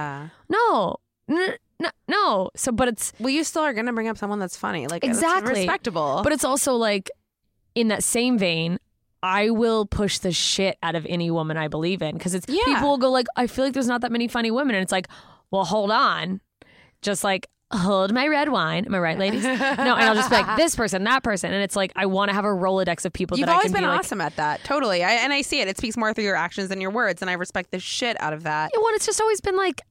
no, 0.49 0.95
no, 1.27 1.53
no. 2.07 2.49
So, 2.55 2.71
but 2.71 2.87
it's 2.87 3.13
well, 3.19 3.29
you 3.29 3.43
still 3.43 3.61
are 3.63 3.73
gonna 3.73 3.93
bring 3.93 4.07
up 4.07 4.17
someone 4.17 4.39
that's 4.39 4.57
funny, 4.57 4.87
like 4.87 5.03
Exactly. 5.03 5.53
respectable. 5.53 6.21
but 6.23 6.31
it's 6.33 6.43
also 6.43 6.73
like 6.75 7.09
in 7.75 7.87
that 7.89 8.03
same 8.03 8.37
vein. 8.37 8.79
I 9.23 9.51
will 9.51 9.85
push 9.85 10.17
the 10.17 10.31
shit 10.31 10.79
out 10.81 10.95
of 10.95 11.05
any 11.07 11.29
woman 11.29 11.55
I 11.55 11.67
believe 11.67 12.01
in 12.01 12.17
because 12.17 12.33
it's 12.33 12.47
Yeah. 12.49 12.63
people 12.65 12.89
will 12.89 12.97
go 12.97 13.11
like, 13.11 13.27
I 13.35 13.45
feel 13.45 13.63
like 13.65 13.73
there's 13.75 13.87
not 13.87 14.01
that 14.01 14.11
many 14.11 14.27
funny 14.27 14.49
women, 14.49 14.73
and 14.75 14.81
it's 14.81 14.91
like, 14.91 15.07
well, 15.51 15.63
hold 15.63 15.91
on, 15.91 16.41
just 17.03 17.23
like 17.23 17.45
hold 17.71 18.11
my 18.13 18.27
red 18.27 18.49
wine. 18.49 18.83
Am 18.85 18.95
I 18.95 18.99
right, 18.99 19.19
ladies? 19.19 19.43
no, 19.43 19.49
and 19.51 19.79
I'll 19.89 20.15
just 20.15 20.31
be 20.31 20.35
like 20.37 20.57
this 20.57 20.75
person, 20.75 21.03
that 21.03 21.21
person, 21.21 21.53
and 21.53 21.63
it's 21.63 21.75
like 21.75 21.91
I 21.95 22.07
want 22.07 22.29
to 22.29 22.33
have 22.33 22.45
a 22.45 22.49
rolodex 22.49 23.05
of 23.05 23.13
people 23.13 23.37
You've 23.37 23.45
that 23.45 23.51
I 23.51 23.55
always 23.57 23.65
can 23.65 23.73
been 23.73 23.83
be 23.83 23.87
like, 23.89 23.99
awesome 23.99 24.21
at 24.21 24.35
that. 24.37 24.63
Totally. 24.63 25.03
I, 25.03 25.11
and 25.11 25.31
I 25.31 25.41
see 25.43 25.61
it. 25.61 25.67
It 25.67 25.77
speaks 25.77 25.95
more 25.95 26.13
through 26.15 26.23
your 26.23 26.35
actions 26.35 26.69
than 26.69 26.81
your 26.81 26.89
words. 26.91 27.21
And 27.21 27.29
I 27.29 27.33
respect 27.33 27.69
the 27.69 27.79
shit 27.79 28.19
out 28.19 28.33
of 28.33 28.41
that. 28.43 28.71
Yeah, 28.73 28.79
well, 28.83 28.93
it's 28.95 29.05
just 29.05 29.21
always 29.21 29.39
been 29.39 29.55
like, 29.55 29.81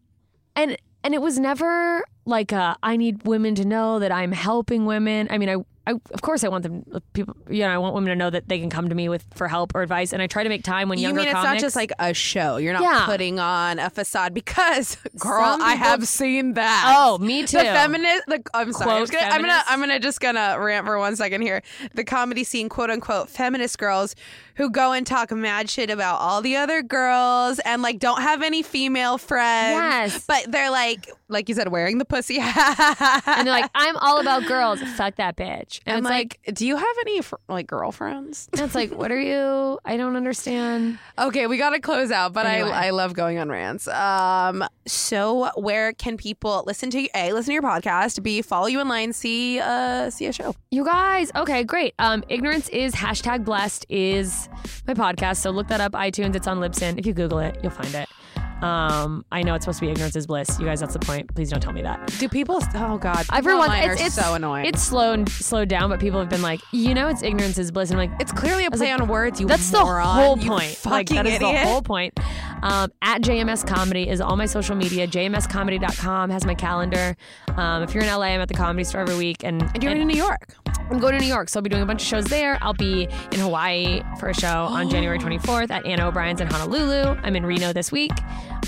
and 0.56 0.76
and 1.05 1.14
it 1.14 1.22
was 1.22 1.38
never 1.38 2.05
like 2.24 2.53
uh, 2.53 2.74
I 2.82 2.96
need 2.96 3.24
women 3.24 3.55
to 3.57 3.64
know 3.64 3.98
that 3.98 4.12
I'm 4.12 4.32
helping 4.32 4.84
women. 4.86 5.26
I 5.30 5.38
mean, 5.38 5.48
I, 5.48 5.57
I 5.86 5.92
of 6.12 6.20
course 6.22 6.44
I 6.44 6.48
want 6.48 6.62
them 6.62 6.84
people. 7.14 7.34
You 7.48 7.61
know, 7.61 7.68
I 7.70 7.78
want 7.78 7.94
women 7.94 8.11
to 8.11 8.16
know 8.16 8.28
that 8.30 8.48
they 8.48 8.61
can 8.61 8.68
come 8.70 8.88
to 8.90 8.94
me 8.94 9.09
with 9.09 9.24
for 9.34 9.48
help 9.48 9.74
or 9.74 9.82
advice, 9.82 10.12
and 10.12 10.20
I 10.22 10.26
try 10.26 10.42
to 10.42 10.48
make 10.51 10.62
time 10.62 10.88
when 10.88 10.98
You 10.98 11.05
younger 11.09 11.20
mean 11.20 11.28
it's 11.28 11.34
not 11.34 11.44
comics. 11.46 11.62
just 11.62 11.74
like 11.76 11.90
a 11.98 12.12
show? 12.14 12.59
You're 12.59 12.74
not 12.74 12.82
Yeah. 12.82 13.07
putting 13.07 13.40
on 13.40 13.78
a 13.78 13.88
facade 13.90 14.34
because, 14.34 14.96
girl, 15.18 15.42
Some 15.42 15.62
I 15.62 15.72
people- 15.74 15.88
have 15.88 16.07
seen 16.07 16.53
that. 16.55 16.94
oh, 16.96 17.18
me 17.18 17.44
too. 17.46 17.57
The 17.59 17.64
feminist, 17.64 18.26
the, 18.26 18.42
I'm 18.55 18.72
sorry. 18.74 18.90
I'm, 18.92 19.03
just 19.03 19.12
gonna, 19.12 19.26
I'm 19.34 19.40
gonna. 19.40 19.62
I'm 19.66 19.80
gonna 19.80 19.98
just 19.98 20.20
gonna 20.20 20.57
rant 20.61 20.86
for 20.86 20.98
one 20.98 21.16
second 21.16 21.40
here. 21.40 21.62
The 21.94 22.05
comedy 22.05 22.44
scene, 22.44 22.68
quote 22.68 22.90
unquote, 22.90 23.28
feminist 23.30 23.78
girls 23.78 24.14
who 24.61 24.68
go 24.68 24.92
and 24.92 25.06
talk 25.06 25.30
mad 25.30 25.70
shit 25.70 25.88
about 25.88 26.20
all 26.20 26.42
the 26.42 26.54
other 26.56 26.82
girls 26.82 27.58
and 27.61 27.80
like 27.80 27.98
don't 27.98 28.20
have 28.20 28.42
any 28.42 28.62
female 28.62 29.16
friends. 29.16 29.74
Yes. 29.74 30.26
but 30.26 30.52
they're 30.52 30.70
like, 30.70 31.08
like 31.28 31.48
you 31.48 31.54
said, 31.54 31.68
wearing 31.68 31.96
the 31.96 32.04
pussy 32.04 32.38
hat. 32.38 33.22
and 33.26 33.46
they're 33.46 33.54
like, 33.54 33.70
I'm 33.74 33.96
all 33.96 34.20
about 34.20 34.44
girls. 34.46 34.82
Fuck 34.82 35.16
that 35.16 35.34
bitch. 35.34 35.80
And 35.86 35.96
I'm 35.96 35.98
it's 36.00 36.11
like, 36.11 36.40
like, 36.46 36.54
do 36.56 36.66
you 36.66 36.76
have 36.76 36.96
any 37.00 37.22
fr- 37.22 37.36
like 37.48 37.68
girlfriends? 37.68 38.50
and 38.52 38.61
it's 38.61 38.74
like, 38.74 38.92
what 38.92 39.11
are 39.11 39.18
you? 39.18 39.78
I 39.86 39.96
don't 39.96 40.14
understand. 40.14 40.98
Okay, 41.18 41.46
we 41.46 41.56
got 41.56 41.70
to 41.70 41.80
close 41.80 42.11
out, 42.11 42.34
but 42.34 42.44
Anyway. 42.44 42.70
I 42.70 42.88
I 42.88 42.90
love 42.90 43.14
going 43.14 43.38
on 43.38 43.48
rants. 43.48 43.88
Um, 43.88 44.62
so 44.86 45.50
where 45.54 45.94
can 45.94 46.18
people 46.18 46.64
listen 46.66 46.90
to 46.90 47.00
you? 47.00 47.08
A, 47.14 47.32
listen 47.32 47.46
to 47.46 47.52
your 47.54 47.62
podcast. 47.62 48.22
B, 48.22 48.42
follow 48.42 48.66
you 48.66 48.80
online. 48.80 49.14
C, 49.14 49.54
see 49.56 49.61
uh, 49.61 50.11
see 50.11 50.26
a 50.26 50.32
show. 50.34 50.54
You 50.70 50.84
guys, 50.84 51.30
okay, 51.34 51.64
great. 51.64 51.94
Um, 51.98 52.24
ignorance 52.28 52.68
is 52.68 52.94
hashtag 52.94 53.44
blessed 53.44 53.86
is 53.88 54.49
my 54.86 54.94
podcast. 54.94 55.38
So 55.38 55.51
look 55.51 55.68
that 55.68 55.80
up, 55.80 55.92
iTunes. 55.92 56.34
It's 56.34 56.46
on 56.46 56.59
Libsyn. 56.59 56.98
If 56.98 57.07
you 57.07 57.12
Google 57.12 57.38
it, 57.38 57.59
you'll 57.62 57.72
find 57.72 57.94
it. 57.94 58.09
Um, 58.62 59.24
I 59.32 59.42
know 59.42 59.54
it's 59.54 59.64
supposed 59.64 59.80
to 59.80 59.86
be 59.86 59.90
ignorance 59.92 60.16
is 60.16 60.26
bliss. 60.26 60.58
You 60.58 60.66
guys, 60.66 60.80
that's 60.80 60.92
the 60.92 60.98
point. 60.98 61.34
Please 61.34 61.50
don't 61.50 61.61
tell 61.61 61.72
me 61.72 61.82
that. 61.82 62.06
Do 62.18 62.28
people? 62.28 62.61
Oh 62.74 62.98
God, 62.98 63.26
Everyone, 63.32 63.70
it's, 63.72 64.00
it's 64.00 64.14
so 64.14 64.34
annoying. 64.34 64.66
It's 64.66 64.82
slowed 64.82 65.28
slowed 65.28 65.68
down, 65.68 65.90
but 65.90 66.00
people 66.00 66.20
have 66.20 66.28
been 66.28 66.42
like, 66.42 66.61
you 66.72 66.94
know, 66.94 67.08
it's 67.08 67.22
ignorance 67.22 67.58
is 67.58 67.70
bliss. 67.70 67.90
And 67.90 68.00
I'm 68.00 68.11
like, 68.11 68.20
it's 68.20 68.32
clearly 68.32 68.66
a 68.66 68.70
play 68.70 68.92
like, 68.92 69.00
on 69.00 69.08
words. 69.08 69.40
You 69.40 69.46
that's 69.46 69.72
moron. 69.72 70.16
the 70.16 70.22
whole 70.22 70.36
point. 70.36 70.72
fucking 70.72 70.90
Like 70.92 71.08
that 71.08 71.26
is 71.26 71.34
idiot. 71.34 71.52
the 71.52 71.68
whole 71.68 71.82
point. 71.82 72.18
Um, 72.62 72.92
at 73.00 73.22
JMS 73.22 73.66
Comedy 73.66 74.08
is 74.08 74.20
all 74.20 74.36
my 74.36 74.46
social 74.46 74.76
media. 74.76 75.06
JMScomedy.com 75.06 76.30
has 76.30 76.44
my 76.44 76.54
calendar. 76.54 77.16
Um, 77.56 77.82
if 77.82 77.94
you're 77.94 78.04
in 78.04 78.11
LA, 78.11 78.26
I'm 78.26 78.40
at 78.40 78.48
the 78.48 78.54
Comedy 78.54 78.84
Store 78.84 79.00
every 79.00 79.16
week, 79.16 79.42
and, 79.44 79.62
And 79.62 79.82
you're 79.82 79.92
and 79.92 80.02
in 80.02 80.08
New 80.08 80.16
York. 80.16 80.54
I'm 80.90 80.98
going 80.98 81.12
to 81.14 81.20
New 81.20 81.26
York, 81.26 81.48
so 81.48 81.58
I'll 81.58 81.62
be 81.62 81.70
doing 81.70 81.82
a 81.82 81.86
bunch 81.86 82.02
of 82.02 82.08
shows 82.08 82.24
there. 82.24 82.58
I'll 82.61 82.74
be 82.74 83.04
in 83.32 83.40
Hawaii 83.40 84.02
for 84.18 84.28
a 84.28 84.34
show 84.34 84.64
on 84.64 84.90
January 84.90 85.18
24th 85.18 85.70
at 85.70 85.86
Anna 85.86 86.08
O'Brien's 86.08 86.40
in 86.40 86.48
Honolulu. 86.48 87.16
I'm 87.22 87.36
in 87.36 87.46
Reno 87.46 87.72
this 87.72 87.92
week. 87.92 88.12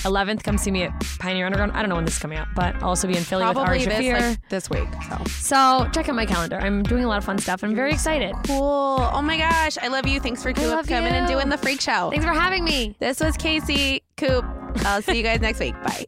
11th, 0.04 0.42
come 0.42 0.58
see 0.58 0.70
me 0.70 0.82
at 0.84 0.92
Pioneer 1.18 1.46
Underground. 1.46 1.72
I 1.72 1.80
don't 1.80 1.88
know 1.88 1.94
when 1.96 2.04
this 2.04 2.14
is 2.14 2.20
coming 2.20 2.38
out, 2.38 2.48
but 2.54 2.74
I'll 2.76 2.90
also 2.90 3.06
be 3.08 3.16
in 3.16 3.22
Philly 3.22 3.42
Probably 3.44 3.62
with 3.62 3.68
Ari 3.68 3.78
this 3.84 3.94
Shafir. 3.98 4.30
like 4.30 4.48
this 4.48 4.70
week. 4.70 4.88
So 5.08 5.24
so 5.26 5.88
check 5.92 6.08
out 6.08 6.14
my 6.14 6.26
calendar. 6.26 6.56
I'm 6.56 6.82
doing 6.82 7.04
a 7.04 7.08
lot 7.08 7.18
of 7.18 7.24
fun 7.24 7.38
stuff. 7.38 7.62
I'm 7.62 7.74
very 7.74 7.92
excited. 7.92 8.34
cool. 8.46 8.98
Oh 9.12 9.22
my 9.22 9.36
gosh, 9.36 9.78
I 9.78 9.88
love 9.88 10.06
you. 10.06 10.20
Thanks 10.20 10.42
for 10.42 10.52
love 10.52 10.86
coming 10.86 11.12
and 11.12 11.28
you. 11.28 11.36
doing 11.36 11.48
the 11.48 11.58
freak 11.58 11.80
show. 11.80 12.10
Thanks 12.10 12.24
for 12.24 12.32
having 12.32 12.64
me. 12.64 12.94
This 12.98 13.20
was 13.20 13.36
Kasey 13.36 14.00
Koop. 14.16 14.44
I'll 14.84 15.02
see 15.02 15.16
you 15.16 15.22
guys 15.22 15.40
next 15.40 15.60
week. 15.60 15.74
Bye. 15.82 16.06